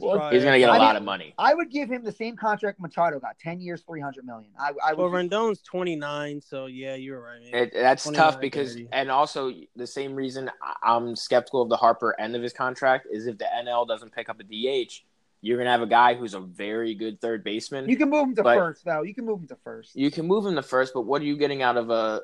That's 0.00 0.18
Well, 0.18 0.30
He's 0.30 0.42
going 0.42 0.54
to 0.54 0.58
get 0.58 0.68
a 0.68 0.72
I 0.72 0.78
lot 0.78 0.88
mean- 0.88 0.96
of 0.96 1.02
money. 1.04 1.34
I 1.38 1.54
would 1.54 1.70
give 1.70 1.90
him 1.90 2.02
the 2.04 2.12
same 2.12 2.36
contract 2.36 2.80
Machado 2.80 3.18
got, 3.20 3.38
ten 3.38 3.60
years, 3.60 3.82
three 3.86 4.00
hundred 4.00 4.24
million. 4.26 4.50
I, 4.58 4.72
I 4.84 4.92
Well. 4.94 5.08
Rendon's 5.08 5.60
29, 5.62 6.40
so 6.40 6.66
yeah, 6.66 6.94
you're 6.94 7.20
right. 7.20 7.40
Man. 7.42 7.54
It, 7.54 7.72
that's 7.74 8.08
tough 8.10 8.40
because, 8.40 8.72
30. 8.74 8.88
and 8.92 9.10
also 9.10 9.52
the 9.76 9.86
same 9.86 10.14
reason 10.14 10.50
I- 10.62 10.94
I'm 10.94 11.16
skeptical 11.16 11.62
of 11.62 11.68
the 11.68 11.76
Harper 11.76 12.14
end 12.20 12.36
of 12.36 12.42
his 12.42 12.52
contract 12.52 13.06
is 13.10 13.26
if 13.26 13.38
the 13.38 13.46
NL 13.64 13.86
doesn't 13.86 14.12
pick 14.12 14.28
up 14.28 14.40
a 14.40 14.44
DH, 14.44 15.02
you're 15.40 15.56
going 15.56 15.66
to 15.66 15.70
have 15.70 15.82
a 15.82 15.86
guy 15.86 16.14
who's 16.14 16.34
a 16.34 16.40
very 16.40 16.94
good 16.94 17.20
third 17.20 17.44
baseman. 17.44 17.88
you 17.88 17.96
can 17.96 18.10
move 18.10 18.24
him 18.28 18.34
to 18.36 18.42
first, 18.42 18.84
though. 18.84 19.02
You 19.02 19.14
can 19.14 19.24
move 19.24 19.40
him 19.40 19.46
to 19.48 19.56
first. 19.62 19.94
You 19.94 20.10
can 20.10 20.26
move 20.26 20.44
him 20.44 20.56
to 20.56 20.62
first, 20.62 20.92
but 20.94 21.02
what 21.02 21.22
are 21.22 21.26
you 21.26 21.36
getting 21.36 21.62
out 21.62 21.76
of 21.76 21.90
a 21.90 22.22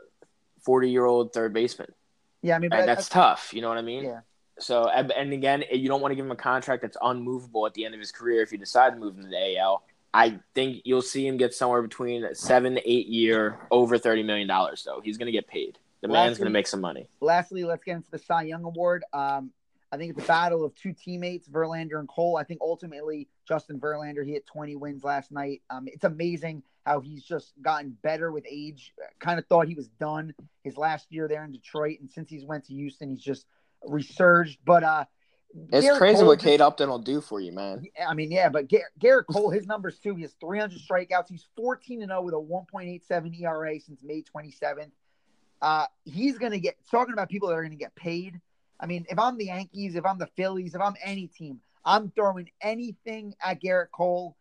40 0.65 0.91
year 0.91 1.05
old 1.05 1.33
third 1.33 1.53
baseman? 1.53 1.93
Yeah, 2.43 2.57
I 2.57 2.59
mean, 2.59 2.71
Right, 2.71 2.81
but 2.81 2.87
that's 2.87 3.09
tough. 3.09 3.55
You 3.55 3.63
know 3.63 3.69
what 3.69 3.79
I 3.79 3.83
mean? 3.83 4.05
Yeah. 4.05 4.21
So, 4.59 4.89
and 4.89 5.33
again, 5.33 5.65
you 5.73 5.89
don't 5.89 6.01
want 6.01 6.13
to 6.13 6.17
give 6.17 6.25
him 6.25 6.31
a 6.31 6.37
contract 6.37 6.83
that's 6.83 6.97
unmovable 7.03 7.67
at 7.67 7.75
the 7.75 7.85
end 7.85 7.95
of 7.95 8.01
his 8.01 8.13
career 8.13 8.43
if 8.43 8.53
you 8.53 8.59
decide 8.59 8.91
to 8.91 8.97
move 8.97 9.17
him 9.17 9.25
to 9.25 9.29
the 9.29 9.59
AL. 9.59 9.83
I 10.13 10.39
think 10.55 10.83
you'll 10.85 11.03
see 11.03 11.27
him 11.27 11.37
get 11.37 11.53
somewhere 11.55 11.83
between 11.83 12.25
seven 12.35 12.77
to 12.77 12.91
eight 12.91 13.09
year, 13.09 13.59
over 13.73 13.99
thirty 13.99 14.23
million 14.23 14.47
dollars. 14.47 14.85
Though 14.85 15.01
he's 15.03 15.19
going 15.19 15.27
to 15.27 15.33
get 15.33 15.49
paid. 15.49 15.79
The 16.03 16.09
man's 16.09 16.37
going 16.37 16.47
to 16.47 16.53
make 16.53 16.67
some 16.67 16.83
money. 16.83 17.09
Lastly, 17.21 17.65
let's 17.65 17.83
get 17.83 17.97
into 17.97 18.11
the 18.11 18.19
Cy 18.19 18.43
Young 18.43 18.65
Award. 18.65 19.05
Um, 19.15 19.51
I 19.91 19.97
think 19.97 20.11
it's 20.11 20.25
a 20.25 20.29
battle 20.29 20.65
of 20.65 20.75
two 20.75 20.93
teammates, 20.93 21.49
Verlander 21.49 21.99
and 21.99 22.09
Cole. 22.09 22.37
I 22.37 22.45
think 22.45 22.61
ultimately 22.61 23.29
Justin 23.49 23.81
Verlander, 23.81 24.25
he 24.25 24.33
hit 24.33 24.45
20 24.47 24.77
wins 24.77 25.03
last 25.03 25.33
night. 25.33 25.63
Um, 25.71 25.85
it's 25.87 26.05
amazing 26.05 26.63
how 26.85 27.01
he's 27.01 27.25
just 27.25 27.53
gotten 27.63 27.97
better 28.03 28.31
with 28.31 28.45
age. 28.49 28.93
Kind 29.19 29.39
of 29.39 29.47
thought 29.47 29.67
he 29.67 29.75
was 29.75 29.89
done 29.89 30.35
his 30.63 30.77
last 30.77 31.07
year 31.11 31.27
there 31.27 31.45
in 31.45 31.53
Detroit, 31.53 32.01
and 32.01 32.11
since 32.11 32.29
he's 32.29 32.45
went 32.45 32.67
to 32.67 32.75
Houston, 32.75 33.09
he's 33.09 33.23
just 33.23 33.47
resurged. 33.87 34.59
But 34.65 34.85
uh, 34.85 35.05
It's 35.73 35.87
Gerrit 35.87 35.99
crazy 35.99 36.19
Cole 36.19 36.27
what 36.29 36.39
Kate 36.41 36.61
Upton 36.61 36.89
will 36.89 36.99
do 36.99 37.21
for 37.21 37.41
you, 37.41 37.53
man. 37.53 37.85
I 38.07 38.15
mean, 38.15 38.31
yeah, 38.31 38.49
but 38.49 38.69
Gar- 38.71 38.91
Gerrit 39.01 39.27
Cole, 39.27 39.51
his 39.51 39.67
numbers 39.67 39.99
too. 39.99 40.15
He 40.15 40.23
has 40.23 40.35
300 40.41 40.79
strikeouts. 40.79 41.29
He's 41.29 41.47
14 41.57 42.03
and 42.03 42.11
0 42.11 42.23
with 42.23 42.35
a 42.35 42.39
1.87 42.39 43.41
ERA 43.41 43.81
since 43.81 44.01
May 44.03 44.23
27th. 44.23 44.91
Uh, 45.63 45.87
he's 46.05 46.39
gonna 46.39 46.59
get 46.59 46.77
talking 46.91 47.15
about 47.15 47.29
people 47.29 47.49
that 47.49 47.55
are 47.55 47.63
gonna 47.63 47.77
get 47.77 47.95
paid. 47.95 48.41
I 48.81 48.87
mean, 48.87 49.07
if 49.09 49.19
I'm 49.19 49.39
the 49.39 49.47
Yankees, 49.47 49.95
if 49.95 50.05
I'm 50.05 50.19
the 50.19 50.27
Phillies, 50.37 50.75
if 50.75 50.81
I'm 50.81 50.95
any 51.03 51.29
team, 51.29 51.61
I'm 51.85 52.11
throwing 52.11 52.51
anything 52.61 53.35
at 53.43 53.63
Gerrit 53.63 53.91
Cole, 53.93 54.37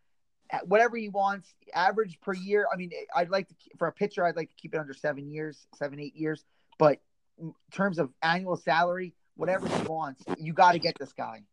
at 0.49 0.67
whatever 0.67 0.97
he 0.97 1.09
wants, 1.09 1.53
average 1.73 2.19
per 2.21 2.33
year. 2.33 2.67
I 2.73 2.77
mean, 2.77 2.91
I'd 3.15 3.29
like 3.29 3.47
to 3.47 3.55
for 3.77 3.87
a 3.87 3.91
pitcher, 3.91 4.25
I'd 4.25 4.35
like 4.35 4.49
to 4.49 4.55
keep 4.55 4.73
it 4.73 4.79
under 4.79 4.93
seven 4.93 5.29
years, 5.29 5.65
seven 5.75 5.99
eight 5.99 6.15
years. 6.15 6.43
But 6.77 6.99
in 7.39 7.53
terms 7.71 7.99
of 7.99 8.09
annual 8.21 8.57
salary, 8.57 9.13
whatever 9.35 9.67
he 9.67 9.83
wants, 9.83 10.23
you 10.37 10.53
got 10.53 10.73
to 10.73 10.79
get 10.79 10.97
this 10.99 11.13
guy. 11.13 11.43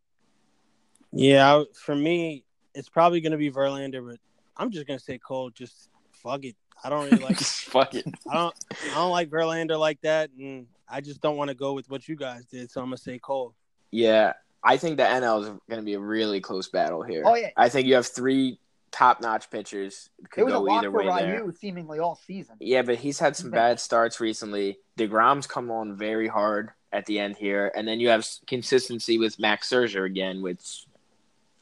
Yeah, 1.12 1.64
for 1.74 1.94
me, 1.94 2.44
it's 2.74 2.88
probably 2.88 3.20
going 3.20 3.32
to 3.32 3.38
be 3.38 3.50
Verlander, 3.50 4.06
but 4.06 4.18
I'm 4.56 4.70
just 4.70 4.86
going 4.86 4.98
to 4.98 5.04
say 5.04 5.18
Cole. 5.18 5.50
Just 5.50 5.88
fuck 6.12 6.44
it. 6.44 6.56
I 6.82 6.88
don't 6.88 7.10
really 7.10 7.22
like. 7.22 7.38
Just 7.38 7.64
fuck 7.64 7.94
it. 7.94 8.06
I 8.30 8.34
don't. 8.34 8.54
I 8.90 8.94
don't 8.94 9.10
like 9.10 9.28
Verlander 9.28 9.78
like 9.78 10.00
that, 10.00 10.30
and 10.38 10.66
I 10.88 11.02
just 11.02 11.20
don't 11.20 11.36
want 11.36 11.48
to 11.48 11.54
go 11.54 11.74
with 11.74 11.90
what 11.90 12.08
you 12.08 12.16
guys 12.16 12.46
did. 12.46 12.70
So 12.70 12.80
I'm 12.80 12.86
gonna 12.86 12.96
say 12.96 13.18
Cole. 13.18 13.54
Yeah, 13.90 14.32
I 14.62 14.76
think 14.76 14.96
the 14.96 15.04
NL 15.04 15.42
is 15.42 15.48
going 15.68 15.80
to 15.80 15.82
be 15.82 15.94
a 15.94 16.00
really 16.00 16.40
close 16.40 16.68
battle 16.68 17.02
here. 17.02 17.22
Oh, 17.26 17.34
yeah. 17.34 17.50
I 17.56 17.68
think 17.68 17.86
you 17.86 17.94
have 17.94 18.06
three 18.06 18.58
top 18.90 19.20
notch 19.20 19.50
pitchers. 19.50 20.10
Could 20.30 20.42
It 20.42 20.44
was 20.44 20.54
a 20.54 20.56
go 20.56 20.62
lock 20.62 20.84
either 20.84 20.90
for 20.90 20.98
way 21.04 21.22
there. 21.22 21.42
Ryu 21.42 21.52
seemingly 21.52 21.98
all 21.98 22.16
season. 22.26 22.56
Yeah, 22.60 22.82
but 22.82 22.96
he's 22.96 23.18
had 23.18 23.36
some 23.36 23.50
bad 23.62 23.80
starts 23.80 24.20
recently. 24.20 24.78
deGrom's 24.98 25.46
come 25.46 25.70
on 25.70 25.96
very 25.96 26.28
hard 26.28 26.70
at 26.92 27.06
the 27.06 27.18
end 27.18 27.36
here, 27.36 27.70
and 27.76 27.86
then 27.86 28.00
you 28.00 28.08
have 28.08 28.26
consistency 28.46 29.18
with 29.18 29.38
Max 29.38 29.70
Scherzer 29.70 30.04
again, 30.06 30.42
which 30.42 30.86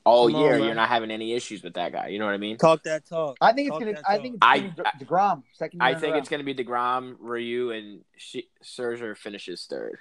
all 0.05 0.27
Come 0.29 0.37
on, 0.37 0.43
year 0.43 0.53
man. 0.59 0.65
you're 0.65 0.75
not 0.75 0.89
having 0.89 1.11
any 1.11 1.35
issues 1.35 1.63
with 1.63 1.75
that 1.75 1.93
guy. 1.93 2.09
You 2.09 2.19
know 2.19 2.25
what 2.25 2.35
I 2.35 2.39
mean? 2.39 2.57
Talk 2.57 2.83
that 2.85 3.07
talk. 3.07 3.37
I 3.41 3.53
think 3.53 3.69
it's 3.69 3.79
gonna. 3.79 4.01
I 4.09 4.19
think 4.19 4.37
it's 4.37 4.39
I- 4.43 4.59
gonna 4.61 4.75
be 4.75 4.83
De- 4.99 5.05
deGrom 5.05 5.43
second. 5.53 5.83
I 5.83 5.95
think 5.95 6.17
it's 6.17 6.29
going 6.29 6.45
to 6.45 6.45
be 6.45 6.55
deGrom, 6.55 7.17
Ryu, 7.21 7.73
and 7.73 8.01
Sh- 8.17 8.49
Scherzer 8.65 9.17
finishes 9.17 9.67
third. 9.69 9.99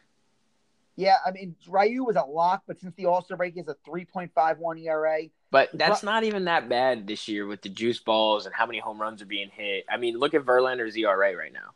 Yeah, 0.96 1.18
I 1.26 1.32
mean 1.32 1.56
Ryu 1.68 2.04
was 2.06 2.16
a 2.16 2.24
lock, 2.24 2.64
but 2.66 2.80
since 2.80 2.96
the 2.96 3.06
All 3.06 3.22
Star 3.22 3.38
break, 3.38 3.54
he 3.54 3.60
has 3.60 3.68
a 3.68 3.76
three 3.86 4.06
point 4.06 4.32
five 4.34 4.58
one 4.60 4.78
ERA. 4.78 5.24
But 5.52 5.70
that's 5.74 6.04
not 6.04 6.24
even 6.24 6.46
that 6.46 6.68
bad 6.68 7.06
this 7.08 7.28
year 7.28 7.46
with 7.46 7.62
the 7.62 7.70
juice 7.70 8.00
balls 8.00 8.46
and 8.46 8.56
how 8.56 8.66
many 8.66 8.80
home 8.80 9.00
runs 9.00 9.22
are 9.22 9.26
being 9.28 9.50
hit. 9.50 9.86
I 9.90 9.96
mean, 9.98 10.18
look 10.18 10.34
at 10.34 10.44
Verlander's 10.44 10.96
ERA 10.98 11.36
right 11.36 11.54
now. 11.54 11.72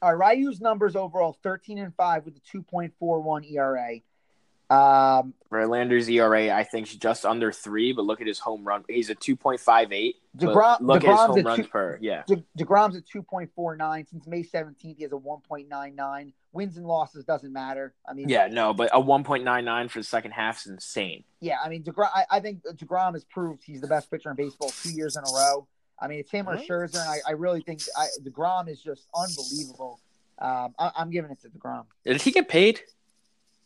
All 0.00 0.14
right, 0.14 0.36
Ryu's 0.36 0.60
numbers 0.60 0.94
overall 0.96 1.36
thirteen 1.42 1.78
and 1.78 1.94
five 1.94 2.24
with 2.24 2.36
a 2.36 2.40
two 2.40 2.62
point 2.62 2.92
four 2.98 3.20
one 3.20 3.44
ERA. 3.44 3.96
Um, 4.70 5.32
Verlander's 5.50 6.10
ERA, 6.10 6.50
I 6.54 6.62
think, 6.62 6.88
is 6.88 6.96
just 6.96 7.24
under 7.24 7.50
three, 7.50 7.92
but 7.94 8.04
look 8.04 8.20
at 8.20 8.26
his 8.26 8.38
home 8.38 8.64
run. 8.68 8.84
He's 8.86 9.08
a 9.08 9.14
2.58. 9.14 10.12
deGrom- 10.36 10.80
look 10.82 11.02
at 11.04 11.10
his 11.10 11.18
home 11.20 11.42
runs 11.42 11.64
two- 11.64 11.70
per. 11.70 11.98
Yeah. 12.02 12.22
De- 12.26 12.44
deGrom's 12.58 12.94
at 12.94 13.06
two 13.06 13.22
point 13.22 13.50
four 13.54 13.76
nine 13.76 14.06
since 14.06 14.26
May 14.26 14.42
seventeenth. 14.42 14.98
He 14.98 15.04
has 15.04 15.12
a 15.12 15.16
one 15.16 15.40
point 15.40 15.68
nine 15.70 15.94
nine. 15.96 16.34
Wins 16.52 16.76
and 16.76 16.86
losses 16.86 17.24
doesn't 17.24 17.52
matter. 17.52 17.94
I 18.06 18.12
mean, 18.12 18.28
Yeah, 18.28 18.48
no, 18.48 18.72
but 18.74 18.90
a 18.92 19.00
1.99 19.00 19.90
for 19.90 20.00
the 20.00 20.04
second 20.04 20.30
half 20.32 20.60
is 20.60 20.66
insane. 20.66 21.24
yeah. 21.40 21.56
I 21.62 21.68
mean, 21.68 21.82
deGrom. 21.82 22.08
I, 22.14 22.24
I 22.30 22.40
think 22.40 22.62
deGrom 22.62 23.12
has 23.14 23.24
proved 23.24 23.62
he's 23.64 23.80
the 23.80 23.86
best 23.86 24.10
pitcher 24.10 24.30
in 24.30 24.36
baseball 24.36 24.70
two 24.70 24.90
years 24.92 25.16
in 25.16 25.24
a 25.24 25.30
row. 25.34 25.66
I 26.00 26.06
mean, 26.08 26.20
it's 26.20 26.30
him 26.30 26.48
or 26.48 26.56
Scherzer, 26.56 27.00
and 27.00 27.08
I, 27.08 27.18
I 27.28 27.32
really 27.32 27.60
think 27.60 27.80
I, 27.96 28.06
deGrom 28.22 28.68
is 28.68 28.80
just 28.80 29.08
unbelievable. 29.14 30.00
Um, 30.38 30.74
I, 30.78 30.92
I'm 30.96 31.10
giving 31.10 31.30
it 31.30 31.40
to 31.42 31.48
deGrom. 31.48 31.84
Did 32.04 32.22
he 32.22 32.30
get 32.30 32.48
paid? 32.48 32.80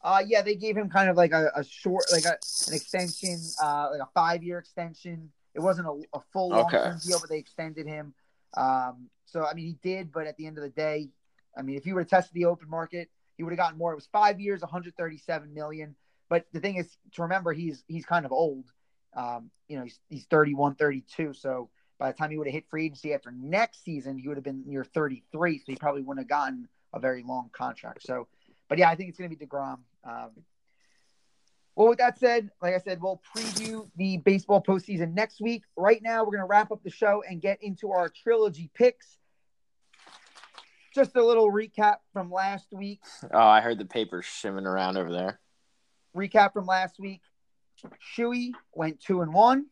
Uh, 0.03 0.23
yeah, 0.27 0.43
they 0.43 0.55
gave 0.57 0.77
him 0.77 0.89
kind 0.89 1.09
of 1.11 1.17
like 1.17 1.33
a, 1.33 1.51
a 1.55 1.63
short, 1.63 2.05
like 2.11 2.25
a, 2.25 2.37
an 2.69 2.75
extension, 2.75 3.39
uh, 3.63 3.89
like 3.93 4.01
a 4.01 4.09
five 4.15 4.43
year 4.43 4.59
extension. 4.59 5.31
It 5.55 5.61
wasn't 5.61 5.87
a, 5.87 6.03
a 6.17 6.21
full 6.33 6.49
long 6.49 6.71
term 6.71 6.97
Okay. 6.97 6.99
deal, 7.07 7.21
but 7.21 7.29
they 7.29 7.39
extended 7.39 7.87
him. 7.87 8.15
Um, 8.57 9.09
so 9.27 9.45
I 9.45 9.55
mean, 9.55 9.67
he 9.67 9.79
did, 9.83 10.11
but 10.11 10.27
at 10.27 10.37
the 10.37 10.47
end 10.47 10.59
of 10.59 10.65
the 10.65 10.71
day, 10.71 11.11
I 11.57 11.63
mean, 11.63 11.77
if 11.77 11.85
he 11.85 11.93
would 11.93 12.01
have 12.01 12.09
tested 12.09 12.35
the 12.35 12.47
open 12.47 12.69
market, 12.69 13.11
he 13.37 13.43
would 13.43 13.51
have 13.51 13.59
gotten 13.59 13.79
more. 13.79 13.93
It 13.93 13.97
was 13.97 14.09
five 14.11 14.41
years, 14.41 14.63
137 14.63 15.53
million. 15.53 15.95
But 16.29 16.47
the 16.53 16.61
thing 16.61 16.77
is 16.77 16.97
to 17.13 17.23
remember, 17.23 17.53
he's 17.53 17.85
he's 17.87 18.07
kind 18.07 18.25
of 18.25 18.33
old. 18.33 18.65
Um, 19.15 19.51
you 19.69 19.77
know, 19.77 19.85
he's 19.85 20.01
he's 20.09 20.25
31, 20.25 20.75
32. 20.77 21.35
So 21.35 21.69
by 22.03 22.11
the 22.11 22.19
time 22.19 22.33
he 22.33 22.37
would 22.37 22.49
have 22.49 22.55
hit 22.55 22.69
free 22.69 22.87
agency 22.87 23.15
after 23.15 23.31
next 23.31 23.85
season, 23.85 24.19
he 24.19 24.27
would 24.27 24.37
have 24.37 24.43
been 24.43 24.65
near 24.67 24.83
33. 24.83 25.59
So 25.59 25.65
he 25.69 25.77
probably 25.77 26.03
wouldn't 26.03 26.25
have 26.25 26.29
gotten 26.29 26.67
a 26.93 26.99
very 26.99 27.23
long 27.23 27.49
contract. 27.53 28.03
So, 28.03 28.27
but 28.69 28.77
yeah, 28.77 28.91
I 28.91 28.97
think 28.97 29.11
it's 29.11 29.19
going 29.19 29.31
to 29.31 29.37
be 29.37 29.47
deGrom. 29.47 29.79
Um, 30.03 30.31
well, 31.77 31.91
with 31.91 31.99
that 31.99 32.19
said, 32.19 32.51
like 32.61 32.75
I 32.75 32.79
said, 32.79 33.01
we'll 33.01 33.23
preview 33.37 33.89
the 33.95 34.17
baseball 34.17 34.61
postseason 34.61 35.15
next 35.15 35.41
week. 35.41 35.63
Right 35.77 36.03
now, 36.03 36.25
we're 36.25 36.33
going 36.33 36.41
to 36.41 36.47
wrap 36.47 36.73
up 36.73 36.83
the 36.83 36.91
show 36.91 37.23
and 37.23 37.41
get 37.41 37.63
into 37.63 37.93
our 37.93 38.09
trilogy 38.09 38.69
picks. 38.75 39.19
Just 40.93 41.15
a 41.15 41.25
little 41.25 41.53
recap 41.53 41.99
from 42.13 42.33
last 42.33 42.67
week. 42.73 42.99
Oh, 43.33 43.39
I 43.39 43.61
heard 43.61 43.79
the 43.79 43.85
paper 43.85 44.23
shimming 44.23 44.67
around 44.67 44.97
over 44.97 45.13
there. 45.13 45.39
Recap 46.17 46.53
from 46.53 46.67
last 46.67 46.99
week. 46.99 47.23
Shuey 48.19 48.51
went 48.75 49.01
two 49.01 49.23
and 49.23 49.33
one. 49.33 49.67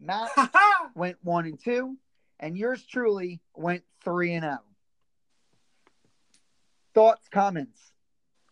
Matt 0.00 0.30
went 0.94 1.18
one 1.22 1.46
and 1.46 1.62
two, 1.62 1.96
and 2.38 2.56
yours 2.56 2.84
truly 2.84 3.40
went 3.54 3.82
three 4.02 4.34
and 4.34 4.44
oh. 4.44 4.48
zero. 4.48 4.58
thoughts, 6.94 7.28
comments? 7.28 7.92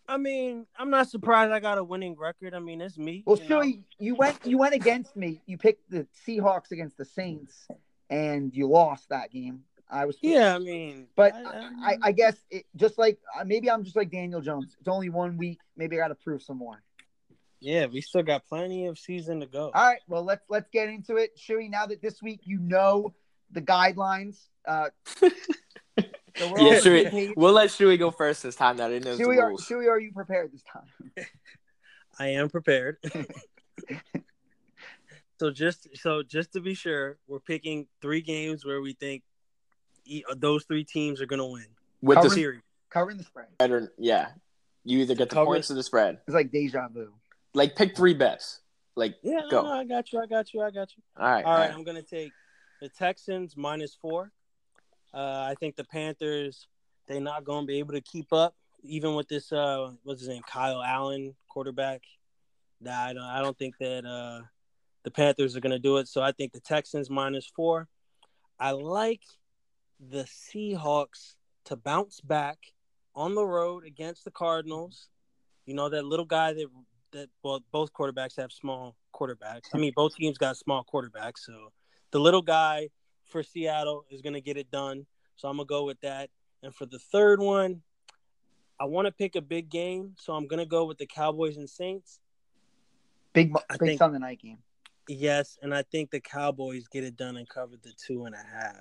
I 0.09 0.17
mean, 0.17 0.67
I'm 0.79 0.89
not 0.91 1.11
surprised 1.11 1.53
I 1.53 1.61
got 1.61 1.77
a 1.77 1.85
winning 1.85 2.17
record. 2.17 2.55
I 2.55 2.61
mean, 2.61 2.81
it's 2.81 2.97
me. 2.97 3.23
Well, 3.27 3.39
you 3.39 3.83
you 3.99 4.15
went 4.15 4.39
you 4.45 4.57
went 4.57 4.75
against 4.75 5.15
me. 5.17 5.43
You 5.47 5.59
picked 5.59 5.91
the 5.91 6.07
Seahawks 6.27 6.71
against 6.71 6.97
the 6.97 7.05
Saints, 7.05 7.69
and 8.09 8.55
you 8.55 8.69
lost 8.69 9.11
that 9.11 9.31
game. 9.31 9.65
I 9.91 10.05
was 10.05 10.19
Yeah, 10.21 10.55
I 10.55 10.59
mean, 10.59 11.09
but 11.17 11.35
I- 11.35 11.43
I- 11.43 11.71
I, 11.83 11.99
I 12.03 12.13
guess 12.13 12.37
it, 12.51 12.67
just 12.77 12.99
like 12.99 13.19
uh, 13.39 13.45
maybe 13.45 13.71
I'm 13.71 13.85
just 13.85 13.97
like 13.97 14.11
Daniel 14.11 14.41
Jones. 14.41 14.77
It's 14.79 14.89
only 14.89 15.09
one 15.09 15.37
week. 15.37 15.61
Maybe 15.77 15.97
I 15.97 16.01
got 16.01 16.09
to 16.09 16.15
prove 16.15 16.43
some 16.43 16.59
more. 16.59 16.83
Yeah, 17.61 17.87
we 17.87 18.01
still 18.01 18.23
got 18.23 18.47
plenty 18.47 18.87
of 18.87 18.99
season 18.99 19.41
to 19.41 19.47
go. 19.47 19.71
All 19.75 19.87
right, 19.89 20.01
well 20.09 20.23
let's 20.25 20.45
let's 20.49 20.69
get 20.71 20.89
into 20.89 21.17
it, 21.17 21.37
Shuey. 21.39 21.69
Now 21.71 21.87
that 21.87 22.01
this 22.03 22.23
week 22.23 22.41
you 22.45 22.59
know 22.59 23.15
the 23.51 23.63
guidelines. 23.63 24.39
Uh, 24.67 24.91
so 25.17 25.29
we're 26.41 26.59
all 26.59 26.59
Yeah, 26.59 26.69
on 26.69 26.75
the 26.75 26.81
same 26.81 26.93
Shuey, 27.07 27.11
page. 27.11 27.33
we'll 27.37 27.53
let 27.53 27.71
Shuey 27.71 27.99
go 27.99 28.11
first 28.11 28.43
this 28.43 28.55
time. 28.57 28.77
That 28.77 28.91
he 28.93 28.99
knows 29.01 29.19
Shuey, 29.19 29.37
the 29.37 29.43
are, 29.43 29.49
rules. 29.49 29.67
Shuey, 29.67 29.89
are 29.89 29.99
you 29.99 30.13
prepared 30.13 30.53
this 30.53 30.63
time? 30.63 30.85
I 32.19 32.29
am 32.29 32.49
prepared. 32.51 32.99
so 35.41 35.51
just 35.51 35.89
so 35.97 36.23
just 36.23 36.53
to 36.53 36.61
be 36.61 36.75
sure, 36.75 37.19
we're 37.27 37.41
picking 37.41 37.87
three 38.03 38.21
games 38.21 38.65
where 38.65 38.81
we 38.81 38.93
think 38.95 39.23
e- 40.05 40.25
those 40.37 40.65
three 40.65 40.85
teams 40.85 41.21
are 41.21 41.27
going 41.27 41.39
to 41.41 41.47
win 41.47 41.67
With 42.03 42.17
Cover- 42.17 42.29
the 42.29 42.35
series. 42.35 42.61
Covering 42.91 43.19
the 43.19 43.25
spread. 43.25 43.47
spread, 43.63 43.89
yeah, 43.99 44.29
you 44.85 44.99
either 45.01 45.15
get 45.15 45.29
the 45.29 45.35
Cover- 45.35 45.47
points 45.47 45.71
or 45.71 45.75
the 45.75 45.83
spread. 45.83 46.19
It's 46.27 46.35
like 46.35 46.51
deja 46.51 46.89
vu. 46.89 47.13
Like 47.59 47.75
pick 47.75 47.97
three 47.97 48.15
bets. 48.15 48.61
Like 48.95 49.17
Yeah, 49.23 49.41
go. 49.51 49.63
no, 49.63 49.73
I 49.73 49.85
got 49.85 50.13
you. 50.13 50.21
I 50.21 50.27
got 50.27 50.55
you. 50.55 50.63
I 50.63 50.71
got 50.71 50.97
you. 50.97 51.03
All 51.17 51.29
right, 51.29 51.45
All 51.45 51.55
right, 51.57 51.73
I'm 51.73 51.83
going 51.83 51.97
to 51.97 52.09
take 52.09 52.31
the 52.81 52.89
Texans 52.89 53.57
minus 53.57 53.99
four. 54.01 54.31
Uh, 55.13 55.51
I 55.51 55.57
think 55.59 55.75
the 55.75 55.83
Panthers 55.83 56.69
they're 57.09 57.21
not 57.21 57.45
going 57.45 57.65
to 57.65 57.67
be 57.67 57.81
able 57.81 57.95
to 57.95 58.01
keep 58.01 58.33
up, 58.33 58.55
even 58.85 59.17
with 59.17 59.27
this. 59.27 59.51
Uh, 59.51 59.91
what's 60.05 60.21
his 60.21 60.29
name, 60.29 60.43
Kyle 60.49 60.81
Allen, 60.81 61.35
quarterback. 61.49 62.03
Nah, 62.81 63.07
I 63.07 63.13
don't. 63.13 63.25
I 63.25 63.43
don't 63.43 63.59
think 63.59 63.75
that 63.81 64.07
uh, 64.07 64.45
the 65.03 65.11
Panthers 65.11 65.57
are 65.57 65.61
going 65.61 65.73
to 65.73 65.81
do 65.81 65.97
it. 65.97 66.07
So 66.07 66.23
I 66.23 66.31
think 66.31 66.53
the 66.53 66.61
Texans 66.61 67.11
minus 67.11 67.51
four. 67.57 67.89
I 68.61 68.71
like 68.71 69.23
the 69.99 70.25
Seahawks 70.25 71.35
to 71.65 71.75
bounce 71.75 72.21
back 72.21 72.59
on 73.17 73.35
the 73.35 73.45
road 73.45 73.85
against 73.85 74.25
the 74.25 74.31
Cardinals. 74.31 75.09
You 75.67 75.75
know 75.75 75.89
that 75.89 76.05
little 76.05 76.25
guy 76.25 76.53
that 76.53 76.67
that 77.13 77.29
well 77.43 77.63
both 77.73 77.93
quarterbacks 77.93 78.37
have 78.37 78.53
small 78.53 78.97
quarterbacks. 79.15 79.69
I 79.75 79.79
mean 79.79 79.93
both 79.95 80.15
teams 80.17 80.39
got 80.39 80.57
small 80.57 80.85
quarterbacks, 80.85 81.39
so 81.41 81.73
the 82.11 82.19
little 82.21 82.43
guy 82.43 82.89
for 83.25 83.43
Seattle 83.43 84.05
is 84.11 84.23
going 84.23 84.35
to 84.35 84.41
get 84.41 84.57
it 84.57 84.71
done. 84.71 85.07
So 85.37 85.49
I'm 85.49 85.57
going 85.57 85.67
to 85.67 85.71
go 85.71 85.85
with 85.85 86.01
that. 86.01 86.31
And 86.63 86.75
for 86.75 86.87
the 86.87 86.99
third 86.99 87.41
one, 87.41 87.83
I 88.81 88.85
want 88.87 89.07
to 89.07 89.13
pick 89.13 89.37
a 89.37 89.41
big 89.41 89.69
game, 89.69 90.15
so 90.19 90.33
I'm 90.33 90.47
going 90.47 90.59
to 90.61 90.67
go 90.67 90.85
with 90.87 90.99
the 90.99 91.07
Cowboys 91.07 91.57
and 91.57 91.69
Saints. 91.69 92.21
Big 93.33 93.53
I 93.69 93.77
big 93.77 93.81
think- 93.81 93.99
Sunday 93.99 94.19
night 94.19 94.41
game. 94.41 94.59
Yes, 95.11 95.59
and 95.63 95.75
I 95.75 95.83
think 95.83 96.11
the 96.11 96.21
Cowboys 96.21 96.87
get 96.89 97.03
it 97.03 97.17
done 97.17 97.37
and 97.39 97.49
cover 97.49 97.77
the 97.83 97.93
two 98.07 98.25
and 98.27 98.35
a 98.35 98.39
half. 98.39 98.75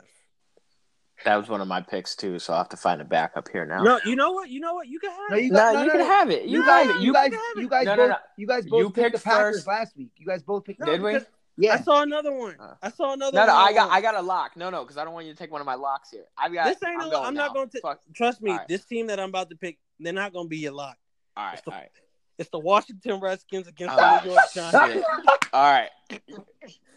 That 1.25 1.35
was 1.35 1.49
one 1.49 1.61
of 1.61 1.67
my 1.67 1.81
picks 1.81 2.15
too. 2.15 2.39
So 2.39 2.53
I 2.53 2.55
will 2.55 2.63
have 2.63 2.69
to 2.69 2.77
find 2.77 3.01
a 3.01 3.05
backup 3.05 3.49
here 3.49 3.65
now. 3.65 3.83
No, 3.83 3.99
you 4.05 4.15
know 4.15 4.31
what? 4.31 4.49
You 4.49 4.59
know 4.59 4.73
what? 4.75 4.87
You 4.87 4.99
can 4.99 5.09
have 5.11 5.19
No, 5.31 5.37
it. 5.37 5.43
you 5.43 5.51
No, 5.51 5.57
got, 5.59 5.73
no, 5.73 5.79
you 5.81 5.85
no, 5.87 5.91
can 5.93 5.99
no. 6.01 6.05
have 6.07 6.29
it. 6.31 6.43
You, 6.45 6.59
You 6.59 6.65
guys, 6.65 6.87
you 6.87 6.99
You 7.01 7.13
guys, 7.13 7.31
have 7.33 7.41
it. 7.57 7.61
you 7.61 7.69
guys 7.69 7.85
No, 7.85 7.95
both, 7.95 7.97
no, 7.97 8.07
no. 8.13 8.15
you 8.37 8.47
guys 8.47 8.65
both 8.65 8.79
You 8.79 8.89
picked 8.89 8.95
the 8.95 9.11
picked 9.17 9.23
Packers 9.25 9.55
first. 9.55 9.67
last 9.67 9.97
week. 9.97 10.11
You 10.17 10.25
guys 10.27 10.43
both 10.43 10.63
picked. 10.65 10.79
No, 10.79 10.85
Did 10.85 11.01
we? 11.01 11.13
because 11.13 11.27
Yeah, 11.57 11.73
I 11.73 11.77
saw 11.79 12.01
another 12.03 12.31
one. 12.33 12.55
Uh. 12.59 12.75
I 12.83 12.89
saw 12.91 13.13
another 13.13 13.35
No, 13.35 13.41
one. 13.41 13.47
no, 13.49 13.55
I 13.55 13.73
got. 13.73 13.89
I 13.91 13.99
got 14.01 14.15
a 14.15 14.21
lock. 14.21 14.55
No, 14.55 14.69
no, 14.69 14.83
because 14.83 14.97
I 14.97 15.03
don't 15.03 15.13
want 15.13 15.25
you 15.25 15.33
to 15.33 15.37
take 15.37 15.51
one 15.51 15.59
of 15.61 15.65
my 15.65 15.73
locks 15.75 16.11
here. 16.11 16.25
I've 16.37 16.53
got. 16.53 16.65
This 16.65 16.77
ain't 16.87 17.01
I'm 17.01 17.07
a- 17.07 17.11
going 17.11 17.25
I'm 17.25 17.33
not 17.33 17.53
going 17.53 17.69
to- 17.69 17.79
Fuck. 17.81 18.01
Trust 18.13 18.41
me, 18.41 18.51
All 18.51 18.57
right. 18.57 18.67
this 18.67 18.85
team 18.85 19.07
that 19.07 19.19
I'm 19.19 19.29
about 19.29 19.49
to 19.49 19.55
pick, 19.55 19.79
they're 19.99 20.13
not 20.13 20.33
going 20.33 20.45
to 20.45 20.49
be 20.49 20.57
your 20.57 20.73
lock. 20.73 20.97
All 21.35 21.45
right, 21.45 21.61
all 21.67 21.73
right. 21.73 21.89
It's 22.37 22.49
the 22.51 22.59
Washington 22.59 23.19
Redskins 23.19 23.67
against 23.67 23.95
the 23.95 24.21
New 24.23 24.31
York 24.31 24.43
Giants. 24.53 25.07
All 25.51 25.71
right. 25.71 25.89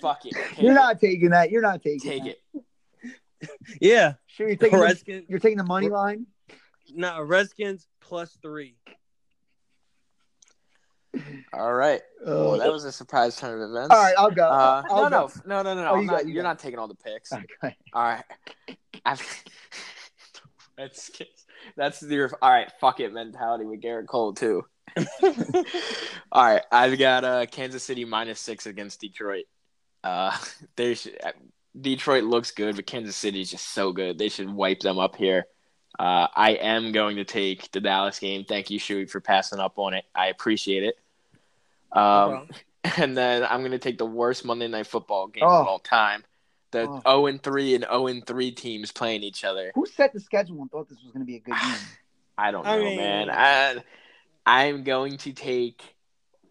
Fuck 0.02 0.26
it. 0.26 0.34
You're 0.58 0.74
not 0.74 1.00
taking 1.00 1.30
that. 1.30 1.50
You're 1.50 1.62
not 1.62 1.82
taking. 1.82 2.00
Take 2.10 2.24
that. 2.24 2.62
Yeah, 3.80 4.14
Sure, 4.26 4.48
you're 4.48 4.56
taking. 4.56 4.78
The, 4.78 5.24
you're 5.28 5.38
taking 5.38 5.58
the 5.58 5.64
money 5.64 5.88
line. 5.88 6.26
No, 6.94 7.22
Redskins 7.22 7.86
plus 8.00 8.36
three. 8.42 8.76
All 11.52 11.72
right. 11.74 12.00
Oh. 12.24 12.50
Well, 12.50 12.58
that 12.58 12.72
was 12.72 12.84
a 12.84 12.92
surprise 12.92 13.36
turn 13.36 13.60
of 13.60 13.70
events. 13.70 13.94
All 13.94 14.02
right, 14.02 14.14
I'll 14.16 14.30
go. 14.30 14.48
Uh, 14.48 14.82
I'll 14.90 15.10
no, 15.10 15.28
go. 15.28 15.32
no, 15.44 15.62
no, 15.62 15.74
no, 15.74 15.74
no, 15.74 15.84
no. 15.84 15.90
Oh, 15.90 16.00
you 16.00 16.06
not, 16.06 16.20
go, 16.20 16.26
you 16.26 16.34
you're 16.34 16.42
go. 16.42 16.48
not 16.48 16.58
taking 16.58 16.78
all 16.78 16.88
the 16.88 16.94
picks. 16.94 17.32
Okay. 17.32 17.76
All 17.92 18.02
right. 18.02 18.24
I've, 19.04 19.44
that's 20.78 21.10
that's 21.76 22.02
your 22.02 22.30
all 22.40 22.50
right. 22.50 22.70
Fuck 22.80 23.00
it 23.00 23.12
mentality 23.12 23.64
with 23.64 23.82
Gerrit 23.82 24.06
Cole 24.06 24.32
too. 24.32 24.64
all 26.32 26.44
right, 26.44 26.62
I've 26.72 26.98
got 26.98 27.24
uh, 27.24 27.46
Kansas 27.46 27.82
City 27.82 28.04
minus 28.04 28.40
six 28.40 28.66
against 28.66 29.00
Detroit. 29.00 29.44
Uh, 30.02 30.36
they 30.76 30.94
should, 30.94 31.18
Detroit 31.78 32.24
looks 32.24 32.50
good, 32.50 32.76
but 32.76 32.86
Kansas 32.86 33.16
City 33.16 33.40
is 33.40 33.50
just 33.50 33.68
so 33.68 33.92
good. 33.92 34.18
They 34.18 34.28
should 34.28 34.50
wipe 34.50 34.80
them 34.80 34.98
up 34.98 35.16
here. 35.16 35.46
Uh, 35.98 36.26
I 36.34 36.52
am 36.52 36.92
going 36.92 37.16
to 37.16 37.24
take 37.24 37.70
the 37.72 37.80
Dallas 37.80 38.18
game. 38.18 38.44
Thank 38.44 38.70
you, 38.70 38.78
Shuey, 38.80 39.08
for 39.08 39.20
passing 39.20 39.58
up 39.60 39.78
on 39.78 39.94
it. 39.94 40.04
I 40.14 40.28
appreciate 40.28 40.82
it. 40.84 40.94
Um, 41.92 42.48
and 42.96 43.16
then 43.16 43.44
I'm 43.44 43.60
going 43.60 43.72
to 43.72 43.78
take 43.78 43.98
the 43.98 44.06
worst 44.06 44.44
Monday 44.44 44.68
Night 44.68 44.86
Football 44.86 45.28
game 45.28 45.44
of 45.44 45.66
Oh. 45.66 45.68
all 45.70 45.78
time. 45.78 46.24
The 46.72 46.82
Oh. 46.88 47.00
0 47.22 47.26
and 47.26 47.42
3 47.42 47.74
and 47.74 47.84
0 47.84 48.06
and 48.06 48.26
3 48.26 48.52
teams 48.52 48.92
playing 48.92 49.22
each 49.22 49.44
other. 49.44 49.72
Who 49.74 49.86
set 49.86 50.12
the 50.12 50.20
schedule 50.20 50.60
and 50.62 50.70
thought 50.70 50.88
this 50.88 50.98
was 51.02 51.12
going 51.12 51.24
to 51.24 51.26
be 51.26 51.36
a 51.36 51.40
good 51.40 51.54
game? 51.54 51.74
I 52.38 52.50
don't 52.52 52.64
know, 52.64 52.70
I 52.70 52.78
mean- 52.78 52.96
man. 52.96 53.30
I, 53.30 53.82
I'm 54.46 54.84
going 54.84 55.18
to 55.18 55.32
take 55.32 55.82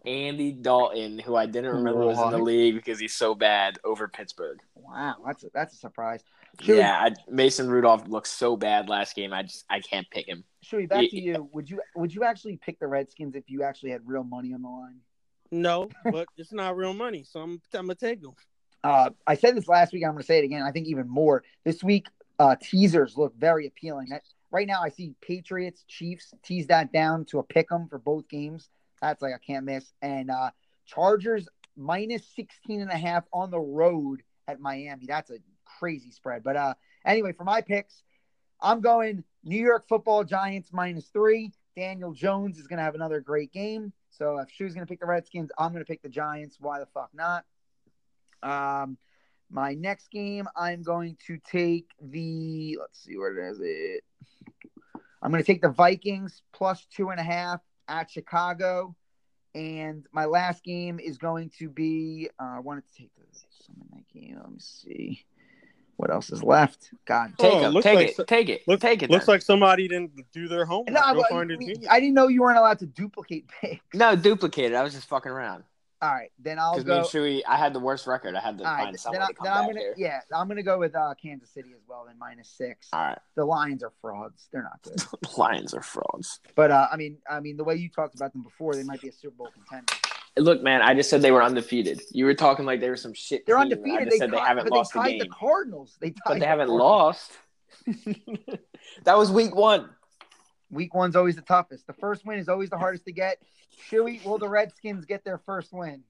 Andy 0.06 0.52
Dalton, 0.52 1.18
who 1.18 1.34
I 1.36 1.46
didn't 1.46 1.72
remember 1.76 2.06
was 2.06 2.18
in 2.20 2.30
the 2.30 2.38
league 2.38 2.74
because 2.76 2.98
he's 3.00 3.14
so 3.14 3.34
bad, 3.34 3.78
over 3.84 4.06
Pittsburgh. 4.08 4.60
Wow, 4.90 5.16
that's 5.24 5.44
a, 5.44 5.50
that's 5.54 5.74
a 5.74 5.76
surprise. 5.76 6.24
Shuey, 6.60 6.78
Yeah, 6.78 6.98
I, 6.98 7.14
Mason 7.28 7.70
Rudolph 7.70 8.08
looked 8.08 8.26
so 8.26 8.56
bad 8.56 8.88
last 8.88 9.14
game. 9.14 9.32
I 9.32 9.42
just 9.42 9.64
I 9.70 9.80
can't 9.80 10.06
pick 10.10 10.26
him. 10.26 10.44
Shuey, 10.64 10.88
back 10.88 11.08
to 11.10 11.20
you. 11.20 11.48
Would 11.52 11.70
you 11.70 11.80
would 11.94 12.12
you 12.12 12.24
actually 12.24 12.56
pick 12.56 12.80
the 12.80 12.88
Redskins 12.88 13.36
if 13.36 13.44
you 13.48 13.62
actually 13.62 13.90
had 13.90 14.02
real 14.04 14.24
money 14.24 14.52
on 14.52 14.62
the 14.62 14.68
line? 14.68 14.96
No, 15.52 15.88
but 16.10 16.26
it's 16.36 16.52
not 16.52 16.76
real 16.76 16.94
money, 16.94 17.24
so 17.24 17.40
I'm, 17.40 17.62
I'm 17.74 17.86
gonna 17.86 17.94
take 17.94 18.20
them. 18.20 18.34
Uh, 18.82 19.10
I 19.26 19.34
said 19.34 19.56
this 19.56 19.68
last 19.68 19.92
week. 19.92 20.04
I'm 20.04 20.12
going 20.12 20.22
to 20.22 20.26
say 20.26 20.38
it 20.38 20.44
again. 20.44 20.62
I 20.62 20.72
think 20.72 20.86
even 20.86 21.08
more 21.08 21.42
this 21.64 21.82
week. 21.82 22.08
Uh, 22.38 22.56
teasers 22.58 23.18
look 23.18 23.36
very 23.36 23.66
appealing. 23.66 24.08
That, 24.08 24.22
right 24.50 24.66
now, 24.66 24.82
I 24.82 24.88
see 24.88 25.12
Patriots, 25.20 25.84
Chiefs 25.86 26.32
tease 26.42 26.68
that 26.68 26.90
down 26.90 27.26
to 27.26 27.38
a 27.38 27.42
pick 27.42 27.70
'em 27.70 27.86
for 27.86 27.98
both 27.98 28.26
games. 28.28 28.70
That's 29.02 29.20
like 29.20 29.34
I 29.34 29.38
can't 29.38 29.66
miss. 29.66 29.92
And 30.00 30.30
uh, 30.30 30.50
Chargers 30.86 31.46
minus 31.76 32.22
16 32.34 32.80
and 32.80 32.90
a 32.90 32.96
half 32.96 33.24
on 33.32 33.50
the 33.50 33.60
road 33.60 34.22
at 34.52 34.60
Miami. 34.60 35.06
That's 35.06 35.30
a 35.30 35.38
crazy 35.78 36.10
spread. 36.10 36.42
But 36.42 36.56
uh, 36.56 36.74
anyway, 37.04 37.32
for 37.32 37.44
my 37.44 37.60
picks, 37.60 38.02
I'm 38.60 38.80
going 38.80 39.24
New 39.44 39.60
York 39.60 39.88
Football 39.88 40.24
Giants 40.24 40.70
minus 40.72 41.06
three. 41.08 41.52
Daniel 41.76 42.12
Jones 42.12 42.58
is 42.58 42.66
going 42.66 42.78
to 42.78 42.82
have 42.82 42.94
another 42.94 43.20
great 43.20 43.52
game. 43.52 43.92
So 44.10 44.38
if 44.38 44.50
Shu's 44.50 44.74
going 44.74 44.86
to 44.86 44.90
pick 44.90 45.00
the 45.00 45.06
Redskins, 45.06 45.50
I'm 45.58 45.72
going 45.72 45.84
to 45.84 45.88
pick 45.88 46.02
the 46.02 46.08
Giants. 46.08 46.56
Why 46.60 46.80
the 46.80 46.86
fuck 46.86 47.10
not? 47.14 47.44
Um, 48.42 48.98
my 49.50 49.74
next 49.74 50.10
game, 50.10 50.46
I'm 50.56 50.82
going 50.82 51.16
to 51.26 51.38
take 51.50 51.88
the. 52.00 52.76
Let's 52.80 53.02
see 53.02 53.16
where 53.16 53.50
is. 53.50 53.60
It. 53.60 54.04
I'm 55.22 55.30
going 55.30 55.42
to 55.42 55.46
take 55.46 55.62
the 55.62 55.70
Vikings 55.70 56.42
plus 56.52 56.86
two 56.94 57.10
and 57.10 57.20
a 57.20 57.22
half 57.22 57.60
at 57.88 58.10
Chicago, 58.10 58.94
and 59.54 60.06
my 60.12 60.24
last 60.26 60.64
game 60.64 61.00
is 61.00 61.18
going 61.18 61.50
to 61.58 61.68
be. 61.68 62.28
Uh, 62.38 62.56
I 62.56 62.60
wanted 62.60 62.84
to 62.86 63.02
take 63.02 63.10
the 63.74 63.80
Sunday 63.80 63.94
night 63.94 64.06
game. 64.12 64.38
Let 64.40 64.50
me 64.52 64.58
see 64.60 65.24
what 65.96 66.10
else 66.10 66.30
is 66.30 66.42
left. 66.42 66.90
God, 67.04 67.34
Take 67.38 67.52
Oh, 67.52 67.60
him. 67.60 67.72
looks 67.72 67.84
Take 67.84 67.96
like 67.96 68.08
it. 68.08 68.16
so- 68.16 68.24
take 68.24 68.48
it. 68.48 68.62
Look, 68.66 68.80
take 68.80 69.02
it. 69.02 69.10
Looks 69.10 69.26
then. 69.26 69.34
like 69.34 69.42
somebody 69.42 69.86
didn't 69.88 70.12
do 70.32 70.48
their 70.48 70.64
homework. 70.64 70.94
no, 70.94 71.14
Go 71.14 71.24
I, 71.24 71.28
find 71.28 71.50
a 71.50 71.56
team. 71.58 71.76
I 71.90 72.00
didn't 72.00 72.14
know 72.14 72.28
you 72.28 72.40
weren't 72.40 72.58
allowed 72.58 72.78
to 72.80 72.86
duplicate 72.86 73.48
picks. 73.60 73.82
no 73.94 74.16
duplicated. 74.16 74.74
I 74.74 74.82
was 74.82 74.94
just 74.94 75.08
fucking 75.08 75.30
around. 75.30 75.64
All 76.02 76.08
right, 76.10 76.32
then 76.38 76.58
I'll 76.58 76.72
Because 76.72 76.86
me 76.86 76.88
go. 76.88 76.96
and 77.00 77.06
Shuey, 77.06 77.42
I 77.46 77.58
had 77.58 77.74
the 77.74 77.78
worst 77.78 78.06
record. 78.06 78.34
I 78.34 78.40
had 78.40 78.56
to 78.56 78.64
All 78.64 78.70
right, 78.72 78.84
find 78.84 78.94
then, 78.94 78.98
someone 78.98 79.20
I, 79.20 79.26
to 79.26 79.34
come 79.34 79.44
then 79.44 79.52
I'm 79.52 79.66
gonna 79.66 79.80
here. 79.80 79.94
yeah, 79.98 80.20
I'm 80.34 80.48
gonna 80.48 80.62
go 80.62 80.78
with 80.78 80.94
uh, 80.96 81.12
Kansas 81.22 81.50
City 81.50 81.72
as 81.74 81.82
well. 81.86 82.04
Then 82.06 82.16
minus 82.18 82.48
six. 82.48 82.88
All 82.94 83.00
right. 83.04 83.18
The 83.34 83.44
Lions 83.44 83.82
are 83.82 83.92
frauds. 84.00 84.48
They're 84.50 84.62
not 84.62 84.80
good. 84.80 84.96
The 84.98 85.30
Lions 85.38 85.74
are 85.74 85.82
frauds. 85.82 86.40
But 86.54 86.70
uh, 86.70 86.88
I 86.90 86.96
mean, 86.96 87.18
I 87.28 87.40
mean, 87.40 87.58
the 87.58 87.64
way 87.64 87.74
you 87.74 87.90
talked 87.90 88.14
about 88.14 88.32
them 88.32 88.42
before, 88.42 88.74
they 88.74 88.82
might 88.82 89.02
be 89.02 89.08
a 89.08 89.12
Super 89.12 89.34
Bowl 89.36 89.50
contender. 89.52 89.92
Look, 90.38 90.62
man, 90.62 90.80
I 90.80 90.94
just 90.94 91.10
said 91.10 91.22
they 91.22 91.32
were 91.32 91.42
undefeated. 91.42 92.00
You 92.12 92.24
were 92.24 92.34
talking 92.34 92.64
like 92.64 92.80
they 92.80 92.88
were 92.88 92.96
some 92.96 93.12
shit. 93.14 93.44
They're 93.46 93.56
team, 93.56 93.62
undefeated. 93.62 94.00
I 94.00 94.04
just 94.04 94.10
They, 94.12 94.18
said 94.18 94.30
they 94.30 94.38
haven't 94.38 94.64
but 94.64 94.72
lost 94.72 94.92
they 94.94 94.98
the 95.00 95.02
tied 95.04 95.10
game, 95.10 95.18
the 95.18 95.28
Cardinals. 95.28 95.96
They 96.00 96.10
tied 96.10 96.20
but 96.24 96.34
they 96.34 96.40
the 96.40 96.46
haven't 96.46 96.68
Cardinals. 96.68 97.30
lost. 97.86 98.58
that 99.04 99.18
was 99.18 99.30
week 99.30 99.54
one. 99.54 99.90
Week 100.70 100.94
one's 100.94 101.16
always 101.16 101.34
the 101.34 101.42
toughest. 101.42 101.86
The 101.86 101.92
first 101.94 102.24
win 102.24 102.38
is 102.38 102.48
always 102.48 102.70
the 102.70 102.78
hardest 102.78 103.04
to 103.06 103.12
get. 103.12 103.38
Shuey, 103.90 104.24
will 104.24 104.38
the 104.38 104.48
Redskins 104.48 105.04
get 105.04 105.24
their 105.24 105.38
first 105.38 105.72
win? 105.72 106.02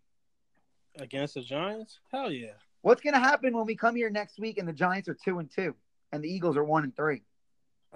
Against 0.99 1.35
the 1.35 1.41
Giants? 1.41 1.99
Hell 2.13 2.31
yeah. 2.31 2.53
What's 2.83 3.01
gonna 3.01 3.19
happen 3.21 3.57
when 3.57 3.65
we 3.65 3.75
come 3.75 3.97
here 3.97 4.11
next 4.11 4.39
week 4.39 4.59
and 4.59 4.69
the 4.69 4.73
Giants 4.73 5.09
are 5.09 5.15
two 5.15 5.39
and 5.39 5.51
two 5.51 5.75
and 6.13 6.23
the 6.23 6.29
Eagles 6.29 6.57
are 6.57 6.65
one 6.65 6.85
and 6.85 6.95
three? 6.95 7.23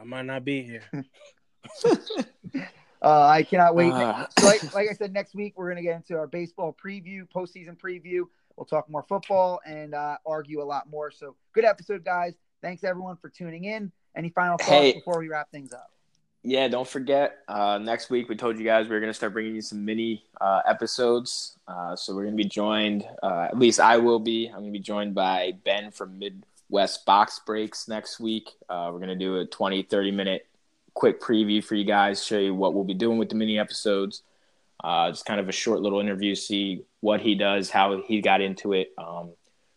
I 0.00 0.04
might 0.04 0.24
not 0.24 0.44
be 0.44 0.62
here. 0.62 0.82
uh, 3.04 3.26
I 3.26 3.42
cannot 3.42 3.74
wait. 3.74 3.92
Uh. 3.92 4.26
so 4.38 4.46
like, 4.46 4.74
like 4.74 4.88
I 4.90 4.94
said, 4.94 5.12
next 5.12 5.34
week 5.34 5.54
we're 5.56 5.68
gonna 5.68 5.82
get 5.82 5.96
into 5.96 6.16
our 6.16 6.26
baseball 6.26 6.74
preview, 6.82 7.28
postseason 7.34 7.78
preview. 7.78 8.22
We'll 8.56 8.66
talk 8.66 8.88
more 8.88 9.02
football 9.02 9.60
and 9.66 9.94
uh, 9.94 10.16
argue 10.24 10.62
a 10.62 10.64
lot 10.64 10.88
more. 10.88 11.10
So 11.10 11.36
good 11.52 11.64
episode, 11.64 12.04
guys. 12.04 12.34
Thanks 12.62 12.84
everyone 12.84 13.16
for 13.16 13.28
tuning 13.28 13.64
in. 13.64 13.92
Any 14.16 14.30
final 14.30 14.56
thoughts 14.56 14.70
Hey. 14.70 14.92
before 14.94 15.18
we 15.18 15.28
wrap 15.28 15.50
things 15.50 15.72
up? 15.72 15.90
Yeah, 16.46 16.68
don't 16.68 16.86
forget. 16.86 17.38
Uh, 17.48 17.78
next 17.78 18.10
week, 18.10 18.28
we 18.28 18.36
told 18.36 18.58
you 18.58 18.64
guys 18.64 18.86
we 18.86 18.94
are 18.94 19.00
going 19.00 19.10
to 19.10 19.14
start 19.14 19.32
bringing 19.32 19.54
you 19.54 19.62
some 19.62 19.84
mini 19.84 20.24
uh, 20.40 20.60
episodes. 20.68 21.58
Uh, 21.66 21.96
so 21.96 22.14
we're 22.14 22.22
going 22.24 22.36
to 22.36 22.42
be 22.42 22.48
joined. 22.48 23.04
Uh, 23.22 23.48
at 23.50 23.58
least 23.58 23.80
I 23.80 23.96
will 23.96 24.20
be. 24.20 24.46
I'm 24.48 24.60
going 24.60 24.66
to 24.66 24.70
be 24.70 24.78
joined 24.78 25.14
by 25.14 25.52
Ben 25.64 25.90
from 25.90 26.18
Midwest 26.18 27.06
Box 27.06 27.40
Breaks 27.44 27.88
next 27.88 28.20
week. 28.20 28.50
Uh, 28.68 28.90
we're 28.92 28.98
going 28.98 29.08
to 29.08 29.16
do 29.16 29.38
a 29.38 29.46
20, 29.46 29.82
30 29.84 30.10
minute 30.10 30.46
quick 30.94 31.20
preview 31.20 31.62
for 31.62 31.74
you 31.74 31.84
guys, 31.84 32.24
show 32.24 32.38
you 32.38 32.54
what 32.54 32.72
we'll 32.72 32.84
be 32.84 32.94
doing 32.94 33.18
with 33.18 33.28
the 33.28 33.34
mini 33.34 33.58
episodes. 33.58 34.22
Uh, 34.82 35.10
just 35.10 35.24
kind 35.24 35.40
of 35.40 35.48
a 35.48 35.52
short 35.52 35.80
little 35.80 36.00
interview, 36.00 36.34
see 36.34 36.82
what 37.00 37.20
he 37.20 37.34
does, 37.34 37.70
how 37.70 38.02
he 38.06 38.20
got 38.20 38.40
into 38.40 38.72
it. 38.72 38.92
Um, 38.98 39.32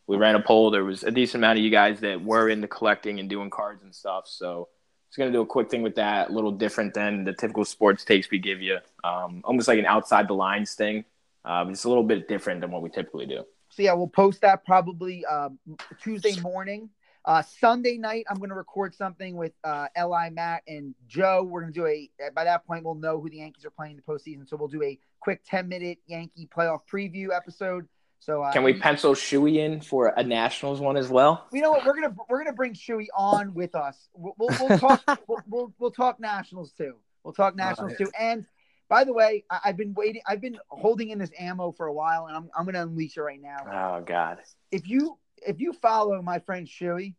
we 0.05 0.17
ran 0.17 0.35
a 0.35 0.41
poll. 0.41 0.71
There 0.71 0.83
was 0.83 1.03
a 1.03 1.11
decent 1.11 1.41
amount 1.41 1.59
of 1.59 1.65
you 1.65 1.71
guys 1.71 1.99
that 2.01 2.23
were 2.23 2.49
into 2.49 2.67
collecting 2.67 3.19
and 3.19 3.29
doing 3.29 3.49
cards 3.49 3.83
and 3.83 3.93
stuff. 3.93 4.25
So 4.27 4.69
just 5.09 5.17
gonna 5.17 5.31
do 5.31 5.41
a 5.41 5.45
quick 5.45 5.69
thing 5.69 5.81
with 5.81 5.95
that, 5.95 6.29
a 6.29 6.33
little 6.33 6.51
different 6.51 6.93
than 6.93 7.23
the 7.23 7.33
typical 7.33 7.65
sports 7.65 8.03
takes 8.03 8.29
we 8.29 8.39
give 8.39 8.61
you. 8.61 8.79
Um, 9.03 9.41
almost 9.43 9.67
like 9.67 9.79
an 9.79 9.85
outside 9.85 10.27
the 10.27 10.33
lines 10.33 10.73
thing, 10.73 11.05
uh, 11.45 11.63
but 11.63 11.71
it's 11.71 11.85
a 11.85 11.89
little 11.89 12.03
bit 12.03 12.27
different 12.27 12.61
than 12.61 12.71
what 12.71 12.81
we 12.81 12.89
typically 12.89 13.25
do. 13.25 13.43
So 13.69 13.83
yeah, 13.83 13.93
we'll 13.93 14.07
post 14.07 14.41
that 14.41 14.65
probably 14.65 15.25
um, 15.25 15.59
Tuesday 16.01 16.39
morning. 16.41 16.89
Uh, 17.27 17.41
Sunday 17.41 17.97
night, 17.97 18.23
I'm 18.29 18.37
going 18.37 18.51
to 18.51 18.55
record 18.55 18.95
something 18.95 19.35
with 19.35 19.51
uh, 19.65 19.87
Li, 19.97 20.29
Matt, 20.31 20.63
and 20.65 20.95
Joe. 21.09 21.43
We're 21.43 21.59
going 21.59 21.73
to 21.73 21.79
do 21.79 21.85
a. 21.85 22.09
By 22.33 22.45
that 22.45 22.65
point, 22.65 22.85
we'll 22.85 22.95
know 22.95 23.19
who 23.19 23.29
the 23.29 23.37
Yankees 23.37 23.65
are 23.65 23.69
playing 23.69 23.91
in 23.91 23.97
the 23.97 24.01
postseason. 24.03 24.47
So 24.47 24.55
we'll 24.55 24.69
do 24.69 24.81
a 24.81 24.97
quick 25.19 25.41
10 25.45 25.67
minute 25.67 25.97
Yankee 26.07 26.47
playoff 26.47 26.79
preview 26.89 27.35
episode. 27.35 27.85
So 28.19 28.43
uh, 28.43 28.53
Can 28.53 28.63
we 28.63 28.73
pencil 28.73 29.13
Shuey 29.13 29.57
in 29.57 29.81
for 29.81 30.13
a 30.15 30.23
Nationals 30.23 30.79
one 30.79 30.95
as 30.95 31.09
well? 31.09 31.45
You 31.51 31.61
know 31.61 31.71
what? 31.71 31.85
We're 31.85 31.95
gonna 31.95 32.15
we're 32.29 32.43
gonna 32.43 32.55
bring 32.55 32.73
Shuey 32.73 33.07
on 33.15 33.53
with 33.53 33.75
us. 33.75 34.07
We'll 34.15 34.33
we'll, 34.39 34.57
we'll 34.59 34.79
talk 34.79 35.03
we'll, 35.27 35.41
we'll 35.47 35.73
we'll 35.77 35.91
talk 35.91 36.19
Nationals 36.19 36.71
too. 36.71 36.95
We'll 37.23 37.33
talk 37.33 37.55
Nationals 37.55 37.93
too. 37.97 38.09
And 38.17 38.47
by 38.89 39.03
the 39.03 39.13
way, 39.13 39.43
I, 39.51 39.59
I've 39.65 39.77
been 39.77 39.93
waiting. 39.93 40.21
I've 40.25 40.41
been 40.41 40.57
holding 40.69 41.09
in 41.09 41.19
this 41.19 41.31
ammo 41.37 41.73
for 41.73 41.87
a 41.87 41.93
while, 41.93 42.25
and 42.25 42.35
I'm 42.35 42.49
I'm 42.57 42.65
gonna 42.65 42.81
unleash 42.81 43.17
it 43.17 43.21
right 43.21 43.41
now. 43.41 43.99
Oh 43.99 44.03
God. 44.03 44.39
If 44.71 44.89
you 44.89 45.19
if 45.45 45.59
you 45.59 45.73
follow 45.73 46.21
my 46.21 46.39
friend 46.39 46.67
Shuey 46.67 47.15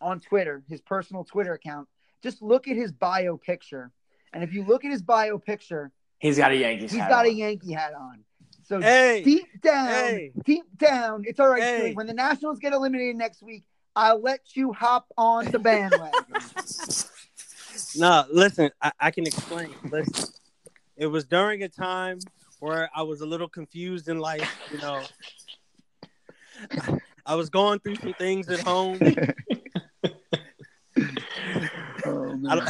on 0.00 0.20
Twitter, 0.20 0.62
his 0.68 0.80
personal 0.80 1.24
Twitter 1.24 1.54
account, 1.54 1.88
just 2.22 2.42
look 2.42 2.68
at 2.68 2.76
his 2.76 2.92
bio 2.92 3.36
picture, 3.36 3.90
and 4.32 4.42
if 4.42 4.52
you 4.52 4.64
look 4.64 4.84
at 4.84 4.90
his 4.90 5.02
bio 5.02 5.38
picture, 5.38 5.92
He's 6.18 6.38
got 6.38 6.50
a 6.50 6.56
Yankees 6.56 6.92
he's 6.92 7.00
hat 7.00 7.10
got 7.10 7.26
a. 7.26 7.32
Yankee 7.32 7.72
hat 7.72 7.92
on. 7.94 8.24
So 8.62 8.80
Hey, 8.80 9.22
deep 9.22 9.60
down, 9.60 9.86
hey. 9.86 10.32
deep 10.44 10.64
down, 10.76 11.24
it's 11.26 11.38
all 11.38 11.48
right. 11.48 11.62
Hey. 11.62 11.90
Shuey. 11.90 11.94
When 11.94 12.06
the 12.06 12.14
Nationals 12.14 12.58
get 12.58 12.72
eliminated 12.72 13.16
next 13.16 13.42
week, 13.42 13.64
I'll 13.94 14.20
let 14.20 14.56
you 14.56 14.72
hop 14.72 15.06
on 15.16 15.50
the 15.50 15.58
bandwagon. 15.58 16.12
No, 17.98 18.24
listen, 18.32 18.70
I, 18.80 18.92
I 18.98 19.10
can 19.10 19.26
explain. 19.26 19.74
Listen, 19.90 20.30
it 20.96 21.06
was 21.06 21.24
during 21.24 21.62
a 21.62 21.68
time 21.68 22.18
where 22.60 22.90
I 22.94 23.02
was 23.02 23.20
a 23.20 23.26
little 23.26 23.48
confused 23.48 24.08
in 24.08 24.18
life. 24.18 24.48
You 24.72 24.78
know, 24.78 25.02
I 27.26 27.34
was 27.34 27.50
going 27.50 27.80
through 27.80 27.96
some 27.96 28.14
things 28.14 28.48
at 28.48 28.60
home. 28.60 28.98
I 32.48 32.54
don't- 32.54 32.68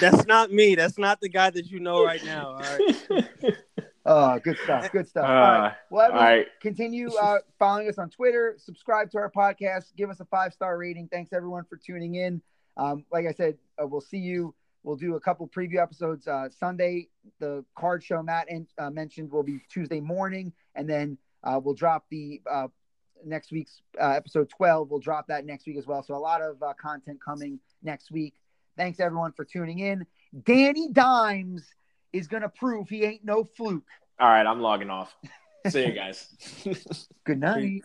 that's 0.00 0.26
not 0.26 0.52
me. 0.52 0.74
That's 0.74 0.98
not 0.98 1.20
the 1.20 1.28
guy 1.28 1.50
that 1.50 1.70
you 1.70 1.80
know 1.80 2.04
right 2.04 2.22
now. 2.24 2.48
All 2.48 2.58
right. 2.58 3.26
oh, 4.06 4.38
good 4.40 4.58
stuff. 4.64 4.92
Good 4.92 5.08
stuff. 5.08 5.24
Uh, 5.24 5.28
all 5.28 5.34
right. 5.34 5.72
Well, 5.90 6.00
all 6.02 6.06
everyone, 6.08 6.24
right. 6.24 6.46
continue 6.60 7.10
uh, 7.14 7.38
following 7.58 7.88
us 7.88 7.98
on 7.98 8.10
Twitter. 8.10 8.54
Subscribe 8.58 9.10
to 9.12 9.18
our 9.18 9.30
podcast. 9.30 9.96
Give 9.96 10.10
us 10.10 10.20
a 10.20 10.26
five 10.26 10.52
star 10.52 10.76
rating. 10.76 11.08
Thanks 11.08 11.32
everyone 11.32 11.64
for 11.64 11.76
tuning 11.76 12.16
in. 12.16 12.42
Um, 12.76 13.04
like 13.10 13.26
I 13.26 13.32
said, 13.32 13.56
uh, 13.82 13.86
we'll 13.86 14.02
see 14.02 14.18
you. 14.18 14.54
We'll 14.82 14.96
do 14.96 15.16
a 15.16 15.20
couple 15.20 15.48
preview 15.48 15.82
episodes 15.82 16.28
uh, 16.28 16.48
Sunday. 16.50 17.08
The 17.40 17.64
card 17.76 18.04
show 18.04 18.22
Matt 18.22 18.48
and, 18.50 18.66
uh, 18.78 18.90
mentioned 18.90 19.32
will 19.32 19.42
be 19.42 19.60
Tuesday 19.70 20.00
morning, 20.00 20.52
and 20.74 20.88
then 20.88 21.18
uh, 21.42 21.58
we'll 21.62 21.74
drop 21.74 22.04
the 22.10 22.40
uh, 22.48 22.68
next 23.24 23.52
week's 23.52 23.80
uh, 24.00 24.10
episode 24.10 24.48
12. 24.50 24.90
We'll 24.90 25.00
drop 25.00 25.26
that 25.28 25.44
next 25.44 25.66
week 25.66 25.76
as 25.76 25.86
well. 25.86 26.02
So 26.02 26.14
a 26.14 26.18
lot 26.18 26.42
of 26.42 26.62
uh, 26.62 26.74
content 26.80 27.18
coming 27.22 27.58
next 27.82 28.10
week. 28.10 28.34
Thanks 28.76 29.00
everyone 29.00 29.32
for 29.32 29.44
tuning 29.44 29.78
in. 29.78 30.06
Danny 30.44 30.90
Dimes 30.92 31.64
is 32.12 32.26
gonna 32.26 32.48
prove 32.48 32.88
he 32.88 33.04
ain't 33.04 33.24
no 33.24 33.44
fluke. 33.44 33.88
All 34.18 34.28
right, 34.28 34.46
I'm 34.46 34.60
logging 34.60 34.90
off. 34.90 35.14
See 35.68 35.86
you 35.86 35.92
guys. 35.92 36.26
Good 37.24 37.40
night. 37.40 37.82